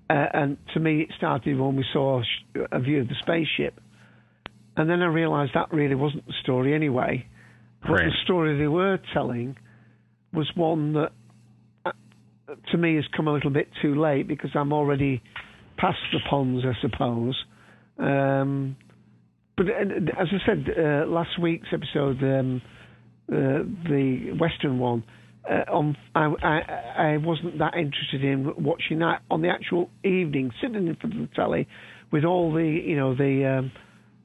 uh, 0.10 0.26
and 0.34 0.58
to 0.74 0.80
me, 0.80 1.02
it 1.02 1.10
started 1.18 1.60
when 1.60 1.76
we 1.76 1.86
saw 1.92 2.22
a 2.72 2.80
view 2.80 3.02
of 3.02 3.08
the 3.08 3.16
spaceship, 3.22 3.80
and 4.78 4.90
then 4.90 5.02
I 5.02 5.08
realised 5.08 5.52
that 5.56 5.72
really 5.74 5.96
wasn't 5.96 6.26
the 6.28 6.34
story 6.44 6.74
anyway. 6.74 7.26
But 7.82 7.92
Right. 7.92 8.06
the 8.06 8.18
story 8.24 8.58
they 8.58 8.68
were 8.68 9.00
telling 9.14 9.58
was 10.34 10.50
one 10.56 10.94
that, 10.94 11.12
to 12.72 12.78
me 12.78 12.96
has 12.96 13.06
come 13.16 13.28
a 13.28 13.34
little 13.34 13.50
bit 13.50 13.70
too 13.82 14.00
late 14.00 14.28
because 14.28 14.52
I'm 14.56 14.74
already 14.74 15.22
past 15.78 15.98
the 16.12 16.20
ponds, 16.30 16.64
I 16.66 16.74
suppose. 16.82 17.36
Um, 17.98 18.76
but 19.58 19.68
as 19.68 20.28
I 20.32 20.46
said, 20.46 20.66
uh, 20.78 21.06
last 21.08 21.40
week's 21.42 21.68
episode, 21.72 22.22
um, 22.22 22.62
uh, 23.32 23.64
the 23.90 24.38
Western 24.40 24.80
one, 24.80 25.04
uh, 25.50 25.72
on 25.72 25.96
I, 26.14 26.26
I, 26.44 27.14
I 27.14 27.18
wasn't 27.18 27.60
that 27.60 27.76
interested 27.76 28.24
in 28.24 28.52
watching 28.64 29.00
that 29.00 29.22
on 29.30 29.42
the 29.42 29.50
actual 29.50 29.90
evening, 30.04 30.52
sitting 30.62 30.88
in 30.88 30.96
front 30.96 31.16
of 31.16 31.30
the 31.30 31.36
telly 31.36 31.68
with 32.12 32.26
all 32.26 32.52
the 32.54 32.64
you 32.64 32.96
know 32.96 33.16
the 33.16 33.60
um, 33.60 33.72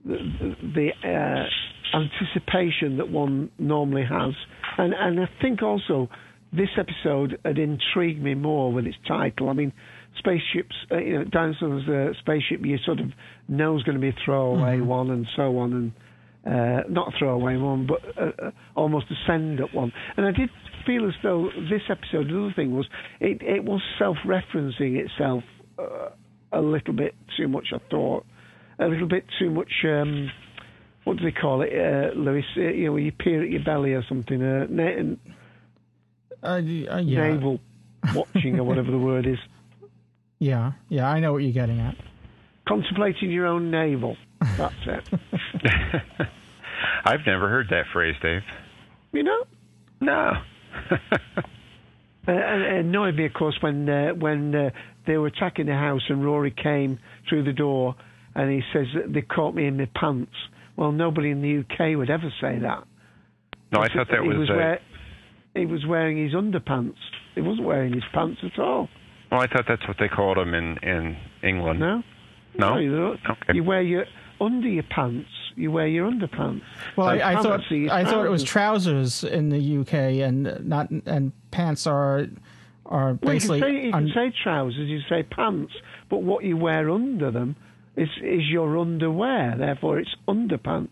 the, 0.04 0.56
the 0.74 0.88
uh, 1.06 1.96
anticipation 1.96 2.96
that 2.96 3.10
one 3.10 3.50
normally 3.58 4.04
has, 4.08 4.34
and 4.78 4.94
and 4.94 5.20
I 5.20 5.28
think 5.42 5.62
also 5.62 6.08
this 6.52 6.70
episode 6.78 7.38
had 7.44 7.58
intrigued 7.58 8.22
me 8.22 8.34
more 8.34 8.72
with 8.72 8.86
its 8.86 8.96
title. 9.06 9.48
I 9.48 9.52
mean, 9.52 9.72
spaceships, 10.18 10.74
uh, 10.90 10.98
you 10.98 11.18
know, 11.18 11.24
dinosaurs, 11.24 11.88
uh, 11.88 12.12
spaceship, 12.20 12.64
you 12.64 12.78
sort 12.84 13.00
of 13.00 13.06
know 13.48 13.76
is 13.76 13.82
going 13.84 13.94
to 13.96 14.00
be 14.00 14.08
a 14.08 14.16
throwaway 14.24 14.78
Mhm. 14.78 14.86
one, 14.86 15.10
and 15.10 15.26
so 15.36 15.58
on, 15.58 15.72
and 15.72 15.92
uh, 16.46 16.82
not 16.88 17.14
a 17.14 17.18
throwaway 17.18 17.56
one, 17.56 17.86
but 17.86 18.00
uh, 18.18 18.32
uh, 18.46 18.50
almost 18.74 19.06
a 19.10 19.14
send 19.26 19.60
up 19.60 19.72
one. 19.74 19.92
And 20.16 20.26
I 20.26 20.32
did 20.32 20.50
feel 20.86 21.06
as 21.06 21.14
though 21.22 21.50
this 21.70 21.82
episode, 21.88 22.28
the 22.28 22.44
other 22.44 22.52
thing 22.54 22.74
was, 22.74 22.86
it, 23.20 23.42
it 23.42 23.64
was 23.64 23.80
self 23.98 24.16
referencing 24.26 24.96
itself 24.96 25.44
uh, 25.78 26.08
a 26.52 26.60
little 26.60 26.94
bit 26.94 27.14
too 27.36 27.46
much, 27.46 27.68
I 27.72 27.78
thought. 27.90 28.24
A 28.78 28.88
little 28.88 29.06
bit 29.08 29.24
too 29.38 29.50
much. 29.50 29.70
Um, 29.84 30.30
what 31.04 31.18
do 31.18 31.24
they 31.24 31.32
call 31.32 31.60
it, 31.62 31.70
uh, 31.72 32.18
Louis? 32.18 32.44
You 32.56 32.86
know, 32.86 32.96
you 32.96 33.12
peer 33.12 33.42
at 33.44 33.50
your 33.50 33.62
belly 33.62 33.92
or 33.92 34.02
something. 34.08 34.42
Uh, 34.42 34.66
na- 34.70 35.14
Uh, 36.42 36.60
y- 36.64 36.86
uh, 36.90 36.98
yeah. 36.98 37.28
navel 37.32 37.60
watching 38.14 38.58
or 38.58 38.64
whatever 38.64 38.90
the 38.90 38.98
word 38.98 39.26
is. 39.26 39.38
Yeah, 40.38 40.72
yeah, 40.88 41.08
I 41.08 41.20
know 41.20 41.32
what 41.32 41.42
you're 41.42 41.52
getting 41.52 41.80
at. 41.80 41.96
Contemplating 42.66 43.30
your 43.30 43.46
own 43.46 43.70
navel. 43.70 44.16
That's 44.56 44.74
it. 44.86 45.04
I've 47.04 47.26
never 47.26 47.48
heard 47.48 47.66
that 47.70 47.84
phrase, 47.92 48.14
Dave. 48.22 48.42
You 49.12 49.22
know? 49.24 49.44
No. 50.00 50.32
Uh, 52.28 52.32
and 52.32 52.62
it 52.62 52.72
annoyed 52.84 53.14
me, 53.16 53.24
of 53.24 53.32
course, 53.32 53.56
when 53.62 53.88
uh, 53.88 54.10
when 54.10 54.54
uh, 54.54 54.70
they 55.06 55.16
were 55.16 55.26
attacking 55.28 55.64
the 55.64 55.72
house 55.74 56.02
and 56.10 56.22
Rory 56.22 56.50
came 56.50 56.98
through 57.26 57.44
the 57.44 57.52
door 57.54 57.96
and 58.34 58.50
he 58.52 58.60
says 58.74 58.86
that 58.94 59.10
they 59.14 59.22
caught 59.22 59.54
me 59.54 59.66
in 59.66 59.78
my 59.78 59.88
pants. 59.98 60.30
Well, 60.76 60.92
nobody 60.92 61.30
in 61.30 61.40
the 61.40 61.60
UK 61.64 61.96
would 61.96 62.10
ever 62.10 62.30
say 62.38 62.58
that. 62.58 62.84
No, 63.72 63.80
I 63.80 63.88
thought 63.88 64.08
that 64.10 64.22
was. 64.22 64.36
was 64.36 64.50
uh, 64.50 64.54
wear- 64.54 64.80
he 65.54 65.66
was 65.66 65.84
wearing 65.86 66.22
his 66.22 66.32
underpants. 66.34 66.96
He 67.34 67.40
wasn't 67.40 67.66
wearing 67.66 67.92
his 67.92 68.04
pants 68.12 68.40
at 68.44 68.58
all. 68.58 68.88
well, 69.30 69.40
I 69.40 69.46
thought 69.46 69.64
that's 69.68 69.86
what 69.88 69.96
they 69.98 70.08
called 70.08 70.36
them 70.36 70.54
in 70.54 70.78
in 70.78 71.16
England. 71.42 71.80
No. 71.80 72.02
No. 72.58 72.76
you. 72.78 73.16
Okay. 73.30 73.54
you 73.54 73.64
wear 73.64 73.82
your 73.82 74.04
under 74.40 74.68
your 74.68 74.82
pants. 74.84 75.28
You 75.56 75.70
wear 75.70 75.86
your 75.86 76.10
underpants. 76.10 76.62
Well, 76.96 77.06
Like 77.08 77.20
I, 77.20 77.32
I 77.32 77.42
thought 77.42 77.60
pants 77.60 77.70
are 77.72 77.76
your 77.76 77.92
I 77.92 78.04
thought 78.04 78.24
it 78.26 78.30
was 78.30 78.42
trousers. 78.44 79.20
trousers 79.20 79.32
in 79.38 79.48
the 79.50 79.78
UK 79.80 79.94
and 80.26 80.68
not 80.68 80.90
and 80.90 81.32
pants 81.50 81.86
are 81.86 82.26
are 82.86 83.18
Well, 83.22 83.34
you 83.34 83.40
can 83.40 83.48
basically 83.50 83.60
say, 83.60 83.72
you 83.86 83.92
can 83.92 84.04
un- 84.04 84.12
say 84.14 84.32
trousers, 84.42 84.88
you 84.88 85.00
say 85.08 85.22
pants, 85.22 85.72
but 86.08 86.22
what 86.22 86.44
you 86.44 86.56
wear 86.56 86.90
under 86.90 87.30
them 87.30 87.56
is 87.96 88.08
is 88.22 88.48
your 88.48 88.76
underwear. 88.78 89.54
Therefore, 89.58 89.98
it's 89.98 90.14
underpants. 90.26 90.88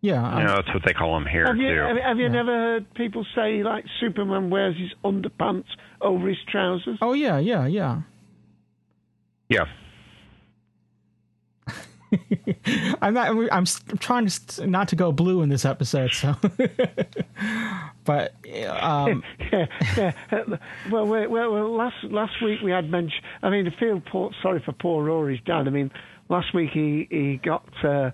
Yeah. 0.00 0.38
You 0.38 0.44
know, 0.44 0.54
that's 0.56 0.72
what 0.74 0.82
they 0.84 0.92
call 0.92 1.14
them 1.14 1.26
here 1.26 1.46
have 1.46 1.56
you 1.56 1.74
too. 1.74 1.80
have, 1.80 1.96
have 1.96 2.18
you 2.18 2.28
never 2.28 2.52
heard 2.52 2.94
people 2.94 3.26
say 3.34 3.62
like 3.62 3.84
Superman 4.00 4.50
wears 4.50 4.76
his 4.76 4.90
underpants 5.04 5.66
over 6.00 6.28
his 6.28 6.38
trousers? 6.50 6.98
Oh 7.00 7.14
yeah, 7.14 7.38
yeah, 7.38 7.66
yeah. 7.66 8.02
yeah. 9.48 9.64
I'm 13.02 13.14
not. 13.14 13.36
I'm 13.52 13.64
trying 13.98 14.28
to 14.28 14.66
not 14.66 14.88
to 14.88 14.96
go 14.96 15.12
blue 15.12 15.42
in 15.42 15.48
this 15.48 15.64
episode. 15.64 16.12
So, 16.12 16.34
but 18.04 18.34
um, 18.80 19.22
yeah, 19.52 19.66
yeah. 19.96 20.12
Well, 20.90 21.06
well, 21.06 21.28
well, 21.28 21.52
well, 21.52 21.76
last 21.76 21.96
last 22.04 22.42
week 22.42 22.60
we 22.62 22.70
had 22.70 22.90
mentioned. 22.90 23.22
I 23.42 23.50
mean, 23.50 23.66
I 23.66 23.78
feel 23.78 24.00
poor, 24.00 24.30
sorry 24.42 24.62
for 24.64 24.72
poor 24.72 25.04
Rory's 25.04 25.40
dad. 25.44 25.66
I 25.66 25.70
mean, 25.70 25.90
last 26.28 26.54
week 26.54 26.70
he 26.72 27.06
he 27.10 27.40
got 27.42 27.66
uh, 27.84 28.10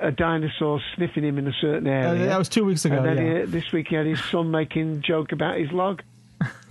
a 0.00 0.10
dinosaur 0.12 0.80
sniffing 0.94 1.24
him 1.24 1.38
in 1.38 1.46
a 1.48 1.52
certain 1.60 1.86
area. 1.86 2.24
Uh, 2.24 2.26
that 2.26 2.38
was 2.38 2.48
two 2.48 2.64
weeks 2.64 2.84
ago, 2.84 2.96
And 2.96 3.06
then 3.06 3.16
yeah. 3.26 3.38
he, 3.40 3.46
this 3.46 3.72
week 3.72 3.88
he 3.88 3.94
had 3.96 4.06
his 4.06 4.22
son 4.24 4.50
making 4.50 5.02
joke 5.02 5.32
about 5.32 5.58
his 5.58 5.70
log. 5.72 6.02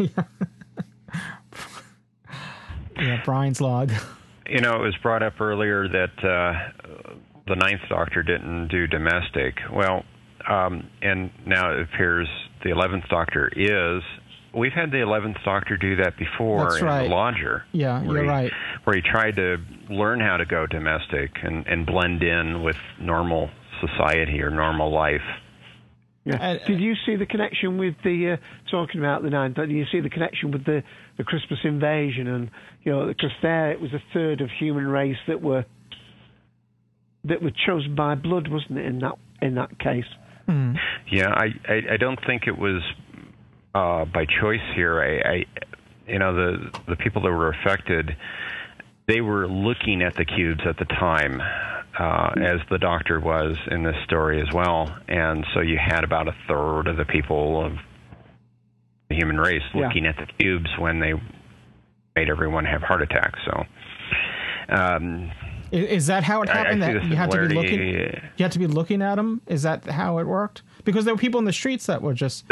yeah, 2.99 3.21
Brian's 3.25 3.61
log. 3.61 3.91
You 4.49 4.59
know, 4.61 4.75
it 4.75 4.81
was 4.81 4.95
brought 5.01 5.23
up 5.23 5.39
earlier 5.41 5.87
that 5.87 6.23
uh, 6.23 7.03
the 7.47 7.55
Ninth 7.55 7.81
Doctor 7.89 8.23
didn't 8.23 8.69
do 8.69 8.87
domestic. 8.87 9.57
Well, 9.71 10.05
um, 10.47 10.89
and 11.01 11.31
now 11.45 11.73
it 11.73 11.81
appears 11.81 12.27
the 12.63 12.69
Eleventh 12.69 13.05
Doctor 13.09 13.51
is. 13.55 14.03
We've 14.53 14.71
had 14.71 14.91
the 14.91 15.01
Eleventh 15.01 15.37
Doctor 15.43 15.77
do 15.77 15.97
that 15.97 16.17
before 16.17 16.69
That's 16.69 16.79
in 16.79 16.85
right. 16.85 17.03
The 17.03 17.09
Lodger. 17.13 17.65
Yeah, 17.73 18.01
you're 18.03 18.23
he- 18.23 18.29
right. 18.29 18.51
Where 18.85 18.95
he 18.95 19.01
tried 19.01 19.35
to 19.35 19.57
learn 19.89 20.19
how 20.19 20.37
to 20.37 20.45
go 20.45 20.65
domestic 20.67 21.31
and, 21.43 21.65
and 21.67 21.85
blend 21.85 22.23
in 22.23 22.63
with 22.63 22.77
normal 22.99 23.49
society 23.81 24.41
or 24.41 24.49
normal 24.49 24.91
life. 24.91 25.21
Yeah. 26.25 26.57
Did 26.67 26.81
you 26.81 26.93
see 27.05 27.15
the 27.15 27.25
connection 27.25 27.77
with 27.77 27.95
the 28.03 28.33
uh, 28.33 28.69
talking 28.69 28.99
about 28.99 29.23
the 29.23 29.29
ninth? 29.29 29.55
Did 29.55 29.71
you 29.71 29.85
see 29.91 30.01
the 30.01 30.09
connection 30.09 30.51
with 30.51 30.65
the 30.65 30.83
the 31.17 31.23
Christmas 31.23 31.59
invasion 31.63 32.27
and 32.27 32.51
you 32.83 32.91
know 32.91 33.07
because 33.07 33.31
there 33.41 33.71
it 33.71 33.79
was 33.79 33.93
a 33.93 34.03
third 34.13 34.41
of 34.41 34.49
human 34.59 34.87
race 34.87 35.17
that 35.27 35.41
were 35.41 35.63
that 37.23 37.41
were 37.41 37.53
chosen 37.65 37.95
by 37.95 38.15
blood, 38.15 38.49
wasn't 38.49 38.77
it? 38.77 38.85
In 38.85 38.99
that 38.99 39.17
in 39.41 39.55
that 39.55 39.79
case. 39.79 40.05
Yeah, 41.09 41.29
I, 41.29 41.47
I 41.67 41.81
I 41.93 41.97
don't 41.97 42.19
think 42.25 42.47
it 42.47 42.57
was 42.57 42.81
uh, 43.75 44.05
by 44.05 44.25
choice 44.25 44.61
here. 44.75 45.01
I, 45.01 45.29
I 45.29 45.45
you 46.07 46.19
know 46.19 46.33
the 46.33 46.79
the 46.87 46.95
people 46.95 47.21
that 47.23 47.31
were 47.31 47.49
affected, 47.49 48.15
they 49.07 49.21
were 49.21 49.47
looking 49.47 50.01
at 50.01 50.15
the 50.15 50.25
cubes 50.25 50.61
at 50.67 50.77
the 50.77 50.85
time, 50.85 51.41
uh, 51.97 52.31
as 52.41 52.59
the 52.69 52.77
doctor 52.77 53.19
was 53.19 53.57
in 53.71 53.83
this 53.83 53.95
story 54.03 54.41
as 54.41 54.53
well, 54.53 54.93
and 55.07 55.45
so 55.53 55.61
you 55.61 55.77
had 55.77 56.03
about 56.03 56.27
a 56.27 56.35
third 56.47 56.87
of 56.87 56.97
the 56.97 57.05
people 57.05 57.63
of 57.65 57.73
the 59.09 59.15
human 59.15 59.39
race 59.39 59.63
Yeah. 59.73 59.87
looking 59.87 60.05
at 60.05 60.17
the 60.17 60.25
cubes 60.37 60.69
when 60.77 60.99
they 60.99 61.13
made 62.15 62.29
everyone 62.29 62.65
have 62.65 62.81
heart 62.81 63.01
attacks. 63.01 63.39
So. 63.45 63.63
Um, 64.69 65.31
Is 65.71 66.07
that 66.07 66.23
how 66.23 66.41
it 66.41 66.49
I- 66.49 66.53
I 66.53 66.57
happened? 66.57 66.81
that 66.83 67.03
you 67.05 67.15
had 67.15 67.31
to 67.31 67.47
be 67.47 67.55
looking. 67.55 67.79
You 67.87 68.19
had 68.39 68.51
to 68.53 68.59
be 68.59 68.67
looking 68.67 69.01
at 69.01 69.15
them. 69.15 69.41
Is 69.47 69.63
that 69.63 69.85
how 69.85 70.17
it 70.17 70.27
worked? 70.27 70.61
Because 70.83 71.05
there 71.05 71.13
were 71.13 71.19
people 71.19 71.39
in 71.39 71.45
the 71.45 71.53
streets 71.53 71.85
that 71.87 72.01
were 72.01 72.13
just 72.13 72.45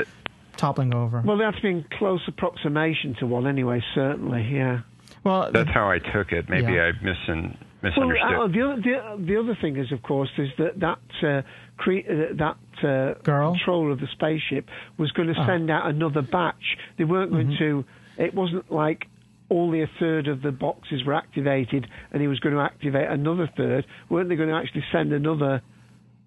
toppling 0.57 0.93
over. 0.93 1.21
Well, 1.25 1.37
that's 1.37 1.59
been 1.59 1.83
close 1.97 2.21
approximation 2.27 3.15
to 3.19 3.25
one 3.27 3.47
anyway. 3.47 3.83
Certainly, 3.93 4.43
yeah. 4.53 4.79
Well, 5.25 5.49
That's 5.51 5.69
how 5.71 5.89
I 5.89 5.97
took 5.99 6.31
it. 6.31 6.47
Maybe 6.47 6.73
Yeah. 6.73 6.91
I 6.91 7.03
misun- 7.03 7.57
Well, 7.81 7.91
misunderstood. 7.91 8.33
uh, 8.33 8.47
the, 8.47 8.61
other, 8.61 8.75
the, 8.81 9.25
the 9.25 9.37
other 9.39 9.55
thing 9.59 9.75
is, 9.77 9.91
of 9.91 10.01
course, 10.03 10.29
is 10.37 10.49
that 10.59 10.79
that 10.79 10.99
uh, 11.23 11.41
cre- 11.77 12.05
uh, 12.07 12.33
that 12.35 12.57
uh, 12.87 13.13
controller 13.23 13.89
of 13.91 13.99
the 13.99 14.07
spaceship 14.13 14.69
was 14.97 15.11
going 15.11 15.33
to 15.33 15.39
Oh. 15.39 15.45
send 15.45 15.69
out 15.71 15.87
another 15.89 16.21
batch. 16.21 16.77
They 16.97 17.03
weren't 17.05 17.31
going 17.31 17.47
Mhm. 17.49 17.57
to. 17.57 17.85
It 18.17 18.33
wasn't 18.35 18.71
like 18.71 19.07
only 19.49 19.81
a 19.81 19.87
third 19.99 20.27
of 20.27 20.41
the 20.41 20.51
boxes 20.51 21.03
were 21.05 21.13
activated, 21.13 21.87
and 22.11 22.21
he 22.21 22.27
was 22.27 22.39
going 22.39 22.55
to 22.55 22.61
activate 22.61 23.09
another 23.09 23.47
third. 23.57 23.85
weren't 24.09 24.29
they 24.29 24.35
going 24.35 24.49
to 24.49 24.55
actually 24.55 24.83
send 24.91 25.11
another 25.11 25.61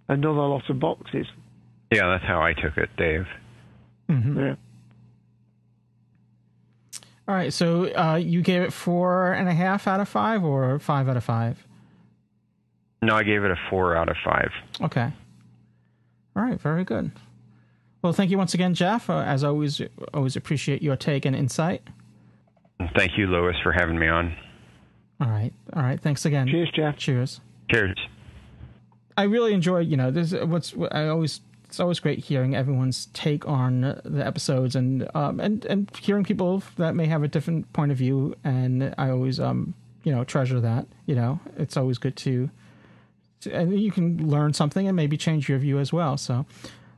another 0.09 0.41
lot 0.41 0.69
of 0.71 0.79
boxes? 0.81 1.27
Yeah, 1.93 2.09
that's 2.09 2.25
how 2.25 2.41
I 2.43 2.53
took 2.53 2.77
it, 2.77 2.91
Dave. 2.97 3.27
Mhm. 4.11 4.37
Yeah. 4.37 4.55
All 7.29 7.35
right, 7.35 7.53
so 7.53 7.95
uh, 7.95 8.15
you 8.17 8.41
gave 8.41 8.63
it 8.63 8.73
four 8.73 9.35
and 9.35 9.51
a 9.51 9.53
half 9.53 9.87
out 9.87 10.01
of 10.01 10.09
five, 10.09 10.43
or 10.43 10.79
five 10.79 11.11
out 11.11 11.17
of 11.19 11.25
five? 11.25 11.63
No, 13.03 13.15
I 13.15 13.23
gave 13.23 13.45
it 13.45 13.51
a 13.51 13.57
four 13.69 13.95
out 13.95 14.09
of 14.09 14.17
five. 14.25 14.51
Okay. 14.81 15.13
All 16.35 16.43
right, 16.43 16.59
very 16.59 16.85
good. 16.85 17.11
Well, 18.01 18.15
thank 18.15 18.31
you 18.31 18.39
once 18.39 18.55
again, 18.55 18.75
Jeff. 18.75 19.11
Uh, 19.11 19.19
as 19.19 19.45
always, 19.45 19.83
always 20.15 20.37
appreciate 20.37 20.81
your 20.81 20.97
take 20.97 21.27
and 21.27 21.37
insight. 21.37 21.83
Thank 22.97 23.19
you, 23.19 23.27
Lois, 23.27 23.57
for 23.63 23.73
having 23.73 23.99
me 23.99 24.09
on. 24.09 24.35
All 25.21 25.29
right, 25.29 25.53
all 25.75 25.83
right. 25.83 26.01
Thanks 26.01 26.25
again. 26.25 26.47
Cheers, 26.47 26.71
Jeff. 26.75 26.97
Cheers. 26.97 27.41
Cheers. 27.71 27.99
I 29.19 29.25
really 29.25 29.53
enjoy, 29.53 29.81
you 29.81 29.97
know, 29.97 30.11
this 30.13 30.33
what's 30.33 30.75
I 30.93 31.09
always 31.09 31.41
it's 31.69 31.79
always 31.79 32.01
great 32.01 32.19
hearing 32.25 32.57
everyone's 32.57 33.07
take 33.13 33.47
on 33.47 34.01
the 34.05 34.27
episodes 34.27 34.75
and 34.75 35.07
um 35.15 35.39
and 35.39 35.67
and 35.67 35.91
hearing 36.01 36.25
people 36.25 36.63
that 36.77 36.95
may 36.95 37.05
have 37.07 37.23
a 37.23 37.29
different 37.29 37.71
point 37.75 37.93
of 37.93 37.99
view 37.99 38.35
and 38.43 38.95
I 38.97 39.11
always 39.11 39.39
um 39.39 39.75
you 40.03 40.15
know 40.15 40.25
treasure 40.25 40.61
that, 40.61 40.87
you 41.07 41.15
know. 41.15 41.39
It's 41.59 41.77
always 41.77 41.99
good 41.99 42.17
to, 42.17 42.49
to 43.43 43.53
and 43.53 43.79
you 43.79 43.91
can 43.93 44.29
learn 44.31 44.55
something 44.55 44.87
and 44.89 44.97
maybe 44.97 45.17
change 45.19 45.49
your 45.49 45.59
view 45.59 45.79
as 45.79 45.93
well. 45.93 46.17
So 46.17 46.47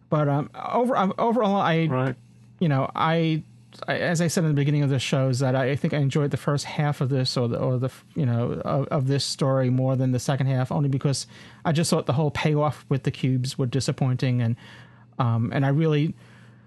but 0.08 0.28
um 0.28 0.50
over 0.72 0.96
um, 0.96 1.12
overall 1.18 1.56
I 1.60 1.86
Right. 1.86 2.14
you 2.60 2.68
know, 2.68 2.88
I 2.94 3.42
I, 3.88 3.98
as 3.98 4.20
I 4.20 4.26
said 4.26 4.44
in 4.44 4.50
the 4.50 4.54
beginning 4.54 4.82
of 4.82 4.90
this 4.90 5.02
show, 5.02 5.28
is 5.28 5.38
that 5.40 5.54
I, 5.54 5.70
I 5.70 5.76
think 5.76 5.94
I 5.94 5.98
enjoyed 5.98 6.30
the 6.30 6.36
first 6.36 6.64
half 6.64 7.00
of 7.00 7.08
this, 7.08 7.36
or 7.36 7.48
the 7.48 7.58
or 7.58 7.78
the 7.78 7.90
you 8.14 8.26
know 8.26 8.60
of, 8.64 8.86
of 8.88 9.06
this 9.06 9.24
story 9.24 9.70
more 9.70 9.96
than 9.96 10.12
the 10.12 10.18
second 10.18 10.46
half, 10.46 10.70
only 10.72 10.88
because 10.88 11.26
I 11.64 11.72
just 11.72 11.90
thought 11.90 12.06
the 12.06 12.12
whole 12.14 12.30
payoff 12.30 12.84
with 12.88 13.04
the 13.04 13.10
cubes 13.10 13.58
were 13.58 13.66
disappointing, 13.66 14.42
and 14.42 14.56
um, 15.18 15.50
and 15.52 15.64
I 15.64 15.68
really 15.68 16.14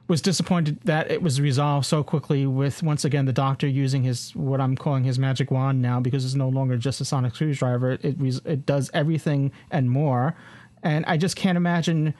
was 0.07 0.21
disappointed 0.21 0.79
that 0.83 1.09
it 1.09 1.21
was 1.21 1.39
resolved 1.39 1.85
so 1.85 2.03
quickly 2.03 2.45
with 2.45 2.83
once 2.83 3.05
again 3.05 3.25
the 3.25 3.33
doctor 3.33 3.67
using 3.67 4.03
his 4.03 4.35
what 4.35 4.59
I'm 4.59 4.75
calling 4.75 5.03
his 5.03 5.17
magic 5.17 5.49
wand 5.49 5.81
now 5.81 5.99
because 5.99 6.25
it's 6.25 6.35
no 6.35 6.49
longer 6.49 6.77
just 6.77 6.99
a 7.01 7.05
sonic 7.05 7.35
screwdriver. 7.35 7.91
It 7.91 8.03
it, 8.03 8.41
it 8.45 8.65
does 8.65 8.91
everything 8.93 9.51
and 9.71 9.89
more, 9.89 10.35
and 10.81 11.05
I 11.05 11.17
just 11.17 11.35
can't 11.35 11.57
imagine 11.57 12.13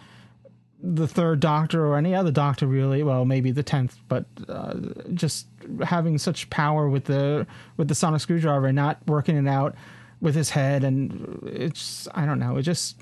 the 0.85 1.07
third 1.07 1.39
doctor 1.39 1.85
or 1.85 1.97
any 1.97 2.13
other 2.13 2.31
doctor 2.31 2.67
really. 2.67 3.03
Well 3.03 3.25
maybe 3.25 3.51
the 3.51 3.63
10th 3.63 3.95
but 4.07 4.25
uh, 4.49 4.75
just 5.13 5.47
having 5.83 6.17
such 6.17 6.49
power 6.49 6.89
with 6.89 7.05
the 7.05 7.47
with 7.77 7.87
the 7.87 7.95
sonic 7.95 8.21
screwdriver 8.21 8.67
and 8.67 8.75
not 8.75 8.97
working 9.07 9.37
it 9.37 9.47
out 9.47 9.75
with 10.21 10.35
his 10.35 10.49
head 10.49 10.83
and 10.83 11.39
it's 11.45 12.07
i 12.15 12.25
don't 12.25 12.39
know 12.39 12.55
it 12.57 12.63
just 12.63 12.95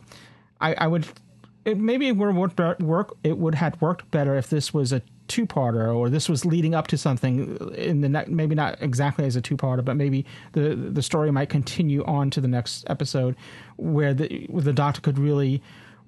i 0.59 0.73
i 0.75 0.87
would 0.87 1.05
it 1.65 1.77
maybe 1.77 2.07
it 2.07 2.17
would 2.17 2.35
work, 2.35 2.79
work 2.79 3.15
it 3.23 3.37
would 3.37 3.55
have 3.55 3.79
worked 3.81 4.09
better 4.09 4.35
if 4.35 4.49
this 4.49 4.73
was 4.73 4.91
a 4.91 5.01
two-parter 5.27 5.95
or 5.95 6.09
this 6.09 6.27
was 6.27 6.45
leading 6.45 6.73
up 6.73 6.87
to 6.87 6.97
something 6.97 7.55
in 7.75 8.01
the 8.01 8.09
ne- 8.09 8.25
maybe 8.27 8.53
not 8.53 8.75
exactly 8.81 9.25
as 9.25 9.35
a 9.35 9.41
two-parter 9.41 9.85
but 9.85 9.95
maybe 9.95 10.25
the 10.53 10.75
the 10.75 11.01
story 11.01 11.31
might 11.31 11.47
continue 11.47 12.03
on 12.05 12.29
to 12.29 12.41
the 12.41 12.47
next 12.47 12.83
episode 12.89 13.35
where 13.77 14.13
the 14.13 14.45
where 14.49 14.63
the 14.63 14.73
doctor 14.73 14.99
could 14.99 15.17
really 15.17 15.61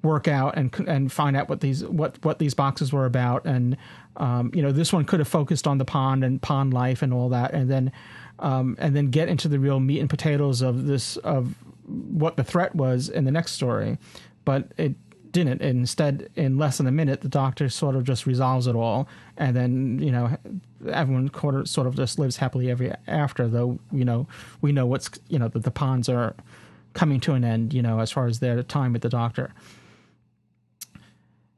work 0.03 0.27
out 0.27 0.55
and 0.57 0.73
and 0.87 1.11
find 1.11 1.35
out 1.35 1.49
what 1.49 1.61
these 1.61 1.83
what 1.85 2.23
what 2.23 2.37
these 2.37 2.53
boxes 2.53 2.93
were 2.93 3.05
about. 3.05 3.45
And 3.45 3.77
um, 4.17 4.51
you 4.53 4.61
know 4.61 4.71
this 4.71 4.93
one 4.93 5.05
could 5.05 5.19
have 5.19 5.27
focused 5.27 5.65
on 5.65 5.77
the 5.77 5.85
pond 5.85 6.23
and 6.23 6.41
pond 6.41 6.73
life 6.73 7.01
and 7.01 7.13
all 7.13 7.29
that 7.29 7.53
and 7.53 7.71
then 7.71 7.91
um, 8.39 8.75
and 8.79 8.95
then 8.95 9.09
get 9.09 9.29
into 9.29 9.47
the 9.47 9.59
real 9.59 9.79
meat 9.79 9.99
and 9.99 10.09
potatoes 10.09 10.61
of 10.61 10.85
this 10.85 11.17
of 11.17 11.55
what 11.87 12.35
the 12.35 12.43
threat 12.43 12.75
was 12.75 13.09
in 13.09 13.25
the 13.25 13.31
next 13.31 13.53
story. 13.53 13.97
But 14.45 14.71
it 14.77 14.95
didn't. 15.31 15.61
Instead 15.61 16.29
in 16.35 16.57
less 16.57 16.77
than 16.77 16.85
a 16.85 16.91
minute 16.91 17.21
the 17.21 17.29
doctor 17.29 17.69
sort 17.69 17.95
of 17.95 18.03
just 18.03 18.27
resolves 18.27 18.67
it 18.67 18.75
all. 18.75 19.07
And 19.37 19.55
then 19.55 19.99
you 19.99 20.11
know 20.11 20.37
everyone 20.91 21.31
sort 21.65 21.87
of 21.87 21.95
just 21.95 22.19
lives 22.19 22.37
happily 22.37 22.69
ever 22.69 22.97
after 23.07 23.47
though 23.47 23.79
you 23.91 24.03
know 24.03 24.27
we 24.61 24.73
know 24.73 24.85
what's 24.85 25.09
you 25.29 25.39
know 25.39 25.47
that 25.47 25.63
the 25.63 25.71
ponds 25.71 26.09
are 26.09 26.35
coming 26.93 27.19
to 27.21 27.33
an 27.33 27.43
end 27.43 27.73
you 27.73 27.81
know 27.81 27.99
as 27.99 28.11
far 28.11 28.27
as 28.27 28.39
their 28.39 28.61
time 28.61 28.93
with 28.93 29.01
the 29.01 29.09
doctor 29.09 29.53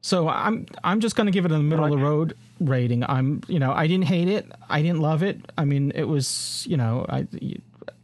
so 0.06 0.28
I'm 0.28 0.66
I'm 0.84 1.00
just 1.00 1.16
going 1.16 1.26
to 1.26 1.32
give 1.32 1.44
it 1.46 1.50
a 1.50 1.58
middle 1.58 1.84
of 1.84 1.90
the 1.90 1.98
road 1.98 2.36
rating. 2.60 3.02
I'm 3.02 3.42
you 3.48 3.58
know 3.58 3.72
I 3.72 3.88
didn't 3.88 4.04
hate 4.04 4.28
it. 4.28 4.46
I 4.70 4.80
didn't 4.80 5.00
love 5.00 5.24
it. 5.24 5.50
I 5.58 5.64
mean 5.64 5.90
it 5.96 6.04
was 6.04 6.64
you 6.70 6.76
know 6.76 7.06
I 7.08 7.26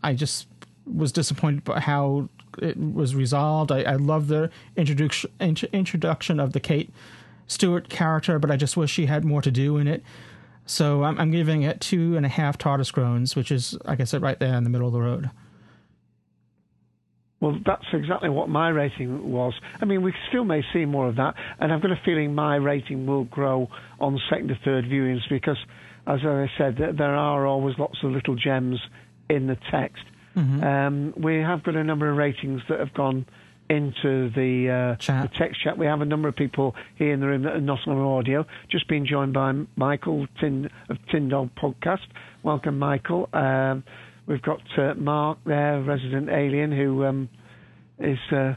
I 0.02 0.12
just 0.14 0.48
was 0.84 1.12
disappointed 1.12 1.62
by 1.62 1.78
how 1.78 2.28
it 2.60 2.76
was 2.76 3.14
resolved. 3.14 3.70
I, 3.70 3.82
I 3.82 3.94
love 3.94 4.26
the 4.26 4.50
introduction 4.74 5.30
introduction 5.38 6.40
of 6.40 6.54
the 6.54 6.58
Kate 6.58 6.92
Stewart 7.46 7.88
character, 7.88 8.40
but 8.40 8.50
I 8.50 8.56
just 8.56 8.76
wish 8.76 8.90
she 8.90 9.06
had 9.06 9.24
more 9.24 9.40
to 9.40 9.52
do 9.52 9.76
in 9.76 9.86
it. 9.86 10.02
So 10.66 11.04
I'm, 11.04 11.20
I'm 11.20 11.30
giving 11.30 11.62
it 11.62 11.80
two 11.80 12.16
and 12.16 12.26
a 12.26 12.28
half 12.28 12.58
TARDIS 12.58 12.92
groans, 12.92 13.36
which 13.36 13.52
is 13.52 13.78
like 13.84 14.00
I 14.00 14.04
said 14.04 14.22
right 14.22 14.40
there 14.40 14.56
in 14.56 14.64
the 14.64 14.70
middle 14.70 14.88
of 14.88 14.92
the 14.92 15.00
road. 15.00 15.30
Well, 17.42 17.58
that's 17.66 17.84
exactly 17.92 18.28
what 18.28 18.48
my 18.48 18.68
rating 18.68 19.32
was. 19.32 19.52
I 19.80 19.84
mean, 19.84 20.02
we 20.02 20.14
still 20.28 20.44
may 20.44 20.62
see 20.72 20.84
more 20.84 21.08
of 21.08 21.16
that, 21.16 21.34
and 21.58 21.72
I've 21.72 21.82
got 21.82 21.90
a 21.90 22.00
feeling 22.04 22.36
my 22.36 22.54
rating 22.54 23.04
will 23.04 23.24
grow 23.24 23.68
on 23.98 24.20
second 24.30 24.52
or 24.52 24.58
third 24.64 24.84
viewings 24.84 25.28
because, 25.28 25.58
as 26.06 26.20
I 26.24 26.46
said, 26.56 26.78
there 26.78 27.16
are 27.16 27.44
always 27.44 27.76
lots 27.80 27.98
of 28.04 28.12
little 28.12 28.36
gems 28.36 28.78
in 29.28 29.48
the 29.48 29.56
text. 29.72 30.04
Mm-hmm. 30.36 30.62
Um, 30.62 31.14
we 31.16 31.38
have 31.38 31.64
got 31.64 31.74
a 31.74 31.82
number 31.82 32.08
of 32.08 32.16
ratings 32.16 32.62
that 32.68 32.78
have 32.78 32.94
gone 32.94 33.26
into 33.68 34.30
the, 34.30 34.96
uh, 35.00 35.22
the, 35.22 35.30
text 35.36 35.62
chat. 35.64 35.76
We 35.76 35.86
have 35.86 36.00
a 36.00 36.04
number 36.04 36.28
of 36.28 36.36
people 36.36 36.76
here 36.94 37.12
in 37.12 37.18
the 37.18 37.26
room 37.26 37.42
that 37.42 37.54
are 37.54 37.60
not 37.60 37.80
on 37.88 37.98
audio. 37.98 38.46
Just 38.70 38.86
being 38.86 39.04
joined 39.04 39.32
by 39.32 39.52
Michael 39.74 40.28
Tin 40.38 40.70
of 40.88 40.98
Tyndall 41.10 41.50
Podcast. 41.60 42.06
Welcome, 42.44 42.78
Michael. 42.78 43.28
Um, 43.32 43.82
We've 44.26 44.42
got 44.42 44.60
uh, 44.78 44.94
Mark 44.94 45.38
there, 45.44 45.82
resident 45.82 46.28
alien, 46.28 46.72
who 46.72 47.04
um, 47.04 47.28
is 47.98 48.18
uh, 48.30 48.54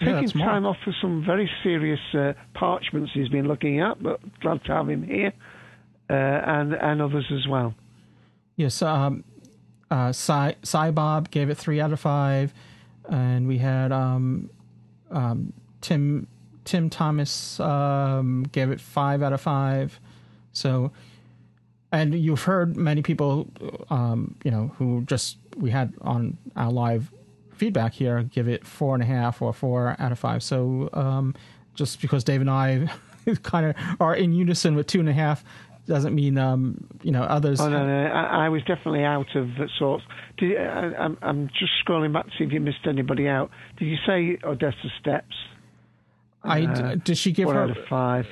taking 0.00 0.38
yeah, 0.38 0.46
time 0.46 0.66
off 0.66 0.76
for 0.84 0.94
some 1.00 1.24
very 1.24 1.50
serious 1.62 2.00
uh, 2.14 2.32
parchments 2.54 3.10
he's 3.12 3.28
been 3.28 3.48
looking 3.48 3.80
at, 3.80 4.02
but 4.02 4.20
glad 4.40 4.64
to 4.64 4.72
have 4.72 4.88
him 4.88 5.02
here, 5.02 5.32
uh, 6.08 6.14
and 6.14 6.74
and 6.74 7.02
others 7.02 7.26
as 7.32 7.46
well. 7.48 7.74
Yes, 8.56 8.82
um, 8.82 9.24
uh, 9.90 10.12
Cy, 10.12 10.56
Cy 10.62 10.90
Bob 10.90 11.30
gave 11.30 11.50
it 11.50 11.56
three 11.56 11.80
out 11.80 11.92
of 11.92 12.00
five, 12.00 12.54
and 13.08 13.48
we 13.48 13.58
had 13.58 13.92
um, 13.92 14.50
um, 15.10 15.52
Tim 15.80 16.28
Tim 16.64 16.90
Thomas 16.90 17.58
um, 17.60 18.44
gave 18.52 18.70
it 18.70 18.80
five 18.80 19.22
out 19.22 19.32
of 19.32 19.40
five. 19.40 19.98
So 20.52 20.92
and 21.92 22.14
you've 22.14 22.42
heard 22.42 22.76
many 22.76 23.02
people, 23.02 23.48
um, 23.90 24.34
you 24.42 24.50
know, 24.50 24.72
who 24.78 25.02
just 25.02 25.36
we 25.56 25.70
had 25.70 25.92
on 26.00 26.38
our 26.56 26.72
live 26.72 27.12
feedback 27.54 27.92
here 27.92 28.22
give 28.24 28.48
it 28.48 28.66
four 28.66 28.94
and 28.94 29.02
a 29.02 29.06
half 29.06 29.42
or 29.42 29.52
four 29.52 29.94
out 29.98 30.10
of 30.10 30.18
five. 30.18 30.42
So 30.42 30.88
um, 30.94 31.34
just 31.74 32.00
because 32.00 32.24
Dave 32.24 32.40
and 32.40 32.50
I 32.50 32.90
kind 33.42 33.66
of 33.66 33.76
are 34.00 34.16
in 34.16 34.32
unison 34.32 34.74
with 34.74 34.86
two 34.86 35.00
and 35.00 35.08
a 35.08 35.12
half 35.12 35.44
doesn't 35.86 36.14
mean 36.14 36.38
um, 36.38 36.88
you 37.02 37.10
know 37.10 37.22
others. 37.22 37.60
Oh 37.60 37.68
no, 37.68 37.86
no, 37.86 38.06
I, 38.06 38.46
I 38.46 38.48
was 38.48 38.62
definitely 38.62 39.04
out 39.04 39.34
of 39.36 39.48
sorts. 39.78 40.04
Did, 40.38 40.56
I, 40.56 41.08
I'm 41.22 41.48
just 41.48 41.72
scrolling 41.84 42.12
back 42.12 42.26
to 42.26 42.30
see 42.38 42.44
if 42.44 42.52
you 42.52 42.60
missed 42.60 42.86
anybody 42.86 43.28
out. 43.28 43.50
Did 43.78 43.86
you 43.86 43.96
say 44.06 44.38
Odessa 44.44 44.88
Steps? 45.00 45.34
I 46.44 46.64
uh, 46.64 46.94
did 46.96 47.16
she 47.16 47.32
give 47.32 47.48
her 47.48 47.62
out 47.62 47.76
of 47.76 47.86
five? 47.86 48.26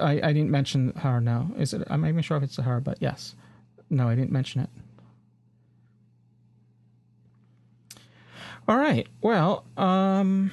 I, 0.00 0.20
I 0.22 0.32
didn't 0.32 0.50
mention 0.50 0.92
her. 0.96 1.20
No, 1.20 1.50
is 1.58 1.74
it? 1.74 1.82
I'm 1.88 2.02
not 2.02 2.08
even 2.08 2.22
sure 2.22 2.36
if 2.36 2.42
it's 2.42 2.56
her, 2.56 2.80
but 2.80 2.98
yes. 3.00 3.34
No, 3.90 4.08
I 4.08 4.14
didn't 4.14 4.32
mention 4.32 4.62
it. 4.62 4.70
All 8.68 8.76
right. 8.76 9.06
Well, 9.20 9.64
um, 9.76 10.50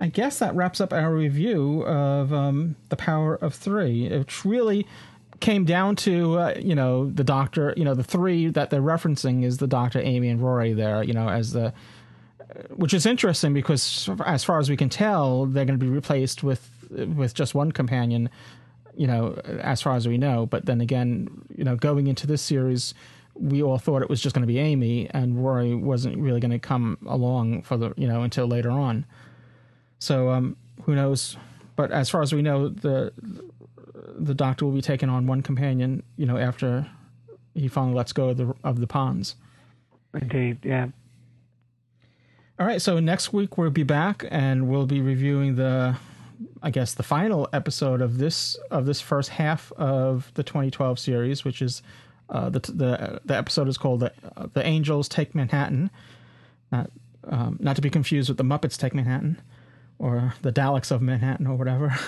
I 0.00 0.08
guess 0.08 0.38
that 0.38 0.54
wraps 0.54 0.80
up 0.80 0.92
our 0.92 1.12
review 1.12 1.82
of 1.84 2.32
um, 2.32 2.76
the 2.88 2.96
Power 2.96 3.36
of 3.36 3.54
Three. 3.54 4.06
It 4.06 4.44
really 4.44 4.86
came 5.40 5.64
down 5.64 5.96
to 5.96 6.38
uh, 6.38 6.54
you 6.58 6.74
know 6.74 7.10
the 7.10 7.24
Doctor. 7.24 7.74
You 7.76 7.84
know 7.84 7.94
the 7.94 8.04
three 8.04 8.48
that 8.48 8.70
they're 8.70 8.82
referencing 8.82 9.44
is 9.44 9.58
the 9.58 9.66
Doctor, 9.66 10.00
Amy, 10.00 10.28
and 10.28 10.42
Rory. 10.42 10.72
There, 10.72 11.02
you 11.02 11.12
know, 11.12 11.28
as 11.28 11.52
the 11.52 11.72
which 12.70 12.94
is 12.94 13.06
interesting 13.06 13.54
because 13.54 14.08
as 14.24 14.44
far 14.44 14.58
as 14.58 14.68
we 14.70 14.76
can 14.76 14.88
tell, 14.88 15.46
they're 15.46 15.64
going 15.64 15.78
to 15.78 15.84
be 15.84 15.90
replaced 15.90 16.42
with 16.42 16.68
with 16.90 17.34
just 17.34 17.54
one 17.54 17.72
companion. 17.72 18.30
You 18.96 19.06
know, 19.06 19.34
as 19.62 19.80
far 19.80 19.94
as 19.94 20.06
we 20.06 20.18
know. 20.18 20.46
But 20.46 20.66
then 20.66 20.80
again, 20.80 21.28
you 21.56 21.64
know, 21.64 21.76
going 21.76 22.06
into 22.06 22.26
this 22.26 22.42
series, 22.42 22.92
we 23.34 23.62
all 23.62 23.78
thought 23.78 24.02
it 24.02 24.10
was 24.10 24.20
just 24.20 24.34
going 24.34 24.42
to 24.42 24.52
be 24.52 24.58
Amy, 24.58 25.08
and 25.10 25.42
Rory 25.42 25.74
wasn't 25.74 26.18
really 26.18 26.40
going 26.40 26.50
to 26.50 26.58
come 26.58 26.98
along 27.06 27.62
for 27.62 27.76
the 27.76 27.94
you 27.96 28.06
know 28.06 28.22
until 28.22 28.46
later 28.46 28.70
on. 28.70 29.06
So 29.98 30.30
um, 30.30 30.56
who 30.82 30.94
knows? 30.94 31.36
But 31.76 31.92
as 31.92 32.10
far 32.10 32.22
as 32.22 32.32
we 32.32 32.42
know, 32.42 32.68
the 32.68 33.12
the 34.18 34.34
Doctor 34.34 34.64
will 34.64 34.72
be 34.72 34.82
taking 34.82 35.08
on 35.08 35.26
one 35.26 35.42
companion. 35.42 36.02
You 36.16 36.26
know, 36.26 36.36
after 36.36 36.86
he 37.54 37.68
finally 37.68 37.94
lets 37.94 38.12
go 38.12 38.30
of 38.30 38.36
the 38.36 38.54
of 38.64 38.80
the 38.80 38.86
ponds. 38.86 39.36
Indeed, 40.14 40.58
yeah. 40.64 40.88
All 42.60 42.66
right, 42.66 42.82
so 42.82 43.00
next 43.00 43.32
week 43.32 43.56
we'll 43.56 43.70
be 43.70 43.84
back 43.84 44.22
and 44.30 44.68
we'll 44.68 44.84
be 44.84 45.00
reviewing 45.00 45.54
the 45.54 45.96
I 46.62 46.70
guess 46.70 46.92
the 46.92 47.02
final 47.02 47.48
episode 47.54 48.02
of 48.02 48.18
this 48.18 48.54
of 48.70 48.84
this 48.84 49.00
first 49.00 49.30
half 49.30 49.72
of 49.78 50.30
the 50.34 50.42
2012 50.42 50.98
series, 50.98 51.42
which 51.42 51.62
is 51.62 51.80
uh, 52.28 52.50
the 52.50 52.60
the 52.60 53.20
the 53.24 53.34
episode 53.34 53.66
is 53.66 53.78
called 53.78 54.00
the 54.00 54.12
uh, 54.36 54.48
the 54.52 54.62
Angels 54.62 55.08
Take 55.08 55.34
Manhattan, 55.34 55.90
not 56.70 56.90
um, 57.24 57.56
not 57.60 57.76
to 57.76 57.82
be 57.82 57.88
confused 57.88 58.28
with 58.28 58.36
the 58.36 58.44
Muppets 58.44 58.76
Take 58.76 58.94
Manhattan, 58.94 59.40
or 59.98 60.34
the 60.42 60.52
Daleks 60.52 60.90
of 60.90 61.00
Manhattan 61.00 61.46
or 61.46 61.56
whatever. 61.56 61.98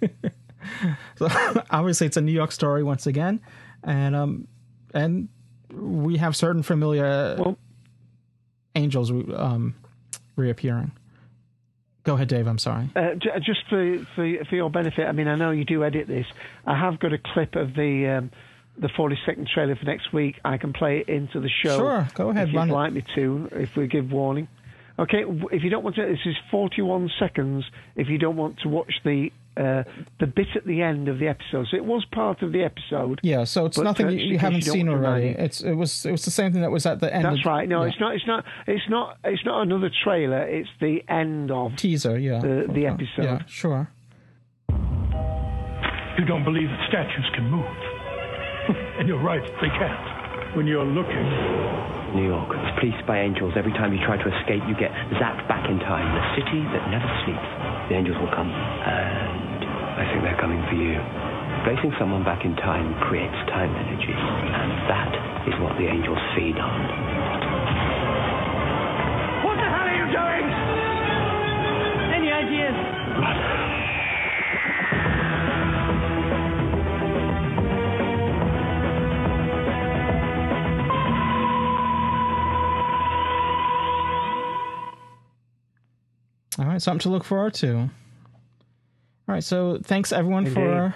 so 1.16 1.28
obviously 1.70 2.06
it's 2.06 2.16
a 2.16 2.20
New 2.20 2.30
York 2.30 2.52
story 2.52 2.84
once 2.84 3.08
again, 3.08 3.40
and 3.82 4.14
um 4.14 4.46
and 4.94 5.28
we 5.72 6.16
have 6.16 6.36
certain 6.36 6.62
familiar 6.62 7.34
well, 7.40 7.58
angels 8.76 9.10
um 9.10 9.74
reappearing. 10.36 10.92
Go 12.04 12.14
ahead, 12.14 12.28
Dave. 12.28 12.46
I'm 12.46 12.58
sorry. 12.58 12.88
Uh, 12.94 13.14
just 13.40 13.60
for, 13.68 14.06
for, 14.14 14.44
for 14.48 14.54
your 14.54 14.70
benefit, 14.70 15.06
I 15.08 15.12
mean, 15.12 15.26
I 15.26 15.34
know 15.34 15.50
you 15.50 15.64
do 15.64 15.82
edit 15.82 16.06
this. 16.06 16.26
I 16.64 16.78
have 16.78 17.00
got 17.00 17.12
a 17.12 17.18
clip 17.18 17.56
of 17.56 17.74
the 17.74 18.18
um, 18.18 18.30
the 18.78 18.88
40 18.96 19.18
second 19.26 19.48
trailer 19.52 19.74
for 19.74 19.86
next 19.86 20.12
week. 20.12 20.36
I 20.44 20.58
can 20.58 20.72
play 20.72 20.98
it 20.98 21.08
into 21.08 21.40
the 21.40 21.48
show. 21.48 21.78
Sure, 21.78 22.08
go 22.14 22.30
ahead. 22.30 22.48
If 22.48 22.54
you'd 22.54 22.68
like 22.68 22.92
me 22.92 23.02
to, 23.16 23.48
if 23.52 23.74
we 23.76 23.88
give 23.88 24.12
warning. 24.12 24.48
Okay, 24.98 25.24
if 25.52 25.62
you 25.62 25.68
don't 25.68 25.82
want 25.82 25.96
to, 25.96 26.06
this 26.06 26.20
is 26.24 26.36
41 26.50 27.10
seconds. 27.18 27.64
If 27.96 28.08
you 28.08 28.18
don't 28.18 28.36
want 28.36 28.60
to 28.60 28.68
watch 28.68 28.92
the 29.04 29.30
uh, 29.56 29.82
the 30.20 30.26
bit 30.26 30.48
at 30.54 30.66
the 30.66 30.82
end 30.82 31.08
of 31.08 31.18
the 31.18 31.28
episode, 31.28 31.66
so 31.70 31.76
it 31.76 31.84
was 31.84 32.04
part 32.12 32.42
of 32.42 32.52
the 32.52 32.62
episode. 32.62 33.20
Yeah, 33.22 33.44
so 33.44 33.66
it's 33.66 33.76
but, 33.76 33.84
nothing 33.84 34.06
uh, 34.06 34.10
you, 34.10 34.32
you 34.32 34.38
haven't 34.38 34.66
you 34.66 34.72
seen 34.72 34.88
already. 34.88 35.28
It's 35.28 35.60
it 35.60 35.74
was 35.74 36.04
it 36.04 36.12
was 36.12 36.24
the 36.24 36.30
same 36.30 36.52
thing 36.52 36.62
that 36.62 36.70
was 36.70 36.86
at 36.86 37.00
the 37.00 37.12
end. 37.14 37.24
That's 37.24 37.40
of, 37.40 37.46
right. 37.46 37.68
No, 37.68 37.82
yeah. 37.82 37.88
it's 37.88 38.00
not. 38.00 38.14
It's 38.14 38.26
not. 38.26 38.44
It's 38.66 38.88
not. 38.88 39.18
It's 39.24 39.44
not 39.44 39.62
another 39.62 39.90
trailer. 40.04 40.42
It's 40.42 40.68
the 40.80 41.02
end 41.08 41.50
of 41.50 41.76
teaser. 41.76 42.18
Yeah, 42.18 42.40
the, 42.40 42.66
the 42.72 42.86
Uh, 42.86 42.94
episode. 42.94 43.24
Yeah, 43.24 43.42
sure. 43.46 43.90
You 46.18 46.24
don't 46.24 46.44
believe 46.44 46.68
that 46.68 46.88
statues 46.88 47.28
can 47.34 47.50
move. 47.50 47.66
and 48.98 49.06
you're 49.08 49.22
right, 49.22 49.44
they 49.60 49.68
can't. 49.68 50.56
When 50.56 50.66
you're 50.66 50.84
looking, 50.86 51.28
New 52.16 52.24
York, 52.32 52.48
policed 52.80 53.04
by 53.06 53.20
angels. 53.20 53.52
Every 53.56 53.72
time 53.72 53.92
you 53.92 54.00
try 54.00 54.16
to 54.16 54.28
escape, 54.40 54.62
you 54.66 54.74
get 54.80 54.90
zapped 55.20 55.44
back 55.48 55.68
in 55.68 55.78
time. 55.84 56.08
The 56.16 56.24
city 56.40 56.64
that 56.72 56.88
never 56.88 57.04
sleeps. 57.28 57.48
The 57.92 57.94
angels 58.00 58.16
will 58.16 58.32
come. 58.32 58.48
And 58.48 59.25
I 59.96 60.04
think 60.12 60.22
they're 60.22 60.36
coming 60.36 60.60
for 60.68 60.76
you. 60.76 61.00
Placing 61.64 61.92
someone 61.98 62.22
back 62.22 62.44
in 62.44 62.54
time 62.56 62.94
creates 63.08 63.34
time 63.48 63.74
energy. 63.74 64.12
And 64.12 64.70
that 64.92 65.12
is 65.48 65.54
what 65.60 65.72
the 65.78 65.88
angels 65.88 66.18
feed 66.36 66.58
on. 66.60 66.80
What 69.42 69.56
the 69.56 69.64
hell 69.64 69.88
are 69.88 69.96
you 69.96 70.04
doing? 70.12 70.46
Any 72.12 72.30
ideas? 72.30 72.76
All 86.58 86.66
right, 86.66 86.82
something 86.82 87.00
to 87.00 87.08
look 87.08 87.24
forward 87.24 87.54
to. 87.54 87.90
All 89.28 89.34
right, 89.34 89.42
so 89.42 89.80
thanks 89.82 90.12
everyone 90.12 90.46
for 90.46 90.94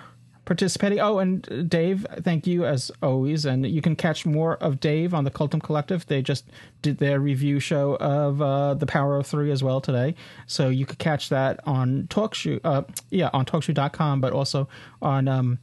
participating. 0.50 0.98
Oh, 0.98 1.20
and 1.20 1.46
uh, 1.50 1.62
Dave, 1.62 2.06
thank 2.22 2.44
you 2.44 2.64
as 2.64 2.90
always. 3.02 3.44
And 3.44 3.64
you 3.64 3.80
can 3.80 3.94
catch 3.94 4.26
more 4.26 4.56
of 4.56 4.80
Dave 4.80 5.14
on 5.14 5.22
the 5.24 5.30
Cultum 5.30 5.62
Collective. 5.62 6.06
They 6.06 6.22
just 6.22 6.44
did 6.82 6.98
their 6.98 7.20
review 7.20 7.60
show 7.60 7.94
of 7.96 8.42
uh, 8.42 8.74
The 8.74 8.86
Power 8.86 9.16
of 9.16 9.26
Three 9.28 9.50
as 9.50 9.62
well 9.62 9.80
today. 9.80 10.14
So 10.46 10.68
you 10.68 10.86
could 10.86 10.98
catch 10.98 11.28
that 11.28 11.60
on 11.66 12.08
TalkShoe, 12.08 12.60
uh, 12.64 12.82
yeah, 13.10 13.30
on 13.32 13.44
TalkShoe.com, 13.44 14.20
but 14.20 14.32
also 14.32 14.68
on 15.00 15.28
um, 15.28 15.58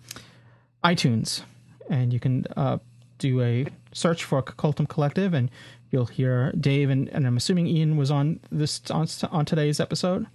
iTunes. 0.84 1.42
And 1.90 2.14
you 2.14 2.20
can 2.20 2.46
uh, 2.56 2.78
do 3.18 3.42
a 3.42 3.66
search 3.94 4.24
for 4.24 4.42
Cultum 4.42 4.88
Collective, 4.88 5.34
and 5.34 5.52
you'll 5.92 6.06
hear 6.06 6.52
Dave. 6.54 6.90
And, 6.90 7.10
and 7.10 7.28
I'm 7.28 7.38
assuming 7.38 7.68
Ian 7.68 7.98
was 7.98 8.12
on 8.12 8.40
this 8.52 8.82
on, 8.90 9.08
on 9.32 9.46
today's 9.46 9.80
episode. 9.82 10.28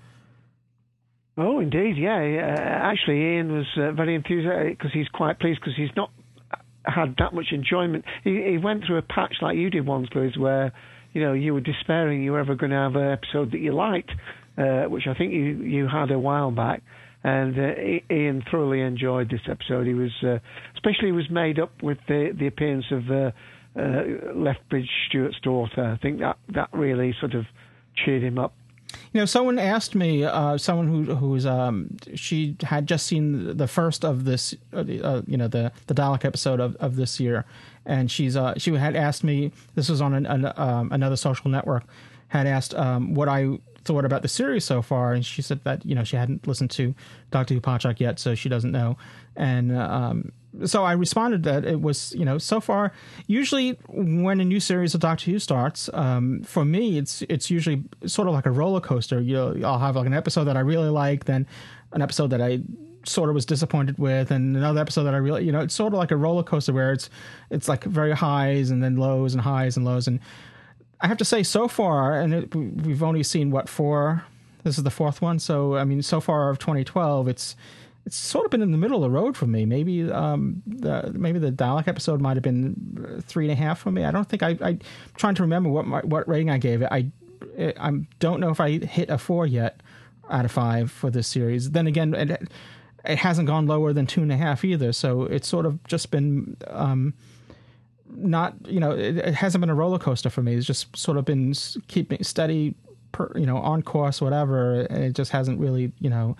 Oh, 1.37 1.61
indeed, 1.61 1.97
yeah. 1.97 2.19
Uh, 2.19 2.93
actually, 2.93 3.21
Ian 3.21 3.53
was 3.53 3.67
uh, 3.77 3.93
very 3.93 4.15
enthusiastic 4.15 4.79
because 4.79 4.93
he's 4.93 5.09
quite 5.09 5.41
pleased 5.41 5.61
because 5.61 5.75
he's 5.77 5.95
not 5.97 6.11
had 6.85 7.15
that 7.19 7.33
much 7.33 7.47
enjoyment. 7.53 8.05
He, 8.25 8.43
he 8.51 8.59
went 8.59 8.85
through 8.87 8.99
a 8.99 9.03
patch 9.03 9.37
like 9.41 9.57
you 9.57 9.71
did 9.71 9.87
once, 9.87 10.09
Liz, 10.15 10.37
where 10.37 10.73
you 11.13 11.23
know 11.23 11.33
you 11.33 11.55
were 11.55 11.61
despairing 11.61 12.23
you 12.23 12.33
were 12.33 12.41
ever 12.41 12.55
going 12.55 12.71
to 12.71 12.77
have 12.77 12.97
an 12.97 13.11
episode 13.11 13.53
that 13.53 13.61
you 13.61 13.73
liked, 13.73 14.11
uh, 14.59 14.85
which 14.85 15.05
I 15.09 15.15
think 15.15 15.33
you 15.33 15.63
you 15.63 15.89
had 15.89 16.11
a 16.11 16.19
while 16.19 16.51
back. 16.51 16.83
And 17.25 17.57
uh, 17.57 18.13
Ian 18.13 18.43
thoroughly 18.51 18.81
enjoyed 18.81 19.31
this 19.31 19.43
episode. 19.49 19.87
He 19.87 19.95
was, 19.95 20.11
uh, 20.25 20.39
especially, 20.75 21.07
he 21.07 21.13
was 21.13 21.31
made 21.31 21.59
up 21.59 21.71
with 21.83 21.99
the 22.09 22.35
the 22.39 22.47
appearance 22.47 22.87
of 22.91 23.11
uh, 23.11 23.31
Lethbridge 24.35 24.91
Stewart's 25.09 25.41
daughter. 25.43 25.83
I 25.83 26.03
think 26.03 26.19
that 26.19 26.37
that 26.55 26.69
really 26.73 27.15
sort 27.21 27.35
of 27.35 27.45
cheered 28.05 28.23
him 28.23 28.39
up. 28.39 28.55
You 29.13 29.21
know, 29.21 29.27
someone 29.27 29.59
asked 29.59 29.95
me, 29.95 30.25
uh, 30.25 30.57
someone 30.57 30.89
who 30.89 31.15
who 31.15 31.29
was 31.31 31.45
um, 31.45 31.97
she 32.15 32.57
had 32.63 32.87
just 32.87 33.07
seen 33.07 33.57
the 33.57 33.69
first 33.69 34.05
of 34.05 34.25
this, 34.25 34.55
uh, 34.73 34.79
uh, 34.79 35.23
you 35.27 35.37
know, 35.37 35.49
the 35.49 35.71
the 35.87 35.95
Dalek 35.95 36.25
episode 36.25 36.61
of, 36.61 36.77
of 36.77 36.97
this 36.97 37.21
year, 37.21 37.45
and 37.85 38.11
she's 38.11 38.37
uh, 38.37 38.55
she 38.57 38.73
had 38.75 38.97
asked 38.97 39.23
me. 39.23 39.53
This 39.75 39.91
was 39.91 40.01
on 40.01 40.15
an, 40.15 40.25
an, 40.25 40.53
um, 40.57 40.91
another 40.93 41.17
social 41.17 41.51
network. 41.51 41.85
Had 42.29 42.47
asked 42.47 42.75
um, 42.75 43.13
what 43.13 43.29
I 43.29 43.59
thought 43.85 44.07
about 44.07 44.23
the 44.23 44.29
series 44.29 44.65
so 44.65 44.81
far, 44.81 45.13
and 45.13 45.27
she 45.27 45.43
said 45.43 45.63
that 45.65 45.85
you 45.85 45.95
know 45.95 46.05
she 46.05 46.17
hadn't 46.17 46.47
listened 46.47 46.71
to 46.73 46.95
Doctor 47.31 47.53
Who 47.53 47.61
Podshock 47.61 48.01
yet, 48.01 48.19
so 48.19 48.35
she 48.35 48.49
doesn't 48.49 48.73
know. 48.73 48.97
And 49.37 49.77
um, 49.77 50.33
so 50.65 50.85
I 50.85 50.93
responded 50.93 51.43
that 51.45 51.65
it 51.65 51.81
was 51.81 52.15
you 52.17 52.25
know 52.25 52.39
so 52.39 52.61
far. 52.61 52.93
Usually, 53.27 53.73
when 53.89 54.41
a 54.41 54.45
new 54.45 54.61
series 54.61 54.95
of 54.95 55.01
Doctor 55.01 55.31
Who 55.31 55.39
starts, 55.39 55.89
um, 55.95 56.43
for 56.43 56.65
me, 56.65 56.99
it's 56.99 57.23
it's 57.23 57.51
usually 57.51 57.83
sort 58.07 58.29
of 58.29 58.35
like 58.35 58.47
a 58.47 58.51
roller 58.51 58.81
coaster. 58.81 59.21
You'll 59.21 59.65
I'll 59.65 59.79
have 59.79 59.97
like 59.97 60.07
an 60.07 60.15
episode 60.15 60.45
that 60.45 60.57
I 60.57 60.61
really 60.61 60.91
like, 60.91 61.25
then 61.25 61.47
an 61.93 62.03
episode 62.03 62.29
that 62.31 62.41
I 62.41 62.61
sort 63.05 63.29
of 63.29 63.35
was 63.35 63.47
disappointed 63.47 63.99
with, 63.99 64.31
and 64.31 64.57
another 64.57 64.81
episode 64.81 65.05
that 65.05 65.15
I 65.15 65.19
really 65.19 65.45
you 65.45 65.53
know 65.53 65.61
it's 65.61 65.75
sort 65.75 65.93
of 65.93 65.99
like 65.99 66.11
a 66.11 66.17
roller 66.17 66.43
coaster 66.43 66.73
where 66.73 66.93
it's 66.93 67.09
it's 67.51 67.69
like 67.69 67.85
very 67.85 68.13
highs 68.13 68.71
and 68.71 68.83
then 68.83 68.97
lows 68.97 69.35
and 69.35 69.43
highs 69.43 69.77
and 69.77 69.87
lows 69.87 70.07
and. 70.07 70.21
I 71.05 71.09
have 71.09 71.19
to 71.19 71.25
say, 71.25 71.43
so 71.43 71.67
far, 71.67 72.21
and 72.21 72.33
it, 72.33 72.55
we've 72.55 73.03
only 73.03 73.25
seen 73.25 73.51
what 73.51 73.69
four. 73.69 74.25
This 74.63 74.79
is 74.79 74.85
the 74.85 74.91
fourth 74.91 75.21
one, 75.21 75.41
so 75.41 75.75
I 75.75 75.83
mean, 75.83 76.01
so 76.01 76.21
far 76.21 76.49
of 76.49 76.61
2012, 76.61 77.27
it's 77.27 77.57
it's 78.05 78.17
sort 78.17 78.45
of 78.45 78.51
been 78.51 78.63
in 78.63 78.73
the 78.73 78.79
middle 78.79 78.97
of 78.97 79.03
the 79.03 79.11
road 79.11 79.37
for 79.37 79.47
me. 79.47 79.65
Maybe 79.65 80.11
um, 80.11 80.63
the 80.67 81.13
maybe 81.15 81.39
the 81.39 81.53
Dalek 81.53 81.87
episode 81.87 82.21
might 82.21 82.37
have 82.37 82.43
been 82.43 83.23
three 83.27 83.45
and 83.45 83.53
a 83.53 83.55
half 83.55 83.81
for 83.81 83.91
me. 83.91 84.05
I 84.05 84.11
don't 84.11 84.29
think 84.29 84.43
I. 84.43 84.57
I 84.61 84.69
am 84.71 84.81
trying 85.17 85.35
to 85.37 85.43
remember 85.43 85.69
what 85.69 85.87
my, 85.87 86.01
what 86.01 86.27
rating 86.29 86.51
I 86.51 86.59
gave 86.59 86.83
it. 86.83 86.89
I 86.91 87.11
I 87.59 87.93
don't 88.19 88.41
know 88.41 88.51
if 88.51 88.61
I 88.61 88.79
hit 88.79 89.09
a 89.11 89.19
four 89.19 89.47
yet 89.47 89.81
out 90.31 90.45
of 90.45 90.51
five 90.51 90.91
for 90.91 91.11
this 91.11 91.29
series. 91.29 91.71
Then 91.71 91.87
again, 91.87 92.15
it 92.15 92.51
it 93.05 93.19
hasn't 93.19 93.47
gone 93.47 93.67
lower 93.67 93.93
than 93.93 94.07
two 94.07 94.23
and 94.23 94.33
a 94.33 94.37
half 94.37 94.65
either. 94.65 94.93
So 94.93 95.23
it's 95.23 95.47
sort 95.47 95.67
of 95.67 95.83
just 95.85 96.11
been. 96.11 96.57
Um, 96.67 97.15
not 98.15 98.55
you 98.67 98.79
know 98.79 98.91
it, 98.91 99.17
it 99.17 99.35
hasn't 99.35 99.63
been 99.63 99.71
a 99.71 99.75
roller 99.75 99.99
coaster 99.99 100.29
for 100.29 100.43
me 100.43 100.55
it's 100.55 100.67
just 100.67 100.95
sort 100.95 101.17
of 101.17 101.25
been 101.25 101.55
keeping 101.89 102.23
steady 102.23 102.75
per, 103.11 103.33
you 103.35 103.47
know 103.47 103.57
on 103.57 103.81
course 103.81 104.21
whatever 104.21 104.83
and 104.83 105.03
it 105.03 105.15
just 105.15 105.31
hasn't 105.31 105.59
really 105.59 105.93
you 105.99 106.11
know 106.11 106.37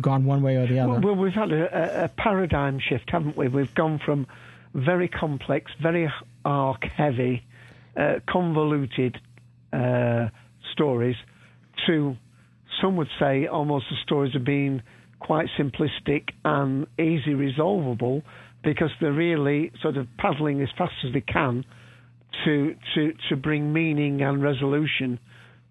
gone 0.00 0.24
one 0.24 0.42
way 0.42 0.56
or 0.56 0.66
the 0.66 0.78
other 0.78 1.00
Well, 1.00 1.16
we've 1.16 1.32
had 1.32 1.52
a, 1.52 2.04
a, 2.04 2.08
paradigm 2.08 2.78
shift, 2.78 3.10
haven't 3.10 3.36
we? 3.36 3.48
We've 3.48 3.74
gone 3.74 4.00
from 4.04 4.26
very 4.74 5.08
complex, 5.08 5.72
very 5.82 6.10
arc 6.44 6.84
heavy, 6.84 7.44
uh, 7.96 8.20
convoluted 8.28 9.20
uh, 9.72 10.28
stories 10.72 11.16
to 11.86 12.16
some 12.80 12.96
would 12.96 13.08
say 13.18 13.46
almost 13.46 13.86
the 13.90 13.96
stories 14.02 14.34
are 14.34 14.38
being 14.40 14.82
quite 15.18 15.48
simplistic 15.58 16.30
and 16.44 16.86
easy 16.98 17.34
resolvable 17.34 18.22
because 18.62 18.90
they're 19.00 19.12
really 19.12 19.72
sort 19.82 19.96
of 19.96 20.06
paddling 20.18 20.62
as 20.62 20.68
fast 20.76 20.92
as 21.06 21.12
they 21.12 21.20
can 21.20 21.64
to 22.44 22.74
to 22.94 23.12
to 23.28 23.36
bring 23.36 23.72
meaning 23.72 24.22
and 24.22 24.42
resolution 24.42 25.18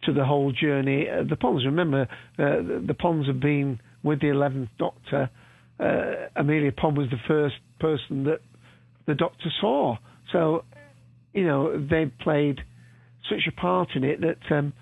to 0.03 0.13
the 0.13 0.25
whole 0.25 0.51
journey. 0.51 1.09
Uh, 1.09 1.23
the 1.23 1.35
Ponds, 1.35 1.65
remember, 1.65 2.07
uh, 2.37 2.61
the 2.85 2.95
Ponds 2.97 3.27
have 3.27 3.39
been 3.39 3.79
with 4.03 4.21
the 4.21 4.29
Eleventh 4.29 4.69
Doctor. 4.77 5.29
Uh, 5.79 6.27
Amelia 6.35 6.71
Pond 6.71 6.97
was 6.97 7.09
the 7.09 7.19
first 7.27 7.55
person 7.79 8.25
that 8.25 8.41
the 9.07 9.15
Doctor 9.15 9.49
saw, 9.61 9.97
so 10.31 10.63
you 11.33 11.45
know 11.45 11.79
they 11.79 12.05
played 12.21 12.59
such 13.29 13.47
a 13.47 13.51
part 13.51 13.89
in 13.95 14.03
it 14.03 14.21
that. 14.21 14.55
Um, 14.55 14.73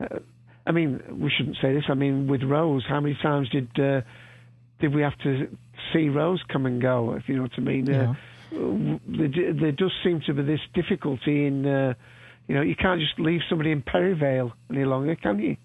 uh, 0.00 0.18
I 0.64 0.70
mean, 0.70 1.00
we 1.20 1.28
shouldn't 1.36 1.56
say 1.60 1.74
this. 1.74 1.82
I 1.88 1.94
mean, 1.94 2.28
with 2.28 2.44
Rose, 2.44 2.84
how 2.88 3.00
many 3.00 3.18
times 3.20 3.48
did 3.50 3.68
uh, 3.80 4.02
did 4.80 4.94
we 4.94 5.02
have 5.02 5.18
to 5.24 5.48
see 5.92 6.08
Rose 6.08 6.40
come 6.52 6.66
and 6.66 6.80
go? 6.80 7.14
If 7.14 7.28
you 7.28 7.36
know 7.36 7.42
what 7.42 7.52
I 7.56 7.60
mean. 7.60 7.92
Uh, 7.92 8.14
there, 8.52 9.54
there 9.54 9.72
does 9.72 9.92
seem 10.04 10.20
to 10.26 10.34
be 10.34 10.42
this 10.42 10.60
difficulty 10.74 11.46
in, 11.46 11.66
uh, 11.66 11.94
you 12.48 12.54
know, 12.54 12.62
you 12.62 12.76
can't 12.76 13.00
just 13.00 13.18
leave 13.18 13.40
somebody 13.48 13.70
in 13.70 13.82
Perivale 13.82 14.52
any 14.70 14.84
longer, 14.84 15.16
can 15.16 15.38
you? 15.38 15.56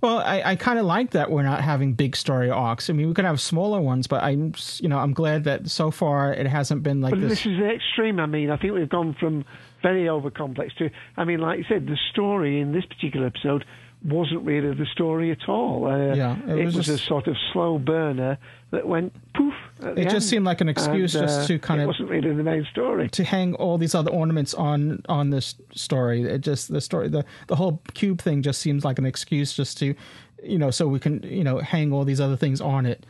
Well 0.00 0.18
i, 0.18 0.42
I 0.44 0.56
kind 0.56 0.78
of 0.78 0.86
like 0.86 1.10
that 1.12 1.30
we're 1.30 1.42
not 1.42 1.60
having 1.62 1.92
big 1.94 2.16
story 2.16 2.50
arcs 2.50 2.88
i 2.90 2.92
mean 2.92 3.08
we 3.08 3.14
could 3.14 3.24
have 3.24 3.40
smaller 3.40 3.80
ones 3.80 4.06
but 4.06 4.22
i'm 4.22 4.52
s- 4.54 4.80
you 4.82 4.88
know 4.88 4.98
i'm 4.98 5.12
glad 5.12 5.44
that 5.44 5.68
so 5.70 5.90
far 5.90 6.32
it 6.32 6.46
hasn't 6.46 6.82
been 6.82 7.00
like 7.00 7.12
but 7.12 7.20
this 7.20 7.30
this 7.30 7.46
is 7.46 7.58
the 7.58 7.70
extreme. 7.74 8.18
I 8.20 8.26
mean, 8.26 8.50
I 8.50 8.56
think 8.56 8.74
we've 8.74 8.88
gone 8.88 9.14
from 9.18 9.44
very 9.82 10.08
over 10.08 10.30
complex 10.30 10.74
to. 10.76 10.88
I 11.16 11.24
mean, 11.24 11.40
like 11.40 11.58
you 11.58 11.64
said, 11.68 11.86
the 11.86 11.98
story 12.12 12.60
in 12.60 12.72
this 12.72 12.84
particular 12.86 13.26
episode 13.26 13.64
wasn't 14.04 14.42
really 14.44 14.74
the 14.74 14.86
story 14.86 15.30
at 15.30 15.48
all. 15.48 15.86
Uh, 15.86 16.14
Yeah, 16.14 16.36
it 16.46 16.58
it, 16.58 16.64
was 16.66 16.76
was, 16.76 16.86
just- 16.86 17.02
a 17.04 17.06
sort 17.06 17.26
of 17.26 17.36
slow 17.52 17.78
burner 17.78 18.38
that 18.70 18.86
went 18.86 19.12
poof. 19.34 19.54
It 19.80 20.04
just 20.04 20.14
end. 20.14 20.22
seemed 20.24 20.44
like 20.46 20.60
an 20.60 20.68
excuse 20.68 21.14
And, 21.14 21.24
just 21.26 21.40
uh, 21.42 21.46
to 21.46 21.58
kind 21.58 21.80
it 21.80 21.84
of- 21.84 21.88
wasn't 21.88 22.10
really 22.10 22.32
the 22.34 22.42
main 22.42 22.64
story. 22.70 23.08
to 23.10 23.24
hang 23.24 23.54
all 23.54 23.78
these 23.78 23.94
other 23.94 24.10
ornaments 24.10 24.52
on 24.54 25.02
on 25.08 25.30
this 25.30 25.54
story. 25.74 26.22
It 26.22 26.40
just 26.42 26.72
the 26.72 26.80
story 26.80 27.08
the 27.08 27.24
the 27.48 27.56
whole 27.56 27.80
cube 27.94 28.20
thing 28.20 28.42
just 28.42 28.60
seems 28.60 28.84
like 28.84 28.98
an 28.98 29.06
excuse 29.06 29.52
just 29.54 29.78
to 29.78 29.94
you 30.42 30.58
know 30.58 30.70
so 30.70 30.86
we 30.86 30.98
can 31.00 31.22
you 31.22 31.42
know 31.44 31.58
hang 31.58 31.92
all 31.92 32.04
these 32.04 32.20
other 32.20 32.36
things 32.36 32.60
on 32.60 32.84
it, 32.86 33.06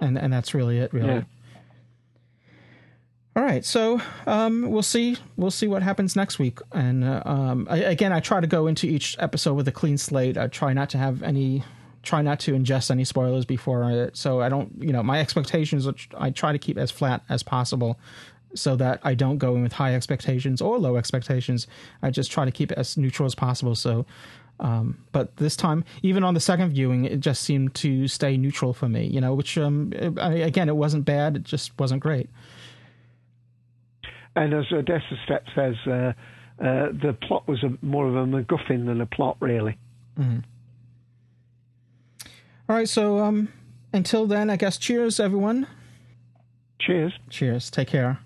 and 0.00 0.16
and 0.18 0.32
that's 0.32 0.54
really 0.54 0.78
it 0.78 0.92
really. 0.92 1.08
Yeah. 1.08 1.22
All 3.38 3.44
right, 3.44 3.64
so 3.64 4.02
um, 4.26 4.68
we'll 4.68 4.82
see. 4.82 5.16
We'll 5.36 5.52
see 5.52 5.68
what 5.68 5.80
happens 5.84 6.16
next 6.16 6.40
week. 6.40 6.58
And 6.72 7.04
uh, 7.04 7.22
um, 7.24 7.68
I, 7.70 7.76
again, 7.76 8.12
I 8.12 8.18
try 8.18 8.40
to 8.40 8.48
go 8.48 8.66
into 8.66 8.88
each 8.88 9.14
episode 9.20 9.54
with 9.54 9.68
a 9.68 9.70
clean 9.70 9.96
slate. 9.96 10.36
I 10.36 10.48
try 10.48 10.72
not 10.72 10.90
to 10.90 10.98
have 10.98 11.22
any, 11.22 11.62
try 12.02 12.20
not 12.20 12.40
to 12.40 12.54
ingest 12.54 12.90
any 12.90 13.04
spoilers 13.04 13.44
before. 13.44 14.10
So 14.12 14.40
I 14.40 14.48
don't, 14.48 14.72
you 14.80 14.92
know, 14.92 15.04
my 15.04 15.20
expectations. 15.20 15.86
I 16.18 16.30
try 16.30 16.50
to 16.50 16.58
keep 16.58 16.76
as 16.76 16.90
flat 16.90 17.22
as 17.28 17.44
possible, 17.44 17.96
so 18.56 18.74
that 18.74 18.98
I 19.04 19.14
don't 19.14 19.38
go 19.38 19.54
in 19.54 19.62
with 19.62 19.74
high 19.74 19.94
expectations 19.94 20.60
or 20.60 20.76
low 20.76 20.96
expectations. 20.96 21.68
I 22.02 22.10
just 22.10 22.32
try 22.32 22.44
to 22.44 22.50
keep 22.50 22.72
it 22.72 22.78
as 22.78 22.96
neutral 22.96 23.26
as 23.26 23.36
possible. 23.36 23.76
So. 23.76 24.04
Um, 24.60 24.98
but 25.12 25.36
this 25.36 25.54
time, 25.54 25.84
even 26.02 26.24
on 26.24 26.34
the 26.34 26.40
second 26.40 26.70
viewing, 26.72 27.04
it 27.04 27.20
just 27.20 27.42
seemed 27.42 27.74
to 27.76 28.08
stay 28.08 28.36
neutral 28.36 28.72
for 28.72 28.88
me. 28.88 29.06
You 29.06 29.20
know, 29.20 29.32
which 29.32 29.56
um, 29.56 29.92
I, 30.20 30.32
again, 30.32 30.68
it 30.68 30.74
wasn't 30.74 31.04
bad. 31.04 31.36
It 31.36 31.44
just 31.44 31.78
wasn't 31.78 32.02
great. 32.02 32.28
And 34.38 34.54
as 34.54 34.66
Odessa 34.70 35.16
Step 35.24 35.44
says, 35.52 35.74
uh, 35.84 35.90
uh, 35.90 36.92
the 36.92 37.16
plot 37.22 37.48
was 37.48 37.64
a, 37.64 37.76
more 37.84 38.06
of 38.06 38.14
a 38.14 38.24
MacGuffin 38.24 38.86
than 38.86 39.00
a 39.00 39.06
plot, 39.06 39.36
really. 39.40 39.76
Mm-hmm. 40.16 40.38
All 42.68 42.76
right, 42.76 42.88
so 42.88 43.18
um, 43.18 43.48
until 43.92 44.26
then, 44.26 44.48
I 44.48 44.54
guess 44.54 44.78
cheers, 44.78 45.18
everyone. 45.18 45.66
Cheers. 46.78 47.14
Cheers. 47.30 47.68
Take 47.68 47.88
care. 47.88 48.20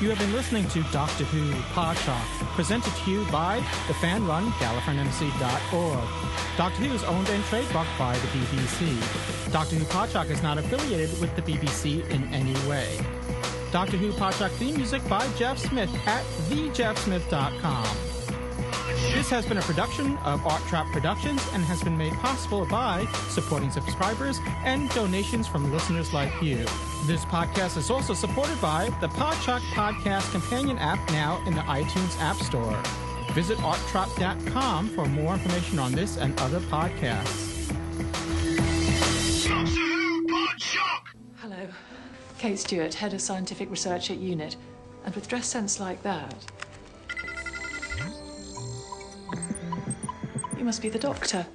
You 0.00 0.08
have 0.08 0.18
been 0.18 0.32
listening 0.32 0.66
to 0.68 0.82
Doctor 0.92 1.24
Who 1.24 1.52
Podshock, 1.74 2.24
presented 2.54 2.90
to 2.90 3.10
you 3.10 3.22
by 3.26 3.56
the 3.86 3.92
fan-run 3.92 4.50
GallifreyanEmbassy.org. 4.52 6.08
Doctor 6.56 6.82
Who 6.84 6.94
is 6.94 7.04
owned 7.04 7.28
and 7.28 7.44
trademarked 7.44 7.98
by 7.98 8.16
the 8.16 8.26
BBC. 8.28 9.52
Doctor 9.52 9.76
Who 9.76 9.84
Podshock 9.84 10.30
is 10.30 10.42
not 10.42 10.56
affiliated 10.56 11.20
with 11.20 11.36
the 11.36 11.42
BBC 11.42 12.08
in 12.08 12.24
any 12.32 12.54
way. 12.66 12.98
Doctor 13.72 13.98
Who 13.98 14.10
Podshock 14.12 14.52
theme 14.52 14.76
music 14.76 15.06
by 15.06 15.28
Jeff 15.36 15.58
Smith 15.58 15.94
at 16.06 16.24
thejeffsmith.com. 16.48 18.09
This 19.08 19.30
has 19.30 19.46
been 19.46 19.56
a 19.56 19.62
production 19.62 20.18
of 20.18 20.46
Art 20.46 20.62
Trap 20.66 20.86
Productions 20.92 21.42
and 21.54 21.64
has 21.64 21.82
been 21.82 21.96
made 21.96 22.12
possible 22.14 22.66
by 22.66 23.06
supporting 23.28 23.70
subscribers 23.70 24.38
and 24.64 24.90
donations 24.90 25.46
from 25.46 25.72
listeners 25.72 26.12
like 26.12 26.30
you. 26.42 26.66
This 27.06 27.24
podcast 27.24 27.78
is 27.78 27.90
also 27.90 28.12
supported 28.12 28.60
by 28.60 28.90
the 29.00 29.08
Podshock 29.08 29.60
Podcast 29.72 30.30
Companion 30.32 30.76
app 30.78 30.98
now 31.10 31.42
in 31.46 31.54
the 31.54 31.62
iTunes 31.62 32.20
App 32.20 32.36
Store. 32.36 32.78
Visit 33.32 33.56
arttrap.com 33.58 34.90
for 34.90 35.06
more 35.06 35.32
information 35.32 35.78
on 35.78 35.92
this 35.92 36.18
and 36.18 36.38
other 36.38 36.60
podcasts. 36.60 37.72
Hello. 41.36 41.68
Kate 42.38 42.58
Stewart, 42.58 42.92
Head 42.94 43.14
of 43.14 43.22
Scientific 43.22 43.70
Research 43.70 44.10
at 44.10 44.18
UNIT. 44.18 44.56
And 45.06 45.14
with 45.14 45.26
dress 45.26 45.46
sense 45.46 45.80
like 45.80 46.02
that, 46.02 46.34
you 50.60 50.66
must 50.66 50.82
be 50.82 50.90
the 50.90 50.98
doctor. 50.98 51.46